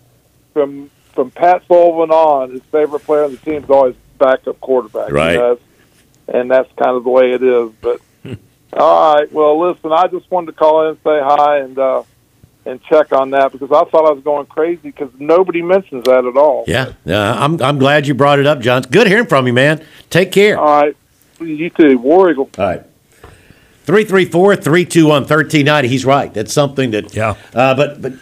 from 0.52 0.90
from 1.12 1.30
Pat 1.30 1.62
Sullivan 1.66 2.10
on, 2.10 2.50
his 2.52 2.62
favorite 2.70 3.00
player 3.00 3.24
on 3.24 3.32
the 3.32 3.36
team 3.38 3.64
is 3.64 3.70
always 3.70 3.96
backup 4.18 4.60
quarterback. 4.60 5.10
Right. 5.10 5.32
You 5.32 5.38
know, 5.38 5.58
and 6.28 6.50
that's 6.50 6.70
kind 6.74 6.96
of 6.96 7.04
the 7.04 7.10
way 7.10 7.32
it 7.32 7.42
is. 7.42 7.72
But 7.80 8.00
all 8.72 9.14
right, 9.14 9.32
well, 9.32 9.58
listen, 9.60 9.92
I 9.92 10.06
just 10.06 10.30
wanted 10.30 10.46
to 10.46 10.52
call 10.52 10.82
in 10.82 10.90
and 10.90 10.98
say 10.98 11.20
hi 11.20 11.58
and 11.58 11.78
uh, 11.78 12.02
and 12.64 12.82
check 12.84 13.12
on 13.12 13.30
that 13.30 13.52
because 13.52 13.70
I 13.70 13.84
thought 13.90 14.06
I 14.06 14.12
was 14.12 14.22
going 14.22 14.46
crazy 14.46 14.80
because 14.82 15.10
nobody 15.18 15.62
mentions 15.62 16.04
that 16.04 16.24
at 16.24 16.36
all. 16.36 16.64
Yeah, 16.66 16.92
yeah. 17.04 17.32
I'm 17.32 17.60
I'm 17.62 17.78
glad 17.78 18.06
you 18.06 18.14
brought 18.14 18.38
it 18.38 18.46
up, 18.46 18.60
John. 18.60 18.78
It's 18.78 18.86
good 18.86 19.06
hearing 19.06 19.26
from 19.26 19.46
you, 19.46 19.52
man. 19.52 19.84
Take 20.08 20.32
care. 20.32 20.58
All 20.58 20.82
right, 20.82 20.96
you 21.40 21.70
too, 21.70 21.98
War 21.98 22.30
Eagle. 22.30 22.50
All 22.58 22.64
right. 22.64 22.82
334 23.84 24.56
321 24.56 25.22
1390. 25.22 25.88
He's 25.88 26.04
right. 26.04 26.32
That's 26.32 26.52
something 26.52 26.92
that. 26.92 27.12
Yeah. 27.12 27.34
Uh, 27.52 27.74
but 27.74 28.00
but 28.00 28.12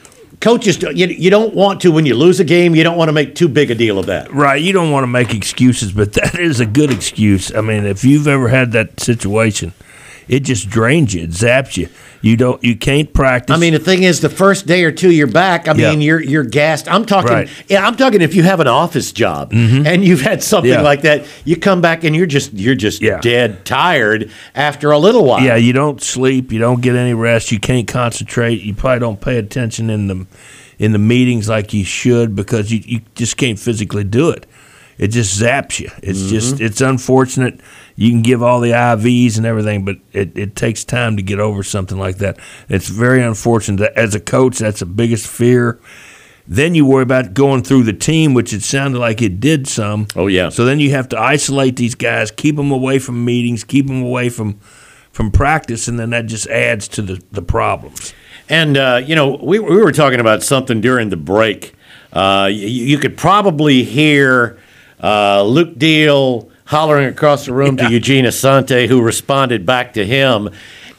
coaches, 0.41 0.81
you, 0.83 1.07
you 1.07 1.31
don't 1.31 1.55
want 1.55 1.81
to, 1.83 1.93
when 1.93 2.07
you 2.07 2.15
lose 2.15 2.41
a 2.41 2.45
game, 2.45 2.75
you 2.75 2.85
don't 2.85 2.97
want 2.97 3.09
to 3.09 3.13
make 3.13 3.35
too 3.35 3.49
big 3.49 3.71
a 3.71 3.75
deal 3.75 3.99
of 3.99 4.07
that. 4.07 4.33
Right. 4.33 4.63
You 4.63 4.73
don't 4.73 4.91
want 4.91 5.03
to 5.03 5.09
make 5.09 5.35
excuses, 5.35 5.93
but 5.93 6.13
that 6.15 6.39
is 6.39 6.61
a 6.61 6.67
good 6.67 6.91
excuse. 6.91 7.55
I 7.55 7.61
mean, 7.61 7.85
if 7.85 8.05
you've 8.05 8.29
ever 8.29 8.49
had 8.49 8.73
that 8.73 9.01
situation, 9.01 9.73
it 10.29 10.41
just 10.41 10.69
drains 10.69 11.15
you. 11.15 11.23
It 11.23 11.31
zaps 11.31 11.77
you. 11.77 11.89
You 12.21 12.37
don't. 12.37 12.63
You 12.65 12.77
can't 12.77 13.13
practice. 13.13 13.55
I 13.57 13.59
mean, 13.61 13.73
the 13.75 13.79
thing 13.79 14.03
is, 14.03 14.21
the 14.21 14.29
first 14.29 14.67
day 14.67 14.85
or 14.85 14.91
two 14.93 15.11
you're 15.11 15.27
back. 15.29 15.69
I 15.69 15.75
Yeah. 15.75 15.91
mean, 15.91 16.01
you're 16.01 16.21
you're 16.23 16.43
gassed. 16.45 16.89
I'm 16.91 17.05
talking. 17.05 17.31
Right. 17.33 17.47
Mm-hmm. 17.49 17.63
Yeah, 17.73 17.87
I'm 17.87 17.97
talking. 17.97 18.21
If 18.23 18.35
you 18.35 18.43
have 18.43 18.61
an 18.61 18.67
office 18.67 19.13
job 19.13 19.53
and 19.53 20.05
you've 20.05 20.21
had 20.23 20.43
something 20.43 20.71
Yeah. 20.73 20.81
like 20.83 21.03
that, 21.03 21.25
you 21.45 21.57
come 21.57 21.81
back 21.81 22.03
and 22.05 22.17
you're 22.17 22.27
just 22.27 22.53
you're 22.55 22.75
just 22.75 23.01
dead 23.23 23.65
tired 23.65 24.31
after 24.55 24.91
a 24.91 24.99
little 24.99 25.25
while. 25.25 25.43
yeah, 25.45 25.57
you 25.57 25.73
don't 25.73 26.03
sleep. 26.03 26.51
You 26.53 26.59
don't 26.59 26.81
get 26.81 26.97
any 26.97 27.15
rest. 27.15 27.53
You 27.53 27.61
can't 27.61 27.87
concentrate. 27.87 28.63
You 28.63 28.75
probably 28.75 29.01
don't 29.01 29.21
pay 29.21 29.37
attention 29.39 29.89
in 29.91 30.09
the 30.09 30.27
in 30.79 30.93
the 30.93 30.99
meetings 30.99 31.49
like 31.49 31.73
you 31.75 31.85
should 31.85 32.35
because 32.37 32.73
you, 32.73 32.81
you 32.85 33.01
just 33.17 33.37
can't 33.37 33.59
physically 33.59 34.05
do 34.05 34.31
it. 34.31 34.47
It 34.99 35.09
just 35.09 35.41
zaps 35.41 35.79
you. 35.81 35.91
It's 36.03 36.19
Mm-hmm. 36.19 36.29
just 36.29 36.61
it's 36.61 36.81
unfortunate. 36.81 37.61
You 37.97 38.11
can 38.11 38.23
give 38.23 38.43
all 38.43 38.61
the 38.61 38.71
IVs 38.73 39.37
and 39.37 39.47
everything, 39.47 39.85
but 39.85 39.97
it, 40.13 40.37
it 40.37 40.57
takes 40.57 40.85
time 40.85 41.17
to 41.17 41.23
get 41.23 41.39
over 41.41 41.63
something 41.63 41.99
like 41.99 42.19
that. 42.19 42.39
It's 42.69 42.89
very 42.89 43.23
unfortunate. 43.23 43.93
As 43.97 44.15
a 44.15 44.21
coach, 44.21 44.59
that's 44.59 44.81
the 44.81 44.87
biggest 44.87 45.27
fear. 45.27 45.81
Then 46.47 46.75
you 46.75 46.87
worry 46.87 47.03
about 47.03 47.35
going 47.35 47.63
through 47.63 47.83
the 47.85 47.93
team, 47.93 48.33
which 48.35 48.53
it 48.53 48.63
sounded 48.63 48.99
like 48.99 49.21
it 49.21 49.39
did 49.39 49.69
some. 49.69 50.07
Oh 50.17 50.27
yeah. 50.29 50.49
So 50.49 50.65
then 50.65 50.81
you 50.81 50.91
have 50.93 51.09
to 51.11 51.19
isolate 51.19 51.77
these 51.77 51.95
guys, 51.95 52.31
keep 52.31 52.57
them 52.57 52.71
away 52.71 52.99
from 52.99 53.25
meetings, 53.25 53.65
keep 53.65 53.87
them 53.87 54.03
away 54.03 54.29
from 54.31 54.59
from 55.13 55.31
practice, 55.31 55.89
and 55.89 55.99
then 55.99 56.11
that 56.11 56.27
just 56.27 56.47
adds 56.49 56.87
to 56.89 57.03
the, 57.03 57.21
the 57.33 57.43
problems. 57.43 58.15
And 58.49 58.77
uh, 58.77 59.03
you 59.05 59.15
know, 59.15 59.37
we 59.43 59.59
we 59.59 59.77
were 59.77 59.93
talking 59.93 60.21
about 60.21 60.43
something 60.43 60.81
during 60.81 61.11
the 61.11 61.17
break. 61.19 61.75
Uh, 62.13 62.49
you, 62.51 62.67
you 62.67 62.99
could 62.99 63.17
probably 63.19 63.85
hear 63.85 64.59
uh, 65.03 65.43
Luke 65.43 65.79
Deal 65.79 66.51
hollering 66.67 67.07
across 67.07 67.47
the 67.47 67.53
room 67.53 67.77
to 67.79 67.91
Eugene 67.91 68.27
Asante, 68.27 68.89
who 68.89 69.01
responded 69.01 69.65
back 69.65 69.95
to 69.95 70.05
him. 70.05 70.51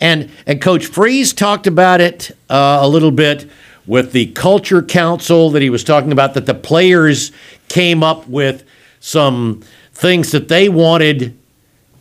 And 0.02 0.32
and 0.45 0.62
Coach 0.62 0.86
Freeze 0.86 1.34
talked 1.34 1.68
about 1.68 2.02
it 2.02 2.32
uh, 2.50 2.80
a 2.82 2.88
little 2.88 3.12
bit 3.12 3.50
with 3.86 4.12
the 4.12 4.28
culture 4.28 4.82
council 4.82 5.50
that 5.52 5.62
he 5.62 5.70
was 5.70 5.84
talking 5.84 6.12
about. 6.12 6.34
That 6.34 6.45
the 6.45 6.54
players 6.54 7.32
came 7.68 8.04
up 8.04 8.28
with 8.28 8.64
some 8.99 9.61
things 9.94 10.32
that 10.32 10.48
they 10.48 10.69
wanted 10.69 11.38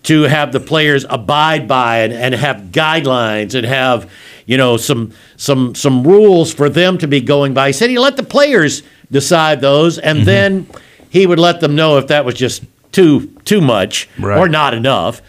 to 0.05 0.23
have 0.23 0.53
the 0.53 0.61
players 0.61 1.05
abide 1.11 1.67
by 1.69 1.99
and, 1.99 2.13
and 2.13 2.35
have 2.35 2.69
guidelines 2.71 3.55
and 3.55 3.67
have 3.67 4.11
you 4.47 4.57
know 4.57 4.77
some 4.77 5.13
some 5.37 5.75
some 5.75 6.07
rules 6.07 6.55
for 6.55 6.71
them 6.71 6.97
to 6.99 7.07
be 7.07 7.21
going 7.21 7.53
by. 7.53 7.69
He 7.69 7.73
said 7.73 7.91
he 7.91 7.99
let 7.99 8.17
the 8.17 8.23
players 8.23 8.83
decide 9.11 9.61
those, 9.61 9.99
and 9.99 10.25
then 10.25 10.67
he 11.11 11.27
would 11.27 11.39
let 11.39 11.61
them 11.61 11.75
know 11.75 11.99
if 11.99 12.07
that 12.09 12.25
was 12.25 12.35
just 12.35 12.63
too 12.93 13.27
too 13.45 13.61
much 13.61 14.09
Right. 14.19 14.39
or 14.39 14.49
not 14.49 14.75
enough. 14.75 15.21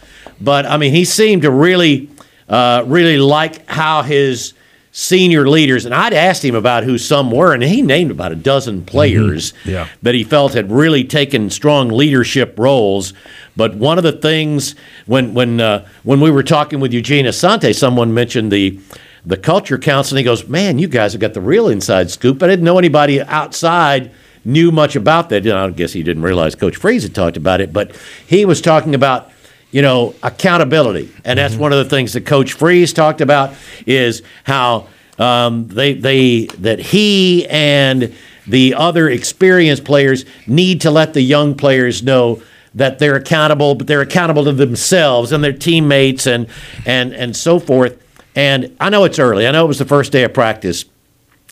But 0.42 0.66
I 0.66 0.78
mean, 0.78 0.94
he 0.94 1.06
seemed 1.06 1.42
to 1.44 1.52
really 1.52 2.10
uh, 2.48 2.84
really 2.88 3.18
like 3.18 3.68
how 3.70 4.02
his 4.02 4.54
senior 4.92 5.48
leaders 5.48 5.86
and 5.86 5.94
I'd 5.94 6.14
asked 6.14 6.44
him 6.44 6.56
about 6.56 6.84
who 6.84 6.98
some 6.98 7.30
were, 7.30 7.54
and 7.54 7.62
he 7.62 7.82
named 7.84 8.10
about 8.10 8.32
a 8.32 8.36
dozen 8.36 8.84
players 8.84 9.54
Yeah. 9.64 9.88
that 10.02 10.16
he 10.16 10.24
felt 10.24 10.54
had 10.56 10.72
really 10.72 11.04
taken 11.04 11.50
strong 11.52 11.90
leadership 11.90 12.56
roles. 12.58 13.14
But 13.56 13.76
one 13.76 13.98
of 14.00 14.04
the 14.04 14.12
things 14.14 14.74
when 15.06 15.34
when 15.36 15.62
uh, 15.62 15.86
when 16.04 16.22
we 16.22 16.32
were 16.32 16.44
talking 16.44 16.80
with 16.80 16.92
Eugene 16.94 17.26
Asante, 17.26 17.76
someone 17.76 18.14
mentioned 18.14 18.52
the 18.52 18.80
the 19.26 19.38
culture 19.38 19.78
council, 19.78 20.16
and 20.16 20.20
he 20.20 20.24
goes, 20.24 20.48
"Man, 20.48 20.80
you 20.80 20.88
guys 20.88 21.12
have 21.12 21.20
got 21.22 21.34
the 21.34 21.42
real 21.42 21.68
inside 21.68 22.10
scoop. 22.10 22.42
I 22.42 22.48
didn't 22.48 22.66
know 22.66 22.80
anybody 22.80 23.22
outside." 23.22 24.12
Knew 24.46 24.72
much 24.72 24.96
about 24.96 25.30
that. 25.30 25.44
You 25.44 25.52
know, 25.52 25.66
I 25.68 25.72
guess 25.72 25.94
he 25.94 26.04
didn't 26.04 26.24
realize 26.24 26.56
Coach 26.56 26.76
Freeze 26.76 27.04
had 27.04 27.14
talked 27.14 27.38
about 27.38 27.62
it, 27.62 27.74
but 27.74 27.96
he 28.26 28.46
was 28.46 28.62
talking 28.62 28.96
about 28.96 29.32
you 29.72 29.82
know, 29.82 30.16
accountability. 30.24 31.12
And 31.24 31.38
that's 31.38 31.56
one 31.56 31.72
of 31.72 31.78
the 31.78 31.90
things 31.90 32.14
that 32.14 32.26
Coach 32.26 32.54
Freeze 32.54 32.94
talked 32.94 33.22
about 33.22 33.54
is 33.86 34.24
how 34.44 34.88
um, 35.18 35.68
they 35.68 35.94
they 35.94 36.46
that 36.58 36.80
he 36.80 37.48
and 37.48 38.16
the 38.48 38.74
other 38.74 39.10
experienced 39.10 39.84
players 39.84 40.26
need 40.48 40.82
to 40.82 40.92
let 40.92 41.14
the 41.14 41.22
young 41.22 41.54
players 41.56 42.02
know 42.02 42.42
that 42.76 43.00
they're 43.00 43.16
accountable, 43.16 43.76
but 43.76 43.88
they're 43.88 44.02
accountable 44.02 44.44
to 44.46 44.54
themselves 44.54 45.32
and 45.32 45.44
their 45.44 45.54
teammates 45.54 46.26
and 46.26 46.48
and 46.86 47.14
and 47.14 47.36
so 47.36 47.60
forth. 47.60 48.02
And 48.36 48.76
I 48.80 48.90
know 48.90 49.04
it's 49.04 49.20
early. 49.20 49.46
I 49.46 49.52
know 49.52 49.66
it 49.66 49.68
was 49.68 49.80
the 49.80 49.86
first 49.86 50.12
day 50.12 50.24
of 50.24 50.34
practice, 50.34 50.86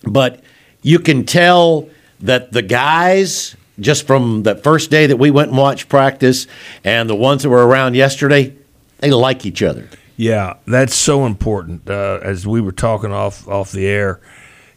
but 0.03 0.41
you 0.81 0.99
can 0.99 1.25
tell 1.25 1.89
that 2.19 2.51
the 2.51 2.61
guys 2.61 3.55
just 3.79 4.07
from 4.07 4.43
the 4.43 4.55
first 4.55 4.89
day 4.89 5.07
that 5.07 5.17
we 5.17 5.31
went 5.31 5.49
and 5.49 5.57
watched 5.57 5.87
practice 5.89 6.47
and 6.83 7.09
the 7.09 7.15
ones 7.15 7.43
that 7.43 7.49
were 7.49 7.65
around 7.65 7.95
yesterday, 7.95 8.55
they 8.99 9.11
like 9.11 9.45
each 9.45 9.61
other. 9.61 9.87
Yeah, 10.15 10.55
that's 10.65 10.95
so 10.95 11.25
important. 11.25 11.87
Uh, 11.87 12.19
as 12.23 12.47
we 12.47 12.59
were 12.59 12.71
talking 12.71 13.11
off 13.11 13.47
off 13.47 13.71
the 13.71 13.85
air, 13.85 14.19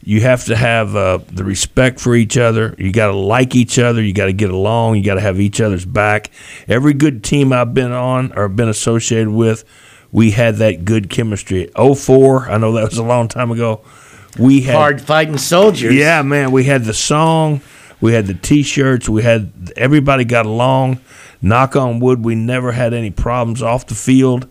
you 0.03 0.21
have 0.21 0.45
to 0.47 0.57
have 0.57 0.95
uh, 0.95 1.19
the 1.29 1.45
respect 1.45 1.99
for 1.99 2.15
each 2.15 2.37
other. 2.37 2.75
You 2.79 2.93
got 2.93 3.09
to 3.09 3.17
like 3.17 3.55
each 3.55 3.79
other. 3.79 4.03
You 4.03 4.13
got 4.13 4.27
to 4.27 4.33
get 4.35 4.51
along. 4.51 4.97
You 4.97 5.05
got 5.05 5.15
to 5.15 5.21
have 5.21 5.41
each 5.41 5.61
other's 5.61 5.87
back. 5.87 6.31
Every 6.69 6.93
good 6.93 7.25
team 7.25 7.53
I've 7.53 7.73
been 7.73 7.93
on 7.93 8.33
or 8.37 8.49
been 8.49 8.69
associated 8.69 9.31
with, 9.31 9.65
we 10.13 10.33
had 10.33 10.57
that 10.57 10.85
good 10.85 11.09
chemistry. 11.09 11.71
04, 11.77 12.51
I 12.51 12.59
know 12.59 12.73
that 12.73 12.91
was 12.91 12.99
a 12.99 13.03
long 13.03 13.29
time 13.29 13.51
ago. 13.51 13.83
We 14.39 14.63
had 14.63 14.75
hard 14.75 15.01
fighting 15.01 15.39
soldiers. 15.39 15.95
Yeah, 15.95 16.23
man, 16.23 16.53
we 16.53 16.65
had 16.65 16.85
the 16.85 16.95
song, 16.95 17.61
we 18.01 18.13
had 18.13 18.27
the 18.27 18.35
T-shirts, 18.35 19.09
we 19.09 19.23
had 19.23 19.73
everybody 19.77 20.25
got 20.25 20.47
along. 20.47 21.01
Knock 21.43 21.75
on 21.75 22.01
wood, 22.01 22.23
we 22.23 22.35
never 22.35 22.73
had 22.73 22.93
any 22.93 23.11
problems 23.11 23.63
off 23.63 23.87
the 23.87 23.95
field 23.95 24.47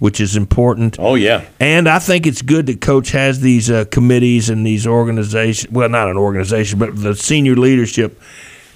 which 0.00 0.18
is 0.18 0.34
important. 0.34 0.96
Oh 0.98 1.14
yeah, 1.14 1.44
and 1.60 1.88
I 1.88 2.00
think 2.00 2.26
it's 2.26 2.42
good 2.42 2.66
that 2.66 2.80
coach 2.80 3.12
has 3.12 3.40
these 3.40 3.70
uh, 3.70 3.84
committees 3.84 4.50
and 4.50 4.66
these 4.66 4.86
organizations. 4.86 5.70
Well, 5.70 5.88
not 5.88 6.08
an 6.08 6.16
organization, 6.16 6.78
but 6.80 6.96
the 7.00 7.14
senior 7.14 7.54
leadership. 7.54 8.20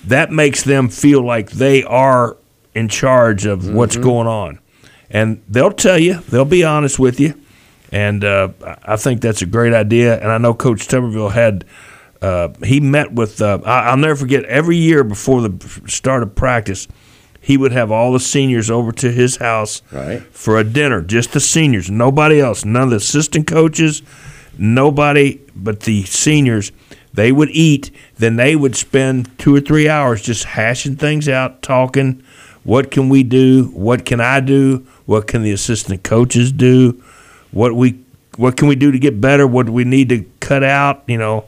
That 0.06 0.30
makes 0.30 0.62
them 0.62 0.90
feel 0.90 1.24
like 1.24 1.50
they 1.50 1.82
are 1.82 2.36
in 2.74 2.88
charge 2.88 3.46
of 3.46 3.60
mm-hmm. 3.60 3.74
what's 3.74 3.96
going 3.96 4.28
on, 4.28 4.60
and 5.10 5.42
they'll 5.48 5.72
tell 5.72 5.98
you. 5.98 6.20
They'll 6.28 6.44
be 6.44 6.62
honest 6.62 6.98
with 6.98 7.18
you, 7.18 7.40
and 7.94 8.24
uh, 8.24 8.48
I 8.82 8.96
think 8.96 9.20
that's 9.20 9.40
a 9.40 9.46
great 9.46 9.72
idea. 9.72 10.20
And 10.20 10.30
I 10.30 10.38
know 10.38 10.52
Coach 10.52 10.88
Tuberville 10.88 11.32
had. 11.32 11.64
Uh, 12.20 12.48
he 12.64 12.80
met 12.80 13.12
with. 13.12 13.40
Uh, 13.40 13.60
I'll 13.64 13.96
never 13.96 14.16
forget. 14.16 14.44
Every 14.46 14.76
year 14.76 15.04
before 15.04 15.48
the 15.48 15.82
start 15.86 16.24
of 16.24 16.34
practice, 16.34 16.88
he 17.40 17.56
would 17.56 17.70
have 17.70 17.92
all 17.92 18.12
the 18.12 18.18
seniors 18.18 18.68
over 18.68 18.90
to 18.90 19.12
his 19.12 19.36
house 19.36 19.80
right. 19.92 20.20
for 20.32 20.58
a 20.58 20.64
dinner, 20.64 21.02
just 21.02 21.32
the 21.32 21.40
seniors, 21.40 21.88
nobody 21.88 22.40
else, 22.40 22.64
none 22.64 22.84
of 22.84 22.90
the 22.90 22.96
assistant 22.96 23.46
coaches, 23.46 24.02
nobody 24.58 25.40
but 25.54 25.80
the 25.80 26.02
seniors. 26.04 26.72
They 27.12 27.30
would 27.30 27.50
eat, 27.50 27.92
then 28.16 28.34
they 28.34 28.56
would 28.56 28.74
spend 28.74 29.38
two 29.38 29.54
or 29.54 29.60
three 29.60 29.88
hours 29.88 30.20
just 30.22 30.44
hashing 30.44 30.96
things 30.96 31.28
out, 31.28 31.62
talking. 31.62 32.24
What 32.64 32.90
can 32.90 33.08
we 33.08 33.22
do? 33.22 33.66
What 33.66 34.04
can 34.04 34.20
I 34.20 34.40
do? 34.40 34.84
What 35.06 35.28
can 35.28 35.44
the 35.44 35.52
assistant 35.52 36.02
coaches 36.02 36.50
do? 36.50 37.00
What 37.54 37.74
we 37.74 38.00
what 38.36 38.56
can 38.56 38.66
we 38.66 38.74
do 38.74 38.90
to 38.90 38.98
get 38.98 39.20
better? 39.20 39.46
What 39.46 39.66
do 39.66 39.72
we 39.72 39.84
need 39.84 40.08
to 40.08 40.24
cut 40.40 40.64
out? 40.64 41.04
You 41.06 41.18
know, 41.18 41.44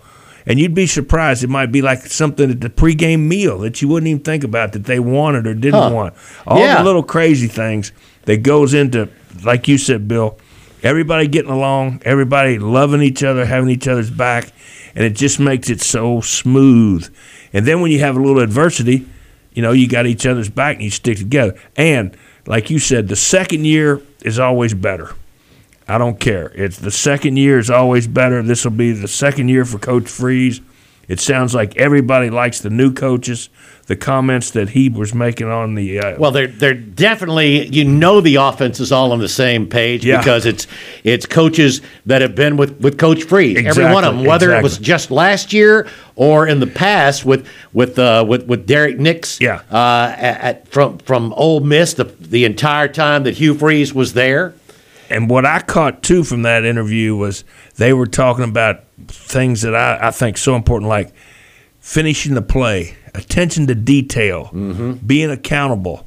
and 0.47 0.59
you'd 0.59 0.75
be 0.75 0.87
surprised. 0.87 1.43
It 1.43 1.51
might 1.51 1.73
be 1.73 1.83
like 1.83 2.01
something 2.07 2.51
at 2.51 2.61
the 2.61 2.71
pregame 2.71 3.27
meal 3.27 3.59
that 3.59 3.83
you 3.83 3.89
wouldn't 3.89 4.09
even 4.09 4.23
think 4.23 4.45
about 4.45 4.73
that 4.73 4.85
they 4.85 5.01
wanted 5.01 5.47
or 5.47 5.55
didn't 5.55 5.83
huh. 5.83 5.91
want. 5.93 6.15
All 6.47 6.59
yeah. 6.59 6.79
the 6.79 6.85
little 6.85 7.03
crazy 7.03 7.49
things 7.49 7.91
that 8.23 8.39
goes 8.39 8.73
into, 8.73 9.09
like 9.45 9.69
you 9.69 9.79
said, 9.79 10.07
Bill. 10.09 10.39
Everybody 10.83 11.27
getting 11.27 11.51
along, 11.51 12.03
everybody 12.05 12.61
loving 12.61 13.03
each 13.03 13.25
other, 13.25 13.45
having 13.45 13.71
each 13.71 13.89
other's 13.89 14.11
back, 14.11 14.53
and 14.95 15.05
it 15.05 15.17
just 15.17 15.41
makes 15.41 15.69
it 15.69 15.81
so 15.81 16.21
smooth. 16.21 17.13
And 17.53 17.67
then 17.67 17.81
when 17.81 17.91
you 17.91 17.99
have 18.01 18.17
a 18.17 18.21
little 18.21 18.41
adversity, 18.41 19.09
you 19.53 19.63
know 19.63 19.73
you 19.73 19.89
got 19.89 20.07
each 20.07 20.27
other's 20.27 20.51
back 20.51 20.77
and 20.77 20.85
you 20.85 20.91
stick 20.91 21.19
together. 21.19 21.59
And 21.75 22.17
like 22.47 22.71
you 22.71 22.79
said, 22.79 23.09
the 23.09 23.17
second 23.17 23.65
year 23.65 24.01
is 24.23 24.39
always 24.39 24.75
better. 24.75 25.15
I 25.89 25.99
don't 25.99 26.19
care. 26.19 26.51
It's 26.55 26.79
the 26.79 26.91
second 26.91 27.37
year 27.37 27.59
is 27.59 27.71
always 27.71 28.07
better. 28.07 28.43
This 28.43 28.65
will 28.65 28.73
be 28.73 28.93
the 28.93 29.09
second 29.09 29.49
year 29.49 29.65
for 29.65 29.79
Coach 29.79 30.09
Freeze. 30.09 30.61
It 31.09 31.21
sounds 31.21 31.55
like 31.55 31.77
everybody 31.77 32.31
likes 32.31 32.61
the 32.61 32.71
new 32.71 32.93
coaches. 32.93 33.49
The 33.87 33.95
comments 33.95 34.51
that 34.51 34.71
he 34.71 34.89
was 34.89 35.15
making 35.15 35.47
on 35.47 35.77
the 35.77 36.01
uh, 36.01 36.19
well, 36.19 36.33
they're 36.33 36.49
they're 36.49 36.75
definitely 36.75 37.69
you 37.69 37.85
know 37.85 38.21
the 38.21 38.35
offense 38.35 38.81
is 38.81 38.91
all 38.91 39.13
on 39.13 39.21
the 39.21 39.29
same 39.29 39.69
page 39.69 40.05
yeah. 40.05 40.19
because 40.19 40.45
it's 40.45 40.67
it's 41.05 41.25
coaches 41.25 41.83
that 42.07 42.21
have 42.21 42.35
been 42.35 42.57
with, 42.57 42.81
with 42.81 42.99
Coach 42.99 43.23
Freeze. 43.23 43.57
Exactly, 43.57 43.85
Every 43.85 43.95
one 43.95 44.03
of 44.03 44.17
them, 44.17 44.25
whether 44.25 44.47
exactly. 44.47 44.59
it 44.59 44.63
was 44.65 44.79
just 44.79 45.13
last 45.13 45.53
year 45.53 45.87
or 46.17 46.49
in 46.49 46.59
the 46.59 46.67
past 46.67 47.25
with 47.25 47.47
with 47.73 47.97
uh, 47.97 48.25
with 48.27 48.49
with 48.49 48.67
Derrick 48.67 48.99
Nix, 48.99 49.41
yeah, 49.41 49.63
uh, 49.71 50.13
at, 50.19 50.41
at, 50.41 50.69
from 50.69 50.99
from 50.99 51.33
Ole 51.35 51.61
Miss 51.61 51.95
the 51.95 52.05
the 52.05 52.45
entire 52.45 52.89
time 52.89 53.23
that 53.23 53.35
Hugh 53.35 53.55
Freeze 53.55 53.95
was 53.95 54.15
there. 54.15 54.53
And 55.11 55.31
what 55.31 55.47
I 55.47 55.61
caught 55.61 56.03
too 56.03 56.25
from 56.25 56.43
that 56.43 56.65
interview 56.65 57.17
was 57.17 57.45
they 57.77 57.93
were 57.93 58.07
talking 58.07 58.45
about 58.45 58.85
things 59.09 59.63
that 59.63 59.75
I, 59.75 60.09
I 60.09 60.11
think 60.11 60.37
so 60.39 60.57
important, 60.57 60.89
like 60.89 61.13
finishing 61.81 62.35
the 62.35 62.43
play, 62.43 62.97
attention 63.15 63.67
to 63.69 63.75
detail, 63.75 64.47
mm-hmm. 64.47 64.95
being 64.95 65.31
accountable, 65.31 66.06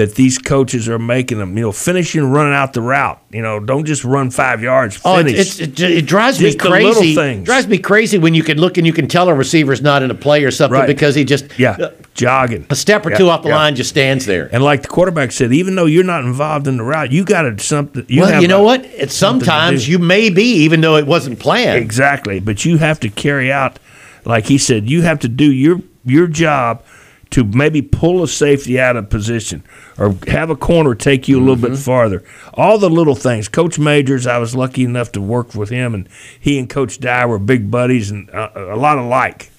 that 0.00 0.14
these 0.14 0.38
coaches 0.38 0.88
are 0.88 0.98
making 0.98 1.36
them. 1.36 1.54
You 1.58 1.64
know, 1.64 1.72
finishing 1.72 2.24
running 2.24 2.54
out 2.54 2.72
the 2.72 2.80
route. 2.80 3.20
You 3.30 3.42
know, 3.42 3.60
don't 3.60 3.84
just 3.84 4.02
run 4.02 4.30
five 4.30 4.62
yards. 4.62 4.96
Finish. 4.96 5.60
Oh, 5.60 5.64
it, 5.64 5.78
it, 5.78 6.06
drives 6.06 6.38
just 6.38 6.56
me 6.56 6.70
crazy. 6.70 7.20
It 7.20 7.44
drives 7.44 7.66
me 7.66 7.76
crazy 7.76 8.16
when 8.16 8.32
you 8.32 8.42
can 8.42 8.56
look 8.56 8.78
and 8.78 8.86
you 8.86 8.94
can 8.94 9.08
tell 9.08 9.28
a 9.28 9.34
receiver's 9.34 9.82
not 9.82 10.02
in 10.02 10.10
a 10.10 10.14
play 10.14 10.42
or 10.42 10.50
something 10.50 10.80
right. 10.80 10.86
because 10.86 11.14
he 11.14 11.24
just 11.24 11.58
yeah 11.58 11.72
uh, 11.72 11.90
jogging 12.14 12.64
a 12.70 12.74
step 12.74 13.04
or 13.04 13.10
yeah, 13.10 13.18
two 13.18 13.28
off 13.28 13.42
the 13.42 13.50
yeah. 13.50 13.56
line 13.56 13.76
just 13.76 13.90
stands 13.90 14.24
there. 14.24 14.48
And 14.54 14.64
like 14.64 14.80
the 14.80 14.88
quarterback 14.88 15.32
said, 15.32 15.52
even 15.52 15.74
though 15.74 15.84
you're 15.84 16.02
not 16.02 16.24
involved 16.24 16.66
in 16.66 16.78
the 16.78 16.82
route, 16.82 17.12
you 17.12 17.22
got 17.22 17.42
to 17.42 17.58
something. 17.58 18.06
You 18.08 18.22
well, 18.22 18.40
you 18.40 18.48
know 18.48 18.62
a, 18.62 18.64
what? 18.64 18.86
It's 18.86 19.14
sometimes 19.14 19.86
you 19.86 19.98
may 19.98 20.30
be, 20.30 20.64
even 20.64 20.80
though 20.80 20.96
it 20.96 21.06
wasn't 21.06 21.38
planned. 21.38 21.76
Exactly, 21.76 22.40
but 22.40 22.64
you 22.64 22.78
have 22.78 23.00
to 23.00 23.10
carry 23.10 23.52
out, 23.52 23.78
like 24.24 24.46
he 24.46 24.56
said, 24.56 24.88
you 24.88 25.02
have 25.02 25.18
to 25.20 25.28
do 25.28 25.52
your 25.52 25.82
your 26.06 26.26
job 26.26 26.82
to 27.30 27.44
maybe 27.44 27.80
pull 27.80 28.22
a 28.22 28.28
safety 28.28 28.78
out 28.78 28.96
of 28.96 29.08
position 29.08 29.62
or 29.96 30.16
have 30.26 30.50
a 30.50 30.56
corner 30.56 30.94
take 30.94 31.28
you 31.28 31.38
a 31.38 31.40
little 31.40 31.56
mm-hmm. 31.56 31.74
bit 31.74 31.78
farther. 31.78 32.24
All 32.54 32.78
the 32.78 32.90
little 32.90 33.14
things. 33.14 33.48
Coach 33.48 33.78
Majors, 33.78 34.26
I 34.26 34.38
was 34.38 34.54
lucky 34.54 34.84
enough 34.84 35.12
to 35.12 35.20
work 35.20 35.54
with 35.54 35.70
him, 35.70 35.94
and 35.94 36.08
he 36.38 36.58
and 36.58 36.68
Coach 36.68 36.98
Dye 36.98 37.26
were 37.26 37.38
big 37.38 37.70
buddies 37.70 38.10
and 38.10 38.28
uh, 38.30 38.50
a 38.54 38.76
lot 38.76 38.98
alike. 38.98 39.50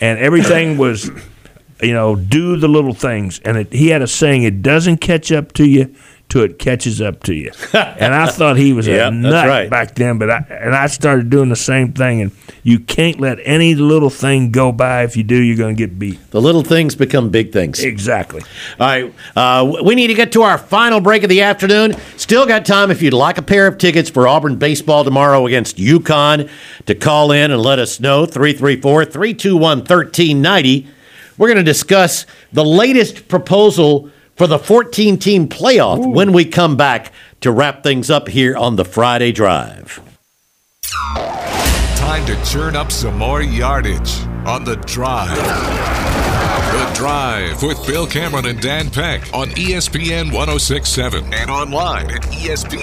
And 0.00 0.18
everything 0.18 0.78
was, 0.78 1.10
you 1.82 1.92
know, 1.92 2.14
do 2.14 2.56
the 2.56 2.68
little 2.68 2.94
things. 2.94 3.40
And 3.40 3.56
it, 3.58 3.72
he 3.72 3.88
had 3.88 4.02
a 4.02 4.06
saying, 4.06 4.44
it 4.44 4.62
doesn't 4.62 4.98
catch 4.98 5.32
up 5.32 5.52
to 5.54 5.66
you 5.66 5.94
till 6.28 6.42
it 6.42 6.58
catches 6.58 7.00
up 7.00 7.22
to 7.24 7.34
you. 7.34 7.50
and 7.72 8.14
I 8.14 8.26
thought 8.26 8.56
he 8.56 8.72
was 8.72 8.86
yep, 8.86 9.08
a 9.12 9.14
nut 9.14 9.46
right. 9.46 9.70
back 9.70 9.94
then, 9.94 10.18
but 10.18 10.30
I 10.30 10.46
and 10.50 10.74
I 10.74 10.86
started 10.86 11.30
doing 11.30 11.48
the 11.48 11.56
same 11.56 11.92
thing. 11.92 12.20
And 12.20 12.32
you 12.62 12.78
can't 12.78 13.18
let 13.18 13.38
any 13.44 13.74
little 13.74 14.10
thing 14.10 14.50
go 14.50 14.72
by. 14.72 15.04
If 15.04 15.16
you 15.16 15.22
do, 15.22 15.36
you're 15.36 15.56
going 15.56 15.76
to 15.76 15.78
get 15.86 15.98
beat. 15.98 16.30
The 16.30 16.40
little 16.40 16.62
things 16.62 16.94
become 16.94 17.30
big 17.30 17.52
things. 17.52 17.80
Exactly. 17.80 18.42
All 18.78 18.86
right, 18.86 19.14
uh, 19.36 19.80
we 19.82 19.94
need 19.94 20.08
to 20.08 20.14
get 20.14 20.32
to 20.32 20.42
our 20.42 20.58
final 20.58 21.00
break 21.00 21.22
of 21.22 21.30
the 21.30 21.42
afternoon. 21.42 21.96
Still 22.16 22.46
got 22.46 22.66
time 22.66 22.90
if 22.90 23.00
you'd 23.00 23.14
like 23.14 23.38
a 23.38 23.42
pair 23.42 23.66
of 23.66 23.78
tickets 23.78 24.10
for 24.10 24.28
Auburn 24.28 24.56
baseball 24.56 25.04
tomorrow 25.04 25.46
against 25.46 25.76
UConn 25.76 26.50
to 26.86 26.94
call 26.94 27.32
in 27.32 27.50
and 27.50 27.62
let 27.62 27.78
us 27.78 28.00
know 28.00 28.26
334 28.26 29.04
321 29.06 29.78
1390. 29.78 30.88
We're 31.38 31.46
going 31.46 31.58
to 31.58 31.62
discuss 31.62 32.26
the 32.52 32.64
latest 32.64 33.28
proposal 33.28 34.10
for 34.38 34.46
the 34.46 34.58
14 34.58 35.18
team 35.18 35.48
playoff 35.48 35.98
Ooh. 35.98 36.10
when 36.10 36.32
we 36.32 36.44
come 36.44 36.76
back 36.76 37.12
to 37.40 37.50
wrap 37.50 37.82
things 37.82 38.08
up 38.08 38.28
here 38.28 38.56
on 38.56 38.76
the 38.76 38.84
Friday 38.84 39.32
Drive. 39.32 40.00
Time 41.96 42.24
to 42.24 42.40
churn 42.44 42.76
up 42.76 42.92
some 42.92 43.18
more 43.18 43.42
yardage 43.42 44.20
on 44.46 44.62
the 44.64 44.76
drive. 44.86 46.27
Drive 46.98 47.62
with 47.62 47.86
Bill 47.86 48.08
Cameron 48.08 48.46
and 48.46 48.60
Dan 48.60 48.90
Peck 48.90 49.32
on 49.32 49.50
ESPN 49.50 50.32
1067 50.32 51.32
and 51.32 51.48
online 51.48 52.10
at 52.10 52.22
ESPNAU.com. 52.22 52.80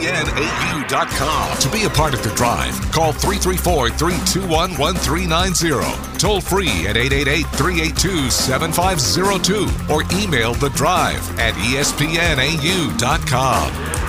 To 1.57 1.69
be 1.69 1.83
a 1.83 1.89
part 1.89 2.13
of 2.13 2.23
The 2.23 2.29
Drive, 2.29 2.79
call 2.93 3.11
334 3.11 3.89
321 3.89 4.77
1390. 4.77 6.17
Toll 6.17 6.39
free 6.39 6.87
at 6.87 6.95
888 6.95 7.45
382 7.57 8.29
7502 8.29 9.93
or 9.93 10.03
email 10.17 10.53
The 10.53 10.69
Drive 10.69 11.37
at 11.37 11.53
ESPNAU.com. 11.55 12.97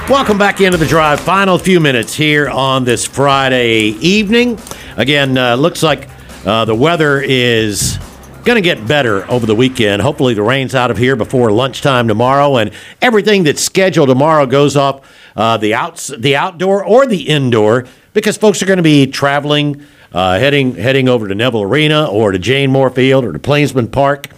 Welcome 0.08 0.38
back 0.38 0.60
into 0.60 0.78
The 0.78 0.86
Drive. 0.86 1.18
Final 1.18 1.58
few 1.58 1.80
minutes 1.80 2.14
here 2.14 2.48
on 2.48 2.84
this 2.84 3.04
Friday 3.04 3.86
evening. 3.98 4.56
Again, 4.96 5.36
uh, 5.36 5.56
looks 5.56 5.82
like 5.82 6.08
uh, 6.44 6.64
the 6.64 6.76
weather 6.76 7.20
is 7.20 7.98
going 8.46 8.56
to 8.56 8.62
get 8.62 8.86
better 8.86 9.28
over 9.28 9.44
the 9.44 9.56
weekend. 9.56 10.00
Hopefully, 10.00 10.32
the 10.32 10.42
rain's 10.42 10.74
out 10.74 10.90
of 10.90 10.96
here 10.96 11.16
before 11.16 11.50
lunchtime 11.50 12.06
tomorrow, 12.06 12.56
and 12.56 12.70
everything 13.02 13.42
that's 13.42 13.60
scheduled 13.60 14.08
tomorrow 14.08 14.46
goes 14.46 14.76
off 14.76 15.04
uh, 15.34 15.56
the 15.56 15.74
outs, 15.74 16.06
the 16.16 16.36
outdoor 16.36 16.84
or 16.84 17.06
the 17.06 17.28
indoor, 17.28 17.86
because 18.14 18.38
folks 18.38 18.62
are 18.62 18.66
going 18.66 18.76
to 18.76 18.84
be 18.84 19.06
traveling 19.08 19.84
uh, 20.12 20.38
heading 20.38 20.76
heading 20.76 21.08
over 21.08 21.26
to 21.28 21.34
Neville 21.34 21.62
Arena 21.62 22.06
or 22.06 22.32
to 22.32 22.38
Jane 22.38 22.70
Moore 22.70 22.88
Field 22.88 23.24
or 23.24 23.32
to 23.32 23.38
Plainsman 23.38 23.88
Park, 23.88 24.28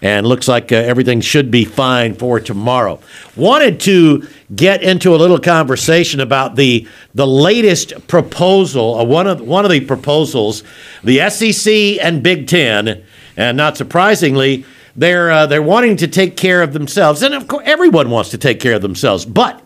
and 0.00 0.26
looks 0.26 0.48
like 0.48 0.72
uh, 0.72 0.76
everything 0.76 1.20
should 1.20 1.50
be 1.50 1.64
fine 1.64 2.14
for 2.14 2.40
tomorrow. 2.40 2.98
Wanted 3.36 3.78
to 3.80 4.26
get 4.56 4.82
into 4.82 5.14
a 5.14 5.18
little 5.18 5.38
conversation 5.38 6.18
about 6.18 6.56
the 6.56 6.88
the 7.14 7.26
latest 7.26 8.08
proposal, 8.08 8.98
uh, 8.98 9.04
one 9.04 9.26
of 9.26 9.40
one 9.40 9.64
of 9.64 9.70
the 9.70 9.82
proposals, 9.82 10.64
the 11.04 11.28
SEC 11.28 11.72
and 12.02 12.22
Big 12.22 12.48
Ten, 12.48 13.04
and 13.36 13.56
not 13.56 13.76
surprisingly. 13.76 14.64
They're, 14.96 15.30
uh, 15.30 15.46
they're 15.46 15.62
wanting 15.62 15.96
to 15.98 16.08
take 16.08 16.36
care 16.36 16.62
of 16.62 16.72
themselves. 16.72 17.22
And 17.22 17.34
of 17.34 17.48
course, 17.48 17.62
everyone 17.66 18.10
wants 18.10 18.30
to 18.30 18.38
take 18.38 18.60
care 18.60 18.74
of 18.74 18.82
themselves. 18.82 19.24
But 19.24 19.62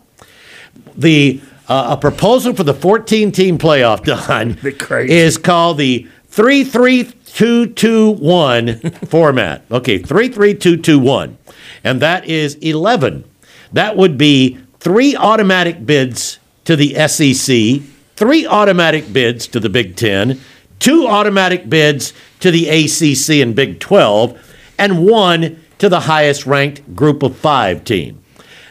the 0.95 1.41
uh, 1.67 1.87
a 1.91 1.97
proposal 1.97 2.53
for 2.53 2.63
the 2.63 2.73
14 2.73 3.31
team 3.31 3.57
playoff, 3.57 4.03
Don, 4.27 4.57
is 5.09 5.37
called 5.37 5.77
the 5.77 6.07
33221 6.27 8.79
format. 9.07 9.63
Okay, 9.71 9.97
33221. 9.97 11.37
And 11.83 12.01
that 12.01 12.25
is 12.25 12.55
11. 12.55 13.23
That 13.73 13.97
would 13.97 14.17
be 14.17 14.57
three 14.79 15.15
automatic 15.15 15.85
bids 15.85 16.39
to 16.65 16.75
the 16.75 16.95
SEC, 17.07 17.81
three 18.15 18.47
automatic 18.47 19.13
bids 19.13 19.47
to 19.47 19.59
the 19.59 19.69
Big 19.69 19.95
Ten, 19.95 20.39
two 20.79 21.07
automatic 21.07 21.69
bids 21.69 22.13
to 22.39 22.51
the 22.51 22.67
ACC 22.67 23.41
and 23.41 23.55
Big 23.55 23.79
12, 23.79 24.55
and 24.77 25.05
one 25.05 25.63
to 25.77 25.89
the 25.89 26.01
highest 26.01 26.45
ranked 26.45 26.95
group 26.95 27.23
of 27.23 27.35
five 27.35 27.83
team. 27.83 28.21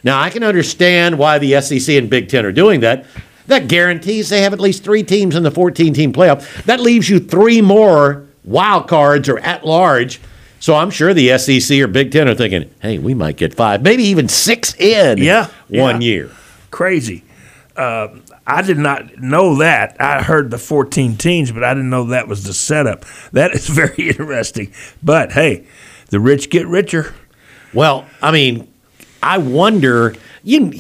Now, 0.02 0.20
I 0.20 0.30
can 0.30 0.42
understand 0.42 1.18
why 1.18 1.38
the 1.38 1.60
SEC 1.60 1.96
and 1.96 2.10
Big 2.10 2.28
Ten 2.28 2.44
are 2.44 2.52
doing 2.52 2.80
that. 2.80 3.06
That 3.46 3.68
guarantees 3.68 4.28
they 4.28 4.42
have 4.42 4.52
at 4.52 4.60
least 4.60 4.84
three 4.84 5.02
teams 5.02 5.34
in 5.34 5.42
the 5.42 5.50
14 5.50 5.94
team 5.94 6.12
playoff. 6.12 6.64
That 6.64 6.80
leaves 6.80 7.08
you 7.08 7.18
three 7.18 7.60
more 7.60 8.26
wild 8.44 8.88
cards 8.88 9.28
or 9.28 9.38
at 9.38 9.64
large. 9.64 10.20
So 10.60 10.74
I'm 10.74 10.90
sure 10.90 11.12
the 11.12 11.36
SEC 11.38 11.78
or 11.78 11.86
Big 11.86 12.12
Ten 12.12 12.28
are 12.28 12.34
thinking, 12.34 12.70
hey, 12.80 12.98
we 12.98 13.14
might 13.14 13.36
get 13.36 13.54
five, 13.54 13.82
maybe 13.82 14.04
even 14.04 14.28
six 14.28 14.74
in 14.76 15.18
yeah, 15.18 15.48
one 15.68 16.00
yeah. 16.00 16.06
year. 16.06 16.30
Crazy. 16.70 17.24
Uh, 17.76 18.08
I 18.46 18.62
did 18.62 18.78
not 18.78 19.18
know 19.18 19.56
that. 19.56 19.96
I 20.00 20.22
heard 20.22 20.50
the 20.50 20.58
14 20.58 21.16
teams, 21.16 21.50
but 21.50 21.64
I 21.64 21.72
didn't 21.72 21.90
know 21.90 22.04
that 22.04 22.28
was 22.28 22.44
the 22.44 22.52
setup. 22.52 23.04
That 23.32 23.52
is 23.52 23.66
very 23.68 24.08
interesting. 24.10 24.72
But 25.02 25.32
hey, 25.32 25.66
the 26.10 26.20
rich 26.20 26.50
get 26.50 26.66
richer. 26.66 27.14
Well, 27.72 28.06
I 28.22 28.30
mean, 28.30 28.68
I 29.22 29.38
wonder. 29.38 30.14
You, 30.42 30.72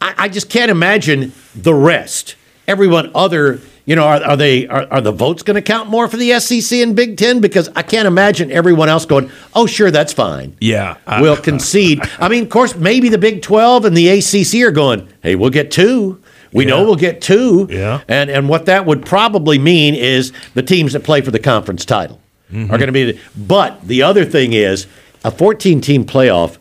I, 0.00 0.14
I 0.18 0.28
just 0.28 0.50
can't 0.50 0.70
imagine 0.70 1.32
the 1.54 1.74
rest. 1.74 2.36
Everyone 2.68 3.10
other, 3.14 3.60
you 3.86 3.96
know, 3.96 4.04
are, 4.04 4.22
are 4.22 4.36
they 4.36 4.66
are, 4.66 4.86
are 4.92 5.00
the 5.00 5.12
votes 5.12 5.42
going 5.42 5.54
to 5.54 5.62
count 5.62 5.88
more 5.88 6.08
for 6.08 6.16
the 6.18 6.38
SEC 6.38 6.78
and 6.80 6.94
Big 6.94 7.16
Ten? 7.16 7.40
Because 7.40 7.70
I 7.74 7.82
can't 7.82 8.06
imagine 8.06 8.50
everyone 8.52 8.88
else 8.88 9.06
going, 9.06 9.30
"Oh, 9.54 9.66
sure, 9.66 9.90
that's 9.90 10.12
fine." 10.12 10.56
Yeah, 10.60 10.98
I- 11.06 11.22
we'll 11.22 11.36
concede. 11.36 12.00
I 12.18 12.28
mean, 12.28 12.42
of 12.44 12.50
course, 12.50 12.76
maybe 12.76 13.08
the 13.08 13.18
Big 13.18 13.40
Twelve 13.42 13.84
and 13.86 13.96
the 13.96 14.08
ACC 14.08 14.62
are 14.66 14.70
going, 14.72 15.08
"Hey, 15.22 15.34
we'll 15.36 15.50
get 15.50 15.70
two. 15.70 16.20
We 16.56 16.64
know 16.64 16.84
we'll 16.84 16.96
get 16.96 17.20
two. 17.20 17.68
Yeah. 17.70 18.00
And 18.08 18.30
and 18.30 18.48
what 18.48 18.66
that 18.66 18.86
would 18.86 19.04
probably 19.06 19.58
mean 19.58 19.94
is 19.94 20.32
the 20.54 20.62
teams 20.62 20.92
that 20.94 21.04
play 21.04 21.20
for 21.20 21.30
the 21.30 21.38
conference 21.38 21.84
title 21.84 22.20
Mm-hmm. 22.52 22.72
are 22.72 22.78
going 22.78 22.86
to 22.86 22.92
be. 22.92 23.12
The, 23.12 23.20
but 23.36 23.82
the 23.88 24.02
other 24.02 24.24
thing 24.24 24.52
is 24.52 24.86
a 25.24 25.30
14 25.32 25.80
team 25.80 26.04
playoff. 26.04 26.58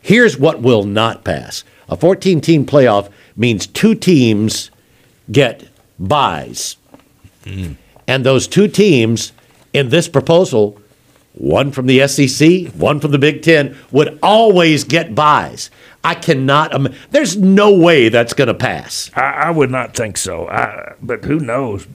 Here's 0.00 0.38
what 0.38 0.62
will 0.62 0.84
not 0.84 1.24
pass: 1.24 1.64
a 1.88 1.96
14 1.96 2.40
team 2.40 2.64
playoff 2.64 3.10
means 3.36 3.66
two 3.66 3.94
teams 3.96 4.70
get 5.32 5.64
buys, 5.98 6.76
Mm. 7.44 7.76
and 8.06 8.24
those 8.24 8.46
two 8.46 8.68
teams 8.68 9.32
in 9.72 9.88
this 9.88 10.08
proposal. 10.08 10.78
One 11.34 11.72
from 11.72 11.86
the 11.86 12.06
SEC, 12.06 12.68
one 12.74 13.00
from 13.00 13.10
the 13.10 13.18
Big 13.18 13.42
Ten 13.42 13.76
would 13.90 14.18
always 14.22 14.84
get 14.84 15.14
buys. 15.16 15.68
I 16.04 16.14
cannot. 16.14 16.72
Im- 16.74 16.94
There's 17.10 17.36
no 17.36 17.76
way 17.76 18.08
that's 18.08 18.34
going 18.34 18.46
to 18.48 18.54
pass. 18.54 19.10
I, 19.16 19.20
I 19.20 19.50
would 19.50 19.70
not 19.70 19.96
think 19.96 20.16
so. 20.16 20.48
I, 20.48 20.94
but 21.02 21.24
who 21.24 21.40
knows? 21.40 21.88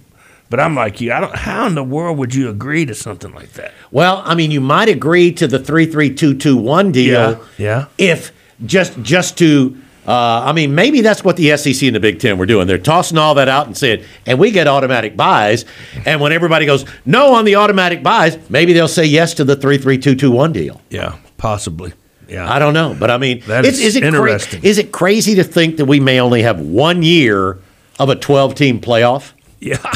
But 0.49 0.59
I'm 0.59 0.75
like 0.75 0.99
you. 0.99 1.13
I 1.13 1.21
don't. 1.21 1.35
How 1.35 1.67
in 1.67 1.75
the 1.75 1.83
world 1.83 2.17
would 2.17 2.33
you 2.35 2.49
agree 2.49 2.85
to 2.85 2.95
something 2.95 3.31
like 3.33 3.53
that? 3.53 3.71
Well, 3.91 4.21
I 4.25 4.35
mean, 4.35 4.51
you 4.51 4.59
might 4.61 4.89
agree 4.89 5.31
to 5.33 5.47
the 5.47 5.59
three 5.59 5.85
three 5.85 6.13
two 6.13 6.33
two 6.35 6.57
one 6.57 6.91
deal. 6.91 7.13
Yeah, 7.33 7.37
yeah. 7.57 7.85
If 7.97 8.31
just 8.65 8.99
just 9.03 9.37
to, 9.37 9.77
uh, 10.09 10.43
I 10.45 10.53
mean, 10.53 10.73
maybe 10.73 11.01
that's 11.01 11.23
what 11.23 11.37
the 11.37 11.55
SEC 11.55 11.83
and 11.83 11.95
the 11.95 11.99
Big 11.99 12.19
Ten 12.19 12.37
were 12.39 12.47
doing. 12.47 12.65
They're 12.65 12.77
tossing 12.79 13.17
all 13.19 13.35
that 13.35 13.47
out 13.47 13.67
and 13.67 13.77
saying, 13.77 14.03
and 14.25 14.39
we 14.39 14.49
get 14.49 14.67
automatic 14.67 15.15
buys. 15.15 15.65
And 16.05 16.19
when 16.19 16.31
everybody 16.31 16.65
goes 16.65 16.83
no 17.05 17.35
on 17.35 17.45
the 17.45 17.55
automatic 17.57 18.01
buys, 18.01 18.37
maybe 18.49 18.73
they'll 18.73 18.87
say 18.87 19.05
yes 19.05 19.35
to 19.35 19.43
the 19.43 19.55
three 19.55 19.77
three 19.77 19.97
two 19.99 20.15
two 20.15 20.31
one 20.31 20.51
deal. 20.51 20.81
Yeah, 20.89 21.17
possibly. 21.37 21.93
Yeah, 22.27 22.51
I 22.51 22.59
don't 22.59 22.73
know, 22.73 22.95
but 22.99 23.09
I 23.11 23.17
mean, 23.17 23.41
That 23.47 23.65
it's, 23.65 23.79
is 23.79 23.95
it 23.95 24.01
cra- 24.01 24.07
interesting. 24.09 24.63
is 24.63 24.77
it 24.77 24.91
crazy 24.91 25.35
to 25.35 25.43
think 25.43 25.77
that 25.77 25.85
we 25.85 25.99
may 25.99 26.19
only 26.19 26.41
have 26.43 26.59
one 26.59 27.01
year 27.03 27.57
of 27.99 28.09
a 28.09 28.15
twelve 28.15 28.55
team 28.55 28.79
playoff? 28.81 29.31
Yeah. 29.59 29.77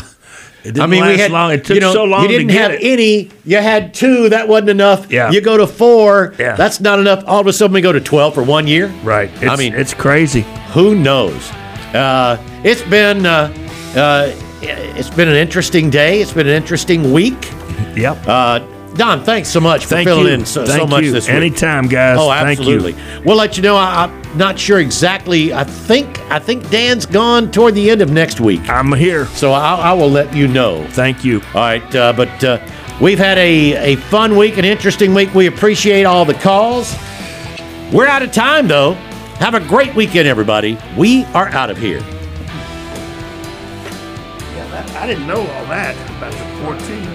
It 0.63 0.75
didn't 0.75 0.81
I 0.81 0.87
mean, 0.87 1.05
we 1.05 1.17
had 1.17 1.31
long. 1.31 1.51
It 1.51 1.65
took 1.65 1.75
you 1.75 1.81
know, 1.81 1.91
so 1.91 2.05
long 2.05 2.23
You 2.23 2.29
didn't 2.29 2.49
have 2.51 2.71
it. 2.71 2.79
any. 2.81 3.29
You 3.43 3.57
had 3.57 3.93
two. 3.93 4.29
That 4.29 4.47
wasn't 4.47 4.69
enough. 4.69 5.11
Yeah. 5.11 5.29
You 5.29 5.41
go 5.41 5.57
to 5.57 5.67
four. 5.67 6.33
Yeah. 6.39 6.55
That's 6.55 6.79
not 6.79 6.99
enough. 6.99 7.23
All 7.27 7.41
of 7.41 7.47
a 7.47 7.53
sudden, 7.53 7.73
we 7.73 7.81
go 7.81 7.91
to 7.91 7.99
twelve 7.99 8.33
for 8.33 8.43
one 8.43 8.65
year. 8.65 8.87
Right. 9.03 9.29
I 9.43 9.57
mean, 9.57 9.73
it's 9.73 9.93
crazy. 9.93 10.45
Who 10.71 10.95
knows? 10.95 11.51
Uh, 11.93 12.37
it's 12.63 12.81
been 12.83 13.25
uh, 13.25 13.53
uh, 13.95 14.31
it's 14.61 15.09
been 15.09 15.27
an 15.27 15.35
interesting 15.35 15.89
day. 15.89 16.21
It's 16.21 16.31
been 16.33 16.47
an 16.47 16.55
interesting 16.55 17.11
week. 17.11 17.51
Yep. 17.95 18.25
Uh, 18.25 18.59
Don, 18.95 19.23
thanks 19.23 19.49
so 19.49 19.59
much 19.59 19.83
for 19.85 19.89
Thank 19.95 20.07
filling 20.07 20.27
you. 20.27 20.33
in 20.33 20.45
so, 20.45 20.65
so 20.65 20.85
much 20.85 21.03
you. 21.03 21.11
this 21.11 21.25
week. 21.27 21.35
Anytime, 21.35 21.87
guys. 21.87 22.17
Oh, 22.19 22.29
Thank 22.29 22.59
you. 22.59 22.75
absolutely. 22.75 22.95
We'll 23.25 23.37
let 23.37 23.57
you 23.57 23.63
know. 23.63 23.75
I, 23.75 24.03
I'm 24.05 24.37
not 24.37 24.59
sure 24.59 24.79
exactly. 24.79 25.51
I 25.51 25.63
think 25.63 26.19
I 26.31 26.37
think 26.37 26.69
Dan's 26.69 27.07
gone 27.07 27.49
toward 27.49 27.73
the 27.73 27.89
end 27.89 28.01
of 28.03 28.11
next 28.11 28.39
week. 28.39 28.61
I'm 28.69 28.93
here, 28.93 29.25
so 29.27 29.51
I, 29.51 29.75
I 29.75 29.93
will 29.93 30.09
let 30.11 30.35
you 30.35 30.47
know. 30.47 30.85
Thank 30.89 31.25
you. 31.25 31.41
All 31.55 31.61
right, 31.61 31.95
uh, 31.95 32.13
but 32.13 32.43
uh, 32.43 32.59
we've 33.01 33.17
had 33.17 33.39
a, 33.39 33.93
a 33.93 33.95
fun 33.95 34.37
week, 34.37 34.57
an 34.57 34.65
interesting 34.65 35.15
week. 35.15 35.33
We 35.33 35.47
appreciate 35.47 36.03
all 36.03 36.23
the 36.23 36.35
calls. 36.35 36.95
We're 37.91 38.07
out 38.07 38.21
of 38.21 38.31
time, 38.31 38.67
though. 38.67 38.93
Have 39.39 39.55
a 39.55 39.59
great 39.59 39.95
weekend, 39.95 40.27
everybody. 40.27 40.77
We 40.95 41.25
are 41.25 41.47
out 41.49 41.71
of 41.71 41.77
here. 41.77 41.99
Yeah, 44.39 44.85
I 44.99 45.07
didn't 45.07 45.25
know 45.25 45.39
all 45.39 45.65
that 45.65 45.95
about 46.17 46.31
the 46.31 46.85
14. 46.87 47.12